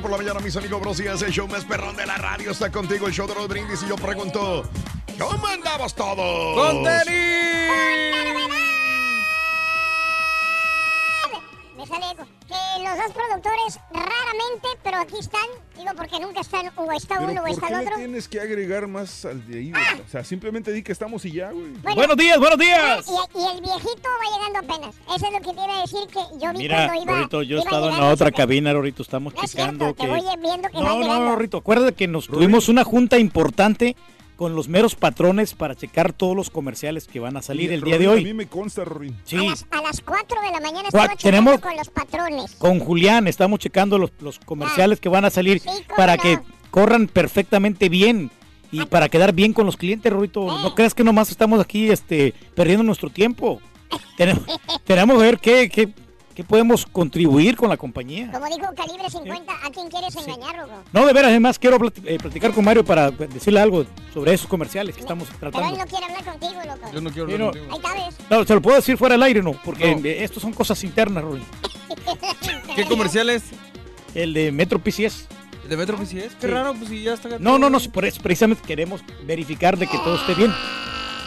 [0.00, 2.50] Por la mañana, mis amigos bros, y es el show más perrón de la radio.
[2.50, 4.68] Está contigo el show de los brindis y yo pregunto,
[5.18, 6.54] ¿cómo andamos todos?
[6.54, 6.82] ¡Con
[11.76, 12.35] Me sale eco.
[12.46, 15.40] Que los dos productores raramente, pero aquí están.
[15.76, 17.96] Digo, porque nunca están, o está uno o ¿por está el otro.
[17.96, 19.70] tienes que agregar más al de ahí?
[19.72, 19.82] güey?
[20.06, 21.72] O sea, simplemente di que estamos y ya, güey.
[21.82, 21.96] Bueno.
[21.96, 23.06] Buenos días, buenos días.
[23.08, 24.94] Y, y el viejito va llegando apenas.
[25.16, 27.12] Eso es lo que te iba a decir que yo vi Mira, cuando iba.
[27.16, 30.02] Rorito, yo he iba estado en la otra cabina, Rorito, estamos No es checando cierto,
[30.02, 30.10] te que...
[30.12, 31.24] voy viendo que No, llegando.
[31.24, 33.96] no, Rorito, acuérdate que nos tuvimos una junta importante
[34.36, 37.98] con los meros patrones para checar todos los comerciales que van a salir el día
[37.98, 38.34] de Rorín, A mí hoy.
[38.34, 39.16] me consta, Rorín.
[39.24, 42.54] Sí, A las, a las 4 de la mañana checando tenemos- con los patrones.
[42.56, 46.22] con Julián estamos checando los, los comerciales que van a salir Sí, para no.
[46.22, 46.38] que
[46.70, 48.30] corran perfectamente bien
[48.70, 50.44] y para quedar bien con los clientes, Rorito.
[50.46, 53.60] No creas que nomás estamos aquí este, perdiendo nuestro tiempo.
[54.18, 54.42] Tenemos,
[54.84, 55.88] tenemos que ver qué, qué,
[56.36, 58.30] qué podemos contribuir con la compañía.
[58.30, 60.82] Como dijo Calibre 50, ¿a quién quieres engañar, Rogo?
[60.92, 64.94] No, de veras, además quiero eh, platicar con Mario para decirle algo sobre esos comerciales
[64.94, 65.78] que estamos Pero él tratando.
[65.78, 66.92] no quiere hablar contigo, loco.
[66.92, 67.46] Yo no quiero Sí, hablar no.
[67.52, 67.66] contigo.
[67.72, 68.30] Ahí está, ¿ves?
[68.30, 70.04] No, se lo puedo decir fuera del aire, no, porque No.
[70.06, 71.42] eh, estos son cosas internas, Rory.
[72.76, 73.42] ¿Qué comerciales?
[74.14, 75.26] El de Metro PCS.
[75.68, 76.34] ¿De Metro PCS?
[76.38, 76.46] Qué Sí.
[76.48, 77.38] raro, pues si ya está.
[77.38, 80.52] No, no, no, por eso precisamente queremos verificar de que todo esté bien.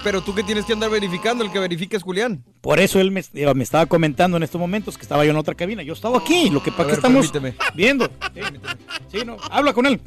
[0.04, 2.44] Pero tú que tienes que andar verificando, el que verifica es Julián.
[2.62, 5.38] Por eso él me, eh, me estaba comentando en estos momentos que estaba yo en
[5.38, 5.84] otra cabina.
[5.84, 7.56] Yo estaba aquí, lo que para ver, estamos permíteme.
[7.76, 8.10] viendo.
[9.12, 10.00] Sí, sí, no, habla con él.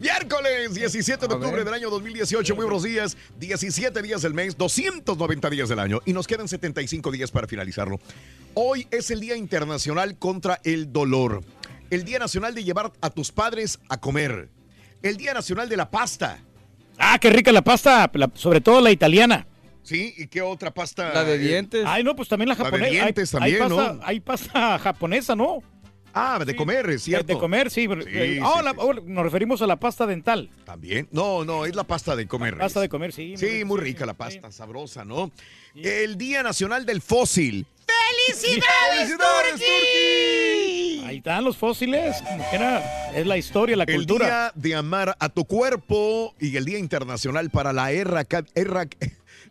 [0.00, 1.64] Miércoles 17 de A octubre ver.
[1.66, 3.16] del año 2018, muy buenos días.
[3.38, 8.00] 17 días del mes, 290 días del año y nos quedan 75 días para finalizarlo.
[8.54, 11.42] Hoy es el Día Internacional contra el Dolor.
[11.90, 14.48] El Día Nacional de llevar a tus padres a comer.
[15.02, 16.38] El Día Nacional de la Pasta.
[16.98, 19.46] Ah, qué rica la pasta, la- sobre todo la italiana.
[19.82, 20.14] ¿Sí?
[20.16, 21.12] ¿Y qué otra pasta?
[21.12, 21.84] La de dientes.
[21.86, 22.86] Ay, no, pues también la La de japonesa.
[22.90, 24.00] Hay- dientes hay, también, pasta, ¿no?
[24.02, 25.58] hay pasta japonesa, ¿no?
[26.14, 27.26] Ah, de comer, es De, cierto.
[27.26, 27.86] de comer, sí.
[27.86, 30.48] Sí, eh, sí, la- oh, nos referimos a la pasta dental.
[30.64, 31.08] También.
[31.10, 32.56] No, no, es la pasta de comer.
[32.56, 32.82] Pasta Reyes.
[32.84, 33.34] de comer, sí.
[33.36, 35.30] Sí, muy rica la pasta, sabrosa, ¿no?
[35.74, 37.66] El Día Nacional del Fósil.
[38.26, 41.04] ¡Felicidades, Turki!
[41.06, 42.16] Ahí están los fósiles.
[42.52, 44.26] Era, es la historia, la El cultura.
[44.26, 48.88] Día de Amar a tu Cuerpo y el Día Internacional para la, erraca- erra-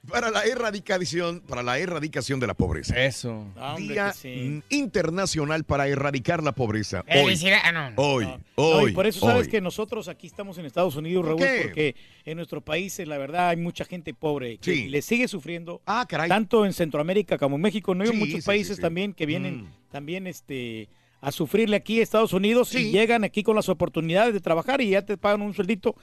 [0.10, 2.96] para la erradicación para la erradicación de la pobreza.
[3.04, 3.48] Eso.
[3.56, 4.62] Ah, Día sí.
[4.70, 7.04] mm, Internacional para erradicar la pobreza.
[7.16, 7.96] Hoy, ah, no, no.
[8.02, 8.92] hoy, No, hoy.
[8.92, 9.52] y por eso sabes hoy.
[9.52, 11.62] que nosotros aquí estamos en Estados Unidos, ¿Por Raúl, qué?
[11.64, 14.90] porque en nuestro país, eh, la verdad, hay mucha gente pobre que Sí.
[14.90, 15.82] le sigue sufriendo.
[15.86, 16.28] Ah, caray.
[16.30, 18.82] Tanto en Centroamérica como en México, no hay Sí, muchos sí, países sí, sí.
[18.82, 19.68] también que vienen Mm.
[19.92, 20.90] también este
[21.22, 22.90] a sufrirle aquí a Estados Unidos Sí.
[22.90, 25.96] y llegan aquí con las oportunidades de trabajar y ya te pagan un sueldito.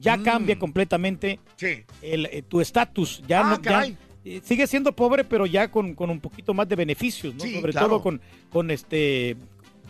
[0.00, 0.22] Ya Mm.
[0.24, 1.84] cambia completamente Sí.
[2.02, 3.22] el, eh, tu estatus.
[3.28, 3.86] Ya Ah, no, ya-
[4.24, 7.40] eh, sigue siendo pobre, pero ya con, con un poquito más de beneficios, ¿no?
[7.44, 7.88] Sí, Sobre claro.
[7.88, 8.20] todo con,
[8.50, 9.36] con este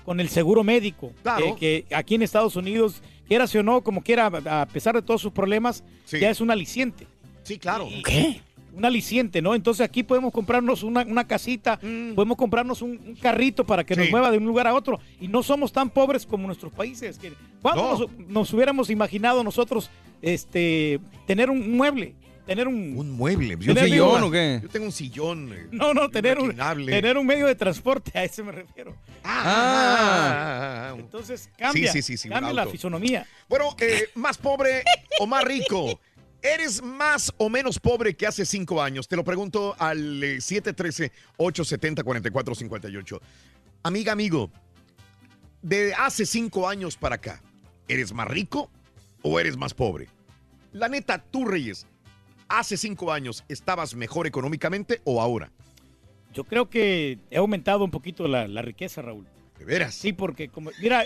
[0.05, 1.13] con el seguro médico.
[1.23, 1.47] Claro.
[1.47, 1.55] eh,
[1.87, 5.31] que aquí en Estados Unidos, quieras o no, como quiera, a pesar de todos sus
[5.33, 6.19] problemas, Sí.
[6.19, 7.07] ya es un aliciente.
[7.45, 7.89] Sí, claro.
[8.05, 8.41] ¿Qué?
[8.75, 9.55] Un aliciente, ¿no?
[9.55, 11.79] Entonces aquí podemos comprarnos una, una casita,
[12.15, 14.07] podemos comprarnos un, un carrito para que nos Mm.
[14.07, 14.11] Sí.
[14.13, 15.01] mueva de un lugar a otro.
[15.21, 17.19] Y no somos tan pobres como nuestros países.
[17.19, 17.33] Que,
[17.63, 17.99] ¿Cuándo No.
[17.99, 19.91] nos, nos hubiéramos imaginado nosotros
[20.23, 22.15] este, tener un mueble?
[22.47, 22.97] tener un...
[22.99, 23.55] Un mueble.
[23.55, 24.59] ¿Un sillón o qué?
[24.61, 25.53] Yo tengo un sillón.
[25.53, 26.57] eh, No, no, tener un,
[26.87, 28.97] tener un medio de transporte, a eso me refiero.
[29.23, 30.95] Ah.
[30.99, 33.27] Entonces cambia, Sí, sí, sí, sí, un cambia la fisonomía.
[33.49, 34.83] Bueno, eh, más pobre
[35.21, 36.01] o más rico.
[36.43, 39.07] ¿Eres más o menos pobre que hace cinco años?
[39.07, 43.21] Te lo pregunto al eh, 713-870-4458.
[43.83, 44.51] Amiga, amigo,
[45.61, 47.43] de hace cinco años para acá,
[47.89, 48.71] ¿eres más rico
[49.23, 50.09] o eres más pobre?
[50.73, 51.87] La neta, tú, Reyes,
[52.49, 55.53] hace cinco años, ¿estabas mejor económicamente o ahora?
[56.33, 59.27] Yo creo que he aumentado un poquito la, la riqueza, Raúl.
[59.59, 59.95] ¿De veras?
[59.95, 61.05] Sí, porque como, mira,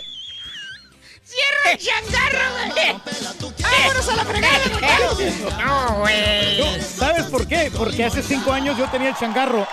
[1.25, 3.53] ¡Cierra el changarro, güey!
[3.63, 5.19] ¡Vámonos a la fregada, muchachos!
[5.65, 6.59] No, güey.
[6.61, 7.73] No, ¿Sabes por qué?
[7.77, 9.67] Porque hace cinco años yo tenía el changarro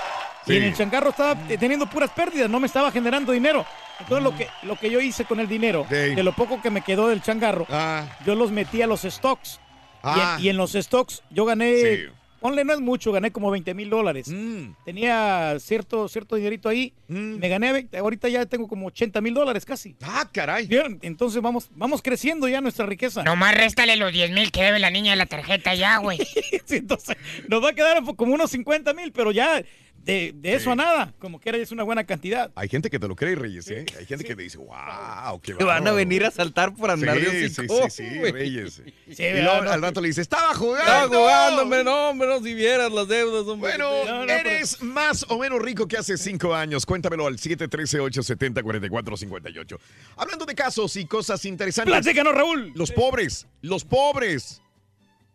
[0.48, 0.54] Sí.
[0.54, 3.66] y en el changarro estaba eh, teniendo puras pérdidas, no me estaba generando dinero.
[4.00, 5.96] Entonces lo que, lo que yo hice con el dinero, Sí.
[6.16, 9.60] de lo poco que me quedó del changarro, Ah, yo los metí a los stocks.
[10.04, 10.38] Y en- Ah.
[10.40, 12.06] Y, en, los stocks yo gané, Sí.
[12.42, 14.28] Ponle no es mucho, gané como 20 mil dólares.
[14.28, 17.38] mm, Tenía cierto, cierto dinerito ahí, mm.
[17.38, 19.96] me gané, 20, ahorita ya tengo como 80 mil dólares casi.
[20.02, 20.66] Ah, caray.
[20.68, 23.24] Bien, entonces vamos, vamos creciendo ya nuestra riqueza.
[23.24, 26.18] Nomás réstale los 10 mil que debe la niña de la tarjeta ya, güey.
[26.66, 27.18] Sí, entonces
[27.48, 29.62] nos va a quedar como unos 50 mil, pero ya
[30.04, 32.52] de, de eso a nada, como que es una buena cantidad.
[32.56, 33.86] Hay gente que te lo cree, Reyes, ¿eh?
[34.00, 35.96] Hay gente que te dice, wow, qué Te van a bárbaro".
[35.98, 38.32] venir a saltar por andar sí, de sí, hocico, sí, sí, güey.
[38.32, 38.82] Reyes.
[39.12, 40.80] Sí, y luego No, al rato le dice, estaba jugando.
[40.80, 43.72] Estaba jugando, hombre, no, hombre, no, si vieras las deudas, hombre.
[43.78, 46.86] Bueno, No, no, pero- eres más o menos rico que hace cinco años.
[46.86, 49.78] Cuéntamelo al 713-870-4458.
[50.18, 51.92] Hablando de casos y cosas interesantes.
[51.94, 52.72] Platícanos, Raúl.
[52.76, 54.62] Los pobres, los pobres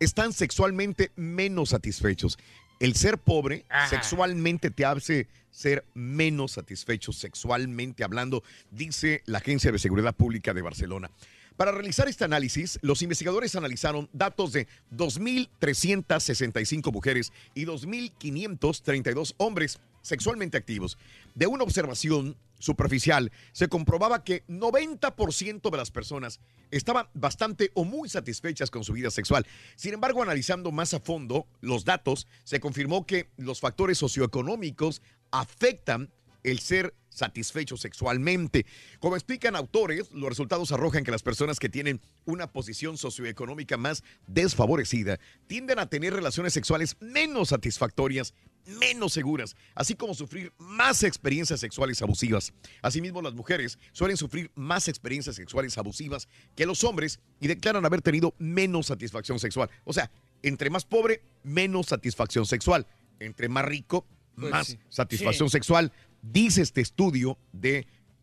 [0.00, 2.38] están sexualmente menos satisfechos.
[2.78, 3.88] El ser pobre Ajá.
[3.88, 10.62] sexualmente te hace ser menos satisfecho sexualmente hablando, dice la Agencia de Seguridad Pública de
[10.62, 11.10] Barcelona.
[11.56, 20.58] Para realizar este análisis, los investigadores analizaron datos de 2.365 mujeres y 2.532 hombres sexualmente
[20.58, 20.98] activos.
[21.34, 28.08] De una observación superficial, se comprobaba que 90% de las personas estaban bastante o muy
[28.08, 29.46] satisfechas con su vida sexual.
[29.76, 36.10] Sin embargo, analizando más a fondo los datos, se confirmó que los factores socioeconómicos afectan
[36.42, 38.66] el ser satisfecho sexualmente.
[39.00, 44.04] Como explican autores, los resultados arrojan que las personas que tienen una posición socioeconómica más
[44.26, 48.34] desfavorecida tienden a tener relaciones sexuales menos satisfactorias,
[48.66, 52.52] menos seguras, así como sufrir más experiencias sexuales abusivas.
[52.82, 58.02] Asimismo, las mujeres suelen sufrir más experiencias sexuales abusivas que los hombres y declaran haber
[58.02, 59.70] tenido menos satisfacción sexual.
[59.84, 60.10] O sea,
[60.42, 62.86] entre más pobre, menos satisfacción sexual.
[63.20, 64.78] Entre más rico, Pues más sí.
[64.88, 65.92] satisfacción sexual,
[66.22, 67.38] dice este estudio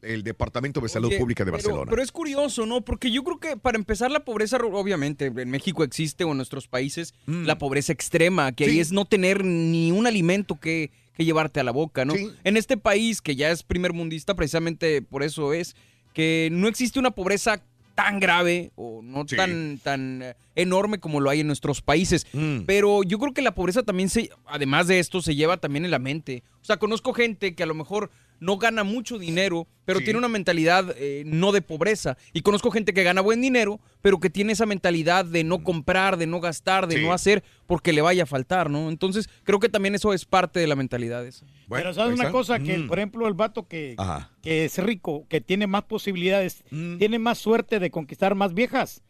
[0.04, 1.90] del Departamento de Salud Oye, Pública de Barcelona.
[1.90, 2.82] Pero, es curioso, ¿no?
[2.82, 6.68] Porque yo creo que para empezar la pobreza, obviamente, en México existe o en nuestros
[6.68, 7.46] países Mm.
[7.46, 11.64] la pobreza extrema, que ahí es no tener ni un alimento que, que llevarte a
[11.64, 12.14] la boca, ¿no?
[12.16, 12.30] Sí.
[12.44, 15.76] En este país, que ya es primer mundista, precisamente por eso es
[16.14, 17.62] que no existe una pobreza
[17.96, 19.36] tan grave o no Sí.
[19.36, 22.26] tan, tan eh, enorme como lo hay en nuestros países.
[22.34, 22.62] Mm.
[22.66, 25.92] Pero yo creo que la pobreza también se, además de esto, se lleva también en
[25.92, 26.44] la mente.
[26.62, 28.10] O sea, conozco gente que a lo mejor
[28.44, 30.06] no gana mucho dinero, pero Sí.
[30.06, 32.18] tiene una mentalidad eh, no de pobreza.
[32.34, 36.18] Y conozco gente que gana buen dinero, pero que tiene esa mentalidad de no comprar,
[36.18, 37.02] de no gastar, de Sí.
[37.04, 38.90] no hacer porque le vaya a faltar, ¿no?
[38.90, 41.46] Entonces, creo que también eso es parte de la mentalidad esa.
[41.68, 42.88] Bueno, Pero sabes una cosa, que Mm.
[42.88, 44.30] por ejemplo el vato que, Ajá.
[44.42, 46.98] que es rico, que tiene más posibilidades, Mm.
[46.98, 49.02] tiene más suerte de conquistar más viejas,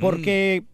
[0.00, 0.64] porque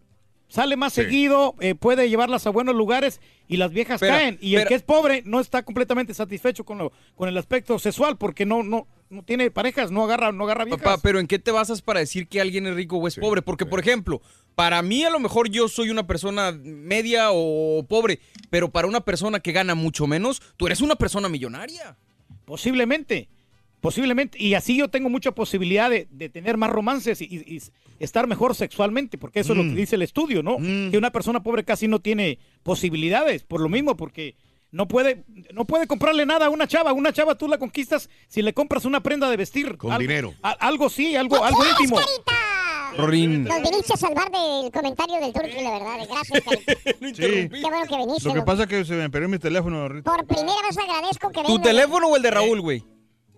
[0.51, 1.03] sale más Sí.
[1.03, 4.37] seguido, eh, puede llevarlas a buenos lugares y las viejas Pero- caen.
[4.43, 8.19] Y el que es pobre no está completamente satisfecho con, lo, con el aspecto sexual
[8.19, 10.83] porque no, no, no tiene parejas, no agarra, no agarra viejas.
[10.83, 13.21] Papá, pero ¿en qué te basas para decir que alguien es rico o es Sí,
[13.21, 13.41] pobre?
[13.43, 13.71] Porque, sí.
[13.71, 14.21] por ejemplo,
[14.57, 18.19] para mí a lo mejor yo soy una persona media o pobre,
[18.51, 21.97] pero para una persona que gana mucho menos, tú eres una persona millonaria.
[22.45, 23.29] Posiblemente,
[23.81, 24.43] posiblemente.
[24.43, 27.63] Y así yo tengo mucha posibilidad de, de tener más romances y
[28.01, 29.75] estar mejor sexualmente, porque eso es lo Mm.
[29.75, 30.59] que dice el estudio, ¿no?
[30.59, 30.91] Mm.
[30.91, 34.35] Que una persona pobre casi no tiene posibilidades, por lo mismo, porque
[34.73, 36.93] no puede, no puede comprarle nada a una chava.
[36.93, 39.77] Una chava tú la conquistas si le compras una prenda de vestir.
[39.77, 40.35] Con Algo- dinero.
[40.43, 41.99] a- algo sí, algo, algo íntimo.
[42.97, 43.45] Rorín.
[43.45, 46.09] Nos viniste a salvar del comentario del turqui, la verdad.
[46.09, 46.73] Gracias, Carita.
[47.15, 47.49] Sí.
[47.49, 48.29] Qué bueno que viniste.
[48.29, 49.89] Lo que pasa es que se me perdió mi teléfono.
[50.03, 51.63] Por primera vez agradezco que ¿Tu vengas.
[51.63, 52.83] teléfono o el de Raúl, güey?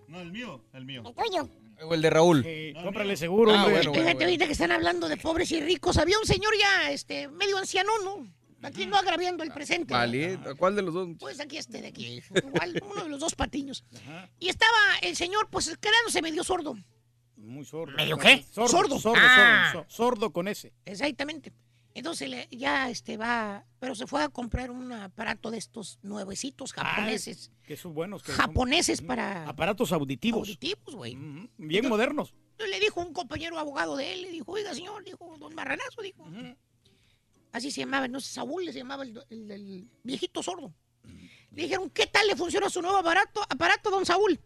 [0.07, 1.03] No, el mío, el mío.
[1.05, 1.49] El tuyo.
[1.85, 2.43] O el de Raúl.
[2.45, 3.73] Eh, cómprale seguro, Ah, hombre.
[3.73, 4.03] bueno, bueno.
[4.05, 5.97] Fíjate, ahorita que están hablando de pobres y ricos.
[5.97, 8.27] Había un señor ya, este, medio anciano, ¿no?
[8.61, 9.93] Aquí no agraviando el presente.
[9.93, 11.09] Vale, ¿a cuál de los dos?
[11.19, 13.83] Pues aquí este de aquí, igual, uno de los dos patiños.
[14.39, 14.71] Y estaba
[15.01, 16.75] el señor, pues quedándose medio sordo.
[17.35, 17.93] Muy sordo.
[17.97, 18.45] ¿Medio qué?
[18.51, 18.99] Sordo, Sordo.
[18.99, 19.69] sordo, sordo, Ah.
[19.73, 20.71] sordo, sordo con ese.
[20.85, 21.51] Exactamente.
[21.95, 26.73] Entonces le- ya este va, pero se fue a comprar un aparato de estos nuevecitos
[26.73, 27.51] japoneses.
[27.63, 28.23] Que son buenos.
[28.23, 30.41] que son- japoneses para Aparatos auditivos.
[30.47, 31.15] auditivos, güey.
[31.57, 32.33] Bien modernos.
[32.57, 36.25] Le dijo un compañero abogado de él, le dijo, oiga, señor, dijo, don Marranazo, dijo.
[37.51, 40.73] Así se llamaba, no sé, Saúl se llamaba el, el- el viejito sordo.
[41.51, 44.39] Le dijeron, ¿qué tal le funciona su nuevo aparato, aparato don Saúl?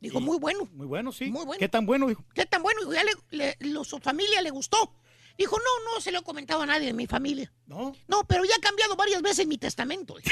[0.00, 0.68] Dijo, muy bueno.
[0.72, 1.30] Muy bueno, sí.
[1.30, 1.58] Muy bueno.
[1.58, 2.24] ¿Qué tan bueno, dijo?
[2.34, 2.80] ¿Qué tan bueno?
[2.80, 4.94] Dijo, ya le, le- lo- su familia le gustó.
[5.38, 7.52] Dijo, no, no se lo he comentado a nadie de mi familia.
[7.66, 7.94] ¿No?
[8.08, 10.14] No, pero ya ha cambiado varias veces mi testamento.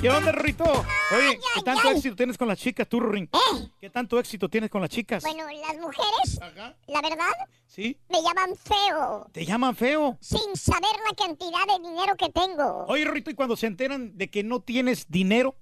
[0.00, 0.64] ¿Qué onda, Rito?
[0.64, 3.30] Oye, ¿qué tanto éxito tienes con las chicas, tú, Rurín?
[3.80, 5.22] ¿Qué tanto éxito tienes con las chicas?
[5.22, 6.40] Bueno, las mujeres,
[6.88, 7.30] la verdad,
[7.66, 7.96] ¿Sí?
[8.08, 10.18] me llaman feo, ¿Te llaman feo?
[10.20, 12.84] sin saber la cantidad de dinero que tengo.
[12.88, 15.56] Oye, Rito, ¿y cuando se enteran de que no tienes dinero?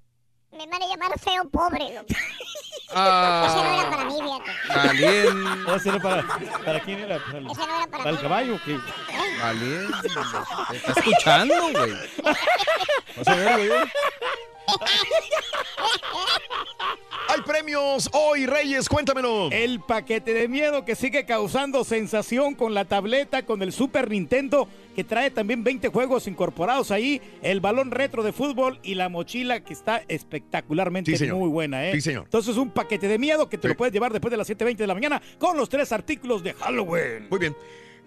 [0.52, 2.00] Me van a llamar feo pobre.
[2.94, 3.44] Ah.
[3.46, 4.86] Ese no era para mí, fíjate.
[4.88, 5.76] Valiente.
[5.76, 6.24] ¿Ese era para,
[6.64, 7.18] para quién era?
[7.18, 8.22] ¿Para el, Ese no era para para el mí.
[8.22, 8.54] caballo?
[8.56, 8.78] o qué?
[9.42, 10.08] Valiente.
[10.70, 11.92] Te está escuchando, güey.
[13.16, 13.80] Vas a ver, güey.
[17.28, 19.50] Hay premios hoy, Reyes, cuéntamelo.
[19.52, 24.68] El paquete de miedo que sigue causando sensación con la tableta, con el Super Nintendo,
[24.96, 29.60] que trae también 20 juegos incorporados ahí, el balón retro de fútbol y la mochila
[29.60, 31.92] que está espectacularmente Sí, muy buena, ¿eh?
[31.94, 32.24] Sí, señor.
[32.24, 34.86] Entonces, un paquete de miedo que te lo puedes llevar después de las 7.20 de
[34.88, 37.28] la mañana con los tres artículos de Halloween.
[37.30, 37.54] Muy bien.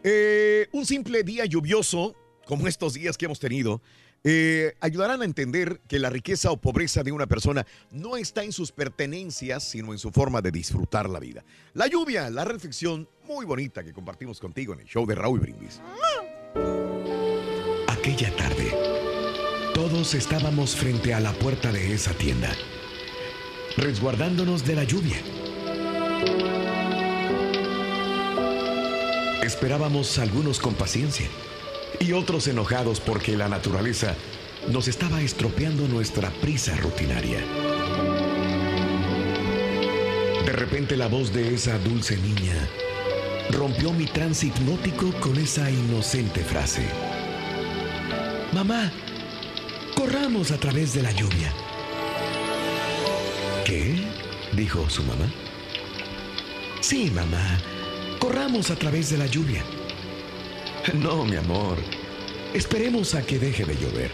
[0.03, 2.13] Eh, un simple día lluvioso,
[2.45, 3.81] como estos días que hemos tenido,
[4.23, 8.53] eh, ayudarán a entender que la riqueza o pobreza de una persona no está en
[8.53, 11.43] sus pertenencias, sino en su forma de disfrutar la vida.
[11.73, 15.81] La lluvia, la reflexión muy bonita que compartimos contigo en el show de Raúl Brindis.
[17.89, 18.71] Aquella tarde,
[19.73, 22.53] todos estábamos frente a la puerta de esa tienda,
[23.75, 25.17] resguardándonos de la lluvia.
[29.41, 31.27] Esperábamos algunos con paciencia
[31.99, 34.15] y otros enojados porque la naturaleza
[34.69, 37.39] nos estaba estropeando nuestra prisa rutinaria.
[40.45, 42.67] De repente la voz de esa dulce niña
[43.51, 46.85] rompió mi trance hipnótico con esa inocente frase.
[48.53, 48.91] Mamá,
[49.95, 51.53] corramos a través de la lluvia.
[53.65, 53.95] ¿Qué?
[54.53, 55.25] dijo su mamá.
[56.81, 57.59] Sí, mamá,
[58.19, 59.63] corramos a través de la lluvia.
[60.91, 61.77] No, mi amor,
[62.53, 64.11] esperemos a que deje de llover,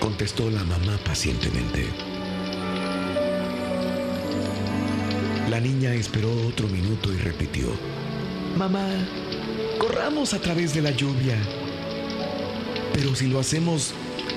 [0.00, 1.84] contestó la mamá pacientemente.
[5.50, 7.72] La niña esperó otro minuto y repitió,
[8.56, 8.88] Mamá,
[9.78, 11.36] corramos a través de la lluvia.
[12.92, 13.94] Pero si lo hacemos,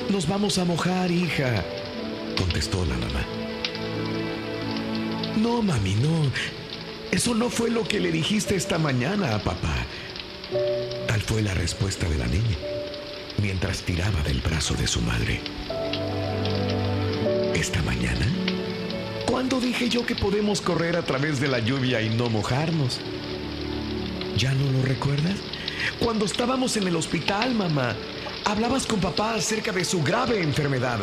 [0.09, 1.63] nos vamos a mojar, hija,
[2.35, 3.25] contestó la mamá.
[5.37, 6.31] No, mami, no.
[7.11, 9.85] Eso no fue lo que le dijiste esta mañana a papá.
[11.07, 12.57] Tal fue la respuesta de la niña,
[13.41, 15.39] mientras tiraba del brazo de su madre.
[17.53, 18.27] ¿Esta mañana?
[19.25, 22.99] ¿Cuándo dije yo que podemos correr a través de la lluvia y no mojarnos?
[24.35, 25.37] ¿Ya no lo recuerdas?
[25.99, 27.95] Cuando estábamos en el hospital, mamá,
[28.43, 30.99] hablabas con papá acerca de su grave enfermedad.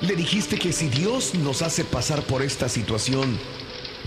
[0.00, 3.38] Le dijiste que si Dios nos hace pasar por esta situación,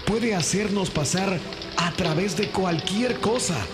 [0.06, 1.40] puede hacernos pasar
[1.78, 3.66] a través de cualquier cosa.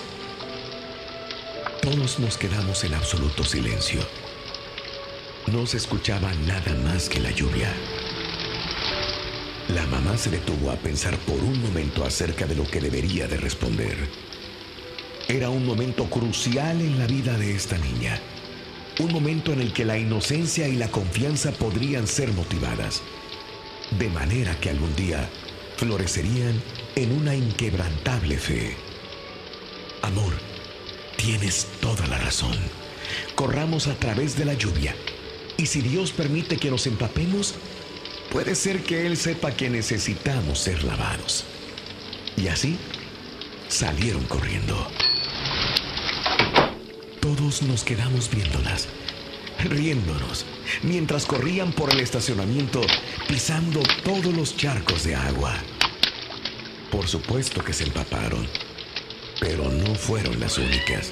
[1.90, 4.02] Todos nos quedamos en absoluto silencio.
[5.46, 7.74] No se escuchaba nada más que la lluvia.
[9.70, 13.38] La mamá se detuvo a pensar por un momento acerca de lo que debería de
[13.38, 13.96] responder.
[15.30, 18.20] Era un momento crucial en la vida de esta niña.
[19.00, 23.02] Un momento en el que la inocencia y la confianza podrían ser motivadas.
[23.98, 25.30] De manera que algún día
[25.78, 26.62] florecerían
[26.98, 28.76] en una inquebrantable fe.
[30.02, 30.34] Amor,
[31.18, 32.56] tienes toda la razón.
[33.36, 34.96] Corramos a través de la lluvia.
[35.58, 37.56] Y si Dios permite que nos empapemos,
[38.32, 41.44] puede ser que Él sepa que necesitamos ser lavados.
[42.38, 42.78] Y así
[43.68, 44.88] salieron corriendo.
[47.20, 48.88] Todos nos quedamos viéndolas,
[49.60, 50.46] riéndonos,
[50.84, 52.82] mientras corrían por el estacionamiento,
[53.28, 55.56] pisando todos los charcos de agua.
[56.92, 58.48] Por supuesto que se empaparon,
[59.40, 61.12] pero no fueron las únicas.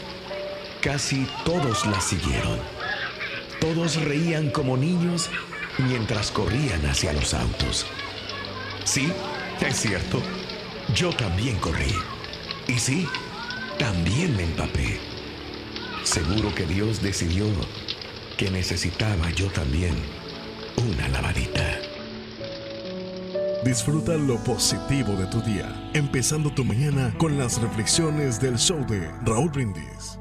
[0.82, 2.60] Casi todos las siguieron.
[3.60, 5.29] Todos reían como niños
[5.77, 7.86] mientras corrían hacia los autos.
[8.84, 9.12] Sí,
[9.65, 10.22] es cierto.
[10.94, 11.94] Yo también corrí.
[12.67, 13.08] Y sí,
[13.79, 15.00] también me empapé.
[16.03, 17.46] Seguro que Dios decidió
[18.38, 19.96] que necesitaba yo también
[20.77, 21.79] una lavadita.
[23.65, 29.12] Disfruta lo positivo de tu día, empezando tu mañana con las reflexiones del show de
[29.24, 30.19] Raúl Brindis.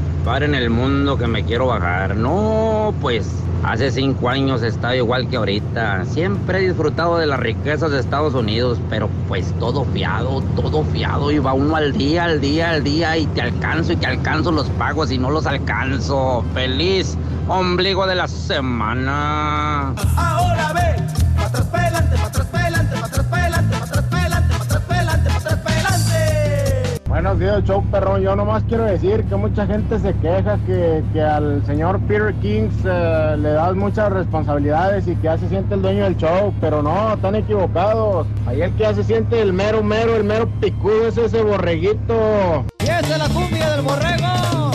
[0.25, 2.15] Paren el mundo que me quiero bajar.
[2.15, 3.27] No, pues
[3.63, 6.05] hace cinco años estaba igual que ahorita.
[6.05, 11.31] Siempre he disfrutado de las riquezas de Estados Unidos, pero pues todo fiado, todo fiado.
[11.31, 14.51] Y va uno al día, al día, al día y te alcanzo y te alcanzo
[14.51, 16.45] los pagos y no los alcanzo.
[16.53, 19.93] Feliz ombligo de la semana.
[20.15, 22.47] Ahora ve, atrás pa'lante, pa' atrás
[27.11, 28.21] Buenos días, show perrón.
[28.21, 32.73] Yo nomás quiero decir que mucha gente se queja que, que al señor Peter Kings
[32.85, 36.81] eh, le das muchas responsabilidades y que ya se siente el dueño del show, pero
[36.81, 38.27] no, están equivocados.
[38.47, 42.63] Ahí el que ya se siente el mero, mero, el mero picudo es ese borreguito.
[42.79, 44.71] Y esa es la cumbia del borrego.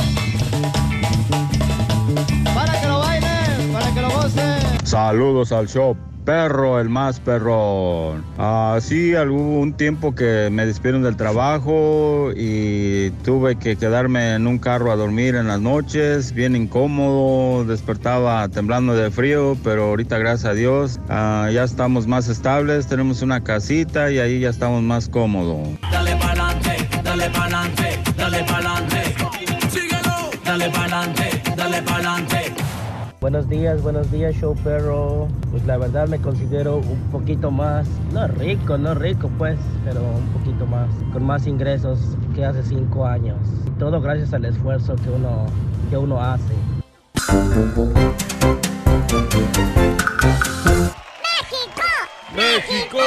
[2.54, 4.86] Para que lo bailen, para que lo gocen.
[4.86, 5.96] Saludos al show.
[6.26, 8.24] Perro, el más perrón.
[8.36, 14.58] Así hubo un tiempo que me despidieron del trabajo y tuve que quedarme en un
[14.58, 20.46] carro a dormir en las noches, bien incómodo, despertaba temblando de frío, pero ahorita gracias
[20.46, 25.08] a Dios ah, ya estamos más estables, tenemos una casita y ahí ya estamos más
[25.08, 25.68] cómodos.
[25.92, 29.14] Dale pa'lante, dale pa'lante, dale pa'lante.
[29.70, 30.30] Síguelo.
[30.44, 31.15] Dale pa'lante.
[33.18, 35.26] Buenos días, buenos días, show perro.
[35.50, 40.28] Pues la verdad me considero un poquito más, no rico, no rico pues, pero un
[40.28, 41.98] poquito más, con más ingresos
[42.34, 43.38] que hace cinco años.
[43.78, 45.46] Todo gracias al esfuerzo que uno,
[45.88, 46.54] que uno hace.
[52.34, 52.98] ¡México!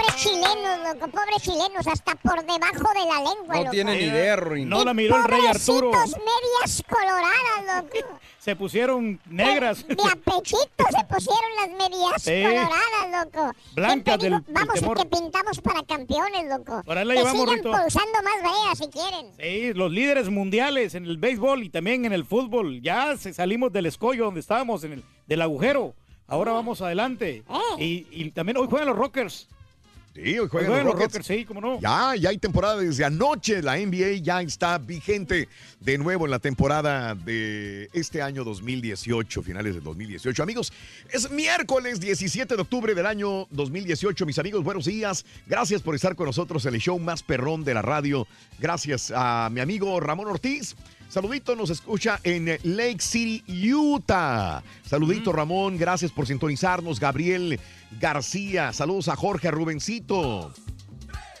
[0.00, 3.70] Pobres chilenos, loco, pobres chilenos, hasta por debajo de la lengua, No loco.
[3.70, 4.68] tienen ni idea, Ruin.
[4.68, 5.90] No la miró el rey Arturo.
[5.90, 8.18] Pobrecitos medias coloradas, loco.
[8.40, 9.86] Se pusieron negras.
[9.86, 12.42] De a pechito se pusieron las medias Sí.
[12.42, 13.52] coloradas, loco.
[13.74, 14.96] Blancas Siempre digo, del- del Vamos, temor.
[14.96, 16.82] que pintamos para campeones, loco.
[16.84, 17.70] Por ahí la que llevamos, sigan Rito.
[17.70, 19.26] pulsando más veas si quieren.
[19.38, 22.80] Sí, los líderes mundiales en el béisbol y también en el fútbol.
[22.80, 25.94] Ya se salimos del escollo donde estábamos, en el, del agujero.
[26.26, 27.42] Ahora vamos adelante.
[27.76, 29.48] Y, y también hoy juegan los Rockers.
[30.14, 31.14] Sí, hoy juegan Juegan los Rockets.
[31.14, 31.80] Rockers, sí, cómo no.
[31.80, 33.62] Ya, ya hay temporada desde anoche.
[33.62, 39.74] La NBA ya está vigente de nuevo en la temporada de este año 2018, finales
[39.74, 40.42] de 2018.
[40.42, 40.72] Amigos,
[41.12, 44.26] es miércoles 17 de octubre del año 2018.
[44.26, 45.24] Mis amigos, buenos días.
[45.46, 48.26] Gracias por estar con nosotros en el show más perrón de la radio.
[48.58, 50.74] Gracias a mi amigo Ramón Ortiz.
[51.10, 53.42] Saludito, nos escucha en Lake City,
[53.74, 54.62] Utah.
[54.86, 57.00] Saludito, Ramón, gracias por sintonizarnos.
[57.00, 57.58] Gabriel
[57.98, 60.54] García, saludos a Jorge, a Rubencito.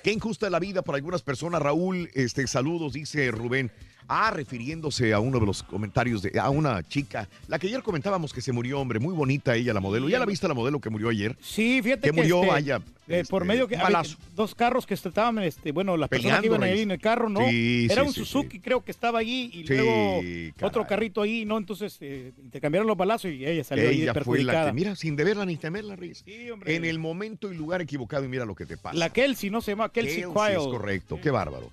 [0.02, 2.10] Qué injusta es la vida para algunas personas, Raúl.
[2.14, 3.70] Este, saludos, dice Rubén.
[4.08, 8.32] Ah, refiriéndose a uno de los comentarios de a una chica, la que ayer comentábamos
[8.32, 10.08] que se murió, hombre, muy bonita ella, la modelo.
[10.08, 11.36] ¿Ya la viste la modelo que murió ayer?
[11.40, 12.80] Sí, fíjate que que murió, este, vaya.
[13.08, 14.02] eh, por este, medio que había
[14.34, 17.48] dos carros que estaban, este, bueno, las personas que iban ahí en el carro, ¿no?
[17.48, 20.52] Sí, Era sí, un sí, Suzuki, creo que estaba allí y Sí, luego caray.
[20.62, 21.56] otro carrito ahí, ¿no?
[21.58, 24.64] Entonces eh, intercambiaron los balazos y ella salió ahí Ella fue perjudicada.
[24.64, 26.24] la que, mira, sin deberla ni temerla, Reyes.
[26.26, 28.96] En el momento y lugar equivocado y mira lo que te pasa.
[28.96, 30.60] La Kelsey, no se llama Kelsey, Kelsey, Kyle.
[30.60, 31.70] es correcto, qué bárbaro.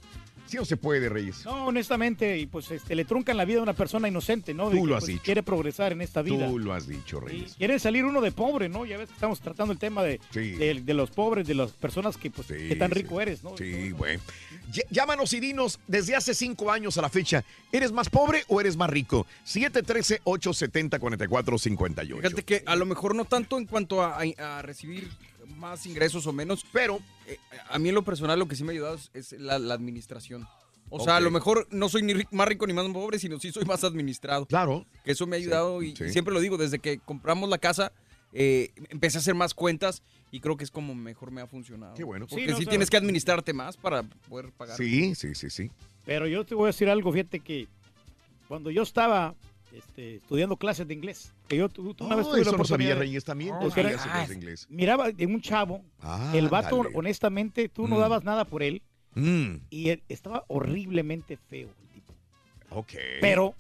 [0.48, 1.44] Sí no se puede, Reyes.
[1.46, 4.70] No, honestamente, y pues este, le truncan la vida a una persona inocente, ¿no?
[4.70, 5.24] Tú que, lo has pues, dicho.
[5.24, 6.48] Quiere progresar en esta vida.
[6.48, 7.56] Tú lo has dicho, Reyes.
[7.58, 8.86] Quiere salir uno de pobre, ¿no?
[8.86, 10.52] Ya ves que estamos tratando el tema de, Sí.
[10.52, 13.58] de, de los pobres, de las personas que, pues, qué tan rico eres, ¿no?
[13.58, 14.18] Sí, güey.
[14.72, 18.62] Ll- Llámanos y dinos, desde hace cinco años a la fecha, ¿eres más pobre o
[18.62, 19.26] eres más rico?
[19.46, 22.16] 713-870-4458.
[22.22, 25.10] Fíjate que a lo mejor no tanto en cuanto a, a- a recibir
[25.58, 27.00] más ingresos o menos, pero
[27.70, 29.74] a mí en lo personal lo que sí me ha ayudado es, es la, la
[29.74, 30.48] administración.
[30.90, 33.52] O sea, a lo mejor no soy ni más rico ni más pobre, sino sí
[33.52, 34.46] soy más administrado.
[34.46, 34.86] Claro.
[35.04, 36.10] Que eso me ha ayudado y sí.
[36.12, 37.92] siempre lo digo, desde que compramos la casa,
[38.32, 41.94] eh, empecé a hacer más cuentas y creo que es como mejor me ha funcionado.
[41.96, 42.26] Qué bueno.
[42.28, 44.78] Porque Sí, no, sí o sea- tienes que administrarte más para poder pagar.
[44.78, 45.72] Sí, sí, sí, sí.
[46.06, 47.68] Pero yo te voy a decir algo, fíjate que
[48.48, 49.36] cuando yo estaba
[49.74, 52.90] este, estudiando clases de inglés, que yo una Oh, vez tuve la eso no sabía,
[52.90, 53.56] de- Reyes, también.
[53.60, 54.68] de era- de inglés.
[54.70, 56.90] miraba de un chavo, Ah, el vato, dale.
[56.96, 58.00] honestamente, tú no Mm.
[58.00, 58.82] dabas nada por él
[59.16, 62.14] Mm, y él estaba horriblemente feo, el tipo.
[62.70, 62.94] ok.
[63.22, 63.56] pero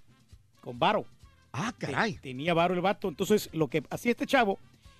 [0.61, 1.05] con varo.
[1.53, 2.17] Ah, caray.
[2.21, 3.07] tenía varo el vato.
[3.07, 4.59] Entonces, lo que hacía este chavo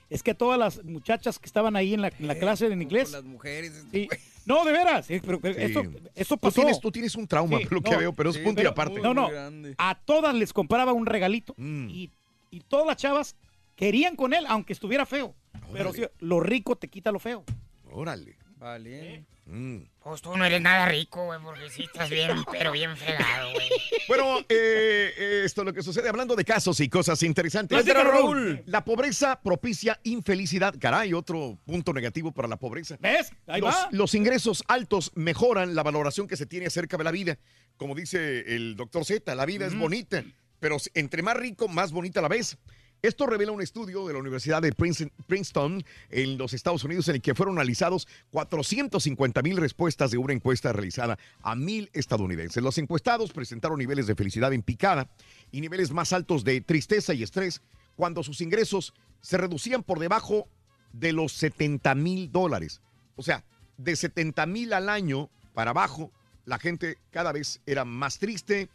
[0.10, 2.82] es que a todas las muchachas que estaban ahí en la, en la clase en
[2.82, 3.12] inglés.
[3.12, 3.86] Las mujeres.
[3.92, 4.08] Sí.
[4.48, 5.06] No, de veras.
[5.06, 5.62] sí, pero que Sí.
[5.62, 5.82] esto,
[6.16, 6.56] esto Tú pasó.
[6.62, 9.00] tienes, tú tienes un trauma, Sí, por lo que veo, pero es punto y aparte.
[9.02, 9.30] No, no.
[9.78, 11.90] A todas les compraba un regalito Mm.
[11.90, 12.10] y,
[12.52, 13.36] y todas las chavas
[13.76, 15.36] querían con él, aunque estuviera feo.
[15.74, 17.44] Pero sí, lo rico te quita lo feo.
[17.92, 18.38] Órale.
[18.58, 19.26] Vale.
[19.48, 19.78] Mm.
[20.04, 23.70] Pues tú no eres nada rico, güey, porque sí estás bien, pero bien fregado, güey.
[24.08, 27.76] Bueno, eh, eh, esto es lo que sucede hablando de casos y cosas interesantes.
[27.76, 28.64] Platícanos, Raúl.
[28.66, 30.76] La pobreza propicia infelicidad.
[30.80, 32.98] Caray, otro punto negativo para la pobreza.
[33.00, 33.32] ¿Ves?
[33.48, 33.90] Ahí los, va.
[33.92, 37.38] los ingresos altos mejoran la valoración que se tiene acerca de la vida.
[37.76, 40.24] Como dice el doctor Z, la vida es bonita,
[40.60, 42.58] pero entre más rico, más bonita la ves.
[43.04, 47.16] Esto revela un estudio de la Universidad de Prince- Princeton en los Estados Unidos en
[47.16, 52.64] el que fueron analizados 450 mil respuestas de una encuesta realizada a mil estadounidenses.
[52.64, 55.10] Los encuestados presentaron niveles de felicidad en picada
[55.52, 57.62] y niveles más altos de tristeza y estrés
[57.96, 60.48] cuando sus ingresos se reducían por debajo
[60.92, 62.82] de los 70 mil dólares.
[63.16, 63.44] O sea,
[63.78, 66.12] de 70 mil al año para abajo,
[66.46, 68.70] la gente cada vez era más triste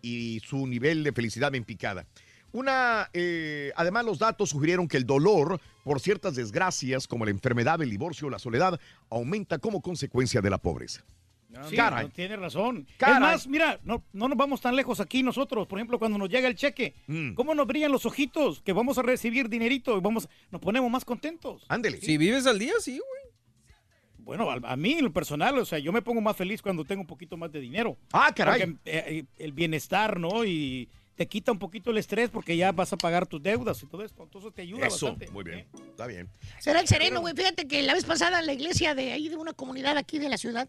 [0.00, 2.06] y su nivel de felicidad en picada.
[2.52, 7.80] Una, eh, además, los datos sugirieron que el dolor por ciertas desgracias como la enfermedad,
[7.82, 8.80] el divorcio o la soledad
[9.10, 11.04] aumenta como consecuencia de la pobreza.
[11.68, 12.04] Sí, Caray.
[12.06, 12.86] no tiene razón.
[12.98, 13.14] Caray.
[13.16, 15.66] Es más, mira, no, no nos vamos tan lejos aquí nosotros.
[15.66, 17.32] Por ejemplo, cuando nos llega el cheque, Mm.
[17.34, 18.60] ¿cómo nos brillan los ojitos?
[18.62, 21.64] Que vamos a recibir dinerito y vamos, nos ponemos más contentos.
[21.68, 22.00] Ándele.
[22.02, 23.32] Si vives al día, sí, güey.
[24.18, 26.84] Bueno, a, a mí en lo personal, o sea, yo me pongo más feliz cuando
[26.84, 27.96] tengo un poquito más de dinero.
[28.12, 28.60] Ah, caray.
[28.66, 30.44] Porque, eh, el bienestar, ¿no?
[30.44, 33.86] Y te quita un poquito el estrés porque ya vas a pagar tus deudas y
[33.86, 34.22] todo esto.
[34.22, 35.28] Entonces te ayuda Eso, bastante.
[35.32, 35.66] muy bien.
[35.90, 36.30] Está bien.
[36.60, 37.34] Será el sereno, güey.
[37.34, 40.38] Fíjate que la vez pasada la iglesia de ahí, de una comunidad aquí de la
[40.38, 40.68] ciudad,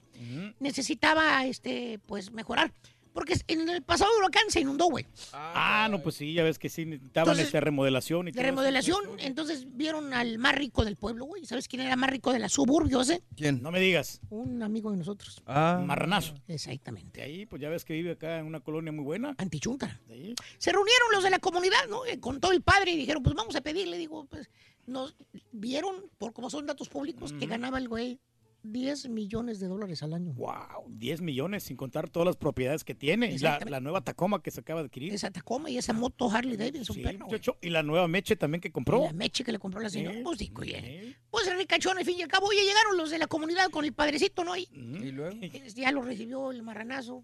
[0.59, 2.73] necesitaba, este, pues, mejorar.
[3.13, 5.05] Porque en el pasado huracán se inundó, güey.
[5.33, 8.41] Ah, no, pues sí, ya ves que sí necesitaban Entonces, esta remodelación y De todo
[8.41, 8.49] eso.
[8.51, 11.45] remodelación, entonces vieron al más rico del pueblo, güey.
[11.45, 13.21] ¿Sabes quién era más rico de la suburbios, eh?
[13.35, 13.61] ¿Quién?
[13.63, 14.21] No me digas.
[14.29, 15.41] Un amigo de nosotros.
[15.47, 15.81] Ah.
[15.85, 16.35] Marranazo.
[16.47, 17.19] Exactamente.
[17.19, 19.35] De ahí, pues ya ves que vive acá en una colonia muy buena.
[19.37, 19.99] Antichunta.
[20.07, 20.35] De.
[20.57, 22.05] Se reunieron los de la comunidad, ¿no?
[22.05, 23.97] Eh, Con todo el padre y dijeron, pues vamos a pedirle.
[23.97, 24.49] Digo, pues,
[24.85, 25.15] nos
[25.51, 28.19] vieron, por como son datos públicos, que ganaba el güey
[28.63, 30.33] 10 millones de dólares al año.
[30.33, 33.31] Wow, 10 millones sin contar todas las propiedades que tiene.
[33.31, 35.13] Y la, la nueva Tacoma que se acaba de adquirir.
[35.13, 38.71] Esa Tacoma y esa moto Harley Davidson, Sí, muchacho, y la nueva Meche también que
[38.71, 39.01] compró.
[39.03, 40.15] Y la meche que le compró la señora.
[40.17, 41.15] Sí, Pues digo, oye, sí.
[41.31, 43.85] Pues el ricachón, al fin y al cabo, oye, llegaron los de la comunidad con
[43.85, 44.57] el padrecito, ¿no?
[44.57, 45.37] Y ¿Y luego?
[45.75, 47.23] ya lo recibió el marranazo.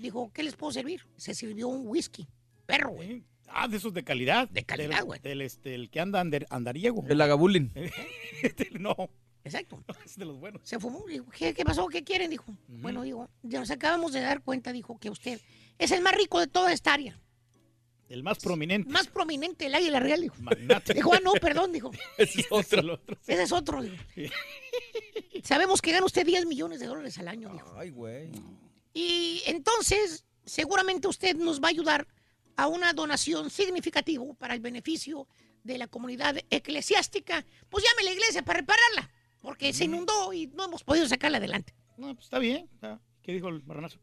[0.00, 1.02] Dijo, ¿qué les puedo servir?
[1.16, 2.26] Se sirvió un whisky.
[2.66, 3.22] Perro, güey.
[3.46, 4.48] Ah, de esos de calidad.
[4.48, 5.20] De calidad, Del- güey.
[5.20, 7.04] Del, este, el que anda ander- andariego.
[7.08, 7.70] El agabulín.
[8.42, 8.94] Este, no,
[9.44, 9.84] Exacto.
[10.04, 10.62] es de los buenos.
[10.64, 11.04] Se fumó.
[11.06, 11.86] Dijo, ¿qué, qué pasó?
[11.88, 12.30] ¿Qué quieren?
[12.30, 12.46] Dijo.
[12.68, 15.40] Bueno, digo, ya nos acabamos de dar cuenta, dijo, que usted
[15.78, 17.20] es el más rico de toda esta área.
[18.08, 18.90] El más prominente.
[18.90, 20.36] Más prominente del águila real, dijo.
[20.38, 20.94] Magnate.
[20.94, 21.90] Dijo, ah, no, perdón, dijo.
[22.18, 22.94] Ese es Ese es el otro.
[22.94, 23.18] otro.
[23.26, 23.96] Ese es otro, dijo.
[25.42, 27.74] Sabemos que gana usted 10 millones de dólares al año, dijo.
[27.76, 28.30] Ay, güey.
[28.92, 32.06] Y entonces, seguramente usted nos va a ayudar
[32.56, 35.26] a una donación significativa para el beneficio
[35.64, 37.44] de la comunidad eclesiástica.
[37.68, 39.10] Pues llame a la iglesia para repararla,
[39.44, 41.74] porque se inundó y no hemos podido sacarla adelante.
[41.98, 42.66] No, pues está bien.
[42.72, 42.98] está.
[43.22, 44.00] ¿Qué dijo el marranazo?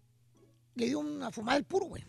[0.75, 2.03] Le dio una fumada al puro, güey.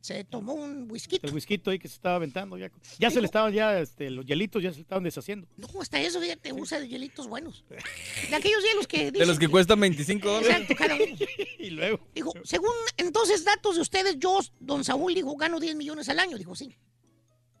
[0.00, 1.18] Se tomó un whisky.
[1.22, 2.56] El whisky ahí que se estaba aventando.
[2.56, 5.46] Ya, ya se le estaban, ya, este, los hielitos ya se le estaban deshaciendo.
[5.56, 7.64] No, hasta eso, fíjate, usa de hielitos buenos.
[8.30, 10.50] De aquellos hielos que De los que cuestan 25 dólares.
[10.50, 11.04] Exacto, cada uno.
[11.58, 12.00] y luego.
[12.14, 16.38] Dijo, según entonces datos de ustedes, yo, don Saúl, dijo, gano 10 millones al año.
[16.38, 16.76] Dijo, sí.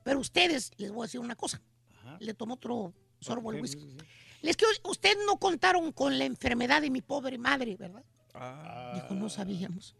[0.04, 1.60] Pero ustedes, les voy a decir una cosa.
[2.18, 3.86] Le tomó otro sorbo al whisky.
[4.42, 8.04] Les que usted no contaron con la enfermedad de mi pobre madre, ¿verdad?
[8.94, 9.94] Dijo, no sabíamos.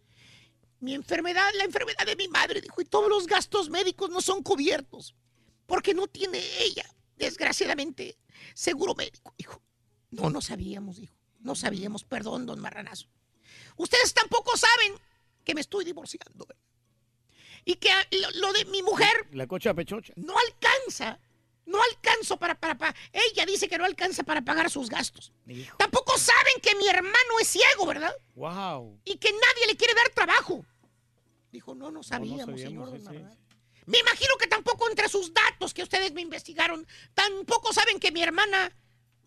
[0.81, 4.43] Mi enfermedad, la enfermedad de mi madre, dijo, y todos los gastos médicos no son
[4.43, 5.15] cubiertos.
[5.67, 6.85] Porque no tiene ella,
[7.17, 8.19] desgraciadamente,
[8.53, 9.63] seguro médico, dijo.
[10.11, 11.15] No, no sabíamos, dijo.
[11.41, 13.09] No sabíamos, perdón, don Marranazo.
[13.77, 14.95] Ustedes tampoco saben
[15.45, 16.63] que me estoy divorciando, ¿verdad?
[17.65, 20.13] Y que ah, lo, lo de mi mujer La cocha pechocha.
[20.17, 21.21] no alcanza.
[21.65, 25.33] No alcanzo para, para, para- Ella dice que no alcanza para pagar sus gastos.
[25.47, 25.77] Hijo.
[25.77, 28.15] Tampoco saben que mi hermano es ciego, ¿verdad?
[28.35, 29.01] Wow.
[29.05, 30.65] Y que nadie le quiere dar trabajo.
[31.53, 33.13] Dijo, no, no sabíamos, sabíamos, señor.
[33.13, 33.39] sí, sí.
[33.87, 38.23] Me imagino que tampoco entre sus datos que ustedes me investigaron, tampoco saben que mi
[38.23, 38.71] hermana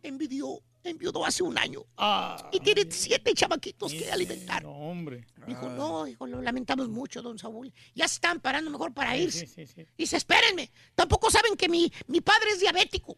[0.02, 1.86] envidió, enviudó hace un año.
[1.98, 4.63] Ah, Y tiene siete chamaquitos que alimentar.
[4.63, 5.26] no, hombre.
[5.48, 7.71] Dijo, no, dijo, lo lamentamos mucho, don Saúl.
[7.93, 9.45] Ya se están parando mejor para irse.
[9.48, 9.88] sí, sí, sí.
[9.98, 13.17] Dice, espérenme, tampoco saben que mi, mi padre es diabético.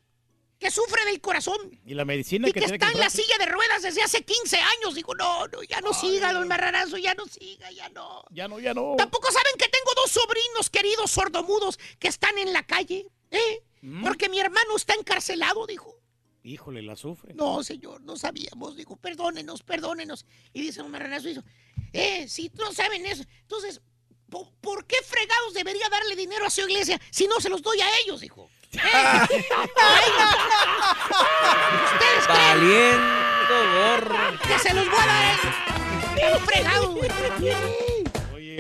[0.60, 3.46] que sufre del corazón Y la medicina y que está que en la silla de
[3.46, 4.96] ruedas desde hace 15 años.
[4.96, 8.24] Digo, no, no, ya no siga, don Marranazo, ya no siga, ya no.
[8.32, 8.96] Ya no, ya no.
[8.98, 13.64] Tampoco saben que tengo dos sobrinos queridos sordomudos que están en la calle, ¿eh?
[13.82, 14.04] Mm.
[14.04, 15.96] Porque mi hermano está encarcelado, dijo.
[16.48, 17.34] Híjole, la sufre.
[17.34, 18.78] No, señor, no sabíamos.
[18.78, 20.26] Digo, perdónenos, perdónenos.
[20.54, 21.42] Y dice un marranazo, dice,
[21.92, 23.82] eh, si no saben eso, entonces,
[24.30, 27.82] ¿po- ¿por qué fregados debería darle dinero a su iglesia si no se los doy
[27.82, 28.50] a ellos, dijo?
[28.74, 29.28] Eh, a
[30.06, 30.36] ellos.
[31.94, 34.40] ¿Ustedes creen Valiendo gorro.
[34.48, 36.42] que se los voy a dar a ellos?
[36.46, 37.10] Fregados, güey.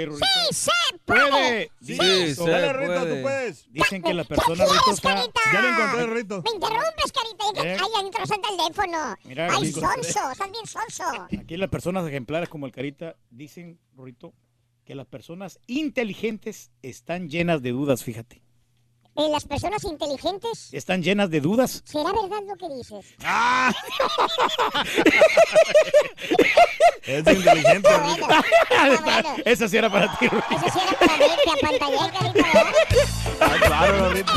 [0.06, 0.26] Rurito.
[0.50, 0.72] ¡Sí se
[1.06, 1.30] Puede.
[1.30, 1.72] puede!
[1.80, 3.16] Dicen- se Dale, Rito, puede.
[3.16, 3.72] tú puedes.
[3.74, 5.16] Dicen que la ¿Qué persona Rito quieres, está.
[5.16, 5.42] Carita?
[5.54, 6.44] Ya lo encontré, Rito.
[6.44, 7.64] Me interrumpes, Carita.
[7.68, 7.78] ¿Eh?
[7.80, 9.16] Ay, está el teléfono.
[9.24, 9.80] Mira, Ay, amigo.
[9.82, 11.28] sonso, estás bien sonso.
[11.42, 14.34] Aquí las personas ejemplares como el Carita dicen, Rurito,
[14.86, 18.42] que las personas inteligentes están llenas de dudas, fíjate.
[19.18, 21.82] Eh, las personas inteligentes, Están llenas de dudas.
[21.86, 23.06] ¿será verdad lo que dices?
[23.24, 23.74] ¡Ah!
[27.04, 28.28] Es inteligente, Ah, Rito.
[28.28, 29.36] bueno, bueno.
[29.46, 30.48] Esa sí era para ti, Rurito.
[30.56, 32.46] Eso sí era para mí, que apantallé, Carita.
[33.40, 34.34] Ah, claro, Rito.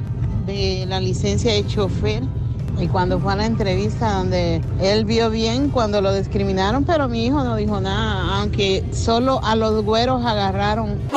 [0.45, 2.21] de la licencia de chofer
[2.79, 7.25] y cuando fue a la entrevista donde él vio bien cuando lo discriminaron, pero mi
[7.25, 10.99] hijo no dijo nada, aunque solo a los güeros agarraron.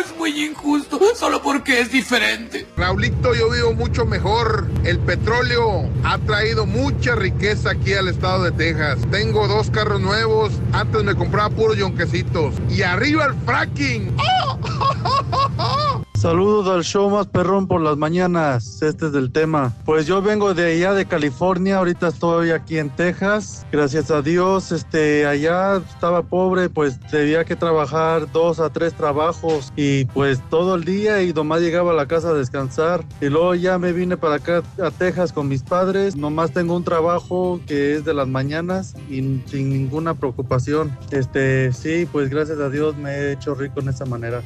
[0.00, 2.66] es muy injusto, solo porque es diferente.
[2.76, 4.68] Raulito, yo vivo mucho mejor.
[4.84, 8.98] El petróleo ha traído mucha riqueza aquí al estado de Texas.
[9.10, 10.52] Tengo dos carros nuevos.
[10.72, 12.54] Antes me compraba puros yonquecitos.
[12.70, 14.16] Y arriba el fracking.
[16.22, 18.80] Saludos al show más perrón por las mañanas.
[18.80, 19.72] Este es el tema.
[19.84, 21.78] Pues yo vengo de allá de California.
[21.78, 23.66] Ahorita estoy aquí en Texas.
[23.72, 29.72] Gracias a Dios, este, allá estaba pobre, pues debía que trabajar dos a tres trabajos
[29.74, 33.04] y pues todo el día y nomás llegaba a la casa a descansar.
[33.20, 36.14] Y luego ya me vine para acá a Texas con mis padres.
[36.14, 40.96] Nomás tengo un trabajo que es de las mañanas y sin ninguna preocupación.
[41.10, 44.40] Este, sí, pues gracias a Dios me he hecho rico en esa manera.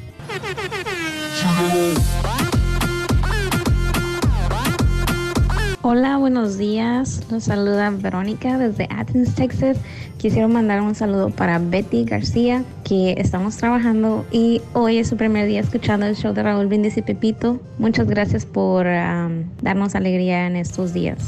[5.89, 7.21] Hola, buenos días.
[7.31, 9.77] Los saluda Verónica desde Athens, Texas.
[10.17, 15.47] Quisiera mandar un saludo para Betty García, que estamos trabajando y hoy es su primer
[15.47, 17.61] día escuchando el show de Raúl Brindis y Pepito.
[17.77, 21.19] Muchas gracias por um, darnos alegría en estos días.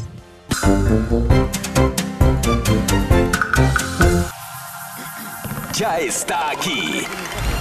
[5.73, 7.05] Ya está aquí.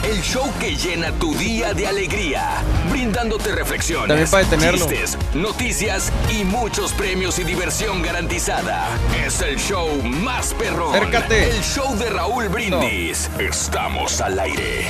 [0.09, 4.89] El show que llena tu día de alegría, brindándote reflexiones, También para detenerlo.
[4.89, 8.89] chistes, noticias y muchos premios y diversión garantizada.
[9.23, 10.95] Es el show más perrón.
[10.95, 11.51] Acércate.
[11.51, 13.29] El show de Raúl Brindis.
[13.39, 14.87] Estamos al aire.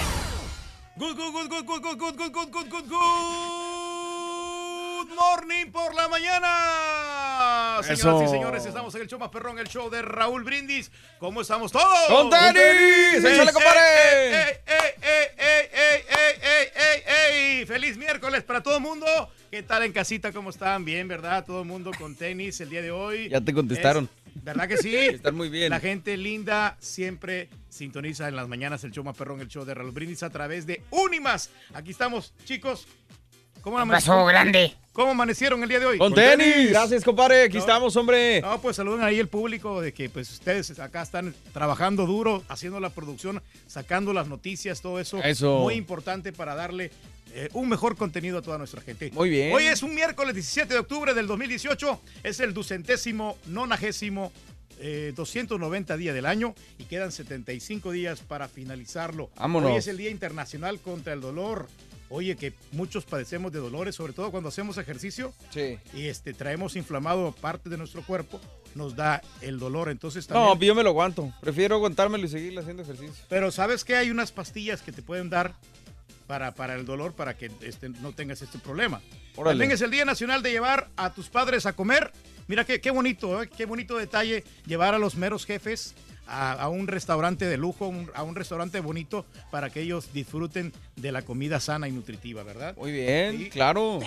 [0.95, 1.65] Good, good, good,
[5.19, 7.81] Morning por la mañana.
[7.83, 10.93] Señoras y señores, estamos en el show más perrón, el show de Raúl Brindis.
[11.19, 12.07] ¿Cómo estamos todos?
[12.09, 12.59] ¡Con Dani!
[13.17, 14.63] ¡Échale, compadre!
[17.67, 19.07] ¡Feliz miércoles para todo el mundo!
[19.51, 20.33] ¿Qué tal en casita?
[20.33, 20.85] ¿Cómo están?
[20.85, 21.45] Bien, ¿verdad?
[21.45, 23.29] Todo el mundo con tenis el día de hoy.
[23.29, 24.09] Ya te contestaron.
[24.37, 24.95] ¿Verdad que sí?
[24.95, 25.71] Están muy bien.
[25.71, 29.75] La gente linda siempre sintoniza en las mañanas el show más perrón, el show de
[29.75, 31.51] Raúl Brindis a través de Unimas.
[31.75, 32.87] Aquí estamos, chicos.
[33.61, 34.75] ¿Cómo la pasó, grande?
[34.99, 35.97] ¿Cómo amanecieron el día de hoy?
[35.97, 36.71] Con tenis.
[36.71, 37.45] Gracias, compadre.
[37.45, 37.61] Aquí No.
[37.61, 38.41] estamos, hombre.
[38.41, 42.81] No, pues saluden ahí el público de que pues ustedes acá están trabajando duro, haciendo
[42.81, 45.23] la producción, sacando las noticias, todo eso.
[45.23, 45.61] Eso.
[45.61, 46.91] Muy importante para darle
[47.33, 49.13] eh, un mejor contenido a toda nuestra gente.
[49.13, 49.55] Muy bien.
[49.55, 54.33] Hoy es un miércoles 17 de octubre del 2018, es el ducentésimo, nonagésimo,
[54.81, 59.31] eh, 290 día del año y quedan 75 días para finalizarlo.
[59.37, 59.71] Vámonos.
[59.71, 61.69] Hoy es el Día Internacional contra el Dolor.
[62.11, 65.79] Oye, que muchos padecemos de dolores, sobre todo cuando hacemos ejercicio Sí.
[65.93, 68.41] y este traemos inflamado parte de nuestro cuerpo,
[68.75, 69.91] nos da el dolor.
[69.91, 70.69] Entonces No, también.
[70.69, 71.33] yo me lo aguanto.
[71.41, 73.15] Prefiero aguantármelo y seguir haciendo ejercicio.
[73.29, 75.55] Pero sabes que hay unas pastillas que te pueden dar
[76.27, 79.01] para, para el dolor para que este, no tengas este problema.
[79.37, 79.53] Órale.
[79.55, 82.13] También es el Día Nacional de llevar a tus padres a comer.
[82.49, 83.49] Mira qué, qué bonito, ¿eh?
[83.55, 85.95] qué bonito detalle llevar a los meros jefes
[86.29, 90.73] a, a un restaurante de lujo, un- a un restaurante bonito para que ellos disfruten
[90.97, 92.77] de la comida sana y nutritiva, ¿verdad?
[92.77, 93.99] Muy bien, claro.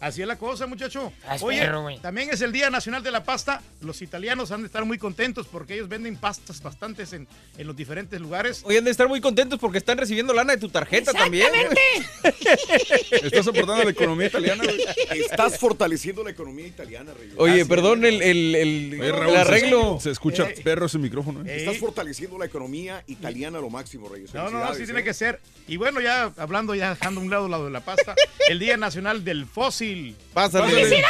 [0.00, 1.12] Así es la cosa, muchacho.
[1.26, 1.68] Ah, Oye,
[2.02, 3.62] también es el Día Nacional de la Pasta.
[3.80, 7.76] Los italianos han de estar muy contentos porque ellos venden pastas bastantes en, en los
[7.76, 8.62] diferentes lugares.
[8.64, 11.48] Hoy han de estar muy contentos porque están recibiendo lana de tu tarjeta también.
[13.10, 14.80] Estás soportando la economía italiana, güey.
[15.20, 17.32] Estás fortaleciendo la economía italiana, Rey.
[17.36, 19.98] Oye, Así perdón el, el, el, Oye, Raúl, el arreglo.
[20.00, 21.56] Se, escucha Eh, perro ese micrófono, ¿eh?
[21.56, 24.32] Estás fortaleciendo la economía italiana a lo máximo, Reyes.
[24.34, 25.04] No, no, así tiene ¿eh?
[25.04, 25.40] que ser.
[25.68, 28.14] Y bueno, ya hablando, ya dejando a un lado lado de la pasta,
[28.48, 30.16] el Día Nacional del Fósil.
[30.32, 30.72] Pásale.
[30.72, 31.06] ¡Felicidades!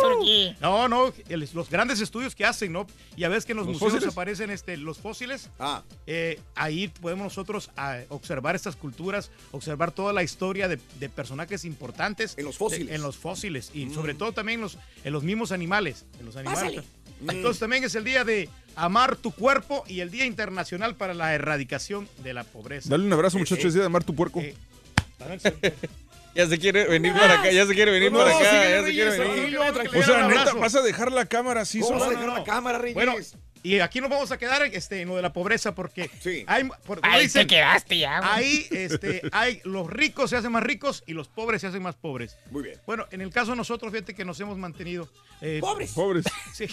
[0.00, 0.54] Turquí.
[0.60, 2.86] No, no, el- los grandes estudios que hacen, ¿no?
[3.16, 4.12] Y a veces que en los, ¿Los museos fósiles?
[4.12, 5.50] aparecen este, los fósiles.
[5.58, 5.82] Ah.
[6.06, 11.64] Eh, ahí podemos nosotros ah, observar estas culturas, observar toda la historia de, de personajes
[11.64, 12.34] importantes.
[12.36, 12.88] En los fósiles.
[12.88, 13.70] de- en los fósiles.
[13.74, 16.04] Y sobre todo también en los, en los mismos animales.
[16.20, 16.62] En los animales.
[16.74, 17.36] Pásale.
[17.36, 21.32] Entonces también es el día de amar tu cuerpo y el Día Internacional para la
[21.34, 22.88] Erradicación de la Pobreza.
[22.90, 24.42] Dale un abrazo, muchachos, Eh, es día de amar tu puerco.
[26.34, 28.90] Ya se quiere venir para acá, ya se quiere venir No, para acá, ya se
[28.92, 29.58] quiere venir.
[29.72, 30.00] tranquilo.
[30.00, 32.00] o sea, neta, vas a dejar la cámara así ¿Cómo solo.
[32.00, 32.94] vas a dejar la cámara, Reyes?
[32.94, 33.14] Bueno,
[33.64, 36.08] y aquí nos vamos a quedar este, en lo de la pobreza porque
[36.46, 40.52] hay, por- como Ahí dicen, te quedaste ya, ahí este, hay los ricos se hacen
[40.52, 42.36] más ricos y los pobres se hacen más pobres.
[42.52, 42.78] Muy bien.
[42.86, 45.08] Bueno, en el caso de nosotros, fíjate que nos hemos mantenido.
[45.40, 45.92] eh, Pobres.
[45.92, 46.24] Pobres.
[46.52, 46.66] Sí,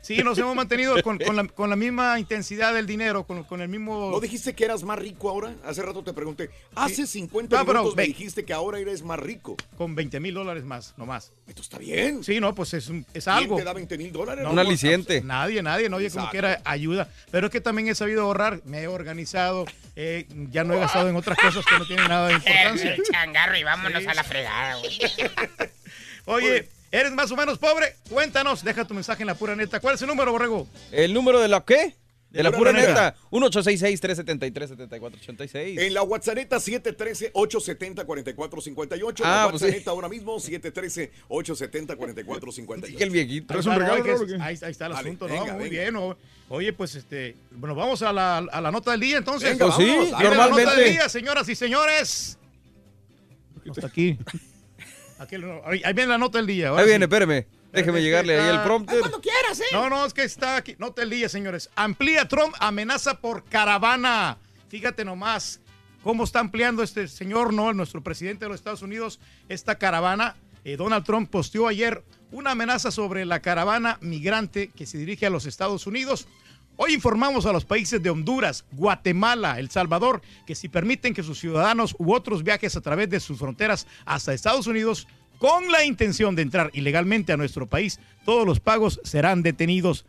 [0.00, 3.60] sí, nos hemos mantenido con, con la, con la misma intensidad del dinero, con, con
[3.60, 4.10] el mismo.
[4.10, 5.54] ¿No dijiste que eras más rico ahora?
[5.64, 6.50] Hace rato te pregunté.
[6.74, 9.56] Hace 50 No, minutos me dijiste que ahora eres más rico.
[9.76, 11.32] Con 20 mil dólares más, nomás.
[11.46, 12.24] Esto está bien.
[12.24, 13.56] Sí, no, pues es, un- es ¿Quién algo.
[13.56, 14.42] te da 20 mil dólares?
[14.44, 15.20] No, Un aliciente.
[15.20, 16.37] Nadie, nadie, no, oye, como Exacto.
[16.40, 17.08] Que era ayuda.
[17.30, 21.08] Pero es que también he sabido ahorrar, me he organizado, eh, ya no he gastado
[21.08, 22.94] en otras cosas que no tienen nada de importancia.
[22.94, 24.08] El changarro y vámonos Sí.
[24.08, 24.98] a la fregada, güey.
[26.26, 27.94] Oye, ¿eres más o menos pobre?
[28.10, 29.80] Cuéntanos, deja tu mensaje en la pura neta.
[29.80, 30.68] ¿Cuál es el número, Borrego?
[30.92, 31.94] ¿El número de la qué?
[32.30, 33.12] De la pura pura neta.
[33.12, 33.16] neta.
[33.30, 35.80] 1866-373-7486.
[35.80, 39.22] En la WhatsApp 713-870-4458.
[39.24, 39.84] Ah, la pues WhatsApp sí.
[39.88, 43.00] ahora mismo 713-870-4458.
[43.00, 43.46] el viejito.
[43.46, 44.42] ¿Traes un Ahí está, regalo, no, o?
[44.42, 45.52] Ahí, ahí está el Dale, asunto, venga, ¿no?
[45.54, 45.82] Muy venga.
[45.82, 45.94] bien.
[45.94, 46.16] ¿no?
[46.50, 49.50] Oye, pues este, bueno, vamos a la, a la nota del día entonces.
[49.50, 50.64] Venga, Pues sí, viene normalmente.
[50.64, 52.38] La nota del día, señoras y señores.
[53.70, 54.18] Hasta aquí.
[55.18, 56.68] Aquí lo- ahí ahí viene la nota del día.
[56.68, 57.12] ahora Ahí viene, sí.
[57.12, 57.44] espérame.
[57.72, 59.00] Déjeme Espérate, llegarle ahí el está- prompter.
[59.00, 59.64] Cuando quieras, ¿eh?
[59.72, 60.74] No, no, es que está aquí.
[60.78, 61.68] Nota del día, señores.
[61.76, 64.38] Amplía Trump amenaza por caravana.
[64.68, 65.60] Fíjate nomás
[66.02, 67.72] cómo está ampliando este señor, ¿no?
[67.74, 70.36] Nuestro presidente de los Estados Unidos, esta caravana.
[70.64, 72.02] Eh, Donald Trump posteó ayer
[72.32, 76.26] una amenaza sobre la caravana migrante que se dirige a los Estados Unidos.
[76.76, 81.38] Hoy informamos a los países de Honduras, Guatemala, El Salvador, que si permiten que sus
[81.38, 86.34] ciudadanos u otros viajes a través de sus fronteras hasta Estados Unidos, con la intención
[86.34, 90.04] de entrar ilegalmente a nuestro país, todos los pagos serán detenidos.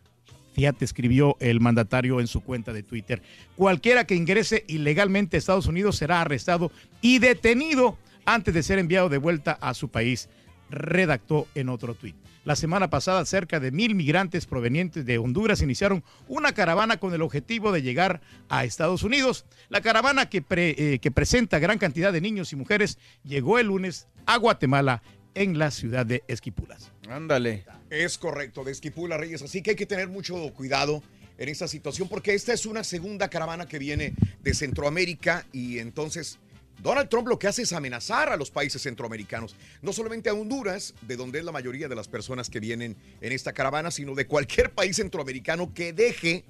[0.54, 3.22] Fíjate, escribió el mandatario en su cuenta de Twitter.
[3.56, 9.10] Cualquiera que ingrese ilegalmente a Estados Unidos será arrestado y detenido antes de ser enviado
[9.10, 10.30] de vuelta a su país,
[10.70, 12.16] redactó en otro tuit.
[12.46, 17.22] La semana pasada, cerca de mil migrantes provenientes de Honduras iniciaron una caravana con el
[17.22, 19.46] objetivo de llegar a Estados Unidos.
[19.70, 24.08] La caravana que, eh, que presenta gran cantidad de niños y mujeres llegó el lunes
[24.26, 25.04] a Guatemala
[25.40, 26.92] en la ciudad de Esquipulas.
[27.08, 27.64] Ándale.
[27.90, 29.42] Es correcto, de Esquipula Reyes.
[29.42, 31.02] Así que hay que tener mucho cuidado
[31.38, 36.40] en esta situación porque esta es una segunda caravana que viene de Centroamérica y entonces
[36.84, 40.94] Donald Trump lo que hace es amenazar a los países centroamericanos, no solamente a Honduras,
[41.04, 44.28] de donde es la mayoría de las personas que vienen en esta caravana, sino de
[44.28, 46.44] cualquier país centroamericano que deje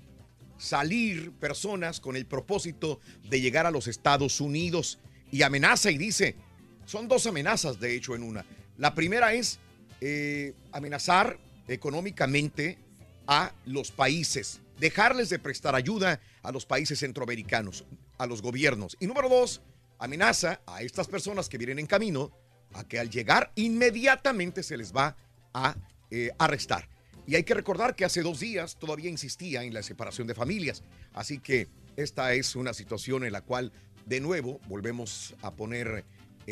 [0.57, 2.99] salir personas con el propósito
[3.29, 4.97] de llegar a los Estados Unidos
[5.31, 6.35] y amenaza y dice,
[6.87, 8.43] son dos amenazas de hecho en una.
[8.79, 9.59] La primera es
[9.99, 11.37] eh, amenazar
[11.67, 12.77] económicamente
[13.27, 17.83] a los países, dejarles de prestar ayuda a los países centroamericanos,
[18.17, 18.95] a los gobiernos.
[19.01, 19.61] Y número dos,
[19.97, 22.31] amenaza a estas personas que vienen en camino
[22.73, 25.17] a que al llegar inmediatamente se les va
[25.53, 25.75] a
[26.09, 26.87] eh, arrestar.
[27.27, 30.83] Y hay que recordar que hace dos días todavía insistía en la separación de familias.
[31.11, 33.73] Así que esta es una situación en la cual,
[34.05, 36.05] de nuevo, volvemos a poner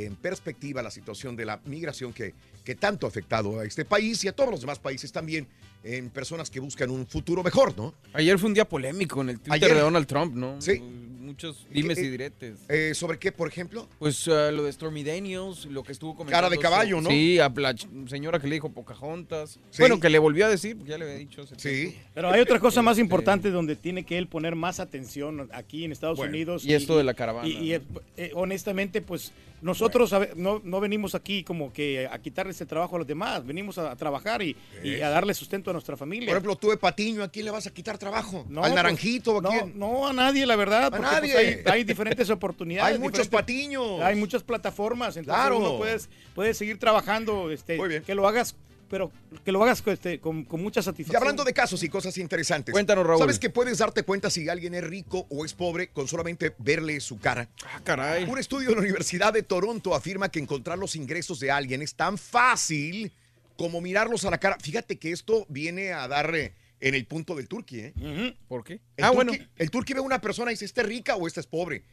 [0.06, 2.34] en perspectiva la situación de la migración que,
[2.64, 5.48] que tanto ha afectado a este país y a todos los demás países también,
[5.84, 7.94] en personas que buscan un futuro mejor, ¿no?
[8.14, 9.76] Ayer fue un día polémico en el Twitter Ayer.
[9.76, 10.62] de Donald Trump, ¿no?
[10.62, 10.82] Sí.
[11.28, 12.60] Muchos dimes Eh, y diretes.
[12.70, 13.88] Eh, ¿Sobre qué, por ejemplo?
[14.00, 16.36] Pues ah, lo de Stormy Daniels, lo que estuvo comentando.
[16.38, 17.10] Cara de caballo, ¿no?
[17.10, 17.76] Sí, a la
[18.08, 19.60] señora que le dijo Pocahontas.
[19.70, 19.82] Sí.
[19.82, 21.42] Bueno, que le volvió a decir, porque ya le había dicho.
[21.44, 21.90] hace Sí.
[21.92, 22.00] tiempo.
[22.16, 25.84] Pero hay otra cosa más Este, importante donde tiene que él poner más atención aquí
[25.84, 26.66] en Estados Bueno, Unidos.
[26.66, 27.82] y esto de la caravana, Y, y, eh,
[28.18, 32.96] eh, honestamente, pues nosotros a no, no venimos aquí como que a quitarle ese trabajo
[32.96, 33.44] a los demás.
[33.46, 36.28] Venimos a, a trabajar y, y a darle sustento a nuestra familia.
[36.28, 38.46] Por ejemplo, tú de Patiño, ¿a quién le vas a quitar trabajo?
[38.50, 39.74] No, ¿Al pues, naranjito o a no, quién?
[39.80, 40.94] No, a nadie, la verdad.
[40.94, 42.94] A pues, hay, hay diferentes oportunidades.
[42.96, 44.02] Hay muchos patiños.
[44.02, 45.18] Hay muchas plataformas.
[45.18, 45.58] Entonces Claro.
[45.60, 47.52] uno puedes, puedes seguir trabajando.
[47.52, 48.56] Este, Que lo hagas,
[48.90, 49.12] pero
[49.44, 51.22] que lo hagas este, con, con mucha Y satisfacción.
[51.22, 52.72] hablando de casos y cosas interesantes.
[52.72, 53.20] Cuéntanos, Raúl.
[53.20, 57.00] ¿Sabes que puedes darte cuenta si alguien es rico o es pobre con solamente verle
[57.02, 57.50] su cara?
[57.66, 58.24] Ah, caray.
[58.24, 61.96] Un estudio de la Universidad de Toronto afirma que encontrar los ingresos de alguien es
[61.96, 63.12] tan fácil
[63.58, 64.58] como mirarlos a la cara.
[64.62, 68.36] Fíjate que esto viene a darle en el punto del turqui, ¿eh?
[68.48, 68.82] ¿Por qué?
[68.98, 69.32] El ah, turqui- bueno.
[69.58, 71.84] El turqui ve a una persona y dice, ¿esta es rica o esta es pobre?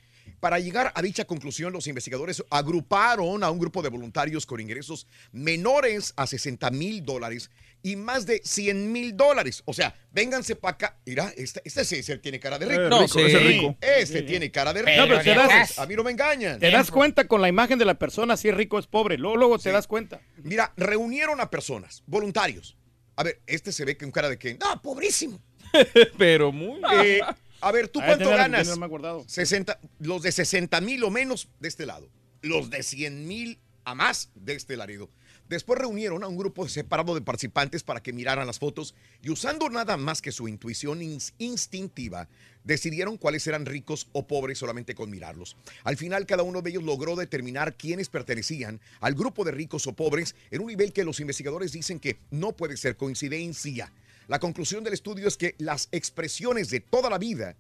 [0.41, 5.07] Para llegar a dicha conclusión, los investigadores agruparon a un grupo de voluntarios con ingresos
[5.33, 7.51] menores a 60 mil dólares
[7.83, 9.63] y más de 100 mil dólares.
[9.67, 10.99] O sea, vénganse para acá.
[11.05, 12.81] Mira, este, este sí, ese tiene cara de rico.
[12.81, 13.45] Eh, No, rico, ese sí.
[13.47, 13.77] rico.
[13.83, 14.25] Este Sí.
[14.25, 14.97] tiene cara de rico.
[15.03, 16.59] No, pero te das- a mí no me engañan.
[16.59, 19.19] Te das cuenta con la imagen de la persona si es rico o es pobre.
[19.19, 20.23] Luego, luego te das cuenta.
[20.43, 22.79] Mira, reunieron a personas, voluntarios.
[23.17, 25.41] A ver, este se ve que un cara de que, no, pobrísimo.
[26.19, 26.81] Pero muy.
[27.05, 27.21] Eh,
[27.61, 28.65] a ver, ¿tú Ah, cuánto ganas?
[28.65, 29.25] tener más guardado.
[29.27, 32.09] 60, los de 60 mil o menos de este lado.
[32.43, 35.09] Los de 100 mil a más de este larido.
[35.49, 39.69] Después reunieron a un grupo separado de participantes para que miraran las fotos y usando
[39.69, 42.29] nada más que su intuición ins- instintiva,
[42.65, 45.57] decidieron cuáles eran ricos o pobres solamente con mirarlos.
[45.85, 49.93] Al final, cada uno de ellos logró determinar quiénes pertenecían al grupo de ricos o
[49.93, 53.93] pobres en un nivel que los investigadores dicen que no puede ser coincidencia.
[54.29, 57.55] La conclusión del estudio es que las expresiones de toda la vida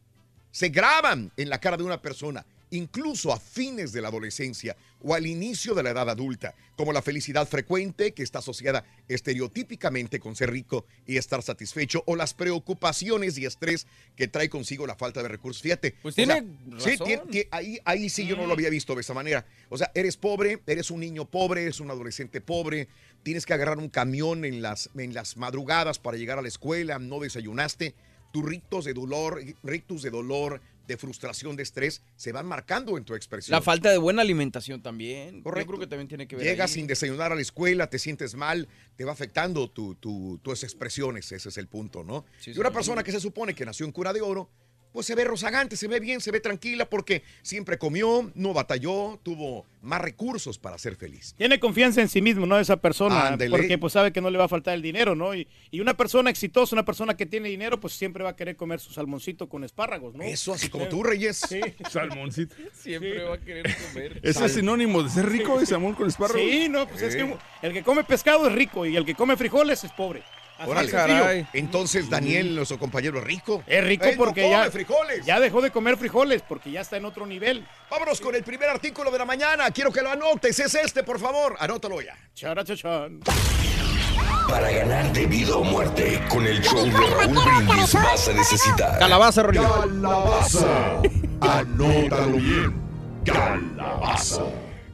[0.50, 5.14] se graban en la cara de una persona, incluso a fines de la adolescencia o
[5.14, 10.36] al inicio de la edad adulta, como la felicidad frecuente que está asociada estereotípicamente con
[10.36, 13.86] ser rico y estar satisfecho, o las preocupaciones y estrés
[14.16, 15.62] que trae consigo la falta de recursos.
[15.62, 15.94] Fíjate.
[16.02, 16.44] Pues o tiene
[16.78, 19.46] sí, tiene- ahí, ahí sí yo no lo había visto de esa manera.
[19.68, 22.88] O sea, eres pobre, eres un niño pobre, eres un adolescente pobre,
[23.22, 26.98] tienes que agarrar un camión en las, en las madrugadas para llegar a la escuela,
[26.98, 27.94] no desayunaste,
[28.32, 33.04] tus rictos de dolor, rictus de dolor, de frustración, de estrés, se van marcando en
[33.04, 33.52] tu expresión.
[33.56, 35.42] La falta de buena alimentación también.
[35.42, 35.60] Correcto.
[35.60, 36.44] Yo creo que también tiene que ver.
[36.44, 36.74] Llegas ahí.
[36.74, 41.30] sin desayunar a la escuela, te sientes mal, te va afectando tu- tu- tus expresiones,
[41.32, 42.24] ese es el punto, ¿no?
[42.38, 42.74] Sí, y una sí.
[42.74, 44.50] persona que se supone que nació en cura de oro,
[44.94, 49.18] pues se ve rozagante, se ve bien, se ve tranquila porque siempre comió, no batalló,
[49.24, 51.34] tuvo más recursos para ser feliz.
[51.36, 52.60] Tiene confianza en sí mismo, ¿no?
[52.60, 55.34] Esa persona, porque pues sabe que no le va a faltar el dinero, ¿no?
[55.34, 58.54] Y, y una persona exitosa, una persona que tiene dinero, pues siempre va a querer
[58.54, 60.22] comer su salmoncito con espárragos, ¿no?
[60.22, 61.38] Eso, así como tú, Reyes.
[61.38, 61.60] Sí.
[61.90, 62.54] Salmoncito.
[62.72, 64.20] Siempre va a querer comer.
[64.22, 66.40] ¿Ese es sinónimo de ser rico y salmón con espárragos?
[66.40, 69.36] Sí, no, pues es que el que come pescado es rico y el que come
[69.36, 70.22] frijoles es pobre.
[70.66, 71.46] Órale, sencillo.
[71.52, 73.62] Entonces, Daniel, nuestro compañero, es rico.
[73.66, 75.24] Es rico no porque come ya, frijoles.
[75.26, 77.66] ya dejó de comer frijoles porque ya está en otro nivel.
[77.90, 79.70] Vámonos con el primer artículo de la mañana.
[79.70, 80.58] Quiero que lo anotes.
[80.58, 81.56] Es este, por favor.
[81.58, 82.16] Anótalo ya.
[82.34, 83.20] Charachachan.
[84.48, 88.98] Para ganar de vida o muerte con el show de Raúl Brindis vas a necesitar
[88.98, 89.80] Calabaza, Rolito.
[89.80, 91.00] Calabaza.
[91.40, 92.74] Anótalo bien.
[93.24, 94.42] Calabaza.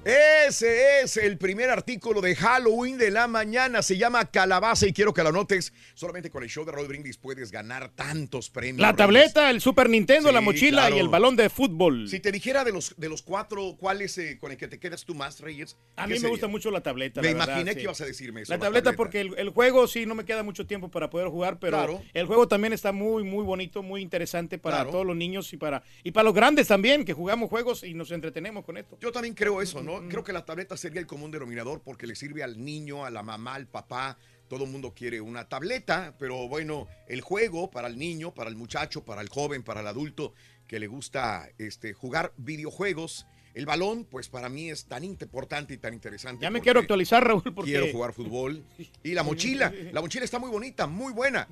[0.03, 3.83] Ese es el primer artículo de Halloween de la mañana.
[3.83, 5.75] Se llama Calabaza y quiero que lo anotes.
[5.93, 8.81] Solamente con el show de Raúl Brindis puedes ganar tantos premios.
[8.81, 10.97] La tableta, el Super Nintendo, Sí, la mochila claro.
[10.97, 12.09] y el balón de fútbol.
[12.09, 14.79] Si te dijera de los, de los cuatro, ¿cuál es eh, con el que te
[14.79, 15.77] quedas tú más, Reyes?
[15.97, 17.21] A ¿Qué mí me gusta mucho la tableta.
[17.21, 17.77] Me la verdad, imaginé sí.
[17.77, 18.53] que ibas a decirme eso.
[18.55, 21.59] La tableta porque el, el juego sí no me queda mucho tiempo para poder jugar,
[21.59, 22.03] pero Claro.
[22.15, 24.93] el juego también está muy, muy bonito, muy interesante para Claro.
[24.93, 28.11] todos los niños y para, y para los grandes también, que jugamos juegos y nos
[28.13, 28.97] entretenemos con esto.
[29.03, 29.90] Yo también creo eso, ¿no?
[30.09, 33.23] Creo que la tableta sería el común denominador porque le sirve al niño, a la
[33.23, 34.19] mamá, al papá.
[34.49, 38.57] Todo el mundo quiere una tableta, pero bueno, el juego para el niño, para el
[38.57, 40.35] muchacho, para el joven, para el adulto
[40.67, 43.27] que le gusta este, jugar videojuegos.
[43.55, 46.43] El balón, pues para mí es tan importante y tan interesante.
[46.43, 47.73] Ya me quiero actualizar, Raúl, porque...
[47.73, 48.65] Quiero jugar fútbol.
[49.03, 51.49] Y la mochila, la mochila está muy bonita, muy buena.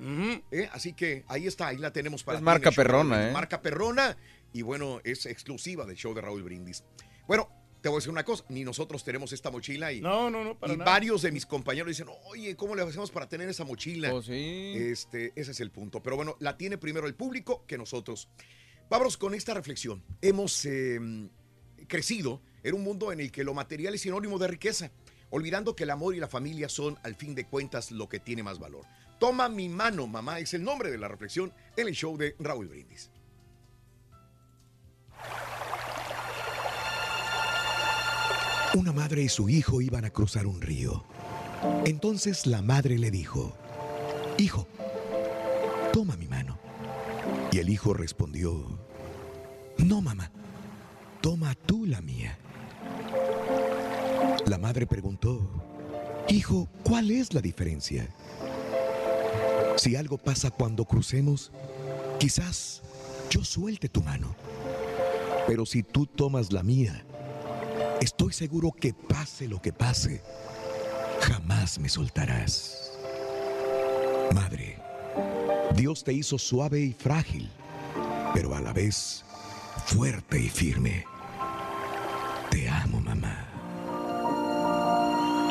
[0.51, 0.69] ¿eh?
[0.71, 3.27] Así que ahí está, ahí la tenemos para Es marca show perrona.
[3.27, 3.31] ¿eh?
[3.33, 4.15] Marca perrona
[4.53, 6.85] y bueno, es exclusiva del show de Raúl Brindis.
[7.27, 7.49] Bueno,
[7.81, 10.57] te voy a decir una cosa, ni nosotros tenemos esta mochila y, No, no, no,
[10.57, 10.91] para y nada.
[10.91, 14.13] varios de mis compañeros dicen, oye, ¿cómo le hacemos para tener esa mochila?
[14.13, 14.73] Oh, sí.
[14.75, 16.03] Este, ese es el punto.
[16.03, 18.27] Pero bueno, la tiene primero el público que nosotros.
[18.89, 20.03] Vámonos con esta reflexión.
[20.21, 20.99] Hemos eh,
[21.87, 24.91] crecido en un mundo en el que lo material es sinónimo de riqueza,
[25.29, 28.43] olvidando que el amor y la familia son, al fin de cuentas, lo que tiene
[28.43, 28.85] más valor.
[29.19, 32.67] Toma mi mano, mamá, es el nombre de la reflexión en el show de Raúl
[32.67, 33.11] Brindis.
[38.75, 41.03] Una madre y su hijo iban a cruzar un río.
[41.85, 43.53] Entonces la madre le dijo,
[44.37, 44.67] Hijo,
[45.91, 46.59] toma mi mano.
[47.51, 48.79] Y el hijo respondió,
[49.79, 50.31] No, mamá,
[51.19, 52.37] toma tú la mía.
[54.45, 55.41] La madre preguntó,
[56.27, 58.07] Hijo, ¿cuál es la diferencia?
[59.77, 61.51] Si algo pasa cuando crucemos,
[62.19, 62.83] quizás
[63.31, 64.35] yo suelte tu mano.
[65.47, 67.03] Pero si tú tomas la mía,
[68.01, 70.21] estoy seguro que pase lo que pase,
[71.21, 72.93] jamás me soltarás.
[74.33, 74.77] Madre,
[75.75, 77.49] Dios te hizo suave y frágil,
[78.33, 79.25] pero a la vez
[79.85, 81.05] fuerte y firme.
[82.51, 83.45] Te amo, mamá.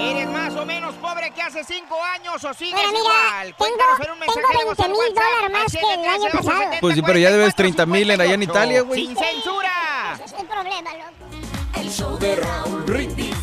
[0.00, 3.46] ¿Eres más o menos pobre que hace cinco años o sigues Pero mira, igual?
[3.46, 6.30] tengo- Cuéntanos en un mensaje de voz 20 al mil dólares más que el año
[6.32, 6.70] pasado.
[6.80, 9.06] Pues sí, pero ya debes 30 mil en allá en Italia, güey.
[9.06, 9.72] ¡Sin censura!
[10.14, 11.27] Ese es el problema, loco.
[11.88, 13.34] El show de Raúl Brindis.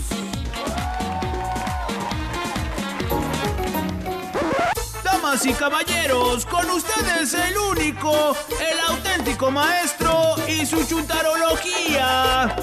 [5.04, 12.56] Damas y caballeros, con ustedes el único, el auténtico maestro y su chuntarología.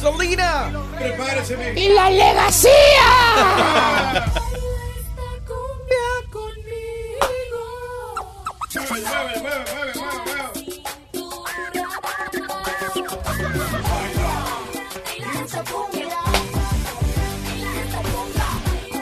[0.00, 0.72] ¡Solina!
[0.98, 2.72] Prepárese, ¡Y la legacía!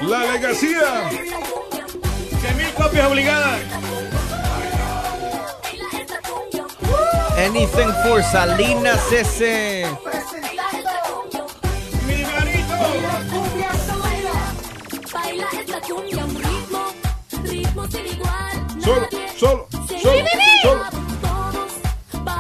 [0.09, 1.11] La legacía.
[2.41, 3.61] 100 mil copias obligadas.
[7.37, 9.85] Anything for Salinas ese.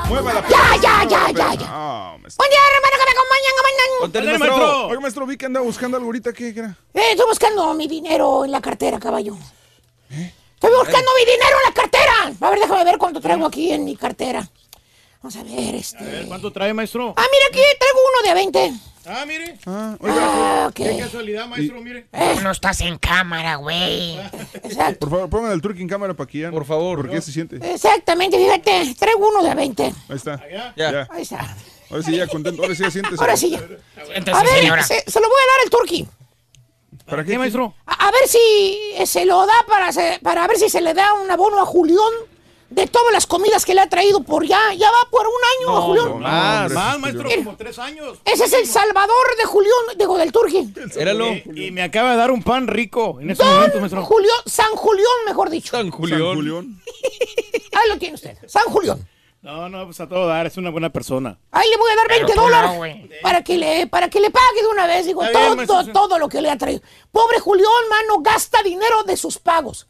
[0.09, 2.17] Mueva la Ya, ya, ya, ya, ya.
[2.23, 2.39] Maestro.
[2.39, 4.05] Buen día, hermano, que me acompañan, acompañan.
[4.05, 4.87] Ándale, maestro.
[4.87, 6.33] Oiga, maestro, vi que andaba buscando algo ahorita.
[6.33, 6.77] ¿Qué qué era?
[6.95, 9.37] Eh, estoy buscando mi dinero en la cartera, caballo.
[10.11, 12.33] Estoy buscando mi dinero en la cartera.
[12.41, 14.49] A ver, déjame ver cuánto traigo aquí en mi cartera.
[15.23, 15.99] Vamos a ver, este.
[15.99, 17.13] A ver, ¿cuánto trae, maestro?
[17.17, 18.73] Ah, mira aquí, traigo uno de a 20.
[19.07, 19.59] Ah, mire.
[19.67, 20.75] Ah, Ah, ok.
[20.75, 22.07] Qué casualidad, maestro, mire.
[22.43, 24.17] No estás en cámara, güey.
[24.63, 25.01] Exacto.
[25.01, 26.51] Por favor, pongan el truque en cámara para que ya.
[26.51, 26.99] Por favor.
[27.01, 27.57] ¿Por qué se siente?
[27.73, 29.83] Exactamente, fíjate, traigo uno de a 20.
[29.85, 30.41] Ahí está.
[30.77, 31.09] Ya.
[31.11, 31.57] Ahí está.
[31.91, 32.63] Ahora sí, ya contento.
[32.63, 33.17] Ahora sí, ya siéntese.
[33.21, 33.59] Ahora sí ya.
[33.59, 36.07] A ver, se, se lo voy a dar al turqui.
[37.07, 37.75] ¿Para qué, ¿Qué, maestro?
[37.87, 41.15] A, a ver si se lo da para, se- para ver si se le da
[41.15, 41.99] un abono a Julián
[42.71, 44.73] de todas las comidas que le ha traído por ya.
[44.75, 46.21] Ya va por un año a Julián.
[46.21, 48.19] Más, hombre, más, sí, maestro, como tres años.
[48.25, 50.33] Ese es el salvador de Julián, digo, del.
[50.97, 51.29] Éralo.
[51.33, 54.05] Y, y me acaba de dar un pan rico en ese momento, maestro.
[54.05, 55.71] Julián, San Julián, mejor dicho.
[55.71, 56.35] San San Julián.
[56.35, 56.83] Julián.
[57.73, 59.07] Ahí lo tiene usted, San Julián.
[59.41, 61.39] No, no, pues a todo dar, es una buena persona.
[61.53, 64.31] Ahí le voy a dar 20 tú no, dólares para que le para que le
[64.31, 66.83] pague de una vez, digo, Está todo, todo lo que le ha traído.
[67.13, 69.87] Pobre Julián, mano, gasta dinero de sus pagos.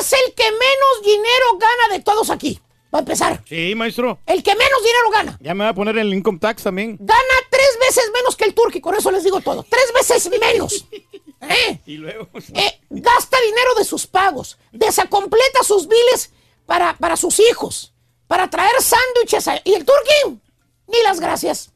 [0.00, 2.60] Es el que menos dinero gana de todos aquí.
[2.94, 3.42] Va a empezar.
[3.48, 4.20] Sí, maestro.
[4.26, 5.38] El que menos dinero gana.
[5.40, 6.96] Ya me va a poner el income tax también.
[7.00, 9.64] Gana tres veces menos que el turqui, con eso les digo todo.
[9.68, 10.86] Tres veces menos.
[11.40, 11.80] ¿Eh?
[11.86, 12.28] Y luego.
[12.54, 16.32] Eh, gasta dinero de sus pagos, desacompleta sus biles
[16.66, 17.92] para, para sus hijos,
[18.28, 19.48] para traer sándwiches.
[19.48, 20.40] a- Y el turqui,
[20.86, 21.70] ni las gracias.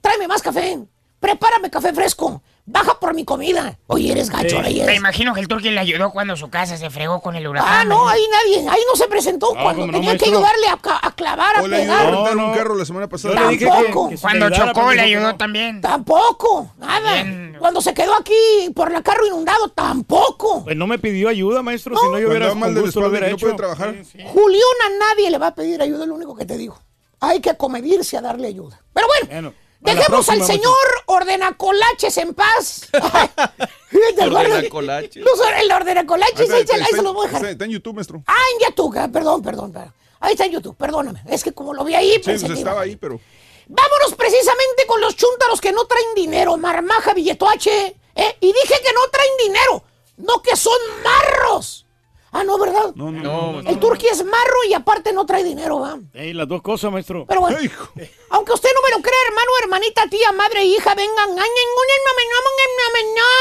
[0.00, 0.78] Tráeme más café,
[1.20, 3.78] prepárame café fresco, baja por mi comida.
[3.86, 4.60] Oye, eres gacho.
[4.62, 4.86] Reyes.
[4.86, 7.72] Me imagino que el turqui le ayudó cuando su casa se fregó con el huracán.
[7.72, 10.78] Ah, no, ahí nadie, ahí no se presentó No, cuando no, tenía que ayudarle a,
[11.02, 12.12] a clavar, a O le ayudó a pegar.
[12.12, 12.54] No, un no.
[12.56, 13.34] carro la semana pasada.
[13.34, 14.08] Yo le dije que, Tampoco.
[14.08, 15.36] que se Cuando chocó le ayudó no.
[15.36, 15.80] también.
[15.80, 17.14] Tampoco, nada.
[17.22, 17.56] Bien.
[17.58, 18.34] Cuando se quedó aquí
[18.74, 20.64] por la carro inundado, tampoco.
[20.64, 23.06] Pues no me pidió ayuda, maestro, si no yo hubiera mal de la gusto lo
[23.06, 23.94] espalda no puede trabajar.
[24.04, 24.24] Sí, sí.
[24.26, 26.78] Julián a nadie le va a pedir ayuda, es lo único que te digo.
[27.20, 28.82] Hay que comedirse a darle ayuda.
[28.92, 29.54] Pero bueno, Bueno,
[29.84, 30.74] dejemos al señor
[31.06, 32.88] ordenacolaches en paz.
[34.20, 35.24] Ordenacolaches.
[35.58, 37.46] El ordenacolaches, Ahí se- ahí está- se los voy a dejar.
[37.46, 38.22] está en YouTube, maestro.
[38.26, 39.94] Ah, en YouTube, ah, perdón, perdón, perdón.
[40.20, 41.22] Ahí está en YouTube, perdóname.
[41.28, 43.20] Es que como lo vi ahí, Sí, pensé pues estaba ahí, pero.
[43.66, 47.96] Vámonos precisamente con los chúntaros que no traen dinero, marmaja, billetoache.
[48.14, 48.36] ¿eh?
[48.40, 49.84] Y dije que no traen dinero,
[50.18, 51.83] no que son marros.
[52.36, 52.92] Ah, no, ¿verdad?
[52.96, 53.70] No, no, No, no.
[53.70, 55.96] El turqui es marro y aparte no trae dinero, ¿va?
[56.14, 57.24] Ey, las dos cosas, maestro.
[57.28, 57.88] Pero bueno, Hijo.
[58.30, 61.30] aunque usted no me lo crea, hermano, hermanita, tía, madre e hija, vengan.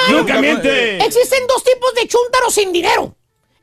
[0.10, 1.04] ¡Nunca miente!
[1.04, 3.16] Existen dos tipos de chúntaros sin dinero.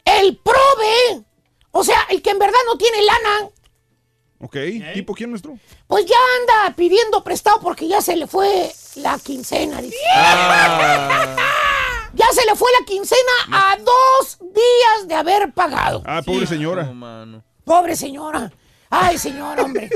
[0.05, 1.23] El prove,
[1.71, 3.49] o sea, el que en verdad no tiene lana,
[4.43, 4.57] Ok,
[4.95, 5.59] ¿tipo quién, maestro?
[5.87, 9.81] pues ya anda pidiendo prestado porque ya se le fue la quincena.
[9.83, 9.97] dice.
[10.17, 11.37] Ah.
[12.15, 16.03] Ya se le fue la quincena a dos días de haber pagado.
[16.05, 16.85] Ah, pobre señora.
[16.85, 17.45] No, mano.
[17.65, 18.53] Pobre señora.
[18.91, 19.89] Ay, señora, hombre.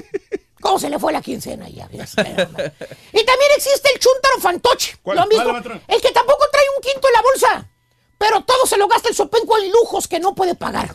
[0.61, 1.89] ¿Cómo se le fue la quincena ya?
[1.93, 4.97] Y también existe el chúntaro fantoche.
[5.03, 5.17] ¿Cuál?
[5.17, 5.51] ¿Lo han visto?
[5.89, 7.71] El que tampoco trae un quinto en la bolsa.
[8.17, 10.95] Pero todo se lo gasta el sopenco en lujos que no puede pagar.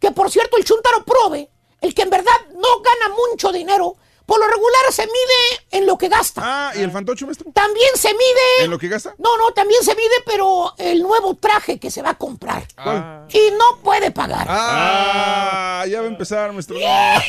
[0.00, 1.48] Que por cierto, el chúntaro prove,
[1.80, 3.96] el que en verdad no gana mucho dinero,
[4.30, 6.40] por lo regular se mide en lo que gasta.
[6.44, 7.50] Ah, ¿y el fantoche, maestro?
[7.52, 8.62] También se mide.
[8.64, 9.12] ¿En lo que gasta?
[9.18, 12.62] No, no, también se mide, pero el nuevo traje que se va a comprar.
[12.80, 13.26] ¿Cuál?
[13.28, 14.46] Y no puede pagar.
[14.48, 16.76] Ah, ya va a empezar, maestro.
[16.80, 17.20] Va.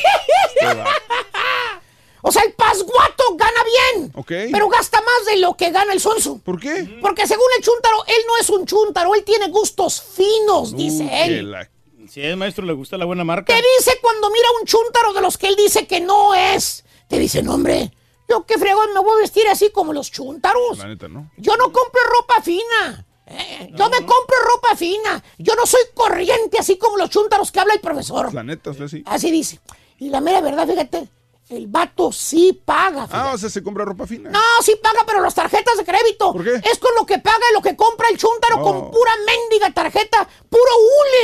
[2.24, 4.12] O sea, el pasguato gana bien.
[4.14, 4.32] Ok.
[4.52, 6.38] Pero gasta más de lo que gana el sonso.
[6.44, 6.98] ¿Por qué?
[7.02, 11.08] Porque según el chúntaro, él no es un chúntaro, él tiene gustos finos, dice Uh,
[11.08, 11.50] que él.
[11.50, 11.68] la-
[12.08, 13.52] Si es maestro, le gusta la buena marca.
[13.52, 16.84] ¿Qué dice cuando mira un chúntaro de los que él dice que no es?
[17.12, 17.92] Te dice, no, hombre,
[18.26, 20.78] yo qué fregón me voy a vestir así como los chúntaros.
[20.78, 21.30] La neta, ¿no?
[21.36, 23.04] Yo no compro ropa fina.
[23.26, 25.22] Eh, yo me compro ropa fina.
[25.36, 28.32] Yo no soy corriente así como los chúntaros que habla el profesor.
[28.32, 29.02] La neta, usted sí.
[29.04, 29.60] Así dice.
[29.98, 31.06] Y la mera verdad, fíjate,
[31.50, 33.06] el vato sí paga.
[33.06, 33.28] fíjate.
[33.28, 34.30] Ah, o sea, se compra ropa fina.
[34.30, 36.32] No, sí paga, pero las tarjetas de crédito.
[36.32, 36.54] ¿Por qué?
[36.70, 38.62] Es con lo que paga y lo que compra el chúntaro No.
[38.62, 40.62] con pura mendiga tarjeta, puro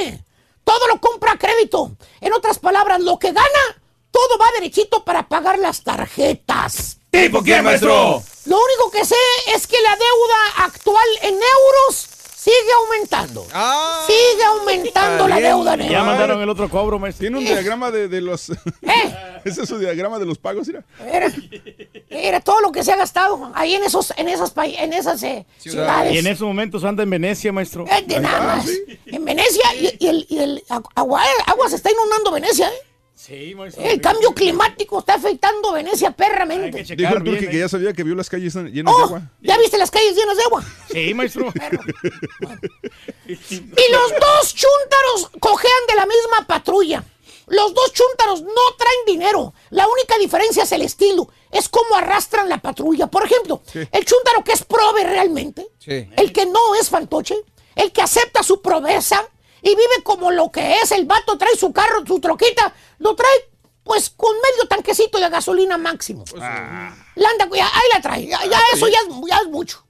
[0.03, 0.22] hule.
[0.64, 1.93] Todo lo compra a crédito.
[2.20, 3.82] En otras palabras, lo que gana,
[4.19, 6.99] todo va derechito para pagar las tarjetas.
[7.11, 8.21] ¿Tipo quién, maestro?
[8.47, 9.14] Lo único que sé
[9.55, 13.47] es que la deuda actual en euros sigue aumentando.
[14.07, 17.21] Sigue aumentando la deuda en Ya mandaron el otro cobro, maestro.
[17.21, 18.51] Tiene un diagrama de, de los.
[19.45, 20.85] Ese es su diagrama de los pagos, mira.
[21.07, 21.31] Era,
[22.11, 25.47] era todo lo que se ha gastado ahí en esos, en esas, en esas eh,
[25.59, 26.12] ciudades.
[26.12, 27.85] Y en esos momentos anda en Venecia, maestro.
[27.87, 28.66] Eh, de nada más.
[29.07, 30.64] En Venecia y, y el, y el
[30.97, 32.69] agua, agua se está inundando Venecia.
[32.69, 32.88] ¿eh?
[33.19, 33.83] Sí, maestro.
[33.83, 36.85] El cambio climático está afectando Venecia perramente.
[36.85, 39.23] Dijo el que ya sabía que vio las calles llenas de Oh, agua.
[39.41, 40.64] ¿Ya viste las calles llenas de agua?
[40.93, 41.53] Sí, maestro.
[43.29, 47.05] Y los dos chúntaros cojean de la misma patrulla.
[47.49, 49.53] Los dos chúntaros no traen dinero.
[49.71, 51.29] La única diferencia es el estilo.
[51.51, 53.07] Es cómo arrastran la patrulla.
[53.09, 56.09] Por ejemplo, el chúntaro que es prove realmente, Sí.
[56.16, 57.35] el que no es fantoche,
[57.75, 59.29] el que acepta su proveza
[59.63, 60.93] y vive como lo que es.
[60.93, 63.51] El vato trae su carro, su troquita, lo trae
[63.89, 66.25] pues con medio tanquecito de gasolina máximo.
[66.37, 68.27] La anda, ya, ahí la trae.
[68.27, 69.83] Ya, ya eso ya es, ya es mucho.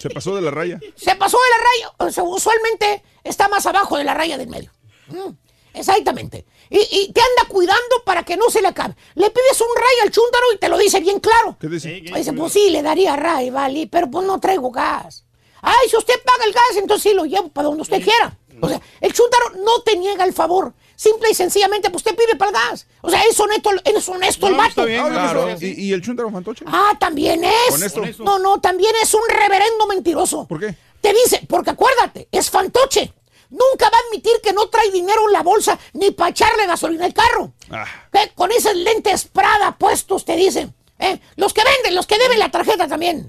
[0.00, 0.80] Se pasó de la raya.
[0.96, 1.94] Se pasó de la raya.
[1.98, 4.72] O sea, usualmente está más abajo de la raya del medio.
[5.08, 5.30] Mm,
[5.74, 6.46] exactamente.
[6.70, 8.96] Y, y te anda cuidando para que no se le acabe.
[9.14, 11.56] Le pides un ray al chúndaro y te lo dice bien claro.
[11.60, 12.00] ¿Qué dice?
[12.00, 15.24] Dice, pues sí, le daría ray, vale, pero pues no traigo gas.
[15.66, 18.36] Ay, si usted paga el gas, entonces sí lo llevo para donde usted quiera.
[18.60, 20.74] O sea, el chúndaro no te niega el favor.
[20.94, 22.86] Simple y sencillamente, pues usted pide para el gas.
[23.00, 24.82] O sea, es honesto, es honesto el vato.
[24.82, 26.64] Ah, ¿Y, y el chuntaro fantoche?
[26.68, 27.74] Ah, también es.
[27.74, 28.02] Honesto.
[28.22, 30.46] No, no, también es un reverendo mentiroso.
[30.46, 30.76] ¿Por qué?
[31.00, 33.12] Te dice, porque acuérdate, es fantoche.
[33.50, 37.04] Nunca va a admitir que no trae dinero en la bolsa ni para echarle gasolina
[37.04, 37.52] al carro.
[37.70, 38.32] Ah, ¿Qué?
[38.34, 40.74] Con esos lentes Prada puestos, te dicen.
[41.10, 41.20] ¿Eh?
[41.36, 43.26] Los que venden, los que deben la tarjeta también.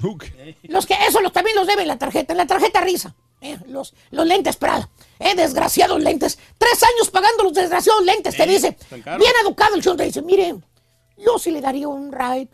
[0.63, 3.15] Los que, eso los, también los deben la tarjeta, en la tarjeta risa.
[3.41, 3.57] ¿eh?
[3.67, 4.89] Los, los lentes Prada.
[5.19, 5.35] ¿eh?
[5.35, 6.37] Desgraciados lentes.
[6.57, 8.77] Tres años pagando los desgraciados lentes, te dice.
[8.89, 9.19] tan caros.
[9.19, 10.55] Bien educado el chunta, dice, mire,
[11.17, 12.49] yo sí le daría un ride,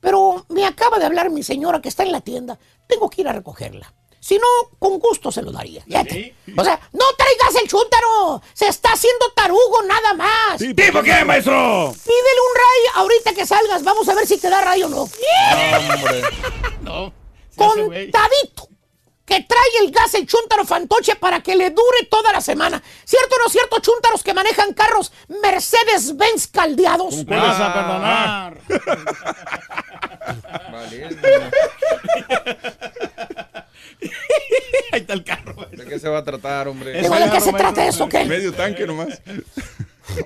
[0.00, 2.58] pero me acaba de hablar mi señora que está en la tienda.
[2.86, 3.92] Tengo que ir a recogerla.
[4.26, 4.46] Si no,
[4.80, 5.84] con gusto se lo daría.
[6.56, 8.42] O sea, no traigas el chúntaro.
[8.54, 10.58] Se está haciendo tarugo nada más.
[10.58, 11.94] ¿Tipo qué, maestro?
[12.04, 13.84] Pídele un ray ahorita que salgas.
[13.84, 15.08] Vamos a ver si te da ray o no.
[16.82, 17.12] No.
[17.56, 18.68] Contadito.
[19.24, 22.82] Que trae el gas el chúntaro fantoche para que le dure toda la semana.
[23.04, 27.14] ¿Cierto o no cierto, chúntaros que manejan carros Mercedes-Benz caldeados?
[27.28, 28.60] ¿Cómo vas a perdonar?
[34.92, 35.54] Ahí está el carro.
[35.70, 37.00] ¿De qué se va a tratar, hombre?
[37.00, 38.24] Digo, ¿de qué se trata eso, qué?
[38.24, 39.20] Medio tanque nomás.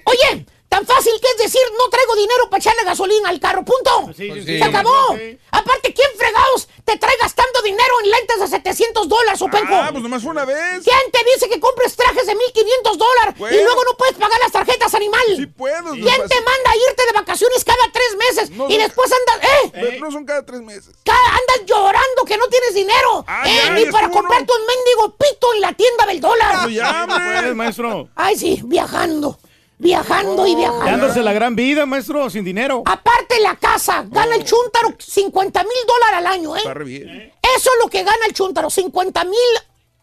[0.04, 4.12] Oye, tan fácil que es decir, no traigo dinero para echarle gasolina al carro, punto.
[4.16, 4.62] sí, Se sí.
[4.62, 5.16] acabó.
[5.18, 5.37] Sí.
[5.51, 9.75] Aparte, ¿quién fregados te trae gastando dinero en lentes de 700 dólares, Openco?
[9.75, 10.85] Ah, pues nomás fue una vez.
[10.85, 14.53] ¿Quién te dice que compres trajes de 1500 dólares y luego no puedes pagar las
[14.53, 15.21] tarjetas, animal?
[15.37, 15.91] Sí puedo.
[15.93, 18.85] ¿Quién te manda a irte de vacaciones cada tres meses No, y no.
[18.85, 19.99] después andas, eh?
[20.01, 20.95] No son cada tres meses.
[21.05, 24.53] Ca- Andas llorando que no tienes dinero, Ah, eh, ya, ni ya para estuvo, comprarte
[24.53, 26.62] un mendigo pito en la tienda del dólar.
[26.62, 27.55] Pues ya, No hombre.
[27.55, 28.09] maestro.
[28.14, 29.39] Ay, sí, viajando,
[29.81, 30.85] viajando y viajando.
[30.85, 32.83] Dándose la gran vida, maestro, sin dinero.
[32.87, 36.74] Aparte la casa, gana el chúntaro 50 mil dólares al año, Está ¿eh?
[36.74, 37.09] re bien.
[37.57, 39.35] Eso es lo que gana el chúntaro, 50 mil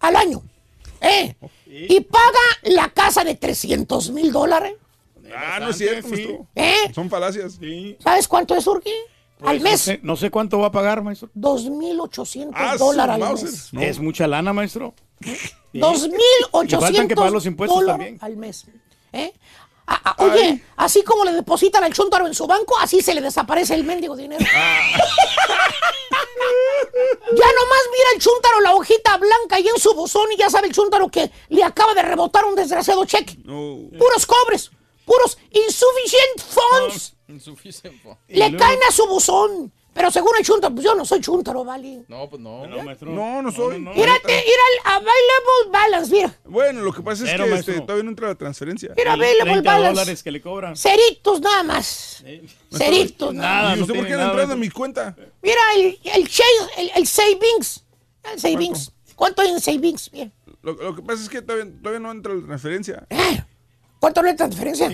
[0.02, 0.42] al año.
[1.02, 1.36] ¿eh?
[1.68, 4.74] Y paga la casa de 300 mil dólares.
[5.36, 6.48] Ah, no es cierto, maestro.
[6.56, 6.92] ¿Eh?
[6.96, 7.60] Son falacias.
[8.00, 8.92] ¿Sabes cuánto es, Urqui?
[9.46, 11.30] al No mes, sé, no sé cuánto va a pagar, maestro.
[11.36, 13.50] 2.800 Ah, su dólares al Mauser.
[13.50, 13.74] mes.
[13.74, 13.82] No.
[13.82, 14.96] Es mucha lana, maestro.
[15.74, 16.10] Y faltan
[17.08, 18.18] que 2.800 pagar los impuestos dólares también.
[18.22, 18.66] al mes.
[19.14, 19.34] ¿eh?
[19.88, 23.22] A- a- oye, así como le depositan al chuntaro en su banco, así se le
[23.22, 24.46] desaparece el mendigo dinero.
[27.30, 30.68] Ya nomás mira el chúntaro la hojita blanca ahí en su buzón y ya sabe
[30.68, 33.38] el chúntaro que le acaba de rebotar un desgraciado cheque.
[33.46, 34.72] Puros cobres,
[35.06, 37.14] puros insufficient funds.
[37.28, 38.18] Insuficiente.
[38.30, 39.72] Le caen a su buzón.
[39.98, 42.04] Pero según el chúntaro, pues yo no soy chúntaro, ¿vale?
[42.08, 42.68] No, pues no.
[42.68, 43.80] No, no soy.
[43.80, 46.40] Mírate, mira el available balance, mira.
[46.46, 47.74] Bueno, lo que pasa es que maestro.
[47.74, 48.94] este, todavía no entra la transferencia.
[48.96, 50.00] Mira, available 30 balance.
[50.00, 50.76] dólares que le cobran.
[50.78, 52.24] Ceritos nada más.
[52.72, 54.58] Ceritos nada Nada, ¿Y no usted por qué no nada, entrado maestro.
[54.58, 55.16] mi cuenta?
[55.42, 56.30] Mira el, el,
[56.78, 57.84] el, el savings.
[58.32, 58.92] El savings.
[59.16, 60.12] ¿Cuánto hay en savings?
[60.12, 60.32] Bien.
[60.62, 63.08] Lo, lo que pasa es que todavía, todavía no entra la transferencia.
[64.00, 64.90] ¿Cuánto no hay transferencia?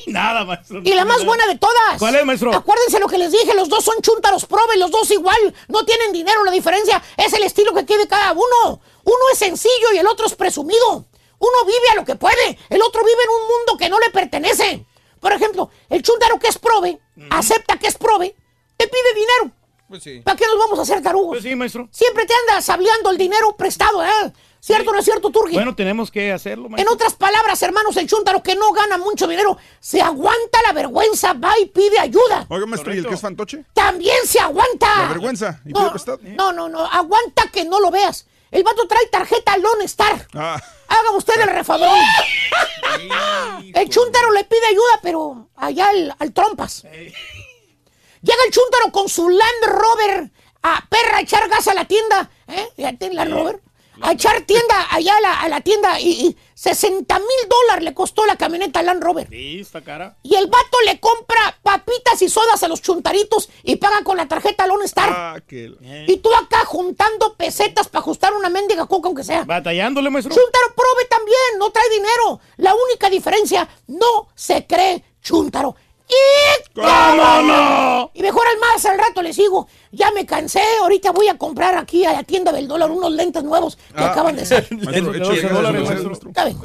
[0.06, 0.80] Nada, maestro.
[0.84, 1.98] Y la más buena de todas.
[1.98, 2.54] ¿Cuál es, maestro?
[2.54, 5.38] Acuérdense lo que les dije, los dos son chúntaros probe, los dos igual,
[5.68, 8.80] no tienen dinero, la diferencia es el estilo que quiere cada uno.
[9.04, 11.06] Uno es sencillo y el otro es presumido.
[11.38, 14.10] Uno vive a lo que puede, el otro vive en un mundo que no le
[14.10, 14.86] pertenece.
[15.20, 16.98] Por ejemplo, el chúntaro que es probe,
[17.30, 18.34] acepta que es probe,
[18.76, 19.56] te pide dinero.
[19.88, 20.20] Pues sí.
[20.20, 21.36] ¿Para qué nos vamos a hacer tarugos?
[21.36, 21.88] Pues sí, maestro.
[21.92, 24.32] Siempre te andas hablando el dinero prestado, ¿eh?
[24.66, 25.54] ¿Cierto o no es cierto, Turgi?
[25.54, 26.92] Bueno, tenemos que hacerlo, En maestro.
[26.94, 31.56] otras palabras, hermanos, el chúntaro que no gana mucho dinero se aguanta la vergüenza, va
[31.60, 32.46] y pide ayuda.
[32.48, 33.64] Oiga, maestro, ¿y el que es fantoche?
[33.72, 35.02] También se aguanta.
[35.02, 35.60] La vergüenza.
[35.64, 35.92] ¿Y No,
[36.34, 38.26] no, no, no, aguanta que no lo veas.
[38.50, 40.26] El vato trae tarjeta Lone Star.
[40.34, 41.96] Ah, Haga usted el refadrón.
[43.72, 46.82] el chúntaro le pide ayuda, pero allá al, al trompas.
[46.82, 50.30] Llega el chúntaro con su Land Rover
[50.62, 52.30] a perra echar gas a la tienda.
[52.48, 52.68] ¿Eh?
[52.74, 53.60] Fíjate, Land Rover.
[54.02, 57.94] A echar tienda allá a la, a la tienda y, y 60 mil dólares le
[57.94, 59.28] costó la camioneta Land Rover.
[59.28, 60.16] Sí, está cara.
[60.22, 64.26] Y el vato le compra papitas y sodas a los chuntaritos y paga con la
[64.28, 65.10] tarjeta Lone Star.
[65.12, 65.72] ah, que...
[66.06, 69.44] Y tú acá juntando pesetas para ajustar una mendiga coca aunque sea.
[69.44, 70.34] Batallándole, maestro.
[70.34, 72.40] Chuntaro prove también, no trae dinero.
[72.56, 75.74] La única diferencia, no se cree Chuntaro.
[76.08, 78.10] ¡Y ¿Cómo no?
[78.14, 79.66] Y mejor al más, al rato le sigo.
[79.90, 83.42] Ya me cansé, ahorita voy a comprar aquí a la tienda del dólar unos lentes
[83.42, 84.12] nuevos que Ah.
[84.12, 84.68] acaban de salir.
[84.84, 86.08] Maestro, De échale 12 ganas, dólares, maestro.
[86.10, 86.28] maestro.
[86.30, 86.58] Está bien.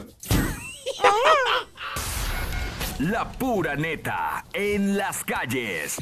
[3.00, 5.96] La pura neta en las calles.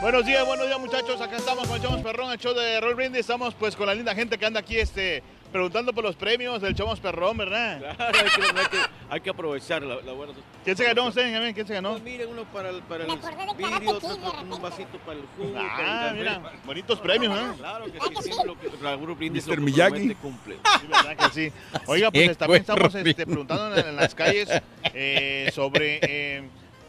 [0.00, 1.20] Buenos días, buenos días muchachos.
[1.20, 3.20] Acá estamos con el Chomos Perrón, el show de Roll Brindis.
[3.20, 5.22] Estamos pues con la linda gente que anda aquí este,
[5.52, 7.80] preguntando por los premios del Chomos Perrón, ¿verdad?
[7.96, 10.32] Claro, hay que, hay que- hay que aprovechar la, la buena
[10.64, 11.52] ¿Quién se ganó usted, Benjamín?
[11.52, 11.90] ¿Quién se ganó?
[11.90, 13.10] Pues miren, uno para el, para el
[13.56, 14.16] vidrio, otro
[14.50, 15.52] un vasito para el jugo.
[15.58, 17.52] Ah, el mira, bonitos premios, ¿eh?
[17.58, 19.60] Claro que sí, siempre lo que la Guru Brindis Mr.
[19.60, 20.14] Miyagi.
[20.14, 20.56] cumple.
[20.80, 21.52] Sí, ¿verdad que sí?
[21.86, 24.48] Oiga, pues Sí, también estamos este, preguntando en, en las calles
[24.94, 26.42] eh, sobre eh,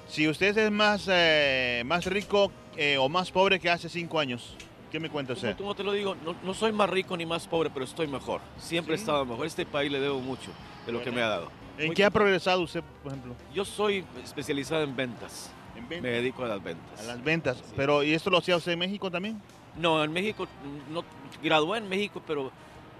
[0.07, 4.55] si usted es más, eh, más rico eh, o más pobre que hace cinco años.
[4.93, 5.57] ¿Qué me cuenta usted?
[5.57, 8.05] Como, como te lo digo, no, no soy más rico ni más pobre, pero estoy
[8.05, 8.41] mejor.
[8.59, 9.01] Siempre he Sí.
[9.01, 9.47] estado mejor.
[9.47, 10.51] Este país le debo mucho
[10.85, 11.49] de lo que me ha dado.
[11.79, 13.35] ¿En Muy- qué ha progresado usted, por ejemplo?
[13.55, 15.51] Yo soy especializado en ventas.
[15.75, 16.11] En Me ventas.
[16.11, 16.99] dedico a las ventas.
[16.99, 17.63] A las ventas.
[17.75, 19.41] Pero, ¿y esto lo hacía usted en México también?
[19.75, 20.47] No, en México,
[20.91, 21.03] no
[21.41, 22.51] gradué en México, pero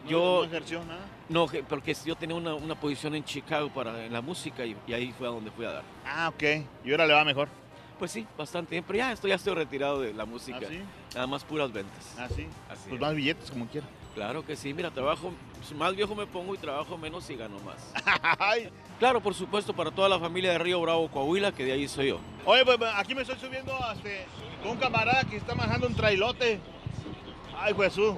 [0.05, 1.05] No- yo no ejerció nada?
[1.29, 4.75] no, que- porque yo tenía una, una posición en Chicago para en la música y,
[4.87, 5.83] y ahí fue a donde fui a dar.
[6.07, 6.43] Ah, ok.
[6.83, 7.49] Y ahora le va mejor.
[7.99, 10.57] Pues sí, bastante bien, pero ya estoy, ya estoy retirado de la música.
[10.63, 10.81] ¿Ah, sí?
[11.13, 12.15] Nada más puras ventas.
[12.17, 12.47] Ah, sí.
[12.69, 12.99] Así Pues es.
[12.99, 13.87] más billetes como quiera.
[14.15, 15.31] Claro que sí, mira, trabajo,
[15.75, 17.93] más viejo me pongo y trabajo menos y gano más.
[18.99, 22.09] Claro, por supuesto, para toda la familia de Río Bravo, Coahuila, que de ahí soy
[22.09, 22.19] yo.
[22.45, 24.25] Oye, pues aquí me estoy subiendo este,
[24.61, 26.59] con un camarada que está manejando un trailote.
[27.59, 28.15] Ay, Jesús.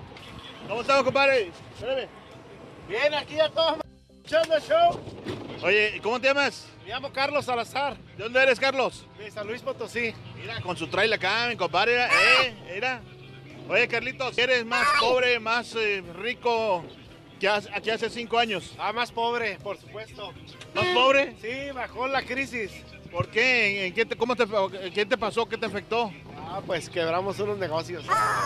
[0.67, 1.51] ¿Cómo estamos, compadre?
[1.73, 2.07] Espérame.
[2.87, 3.77] Bien, aquí a todos
[4.25, 4.99] escuchando el show.
[5.63, 6.65] Oye, ¿cómo te llamas?
[6.83, 9.05] Me llamo Carlos Salazar, ¿De dónde eres, Carlos?
[9.17, 10.13] de San Luis Potosí.
[10.35, 11.93] Mira, con su trailer acá, mi compadre.
[11.93, 12.09] Mira,
[12.43, 13.01] eh, mira.
[13.69, 16.83] Oye, Carlitos, ¿eres más pobre, más eh, rico
[17.39, 18.73] que hace- aquí hace cinco años?
[18.77, 20.33] Ah, más pobre, por supuesto.
[20.73, 21.35] ¿Más pobre?
[21.41, 22.71] Sí, bajó la crisis.
[23.11, 23.87] ¿Por qué?
[23.87, 24.45] ¿En, qué te, cómo te,
[24.93, 25.47] ¿Qué te pasó?
[25.47, 26.11] ¿Qué te afectó?
[26.47, 28.03] Ah, pues quebramos unos negocios.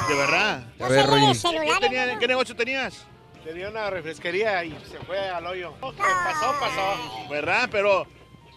[0.07, 0.63] ¿De verdad?
[0.77, 2.19] No se ríe de ¿Qué, celulares, tenía- ¿no?
[2.19, 3.05] qué negocio tenías?
[3.43, 5.73] Tenía una refresquería y se fue al hoyo.
[5.81, 7.27] Lo que pasó, pasó.
[7.29, 7.69] ¿Verdad?
[7.71, 8.05] Pero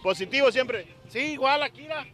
[0.01, 0.87] positivo siempre.
[1.09, 2.05] Sí, igual aquí, mira.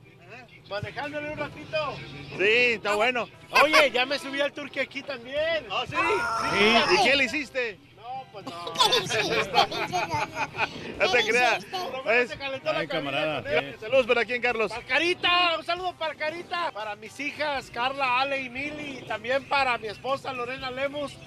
[0.70, 1.96] Manejándole un ratito.
[2.38, 3.28] Sí, está bueno.
[3.64, 5.66] Oye, ya me subí al turque aquí también.
[5.72, 5.96] ¿Ah, sí?
[5.96, 6.96] Sí.
[6.96, 7.80] ¿Y qué le hiciste?
[7.96, 8.66] No, pues no.
[11.00, 11.66] No te creas.
[12.28, 13.44] Se calentó la Ay, camarada.
[13.80, 14.72] Saludos para quién, Carlos.
[14.72, 16.72] Para Carita, un saludo para Carita.
[16.72, 19.00] Para mis hijas, Carla, Ale y Mili.
[19.00, 21.18] Y también para mi esposa, Lorena Lemus.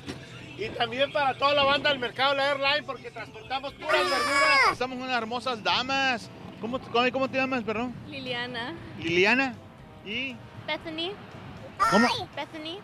[0.58, 4.72] Y también para toda la banda del mercado, la Airline, porque transportamos puras verduras.
[4.72, 6.30] Estamos unas hermosas damas.
[6.60, 7.94] ¿Cómo, cómo, cómo te llamas, perdón?
[8.08, 8.74] Liliana.
[8.98, 9.54] Liliana.
[10.04, 10.36] ¿Y
[10.66, 11.12] Bethany.
[11.90, 12.78] cómo, Bethany.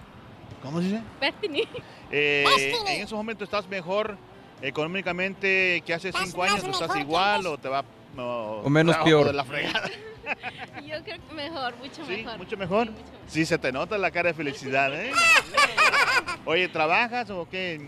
[0.63, 1.03] cómo se dice?
[1.21, 1.69] Bethany.
[2.11, 4.17] Eh, en esos momentos estás mejor
[4.63, 7.85] económicamente que hace Estás cinco años, o estás igual, o te va
[8.17, 9.27] o, O menos o peor.
[9.27, 9.89] de la fregada?
[10.87, 12.17] Yo creo que mejor, mucho ¿Sí?
[12.19, 12.39] mejor.
[12.39, 12.89] ¿Mucho mejor?
[13.27, 15.13] Sí, se te nota la cara de felicidad, ¿eh?
[16.45, 17.81] Oye, ¿trabajas o qué?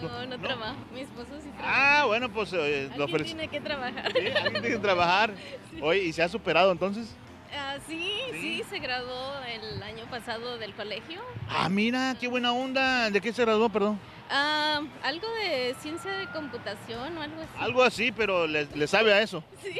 [0.00, 0.76] No, no, trabajo.
[0.94, 2.00] Mi esposo sí trabaja.
[2.00, 4.12] Ah, bueno, pues eh, lo tiene que trabajar.
[4.12, 5.34] Sí, alguien tiene que trabajar.
[5.82, 7.14] Oye, ¿y se ha superado entonces?
[7.54, 11.20] Ah, sí, sí, se graduó el año pasado del colegio.
[11.48, 13.10] Ah, mira, qué buena onda.
[13.10, 13.98] ¿De qué se graduó, perdón?
[14.30, 17.50] Ah, algo de ciencia de computación o algo así.
[17.58, 19.44] Algo así, pero le, le sabe a eso.
[19.62, 19.78] Sí.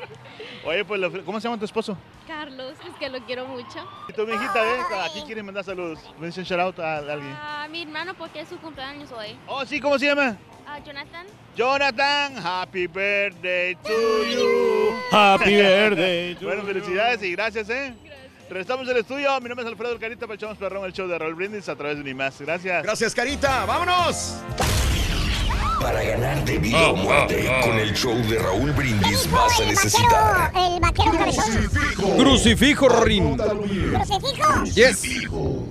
[0.66, 1.96] Oye, pues, lo- ¿cómo se llama tu esposo?
[2.26, 3.88] Carlos, es que lo quiero mucho.
[4.08, 4.84] Y tu mijita, ¿ves?
[5.10, 6.00] Aquí quiere mandar saludos.
[6.18, 7.32] Me dice shout out a alguien.
[7.32, 9.36] A mi hermano porque es su cumpleaños hoy.
[9.46, 10.36] Oh, sí, ¿cómo se llama?
[10.74, 11.26] Ah, Jonathan.
[11.56, 14.92] Jonathan, happy birthday to you.
[15.08, 17.94] Happy birthday to Bueno, felicidades y gracias, ¿eh?
[18.50, 19.40] Regresamos al estudio.
[19.40, 21.76] Mi nombre es Alfredo El Carita, para echamos perrón el show de Raúl Brindis a
[21.76, 22.40] través de Unimás.
[22.40, 22.82] Gracias.
[22.82, 23.64] Gracias, Carita.
[23.66, 24.34] ¡Vámonos!
[25.80, 30.52] Para ganar de vida o muerte con el show de Raúl Brindis vas a necesitar
[30.56, 31.70] El vaquero cabezón.
[32.18, 33.36] Crucifijo, Rorín.
[33.36, 34.64] Crucifijo.
[34.64, 35.02] Yes.
[35.02, 35.68] Crucifijo,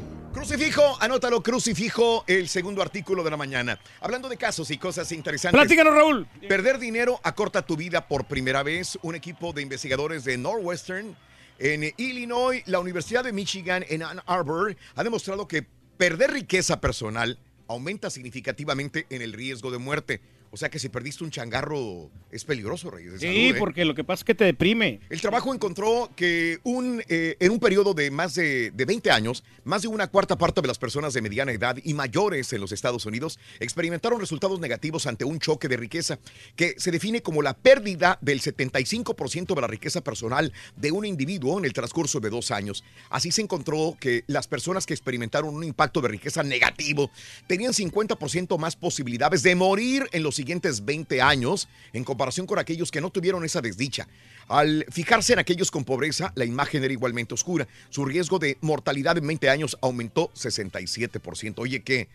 [0.99, 3.79] anótalo, crucifijo, el segundo artículo de la mañana.
[4.01, 5.59] Hablando de casos y cosas interesantes.
[5.59, 6.27] Platícanos, Raúl.
[6.47, 8.97] Perder dinero acorta tu vida por primera vez.
[9.01, 11.15] Un equipo de investigadores de Northwestern
[11.59, 15.65] en Illinois, la Universidad de Michigan en Ann Arbor, ha demostrado que
[15.97, 20.21] perder riqueza personal aumenta significativamente en el riesgo de muerte.
[20.53, 23.19] O sea que si perdiste un changarro es peligroso, Reyes.
[23.19, 23.55] Sí, ¿eh?
[23.57, 24.99] porque lo que pasa es que te deprime.
[25.09, 29.43] El trabajo encontró que un, eh, en un periodo de más de, de 20 años,
[29.63, 32.71] más de una cuarta parte de las personas de mediana edad y mayores en los
[32.71, 36.19] Estados Unidos experimentaron resultados negativos ante un choque de riqueza,
[36.55, 41.57] que se define como la pérdida del 75% de la riqueza personal de un individuo
[41.57, 42.83] en el transcurso de dos años.
[43.09, 47.09] Así se encontró que las personas que experimentaron un impacto de riqueza negativo
[47.47, 52.91] tenían 50% más posibilidades de morir en los siguientes 20 años en comparación con aquellos
[52.91, 54.09] que no tuvieron esa desdicha.
[54.49, 57.65] Al fijarse en aquellos con pobreza, la imagen era igualmente oscura.
[57.89, 61.59] Su riesgo de mortalidad en 20 años aumentó 67%.
[61.59, 62.09] Oye, qué,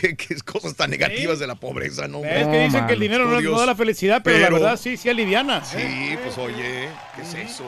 [0.00, 2.24] qué, qué cosas tan negativas de la pobreza, ¿no?
[2.24, 4.96] Es que dicen que el dinero no, no da la felicidad, pero, la verdad sí,
[4.96, 5.64] sí aliviana.
[5.64, 7.64] Sí, pues oye, ¿qué es eso?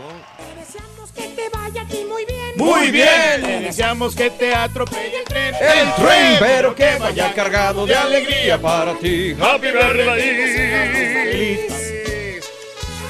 [0.59, 2.53] Deseamos que te vaya aquí muy bien.
[2.57, 5.55] Muy bien, le deseamos que te atropelle el tren.
[5.55, 9.37] El tren, pero que vaya cargado de alegría para ti.
[9.39, 11.67] Happy birthday.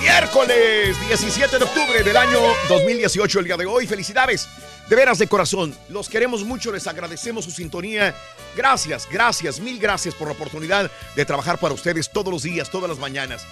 [0.01, 2.39] Miércoles 17 de octubre del año
[2.69, 3.87] 2018, el día de hoy.
[3.87, 4.49] Felicidades,
[4.89, 5.75] de veras de corazón.
[5.89, 8.15] Los queremos mucho, les agradecemos su sintonía.
[8.57, 12.89] Gracias, gracias, mil gracias por la oportunidad de trabajar para ustedes todos los días, todas
[12.89, 13.47] las mañanas.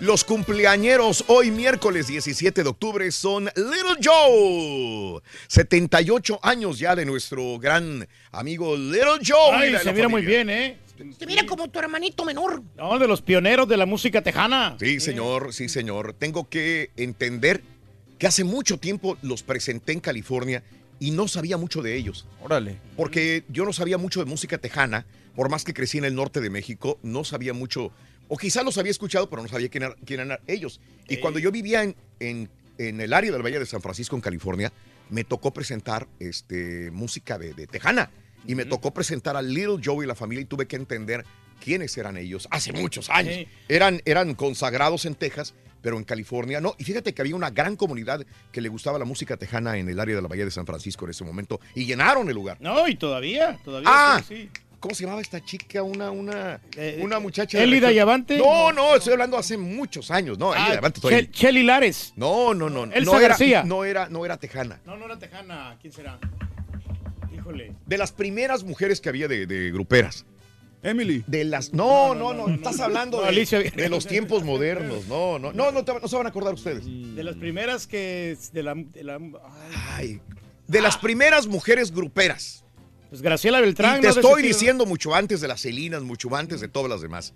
[0.00, 5.20] Los cumpleañeros hoy miércoles 17 de octubre son Little Joe.
[5.48, 9.54] 78 años ya de nuestro gran amigo Little Joe.
[9.54, 10.78] Ay, Mira se mira muy bien, ¿eh?
[11.18, 12.62] Te mira como tu hermanito menor.
[12.76, 14.76] No, de los pioneros de la música tejana.
[14.78, 16.12] Sí, señor, sí, señor.
[16.12, 17.62] Tengo que entender
[18.18, 20.62] que hace mucho tiempo los presenté en California
[21.00, 22.26] y no sabía mucho de ellos.
[22.42, 22.78] Órale.
[22.96, 26.40] Porque yo no sabía mucho de música tejana, por más que crecí en el norte
[26.40, 27.92] de México, no sabía mucho,
[28.28, 30.80] o quizá los había escuchado, pero no sabía quién, era- quién eran ellos.
[31.08, 34.22] Y cuando yo vivía en, en- en el área del Valle de San Francisco, en
[34.22, 34.72] California,
[35.10, 38.10] me tocó presentar este, música de, de tejana.
[38.46, 41.24] Y me tocó presentar a Little Joe y la familia y tuve que entender
[41.62, 43.34] quiénes eran ellos hace muchos años.
[43.68, 46.74] Eran, eran consagrados en Texas, pero en California no.
[46.78, 49.98] Y fíjate que había una gran comunidad que le gustaba la música tejana en el
[50.00, 52.56] área de la Bahía de San Francisco en ese momento y llenaron el lugar.
[52.60, 53.88] No, y todavía, todavía.
[53.90, 54.48] Ah, sí.
[54.80, 55.82] ¿cómo se llamaba esta chica?
[55.82, 57.60] Una, una, Eh, una muchacha.
[57.60, 58.38] ¿Elida Yavante?
[58.38, 60.38] No, no, estoy hablando hace muchos años.
[60.38, 62.12] No, Elida Ah, Yavante Che- todavía- Chely Lares.
[62.14, 62.84] No, no, no.
[62.84, 63.64] Elsa no era, García.
[63.64, 64.80] No era, no era tejana.
[64.86, 65.76] No, no era tejana.
[65.80, 66.20] ¿Quién será?
[67.34, 67.72] Híjole.
[67.86, 70.24] De las primeras mujeres que había de, de gruperas.
[70.82, 71.24] Emily.
[71.26, 71.72] De las.
[71.72, 72.48] No, no, no.
[72.48, 73.58] estás hablando no, de, Alicia.
[73.60, 75.06] de los tiempos modernos.
[75.08, 76.84] No, no, no, no, te- no se van a acordar ustedes.
[77.16, 78.36] De las primeras que.
[78.52, 79.18] De la, de la-
[79.96, 80.20] Ay,
[80.66, 82.64] de las primeras mujeres gruperas.
[83.08, 83.98] pues Graciela Beltrán.
[83.98, 84.14] Y te ¿no?
[84.14, 87.34] De estoy estilo, diciendo mucho antes de las Celinas, mucho antes de todas las demás.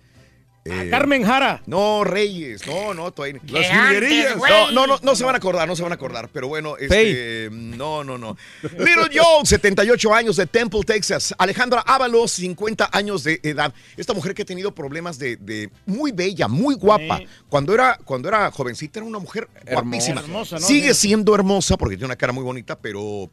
[0.65, 1.61] Eh, Carmen Jara.
[1.65, 3.41] No, Reyes, no, no, todavía.
[3.47, 4.37] Las jilguerillas.
[4.37, 6.77] No, no, no, no se van a acordar, no se van a acordar, pero bueno,
[6.77, 8.37] este, no, no, no.
[8.61, 11.33] Little Joe, 78 años de Temple, Texas.
[11.37, 13.73] Alejandra Ábalos, 50 años de edad.
[13.97, 17.17] Esta mujer que ha tenido problemas de, de muy bella, muy guapa.
[17.17, 17.27] Sí.
[17.49, 20.21] Cuando era, cuando era jovencita era una mujer guapísima.
[20.21, 20.65] Hermosa, ¿no?
[20.65, 23.29] Sigue siendo hermosa porque tiene una cara muy bonita, pero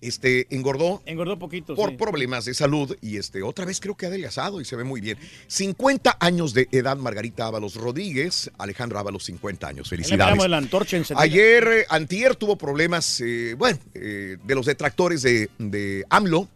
[0.00, 1.74] este engordó Engordó poquito.
[1.74, 1.96] por sí.
[1.96, 5.00] problemas de salud y este otra vez creo que ha adelgazado y se ve muy
[5.00, 5.18] bien.
[5.46, 9.88] 50 años de edad Margarita Ábalos Rodríguez, Alejandra Ábalos 50 años.
[9.88, 10.48] Felicidades.
[10.48, 11.00] la antorcha.
[11.16, 16.48] Ayer, eh, antier tuvo problemas, eh, bueno, eh, de los detractores de, de AMLO,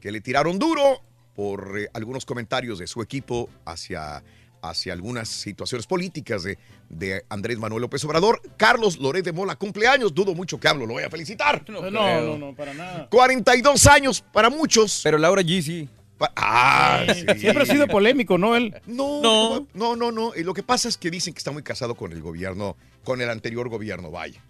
[0.00, 1.02] que le tiraron duro
[1.34, 4.22] por eh, algunos comentarios de su equipo hacia
[4.62, 6.58] hacia algunas situaciones políticas de,
[6.88, 8.40] de Andrés Manuel López Obrador.
[8.56, 11.64] Carlos Loret de Mola cumpleaños, dudo mucho que hablo, lo voy a felicitar.
[11.68, 13.08] No, no, no, para nada.
[13.10, 15.00] 42 años para muchos.
[15.02, 15.88] Pero Laura G sí.
[16.36, 17.24] Ah, sí.
[17.38, 18.54] Siempre ha sido polémico, ¿no?
[18.54, 18.74] Él.
[18.86, 20.34] No, no, no, no, no.
[20.34, 23.20] Y lo que pasa es que dicen que está muy casado con el gobierno, con
[23.22, 24.42] el anterior gobierno, vaya.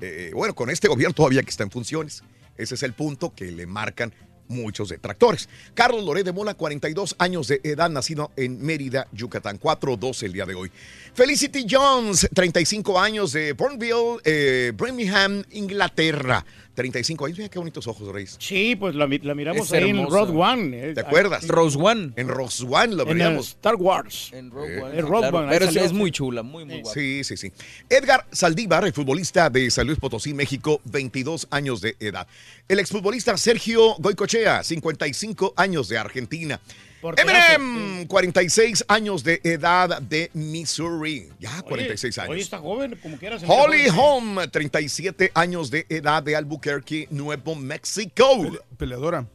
[0.00, 2.22] Eh, bueno, con este gobierno todavía que está en funciones.
[2.56, 4.12] Ese es el punto que le marcan
[4.48, 5.48] muchos detractores.
[5.74, 10.46] Carlos Loret de Mola, 42 años de edad, nacido en Mérida, Yucatán, 4-12 el día
[10.46, 10.70] de hoy.
[11.14, 16.44] Felicity Jones, 35 años de Bourneville, eh, Birmingham, Inglaterra.
[16.78, 18.36] 35 años, mira qué bonitos ojos, Reyes.
[18.38, 20.06] Sí, pues la, mi- la miramos Es ahí en.
[20.08, 20.90] Road One.
[20.90, 21.48] eh, ¿Te acuerdas?
[21.48, 22.12] Rose One.
[22.14, 23.48] En Rose One lo veíamos.
[23.48, 24.30] Star Wars.
[24.32, 24.96] En Rogue One.
[24.98, 25.38] En Rogue claro.
[25.38, 26.94] One, Pero es, salió, es muy chula, muy, muy guapa.
[26.94, 27.50] Sí, sí, sí.
[27.88, 32.28] Edgar Saldívar, el futbolista de San Luis Potosí, México, 22 años de edad.
[32.68, 36.60] El exfutbolista Sergio Goicochea, 55 años de Argentina.
[37.02, 41.28] Eminem, 46 años de edad de Missouri.
[41.38, 42.30] Ya, 46 años.
[42.30, 43.38] Oye, está joven, como quiera.
[43.38, 43.98] se mira Holly joven.
[43.98, 48.50] Home, 37 años de edad de Albuquerque, Nuevo México.
[48.76, 49.26] Peleadora.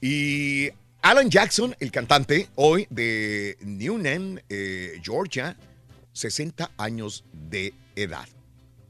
[0.00, 0.70] Y
[1.02, 5.56] Alan Jackson, el cantante, hoy de Newnan, eh, Georgia,
[6.12, 8.28] 60 años de edad.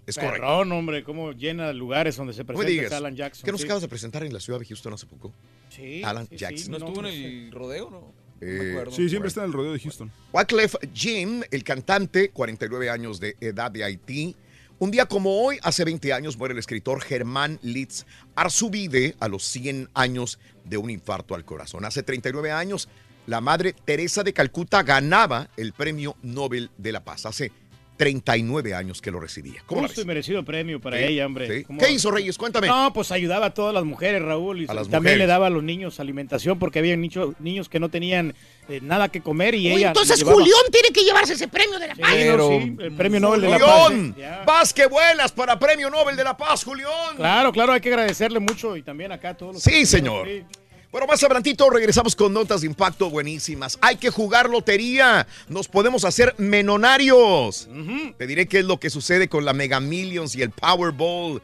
[0.07, 0.41] Es correcto.
[0.41, 2.93] Perrón, hombre, cómo llena lugares donde se presenta digas.
[2.93, 3.45] Alan Jackson.
[3.45, 3.67] ¿Qué nos sí.
[3.67, 5.35] acabas de presentar en la ciudad de Houston hace poco?
[5.79, 6.71] Sí, Alan sí, sí, Jackson.
[6.73, 8.13] ¿No estuvo en el rodeo, no?
[8.41, 10.11] Eh, Sí, siempre está en el rodeo de Houston.
[10.33, 14.37] Wyclef Jim, el cantante, 49 años de edad de Haití.
[14.81, 18.07] Un día como hoy, hace 20 años, muere el escritor Germán Litz
[18.37, 21.85] Arzubide a los 100 años de un infarto al corazón.
[21.85, 22.89] Hace 39 años,
[23.27, 27.27] la madre Teresa de Calcuta ganaba el Premio Nobel de la Paz.
[27.27, 27.51] Hace
[27.99, 29.61] 39 años que lo recibía.
[29.67, 31.59] ¿Cómo Justo y merecido premio para Sí, ella, hombre.
[31.59, 31.65] sí.
[31.65, 32.39] ¿Cómo- ¿Qué hizo Reyes?
[32.39, 32.69] Cuéntame.
[32.69, 34.63] No, pues ayudaba a todas las mujeres, Raúl.
[34.63, 35.19] Y A las también mujeres.
[35.19, 38.35] le daba a los niños alimentación porque había niños, niños que no tenían
[38.69, 39.89] eh, nada que comer y Uy, ella.
[39.89, 42.11] entonces Julián tiene que llevarse ese premio de la Sí, paz.
[42.13, 43.85] sí, el premio Nobel de la Paz.
[43.89, 47.17] Julián, eh, vas que vuelas para Premio Nobel de la Paz, Julián.
[47.17, 49.63] Claro, claro, hay que agradecerle mucho y también acá a todos los.
[49.63, 50.27] Sí, señor.
[50.29, 50.45] Sí.
[50.91, 53.79] Bueno, más adelantito regresamos con notas de impacto buenísimas.
[53.83, 55.27] Hay que jugar lotería.
[55.49, 57.69] Nos podemos hacer menonarios.
[58.17, 61.43] Te diré qué es lo que sucede con la Mega Millions y el Powerball.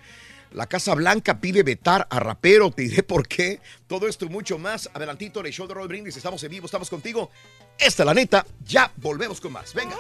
[0.52, 2.70] La Casa Blanca pide vetar a rapero.
[2.70, 3.60] Te diré por qué.
[3.86, 4.88] Todo esto y mucho más.
[4.94, 6.16] Adelantito en el show de Roll Brindis.
[6.16, 7.30] Estamos en vivo, estamos contigo.
[7.78, 8.46] Esta es la neta.
[8.64, 9.74] Ya volvemos con más.
[9.74, 9.94] Venga.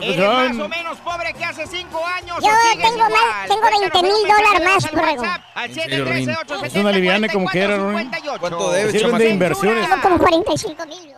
[0.00, 4.02] ¿Eres más o menos pobre que hace cinco años Yo tengo más- tengo Cuéntanos 20
[4.02, 5.22] mil en dólares más, borrego.
[5.54, 6.26] Al En serio, Rin.
[6.26, 8.10] 713 Es una liviana como quiera, Rin.
[8.40, 9.88] ¿Cuánto debes, Sirven de inversiones.
[9.88, 11.14] Tengo como 45 mil.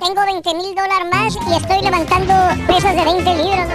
[0.00, 2.34] Tengo 20 mil dólares más y estoy levantando
[2.66, 3.68] pesas de 20 libras.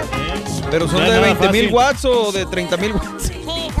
[0.70, 3.32] ¿Pero son de nada 20 mil watts o de 30 mil watts?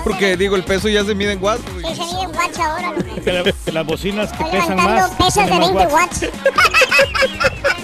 [0.02, 1.62] Porque digo, el peso ya se mide en watts.
[1.66, 2.92] Sí, se miden watts ahora.
[3.22, 5.16] Que, que las bocinas que Estoy pesan levantando más.
[5.26, 6.20] pesas de tienen 20 más watts.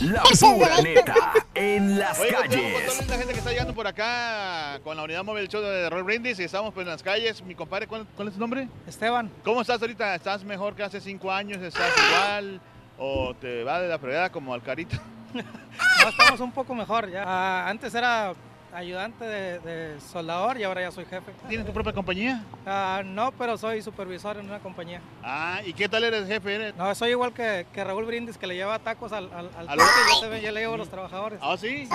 [0.00, 1.14] La pura 20 neta
[1.54, 2.96] en las Oye, pues, calles.
[2.96, 6.04] toda la gente que está llegando por acá con la unidad móvil show de Roll
[6.04, 7.42] Brindis y estamos pues en las calles.
[7.42, 8.66] Mi compadre, ¿cuál, cuál es tu nombre?
[8.86, 10.14] Esteban, ¿Cómo estás ahorita?
[10.14, 11.60] ¿Estás mejor que hace cinco años?
[11.62, 12.60] ¿Estás igual?
[12.98, 14.96] ¿O te va de la fregada como al carito?
[15.34, 17.24] no estamos un poco mejor ya.
[17.26, 18.32] Ah, antes era
[18.74, 21.32] ayudante de, de soldador y ahora ya soy jefe.
[21.48, 22.44] ¿Tienes tu propia compañía?
[22.66, 25.00] Ah, no, pero soy supervisor en una compañía.
[25.22, 26.54] Ah, ¿y qué tal eres jefe?
[26.54, 26.76] ¿Eres?
[26.76, 29.76] No, soy igual que, que Raúl Brindis, que le lleva tacos al, al, al ¿Al
[29.78, 30.14] truque, otro?
[30.14, 31.38] yo, también- yo le llevo a los trabajadores.
[31.42, 31.88] ¿Ah, sí?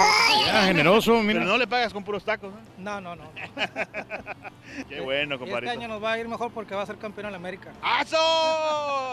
[0.46, 1.40] Ya, generoso, mira.
[1.40, 2.54] Pero no le pagas con puros tacos.
[2.54, 2.58] ¿eh?
[2.78, 3.24] No, no, no.
[4.90, 7.28] Qué bueno, Y este año nos va a ir mejor porque va a ser campeón
[7.28, 7.72] en la América.
[7.82, 8.18] ¡Aso!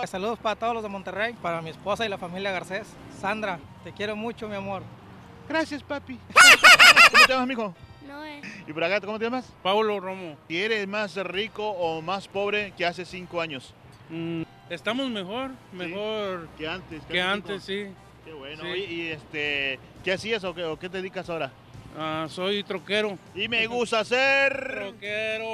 [0.06, 2.86] Saludos para todos los de Monterrey, para mi esposa y la familia Garcés.
[3.20, 4.82] Sandra, te quiero mucho, mi amor.
[5.53, 6.18] Gracias, papi.
[7.12, 7.74] ¿Cómo te llamas, mijo?
[8.09, 8.40] Noé.
[8.66, 9.44] ¿Y por acá cómo te llamas?
[9.62, 10.38] Paulo Romo.
[10.48, 13.74] ¿Y eres más rico o más pobre que hace cinco años?
[14.09, 17.03] Mm, estamos mejor, mejor Que antes.
[17.05, 17.86] que antes, sí.
[18.24, 18.62] Qué bueno.
[18.62, 18.78] Sí.
[18.78, 21.53] ¿Y este, qué hacías o qué, o qué te dedicas ahora?
[21.98, 23.18] Ah, soy troquero.
[23.34, 24.55] Y me gusta ser...
[24.57, 25.44] Troquero.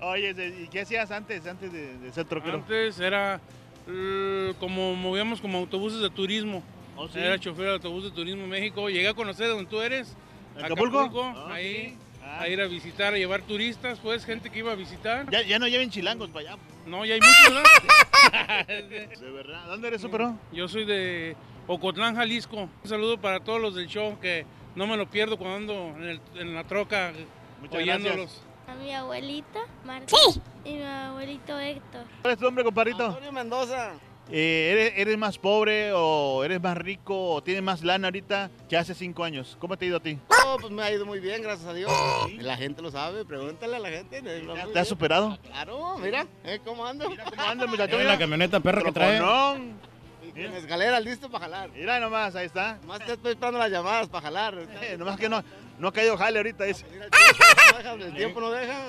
[0.00, 0.34] Oye,
[0.64, 2.56] ¿y qué hacías antes, antes de, de ser troquero?
[2.56, 3.40] Antes era
[4.58, 6.64] como movíamos como autobuses de turismo.
[6.96, 7.18] ¿Oh, sí?
[7.18, 8.88] Era chofer de autobús de turismo en México.
[8.88, 10.16] Llegué a conocer donde tú eres.
[10.60, 11.22] ¿Acapulco?
[11.36, 11.90] Ah, ahí.
[11.90, 11.98] sí.
[12.22, 12.40] Ah.
[12.40, 15.30] A ir a visitar, a llevar turistas, pues, gente que iba a visitar.
[15.30, 16.62] Ya, ya no lleven chilangos para allá.
[16.86, 18.66] No, ya hay muchos, ¿verdad?
[18.66, 19.66] De verdad.
[19.66, 20.36] ¿Dónde eres tú, pero?
[20.52, 21.36] Yo soy de
[21.68, 22.62] Ocotlán, Jalisco.
[22.82, 24.44] Un saludo para todos los del show que
[24.74, 27.12] no me lo pierdo cuando ando en, el- en la troca
[27.60, 28.42] Muchas oyéndolos.
[28.68, 30.16] A mi abuelita, Marta.
[30.64, 32.04] Y mi abuelito Héctor.
[32.22, 33.06] ¿Cuál es tu nombre, compadrito?
[33.06, 33.92] Antonio Mendoza.
[34.30, 38.76] Eh, ¿eres, ¿eres más pobre o eres más rico o tienes más lana ahorita que
[38.76, 39.56] hace cinco años?
[39.60, 40.18] ¿Cómo te ha ido a ti?
[40.30, 41.92] No, pues me ha ido muy bien, gracias a Dios.
[42.38, 44.22] La gente lo sabe, pregúntale a la gente.
[44.22, 45.38] ¿Te has superado?
[45.42, 46.60] Claro, mira, ¿eh?
[46.64, 47.08] ¿cómo ando?
[47.08, 47.96] Mira cómo anda el muchacho.
[47.96, 49.20] Mira la camioneta perra que trae.
[49.20, 49.76] Con
[50.56, 51.70] escalera listo para jalar.
[51.70, 52.78] Mira nomás, ahí está.
[52.86, 54.54] Más te estoy esperando las llamadas para jalar.
[54.82, 55.42] Eh, nomás que no,
[55.78, 56.64] no ha caído jale ahorita.
[56.64, 56.84] Dice.
[58.00, 58.86] El tiempo no deja.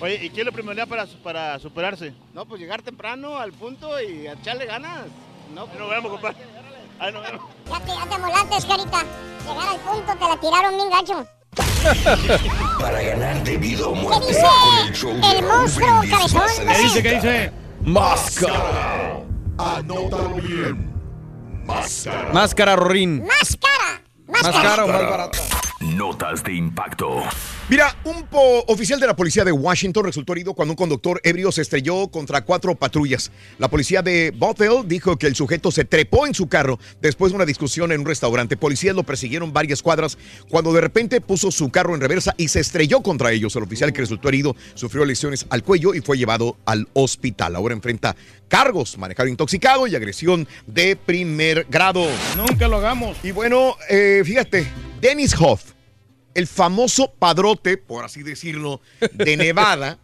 [0.00, 2.12] Oye, ¿y qué es lo primordial para, para superarse?
[2.32, 5.06] No, pues llegar temprano al punto y echarle ganas.
[5.54, 6.36] No, Ahí nos vemos, compadre.
[6.98, 7.42] Ahí nos vemos.
[7.68, 9.02] Ya te, ya te molaste, carita.
[9.46, 11.26] Llegar al punto, te la tiraron bien gacho.
[12.80, 15.14] Para ganar debido a ¿Qué muerte dice con el show
[15.48, 16.66] monstruo cabezón?
[16.66, 17.02] ¿Qué dice?
[17.02, 17.52] ¿Qué dice?
[17.82, 19.20] Máscara.
[19.58, 20.92] Anótalo bien.
[21.66, 22.32] Máscara.
[22.32, 23.24] Máscara, Rorín.
[23.26, 24.02] Más cara.
[24.28, 24.68] Más, Más cara.
[24.68, 25.38] cara o más barata.
[25.80, 27.22] Notas de impacto.
[27.70, 31.50] Mira, un po- oficial de la policía de Washington resultó herido cuando un conductor ebrio
[31.52, 33.30] se estrelló contra cuatro patrullas.
[33.58, 37.36] La policía de Bothell dijo que el sujeto se trepó en su carro después de
[37.36, 38.58] una discusión en un restaurante.
[38.58, 40.18] Policías lo persiguieron varias cuadras
[40.50, 43.56] cuando de repente puso su carro en reversa y se estrelló contra ellos.
[43.56, 47.56] El oficial que resultó herido sufrió lesiones al cuello y fue llevado al hospital.
[47.56, 48.14] Ahora enfrenta
[48.48, 52.06] cargos, manejar intoxicado y agresión de primer grado.
[52.36, 53.16] Nunca lo hagamos.
[53.22, 54.66] Y bueno, eh, fíjate,
[55.00, 55.72] Dennis Hoff,
[56.34, 58.80] el famoso padrote, por así decirlo,
[59.12, 59.98] de Nevada,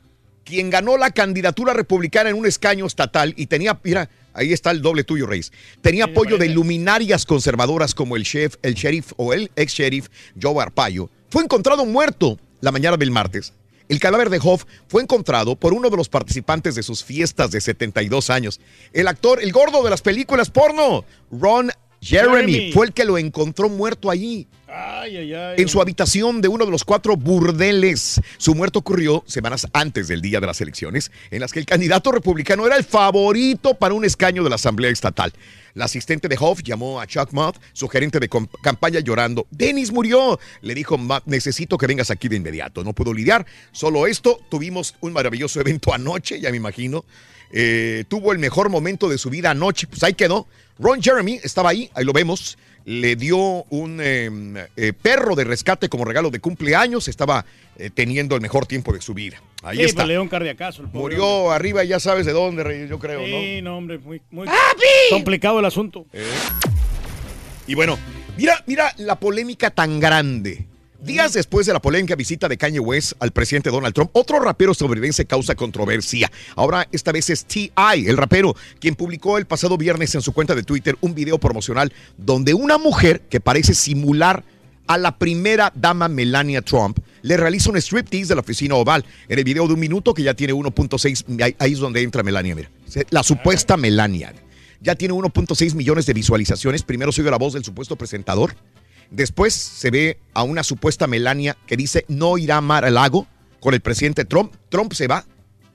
[0.44, 4.80] quien ganó la candidatura republicana en un escaño estatal y tenía, mira, ahí está el
[4.80, 9.50] doble tuyo, Reyes, tenía apoyo de luminarias conservadoras como el chef, el sheriff o el
[9.56, 10.08] ex sheriff
[10.40, 13.52] Joe Arpaio, fue encontrado muerto la mañana del martes.
[13.88, 17.60] El cadáver de Hoff fue encontrado por uno de los participantes de sus fiestas de
[17.60, 18.60] 72 años.
[18.92, 21.70] El actor, el gordo de las películas porno, Ron
[22.00, 22.72] Jeremy, Jeremy.
[22.72, 25.54] fue el que lo encontró muerto allí Ay, ay, ay.
[25.58, 28.20] en su habitación de uno de los cuatro burdeles.
[28.36, 32.12] Su muerte ocurrió semanas antes del día de las elecciones, en las que el candidato
[32.12, 35.32] republicano era el favorito para un escaño de la Asamblea Estatal.
[35.74, 38.30] La asistente de Hoff llamó a Chuck Mott, su gerente de
[38.62, 39.46] campaña, llorando.
[39.50, 40.40] Dennis murió.
[40.62, 42.82] Le dijo, Mott, necesito que vengas aquí de inmediato.
[42.82, 43.44] No puedo lidiar.
[43.72, 44.40] Solo esto.
[44.48, 47.04] Tuvimos un maravilloso evento anoche, ya me imagino.
[47.52, 49.86] Eh, tuvo el mejor momento de su vida anoche.
[49.86, 50.46] Pues ahí quedó.
[50.78, 52.58] Ron Jeremy estaba ahí, ahí lo vemos.
[52.84, 57.08] Le dio un eh, eh, perro de rescate como regalo de cumpleaños.
[57.08, 57.44] Estaba
[57.76, 59.42] eh, teniendo el mejor tiempo de su vida.
[59.62, 59.96] Ahí Sí, está.
[59.96, 60.82] pues le dio un cardiacazo.
[60.82, 61.18] el pobre hombre.
[61.18, 63.26] Murió arriba, ya sabes de dónde, Reyes, yo creo, ¿no?
[63.26, 64.46] Sí, no, hombre, muy, muy
[65.10, 66.06] complicado el asunto.
[66.12, 66.24] Eh.
[67.66, 67.98] Y bueno,
[68.36, 70.66] mira, mira la polémica tan grande.
[71.06, 74.72] Días después de la polémica visita de Kanye West al presidente Donald Trump, otro rapero
[74.72, 76.30] estadounidense causa controversia.
[76.56, 80.56] Ahora, esta vez es T.I., el rapero, quien publicó el pasado viernes en su cuenta
[80.56, 84.42] de Twitter un video promocional donde una mujer que parece simular
[84.88, 89.04] a la primera dama Melania Trump le realiza un striptease de la oficina oval.
[89.28, 92.56] En el video de un minuto que ya tiene 1.6, ahí- es donde entra Melania,
[92.56, 92.70] mira.
[93.10, 94.34] La supuesta Melania.
[94.80, 96.82] Ya tiene 1.6 millones de visualizaciones.
[96.82, 98.54] Primero se oye la voz del supuesto presentador.
[99.10, 103.26] Después se ve a una supuesta Melania que dice no irá a mar al lago
[103.60, 104.54] con el presidente Trump.
[104.68, 105.24] Trump se va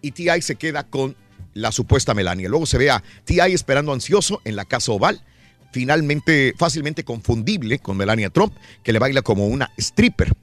[0.02, 0.42] y T.I.
[0.42, 1.16] se queda con
[1.54, 2.50] la supuesta Melania.
[2.50, 3.54] Luego se ve a T.I.
[3.54, 5.24] esperando ansioso en la casa oval.
[5.72, 8.54] Finalmente, fácilmente confundible con Melania Trump,
[8.84, 10.34] que le baila como una stripper.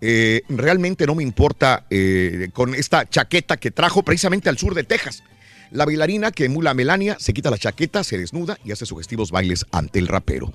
[0.00, 4.82] Eh, realmente no me importa eh, con esta chaqueta que trajo precisamente al sur de
[4.82, 5.22] Texas.
[5.70, 9.30] La bailarina que emula a Melania se quita la chaqueta, se desnuda y hace sugestivos
[9.30, 10.52] bailes ante el rapero.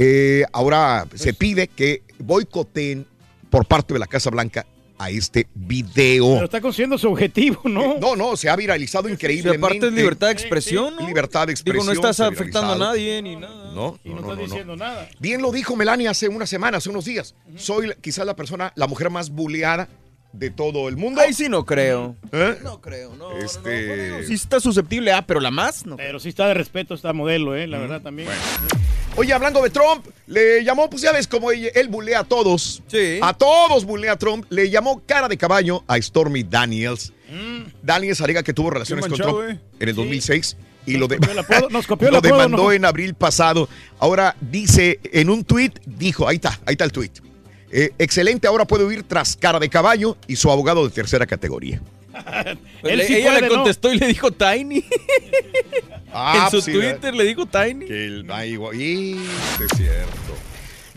[0.00, 3.04] Eh, ahora se pide que boicoteen
[3.50, 4.64] por parte de la Casa Blanca
[4.96, 6.34] a este video.
[6.34, 7.98] Pero está consiguiendo su objetivo, ¿no?
[7.98, 9.66] No, no, se ha viralizado increíblemente.
[9.66, 11.04] aparte es libertad de expresión, ¿no?
[11.06, 11.84] Libertad de expresión.
[11.84, 13.72] Digo, no estás afectando a nadie ni nada.
[13.74, 14.42] No, Y no, no, está no, no.
[14.42, 15.08] diciendo nada.
[15.18, 17.34] Bien lo dijo Melania hace una semana, hace unos días.
[17.56, 19.88] Soy quizás la persona, la mujer más buleada
[20.38, 21.20] de todo el mundo.
[21.20, 22.14] Ahí sí no creo.
[22.32, 22.58] ¿Eh?
[22.62, 23.32] No creo, no.
[23.38, 24.24] Este...
[24.26, 25.96] Sí está susceptible, ah, pero la más, no.
[25.96, 27.66] Pero sí está de respeto esta modelo, ¿eh?
[27.66, 28.28] La verdad también.
[29.16, 32.82] Oye, hablando de Trump, le llamó, pues ya ves cómo él, él bulea a todos.
[33.20, 34.46] A todos bulea a Trump.
[34.50, 37.12] Le llamó cara de caballo a Stormy Daniels.
[37.82, 39.58] Daniels alega que tuvo relaciones con Trump eh.
[39.80, 42.72] en el 2006 y lo, de- apodo- nos copió lo apodo, demandó ¿no?
[42.72, 43.68] en abril pasado.
[43.98, 47.18] Ahora dice en un tuit, dijo, ahí está, ahí está el tuit.
[47.70, 51.80] Eh, excelente, ahora puede huir tras cara de caballo y su abogado de tercera categoría.
[52.80, 53.54] Pues Él le- sí ella puede, le ¿no?
[53.56, 54.84] contestó y le dijo Tiny.
[56.12, 57.84] Ah, en su sí, Twitter le dijo Tiny.
[57.86, 58.24] Que el,
[58.72, 60.34] y- es cierto.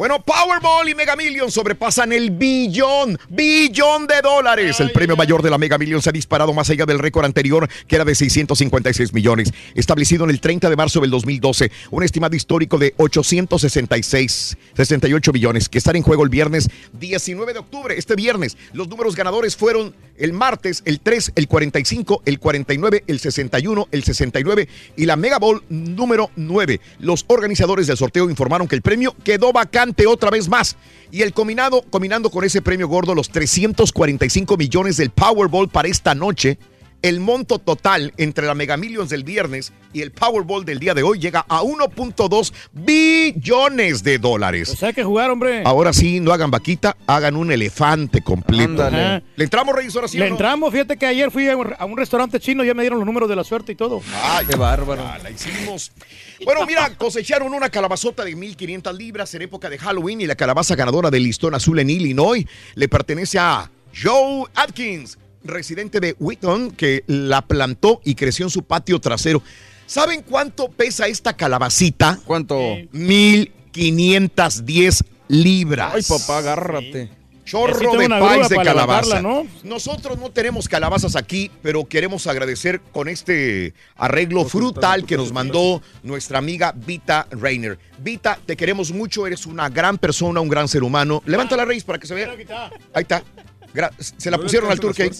[0.01, 4.79] Bueno, Powerball y Mega Millions sobrepasan el billón, billón de dólares.
[4.79, 7.69] el premio mayor de la Mega Millions se ha disparado más allá del récord anterior,
[7.85, 11.71] que era de 656 millones, establecido en el 30 de marzo del 2012.
[11.91, 17.59] Un estimado histórico de 866, 68 millones, que estará en juego el viernes 19 de
[17.59, 17.95] octubre.
[17.95, 23.19] Este viernes, los números ganadores fueron el martes, el 3, el 45, el 49, el
[23.19, 26.79] 61, el 69 y la Mega Ball número 9.
[26.99, 30.77] Los organizadores del sorteo informaron que el premio quedó vacante otra vez más.
[31.11, 36.15] Y el combinado, combinando con ese premio gordo, los 345 millones del Powerball para esta
[36.15, 36.57] noche,
[37.01, 41.03] el monto total entre la Mega Millions del viernes y el Powerball del día de
[41.03, 44.69] hoy llega a 1.2 billones de dólares.
[44.69, 45.63] Pues hay que jugar, hombre.
[45.65, 48.83] Ahora sí, no hagan vaquita, hagan un elefante completo.
[48.83, 49.23] Ándale.
[49.35, 50.35] ¿Le entramos, Reyes, ahora sí Le o no?
[50.35, 53.05] entramos, fíjate que ayer fui a un, a un restaurante chino, ya me dieron los
[53.05, 54.01] números de la suerte y todo.
[54.23, 55.03] Ay, qué bárbaro.
[55.21, 55.91] la hicimos.
[56.45, 60.75] Bueno, mira, cosecharon una calabazota de 1.500 libras en época de Halloween y la calabaza
[60.75, 62.45] ganadora del listón azul en Illinois
[62.75, 68.63] le pertenece a Joe Atkins, residente de Wheaton, que la plantó y creció en su
[68.63, 69.43] patio trasero.
[69.85, 72.19] ¿Saben cuánto pesa esta calabacita?
[72.25, 72.57] ¿Cuánto?
[72.57, 75.93] 1.510 libras.
[75.95, 77.09] Ay, papá, agárrate.
[77.43, 79.19] Chorro de grúa de calabaza.
[79.19, 85.33] levantarla, Nosotros no tenemos calabazas aquí, pero queremos agradecer con este arreglo frutal que nos
[85.33, 87.77] mandó nuestra amiga Vita Reiner.
[87.99, 91.21] Vita, te queremos mucho, eres una gran persona, un gran ser humano.
[91.25, 92.31] Levanta la raíz para que se vea.
[92.93, 93.21] Ahí está.
[93.73, 95.11] Gra- se la ¿No le pusieron al ahí.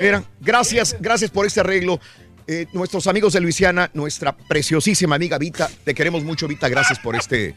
[0.00, 2.00] Mira, gracias, gracias por este arreglo.
[2.48, 6.68] Eh, nuestros amigos de Luisiana, nuestra preciosísima amiga Vita, te queremos mucho, Vita.
[6.68, 7.56] Gracias por este,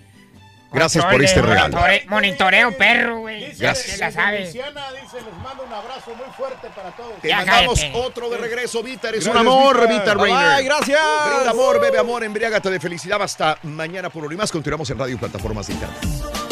[0.73, 1.77] gracias por este regalo.
[1.77, 3.55] Monitore- monitoreo perro, güey.
[3.55, 3.85] Gracias.
[3.95, 4.41] Se la sabe.
[4.45, 7.21] Luisiana dice, les mando un abrazo muy fuerte para todos.
[7.21, 9.09] Te mandamos otro de regreso, Vita.
[9.09, 9.93] Eres un Gracias, amor, Vita.
[9.93, 10.99] Vita bye, gracias.
[11.35, 13.21] Brinda amor, bebe amor, embriágate de felicidad.
[13.21, 14.51] Hasta mañana por hoy más.
[14.51, 16.48] Continuamos en radio y plataformas internet.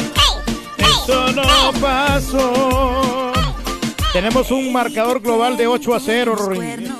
[1.08, 3.32] Esto no pasó.
[4.12, 6.94] Tenemos un marcador global de 8 a 0, Rorín.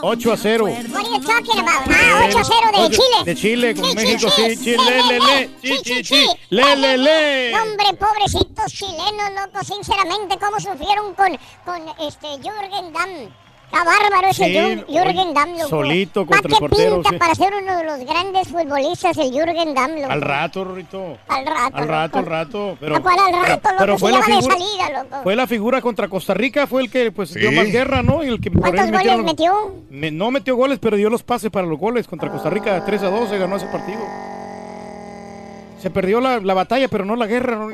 [0.00, 0.64] 8 a 0.
[0.64, 1.86] What are you talking about?
[1.90, 3.24] Ah, 8 a 0 de Chile.
[3.26, 4.64] De Chile con México, sí, sí, sí.
[4.64, 11.12] Chile, Le, le, chi, chi, chi, le, le, Hombre, pobrecitos chilenos, loco, sinceramente, cómo sufrieron
[11.12, 13.28] con, con este Jürgen Damm.
[13.72, 15.68] Está bárbaro ese Sí, Jür- Jürgen Damm, loco.
[15.68, 17.16] solito contra el portero, pinta sí.
[17.18, 20.10] para ser uno de los grandes futbolistas, el Jürgen Damm, loco.
[20.10, 21.18] Al rato, Rorito.
[21.28, 22.76] Al rato, Al rato, al rato.
[22.80, 23.76] Pero, ¿A cuál al rato, pero- loco?
[23.78, 24.56] pero Si fue ya la va de figura.
[24.58, 25.22] salida, loco.
[25.22, 27.54] Fue la figura contra Costa Rica, fue el que pues dio Sí.
[27.56, 28.24] más guerra, ¿no?
[28.24, 29.74] Y el que ¿Cuántos goles metió?
[29.88, 32.84] Me- no metió goles, pero dio los pases para los goles contra Costa Rica.
[32.84, 34.00] 3 a 2 se ganó ese partido.
[35.80, 37.56] Se perdió la, la batalla, pero no la guerra.
[37.56, 37.68] ¿no?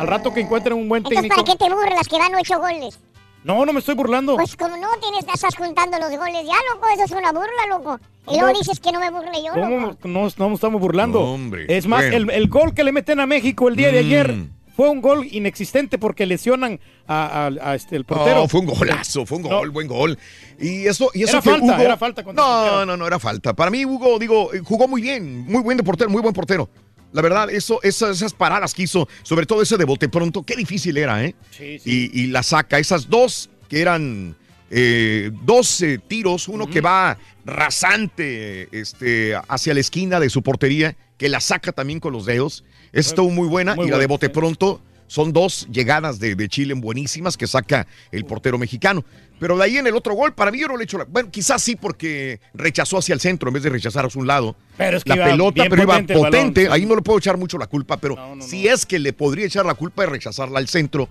[0.00, 1.36] Al rato que encuentren un buen Entonces, técnico.
[1.36, 2.98] ¿para qué te burlas que van ocho goles?
[3.46, 4.34] No, no me estoy burlando.
[4.36, 8.00] Pues como no tienes, estás juntando los goles ya, loco, eso es una burla, loco.
[8.28, 10.08] Y luego dices que no me burle yo, ¿Cómo loco.
[10.08, 11.20] no, no estamos burlando?
[11.20, 12.16] Hombre, es más, bueno.
[12.16, 14.06] el, el gol que le meten a México el día de Mm.
[14.06, 14.34] ayer
[14.74, 18.40] fue un gol inexistente porque lesionan a, a- a este, el portero.
[18.40, 20.18] No, fue un golazo, fue un gol, buen gol.
[20.58, 23.54] Y eso, y eso Era que falta, Hugo- era falta No, no, no era falta.
[23.54, 26.68] Para mí, Hugo, digo, jugó muy bien, muy buen portero, muy buen portero.
[27.12, 30.56] La verdad, eso, esas, esas paradas que hizo, sobre todo ese de bote pronto, qué
[30.56, 31.34] difícil era, ¿eh?
[31.50, 32.10] Sí, sí.
[32.12, 34.36] Y, y la saca, esas dos que eran
[34.70, 40.96] eh, dos eh, tiros, uno que va rasante este, hacia la esquina de su portería,
[41.16, 42.64] que la saca también con los dedos.
[42.92, 43.74] Esa estuvo muy buena.
[43.74, 44.32] Muy y la de bote sí.
[44.32, 49.04] pronto son dos llegadas de, de Chile buenísimas que saca el portero mexicano.
[49.38, 51.04] Pero de ahí en el otro gol, para mí yo no le echo la...
[51.04, 54.56] Bueno, quizás sí porque rechazó hacia el centro en vez de rechazar hacia un lado.
[54.78, 56.68] Pero es que la iba pelota, pero iba potente.
[56.70, 59.66] Ahí no le puedo echar mucho la culpa, pero si es que le podría echar
[59.66, 61.08] la culpa de rechazarla al centro,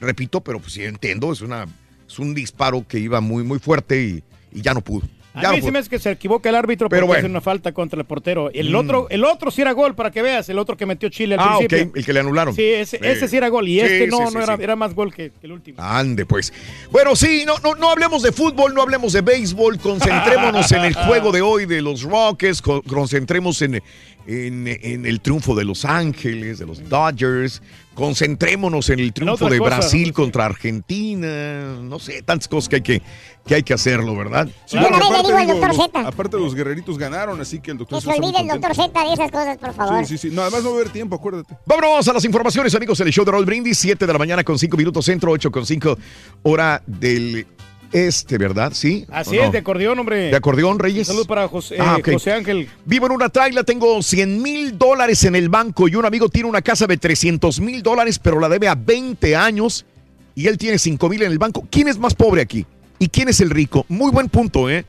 [0.00, 1.66] repito, pero pues sí entiendo, es una
[2.06, 5.06] es un disparo que iba muy muy fuerte y, y ya no pudo.
[5.34, 7.18] A mí no sí me hace que se equivocó el árbitro Pero porque bueno.
[7.26, 8.50] hace una falta contra el portero.
[8.52, 8.76] El Mm.
[8.76, 11.40] otro, el otro sí era gol, para que veas, el otro que metió Chile al
[11.40, 11.92] Ah, principio.
[11.94, 12.54] el que le anularon.
[12.54, 13.04] Sí, ese, Sí.
[13.06, 15.30] ese sí era gol y Sí, este no, sí, no era, era más gol que,
[15.42, 15.80] el último.
[15.80, 16.52] Ande, pues.
[16.90, 20.94] Bueno, sí, no, no, no hablemos de fútbol, no hablemos de béisbol, concentrémonos en el
[21.06, 23.82] juego de hoy de los Rockets, co- concentremos en,
[24.26, 27.62] en, en el triunfo de Los Ángeles, de los Dodgers,
[27.98, 29.78] concentrémonos en el triunfo otras de cosas.
[29.78, 33.02] Brasil contra Argentina, no sé, tantas cosas que hay que,
[33.44, 34.46] que, hay que hacerlo, ¿verdad?
[34.66, 36.00] Sí, porque vez le aparte, digo al doctor los- Z.
[36.06, 38.60] aparte los guerreritos ganaron, así que el doctor Que se Z está muy olvide el
[38.60, 40.06] doctor Z de esas cosas, por favor.
[40.06, 40.34] Sí, sí, sí.
[40.34, 41.56] No, además no va a haber tiempo, acuérdate.
[41.66, 44.44] Vámonos a las informaciones, amigos, en el show de Roll Brindis, 7 de la mañana
[44.44, 45.98] con 5 minutos centro, 8 con 5
[46.44, 47.46] hora del
[47.92, 48.72] este, ¿verdad?
[48.74, 49.06] ¿Sí?
[49.10, 50.30] Así es, de acordeón, hombre.
[50.30, 51.06] ¿De acordeón, Reyes?
[51.06, 51.98] Salud para José, Ah.
[52.04, 52.68] José Ángel.
[52.84, 56.48] Vivo en una traila, tengo 100 mil dólares en el banco y un amigo tiene
[56.48, 59.86] una casa de 300 mil dólares, pero la debe a 20 años
[60.34, 61.66] y él tiene 5 mil en el banco.
[61.70, 62.66] ¿Quién es más pobre aquí?
[62.98, 63.86] ¿Y quién es el rico?
[63.88, 64.84] Muy buen punto, ¿eh?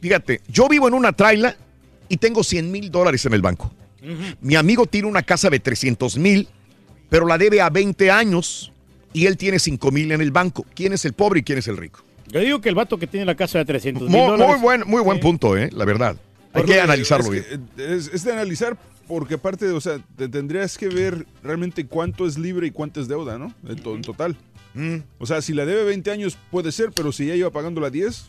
[0.00, 1.56] Fíjate, yo vivo en una traila
[2.08, 3.72] y tengo 100 mil dólares en el banco.
[4.42, 6.46] Mi amigo tiene una casa de 300 mil,
[7.08, 8.70] pero la debe a 20 años
[9.14, 10.66] y él tiene 5 mil en el banco.
[10.74, 12.00] ¿Quién es el pobre y quién es el rico?
[12.30, 14.54] Yo digo que el vato que tiene la casa de 300 mil Muy, dólares.
[14.54, 15.70] muy buen, muy buen punto, ¿eh?
[15.72, 16.16] La verdad.
[16.52, 17.68] Hay que analizarlo es bien.
[17.76, 18.76] que, Es, es de analizar
[19.08, 23.08] porque aparte, o sea, te tendrías que ver realmente cuánto es libre y cuánto es
[23.08, 23.52] deuda, ¿no?
[23.68, 24.36] En, to- en total.
[25.18, 27.90] O sea, si la debe 20 años puede ser, pero si ya iba pagando la
[27.90, 28.26] 10,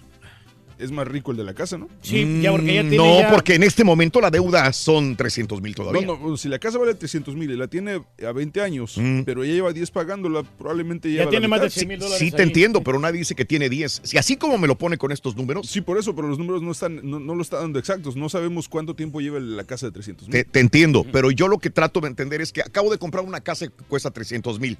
[0.80, 1.85] es más rico el de la casa, ¿no?
[2.11, 6.02] Mm, No, porque en este momento la deuda son 300 mil todavía.
[6.06, 9.22] No, no, si la casa vale 300 mil y la tiene a 20 años, Mm.
[9.23, 11.69] pero ya lleva 10 pagándola, probablemente lleva la mitad.
[12.18, 14.02] Sí, te entiendo, pero nadie dice que tiene 10.
[14.03, 15.68] Si así como me lo pone con estos números.
[15.69, 18.15] Sí, por eso, pero los números no están, no, no lo está dando exactos.
[18.15, 20.31] No sabemos cuánto tiempo lleva la casa de 300 mil.
[20.31, 23.23] Te, te entiendo, pero yo lo que trato de entender es que acabo de comprar
[23.23, 24.77] una casa que cuesta 300 mil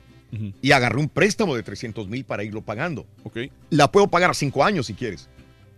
[0.62, 3.06] y agarré un préstamo de 300 mil para irlo pagando.
[3.24, 3.38] Ok.
[3.70, 5.30] La puedo pagar a 5 años si quieres,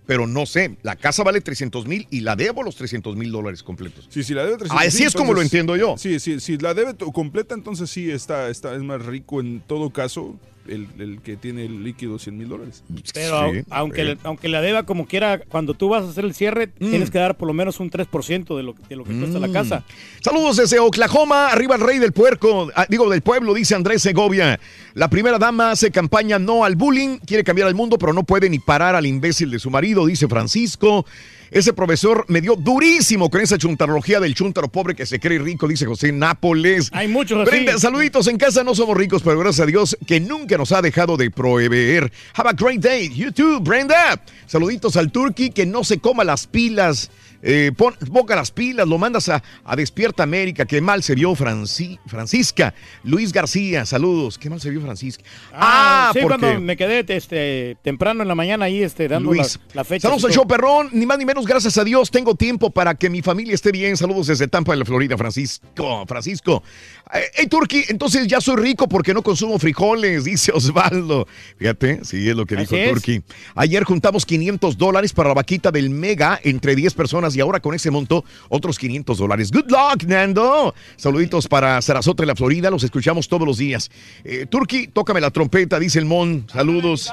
[0.08, 3.62] pero no sé, la casa vale 300 mil y la debo los 300 mil dólares
[3.62, 4.08] completos.
[4.10, 5.96] Sí, si la debe 300 Así es como lo entiendo yo.
[5.98, 9.92] Sí, sí, si la debe completa, entonces sí está, está, es más rico en todo
[9.92, 12.84] caso el, el que tiene el líquido 100 mil dólares.
[13.14, 16.34] Pero au- aunque, le- aunque la deba como quiera, cuando tú vas a hacer el
[16.34, 16.90] cierre, Mm.
[16.90, 19.50] tienes que dar por lo menos un 3% de lo, de lo que cuesta la
[19.52, 19.84] casa.
[20.22, 24.60] Saludos desde Oklahoma, arriba el rey del puerco, ah, digo del pueblo, dice Andrés Segovia.
[24.94, 28.50] La primera dama hace campaña no al bullying, quiere cambiar al mundo, pero no puede
[28.50, 31.06] ni parar al imbécil de su marido, dice Francisco.
[31.52, 35.68] Ese profesor me dio durísimo con esa chuntarología del chuntaro pobre que se cree rico,
[35.68, 36.90] dice José Nápoles.
[36.92, 37.50] Hay muchos así.
[37.50, 40.82] Brenda, saluditos en casa, no somos ricos, pero gracias a Dios que nunca nos ha
[40.82, 42.12] dejado de proveer.
[42.34, 44.22] Have a great day, you too, Brenda.
[44.46, 47.10] Saluditos al Turkey que no se coma las pilas.
[47.42, 50.66] Eh, pon, ponga las pilas, lo mandas a, a Despierta América.
[50.66, 52.74] Qué mal se vio Franci- Francisca.
[53.04, 54.38] Luis García, saludos.
[54.38, 55.24] Qué mal se vio Francisca.
[55.54, 56.40] Ah, sí, porque.
[56.40, 59.60] cuando me quedé este, temprano en la mañana ahí este, dando la, Luis.
[59.74, 60.08] la fecha.
[60.08, 63.10] Saludos al show perrón, ni más ni menos, gracias a Dios tengo tiempo para que
[63.10, 63.98] mi familia esté bien.
[63.98, 66.06] Saludos desde Tampa, de la Florida, Francisco.
[66.08, 66.64] Francisco.
[67.14, 71.28] Eh, Hey, Turki, entonces ya soy rico porque no consumo frijoles, dice Osvaldo.
[71.58, 72.76] Fíjate, sí es lo que dijo.
[72.90, 73.22] Turki.
[73.56, 77.74] Ayer juntamos 500 dólares para la vaquita del Mega entre 10 personas y ahora con
[77.74, 79.52] ese monto otros 500 dólares.
[79.52, 80.74] Good luck, Nando.
[80.96, 82.70] Saluditos para Sarasota, de la Florida.
[82.70, 83.90] Los escuchamos todos los días.
[84.24, 86.48] Eh, Turki, tócame la trompeta, dice el Mon.
[86.52, 87.12] Saludos.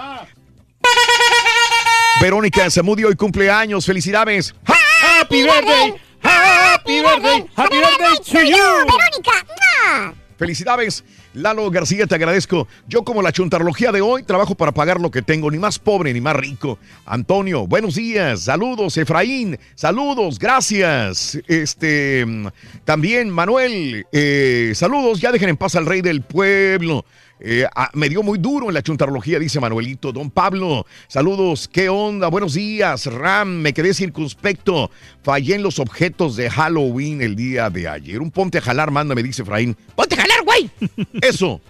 [2.21, 3.85] Verónica Zamudio hoy cumpleaños.
[3.85, 4.55] Felicidades.
[4.67, 8.87] Happy birthday, happy birthday, happy birthday to you.
[8.87, 10.15] Verónica.
[10.39, 11.05] Felicidades.
[11.35, 12.69] Lalo García, te agradezco.
[12.87, 16.13] Yo como la chuntarología de hoy trabajo para pagar lo que tengo, ni más pobre
[16.13, 16.79] ni más rico.
[17.05, 18.43] Antonio, buenos días.
[18.43, 19.59] Saludos, Efraín.
[19.75, 21.37] Saludos, gracias.
[21.49, 22.47] Este, mm,
[22.85, 25.21] también Manuel, eh, saludos.
[25.21, 27.05] Ya dejen en paz al rey del pueblo.
[27.41, 30.13] Eh, ah, me dio muy duro en la chuntarología, dice Manuelito.
[30.13, 31.69] Don Pablo, saludos.
[31.69, 32.29] ¿Qué onda?
[32.29, 33.07] Buenos días.
[33.07, 34.91] Ram, me quedé circunspecto.
[35.23, 38.21] Fallé en los objetos de Halloween el día de ayer.
[38.21, 39.77] Un ponte a jalar, manda, me dice Efraín.
[39.95, 40.71] ¡Ponte a jalar, güey!
[41.23, 41.61] Eso,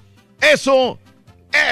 [0.41, 0.99] eso,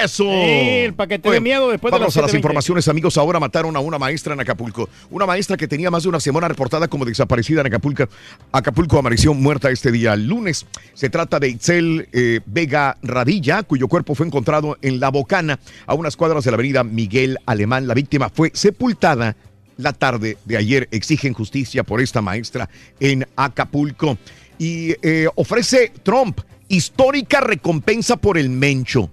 [0.03, 0.25] eso.
[0.29, 2.37] el paquete de miedo después de Vamos las a las 7:20.
[2.37, 3.17] informaciones, amigos.
[3.17, 4.89] Ahora mataron a una maestra en Acapulco.
[5.09, 8.07] Una maestra que tenía más de una semana reportada como desaparecida en Acapulco.
[8.51, 10.65] Acapulco amaneció muerta este día lunes.
[10.93, 15.93] Se trata de Itzel eh, Vega Radilla, cuyo cuerpo fue encontrado en La Bocana, a
[15.93, 17.87] unas cuadras de la avenida Miguel Alemán.
[17.87, 19.35] La víctima fue sepultada
[19.77, 20.87] la tarde de ayer.
[20.91, 22.69] Exigen justicia por esta maestra
[22.99, 24.17] en Acapulco.
[24.57, 29.09] Y eh, ofrece Trump histórica recompensa por el Mencho.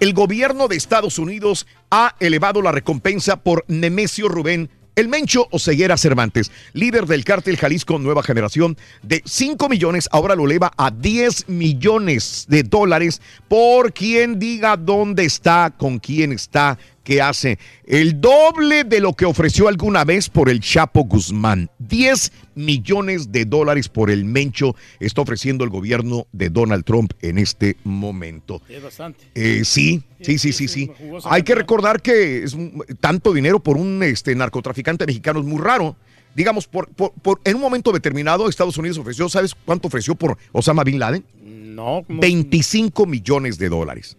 [0.00, 5.96] El gobierno de Estados Unidos ha elevado la recompensa por Nemesio Rubén, el Mencho Oseguera
[5.96, 11.48] Cervantes, líder del cártel Jalisco Nueva Generación, de 5 millones, ahora lo eleva a 10
[11.48, 17.58] millones de dólares por quien diga dónde está, con quién está, qué hace.
[17.84, 21.70] El doble de lo que ofreció alguna vez por el Chapo Guzmán.
[21.80, 27.38] 10 millones de dólares por el Mencho está ofreciendo el gobierno de Donald Trump en
[27.38, 28.60] este momento.
[28.68, 29.24] Es bastante.
[29.34, 30.90] Eh, sí, sí, sí, sí, sí.
[31.24, 32.56] Hay que recordar que es
[33.00, 35.96] tanto dinero por un este, narcotraficante mexicano es muy raro.
[36.34, 40.36] Digamos, por, por- por- en un momento determinado, Estados Unidos ofreció, ¿sabes cuánto ofreció por
[40.52, 41.24] Osama Bin Laden?
[41.42, 42.02] No.
[42.06, 42.20] ¿cómo?
[42.20, 44.16] 25 millones de dólares.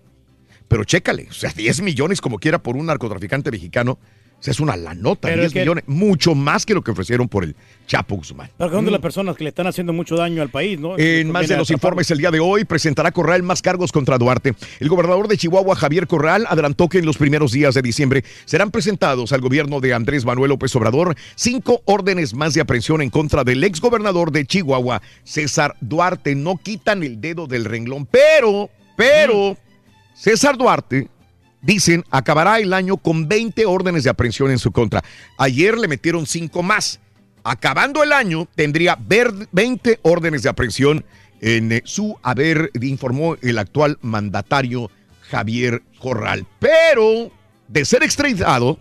[0.67, 3.99] Pero chécale, o sea, 10 millones como quiera por un narcotraficante mexicano,
[4.39, 6.81] o sea, es una la nota, Pero 10 es que- millones, mucho más que lo
[6.81, 7.55] que ofrecieron por el
[7.87, 8.49] Chapo Guzmán.
[8.57, 10.91] Pero son de las personas que le están haciendo mucho daño al país, ¿no?
[10.93, 10.99] Mm.
[10.99, 14.53] En más de los informes el día de hoy presentará Corral más cargos contra Duarte.
[14.79, 18.71] El gobernador de Chihuahua, Javier Corral, adelantó que en los primeros días de diciembre serán
[18.71, 23.43] presentados al gobierno de Andrés Manuel López Obrador cinco órdenes más de aprehensión en contra
[23.43, 26.35] del exgobernador de Chihuahua, César Duarte.
[26.35, 29.57] No quitan el dedo del renglón, pero, pero,
[30.13, 31.07] César Duarte
[31.61, 35.03] dicen, acabará el año con 20 órdenes de aprehensión en su contra.
[35.37, 36.99] Ayer le metieron cinco más.
[37.43, 41.05] Acabando el año, tendría ver- 20 órdenes de aprehensión
[41.41, 44.91] en eh, su haber, informó el actual mandatario
[45.29, 46.45] Javier Corral.
[46.59, 47.31] Pero,
[47.67, 48.77] de ser extraditado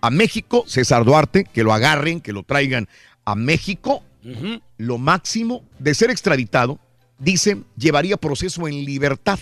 [0.00, 2.88] a México, César Duarte, que lo agarren, que lo traigan
[3.24, 4.02] a México,
[4.78, 6.78] lo máximo de ser extraditado,
[7.18, 9.38] dicen, llevaría proceso en libertad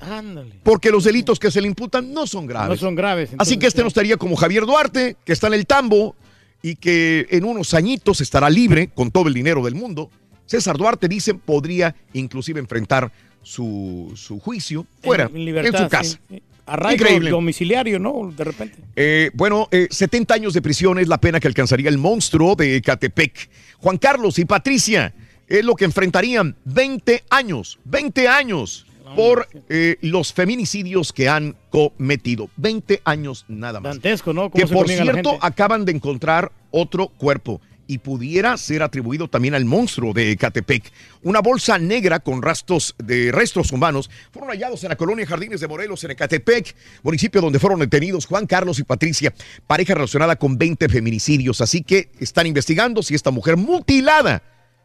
[0.00, 0.54] Ándale.
[0.62, 2.68] Porque los delitos que se le imputan no son graves.
[2.68, 3.30] No son graves.
[3.38, 6.14] Así que este no estaría como Javier Duarte, que está en el tambo
[6.62, 10.10] y que en unos añitos estará libre con todo el dinero del mundo.
[10.46, 13.12] César Duarte, dicen, podría inclusive enfrentar
[13.42, 16.20] su, su juicio fuera, en, en libertad, su casa.
[16.28, 16.42] sí.
[16.66, 17.30] Arraigo Increíble.
[17.30, 18.30] domiciliario, ¿no?
[18.36, 18.76] De repente.
[18.94, 22.76] Eh, bueno, eh, 70 años de prisión es la pena que alcanzaría el monstruo de
[22.76, 23.48] Ecatepec.
[23.78, 25.14] Juan Carlos y Patricia
[25.46, 32.48] es lo que enfrentarían 20 años, 20 años por eh, los feminicidios que han cometido.
[32.56, 33.94] 20 años nada más.
[33.94, 34.50] Dantesco, ¿no?
[34.50, 39.64] ¿Cómo Que por cierto acaban de encontrar otro cuerpo y pudiera ser atribuido también al
[39.64, 40.92] monstruo de Ecatepec.
[41.22, 45.68] Una bolsa negra con rastros de restos humanos fueron hallados en la colonia Jardines de
[45.68, 49.32] Morelos, en Ecatepec, municipio donde fueron detenidos Juan Carlos y Patricia,
[49.66, 51.62] pareja relacionada con 20 feminicidios.
[51.62, 54.42] Así que están investigando si esta mujer mutilada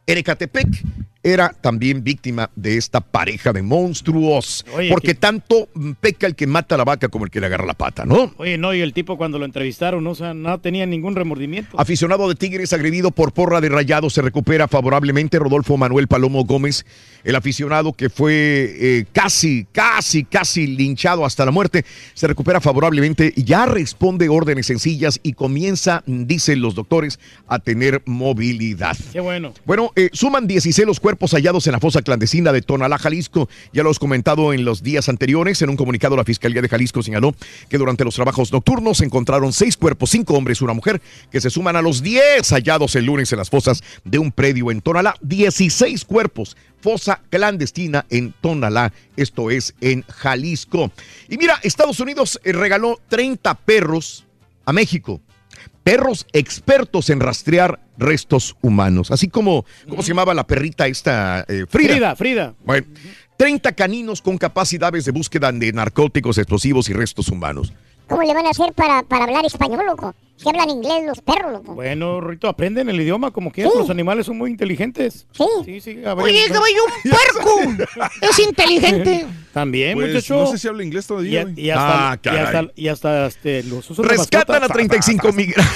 [0.07, 0.67] en Ecatepec
[1.23, 4.65] era también víctima de esta pareja de monstruos.
[4.75, 5.69] Oye, porque que- tanto
[6.01, 8.33] peca el que mata a la vaca como el que le agarra la pata, ¿no?
[8.37, 10.11] Oye, no, y el tipo cuando lo entrevistaron, ¿no?
[10.11, 11.79] o sea, no tenía ningún remordimiento.
[11.79, 16.85] Aficionado de Tigres agredido por porra de rayado se recupera favorablemente Rodolfo Manuel Palomo Gómez,
[17.23, 18.33] el aficionado que fue
[18.77, 25.19] eh, casi, casi, casi linchado hasta la muerte, se recupera favorablemente, ya responde órdenes sencillas
[25.23, 28.97] y comienza, dicen los doctores, a tener movilidad.
[29.13, 29.53] Qué bueno.
[29.65, 33.49] Bueno, eh, suman 16 los cuerpos hallados en la fosa clandestina de Tonalá, Jalisco.
[33.71, 35.61] Ya lo hemos comentado en los días anteriores.
[35.61, 37.35] En un comunicado, la Fiscalía de Jalisco señaló
[37.69, 41.41] que durante los trabajos nocturnos se encontraron seis cuerpos, cinco hombres y una mujer, que
[41.41, 44.81] se suman a los 10 hallados el lunes en las fosas de un predio en
[44.81, 45.15] Tonalá.
[45.21, 46.57] 16 cuerpos.
[46.81, 50.91] Fosa clandestina en Tonalá, esto es en Jalisco.
[51.29, 54.25] Y mira, Estados Unidos eh, regaló 30 perros
[54.65, 55.21] a México
[55.83, 59.11] perros expertos en rastrear restos humanos.
[59.11, 61.45] Así como, ¿cómo se llamaba la perrita esta?
[61.47, 61.93] eh, Frida.
[61.93, 62.53] Frida, Frida.
[62.63, 62.87] Bueno,
[63.37, 67.73] 30 caninos con capacidades de búsqueda de narcóticos, explosivos y restos humanos.
[68.07, 70.13] ¿Cómo le van a hacer para, para hablar español, loco?
[70.35, 71.75] Si hablan inglés los perros, loco.
[71.75, 73.71] Bueno, Rito, aprenden el idioma como quieras.
[73.73, 73.79] Sí.
[73.79, 75.25] Los animales son muy inteligentes.
[75.31, 75.43] Sí.
[75.63, 76.05] Sí, sí.
[76.05, 77.85] a ver, Oye, no- caballo, un puerco.
[78.21, 79.25] es inteligente.
[79.53, 80.33] También, Pues, muchacho.
[80.35, 81.43] no sé si habla inglés Y, todavía.
[81.43, 81.59] güey.
[81.61, 82.71] y hasta, Ah, y hasta, caray.
[82.75, 85.73] y hasta, este, los usos Rescatan a 35 migrantes.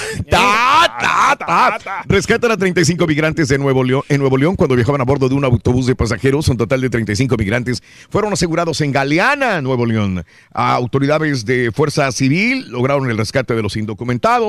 [2.06, 5.34] Rescatan a 35 migrantes de Nuevo León, en Nuevo León cuando viajaban a bordo de
[5.36, 6.48] un autobús de pasajeros.
[6.48, 10.24] Un total de 35 migrantes fueron asegurados en Galeana, Nuevo León.
[10.52, 14.47] A autoridades de Fuerza Civil lograron el rescate de los indocumentados.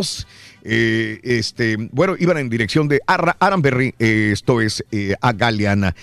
[0.63, 5.95] Eh, este, bueno, iban en dirección de Aranberry, eh, esto es eh, a Galeana.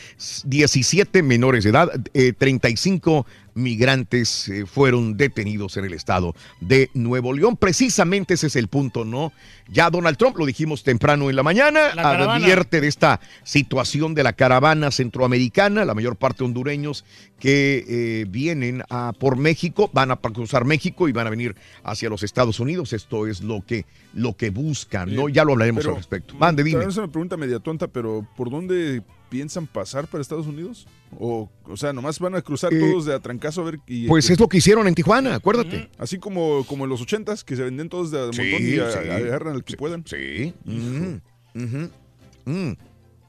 [0.44, 3.26] 17 menores de edad, eh, 35
[3.56, 7.56] migrantes eh, fueron detenidos en el estado de Nuevo León.
[7.56, 9.32] Precisamente ese es el punto, ¿no?
[9.68, 14.22] Ya Donald Trump, lo dijimos temprano en la mañana, La advierte de esta situación de
[14.22, 17.04] la caravana centroamericana, la mayor parte hondureños
[17.40, 22.08] que eh, vienen a, por México, van a cruzar México y van a venir hacia
[22.08, 22.92] los Estados Unidos.
[22.92, 25.28] Esto es lo que, lo que buscan, ¿no?
[25.28, 26.34] Ya lo hablaremos Pero, al respecto.
[26.36, 26.80] Mande, dime.
[26.80, 30.86] vez Es una pregunta media tonta, pero ¿por dónde piensan pasar para Estados Unidos?
[31.18, 33.78] O, o sea, nomás van a cruzar Eh, todos de atrancazo a ver.
[33.86, 35.88] Y, Pues es lo que hicieron en Tijuana, acuérdate.
[35.98, 38.80] Así como, como en los ochentas, que se venden todos de Sí, montón y sí.
[38.80, 40.04] agarran al que puedan.
[40.06, 40.52] Sí.
[40.64, 41.16] Mm,
[42.44, 42.72] mm.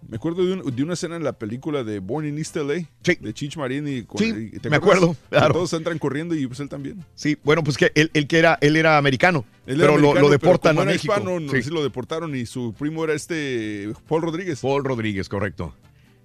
[0.10, 2.88] Me acuerdo de, un- de una escena en la película de Born in East LA,
[3.20, 5.54] de Chich Marín y, con- Sí, y- ¿te me acuerdo, claro.
[5.56, 7.04] Todos entran corriendo y pues él también.
[7.16, 10.22] Sí, bueno, pues que él, él que era, él era americano, Él pero lo- americano,
[10.22, 11.14] lo, deportan como a era México.
[11.14, 11.62] hispano, no, Sí.
[11.64, 14.62] sí lo deportaron y su primo era este Paul Rodríguez.
[14.62, 15.74] Paul Rodríguez, correcto.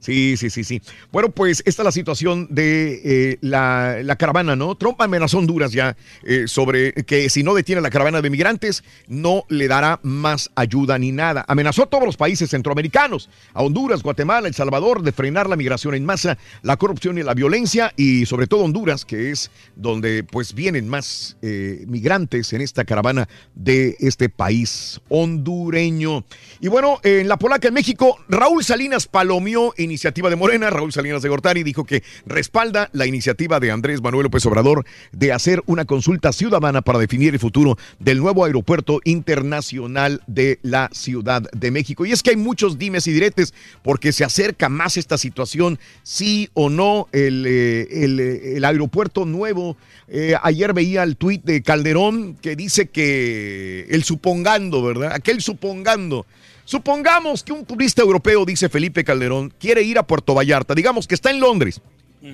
[0.03, 0.83] Sí, sí, sí, sí.
[1.13, 4.75] Bueno, pues esta es la situación de eh, la, caravana, ¿no?
[4.75, 9.45] Trump amenazó Honduras ya eh, sobre que si no detiene la caravana de migrantes, no
[9.49, 11.45] le dará más ayuda ni nada.
[11.47, 15.95] Amenazó a todos los países centroamericanos, a Honduras, Guatemala, El Salvador, de frenar la migración
[15.95, 20.53] en masa, la corrupción y la violencia, y sobre todo Honduras, que es donde pues
[20.53, 26.25] vienen más eh, migrantes en esta caravana de este país hondureño.
[26.61, 30.71] Y bueno, en la polaca en México, Raúl Salinas palomeó iniciativa de Morena.
[30.71, 35.33] Raúl Salinas de Gortari dijo que respalda la iniciativa de Andrés Manuel López Obrador de
[35.33, 41.43] hacer una consulta ciudadana para definir el futuro del nuevo aeropuerto internacional de la Ciudad
[41.53, 42.07] de México.
[42.07, 43.53] Y es que hay muchos dimes y diretes
[43.83, 49.77] porque se acerca más esta situación, sí o no, el, eh, eh, el aeropuerto nuevo.
[50.09, 55.13] Eh, ayer veía el tuit de Calderón que dice que el supongando, ¿verdad?
[55.13, 56.27] Aquel supongando.
[56.65, 61.15] Supongamos que un turista europeo, dice Felipe Calderón, quiere ir a Puerto Vallarta, digamos que
[61.15, 61.81] está en Londres,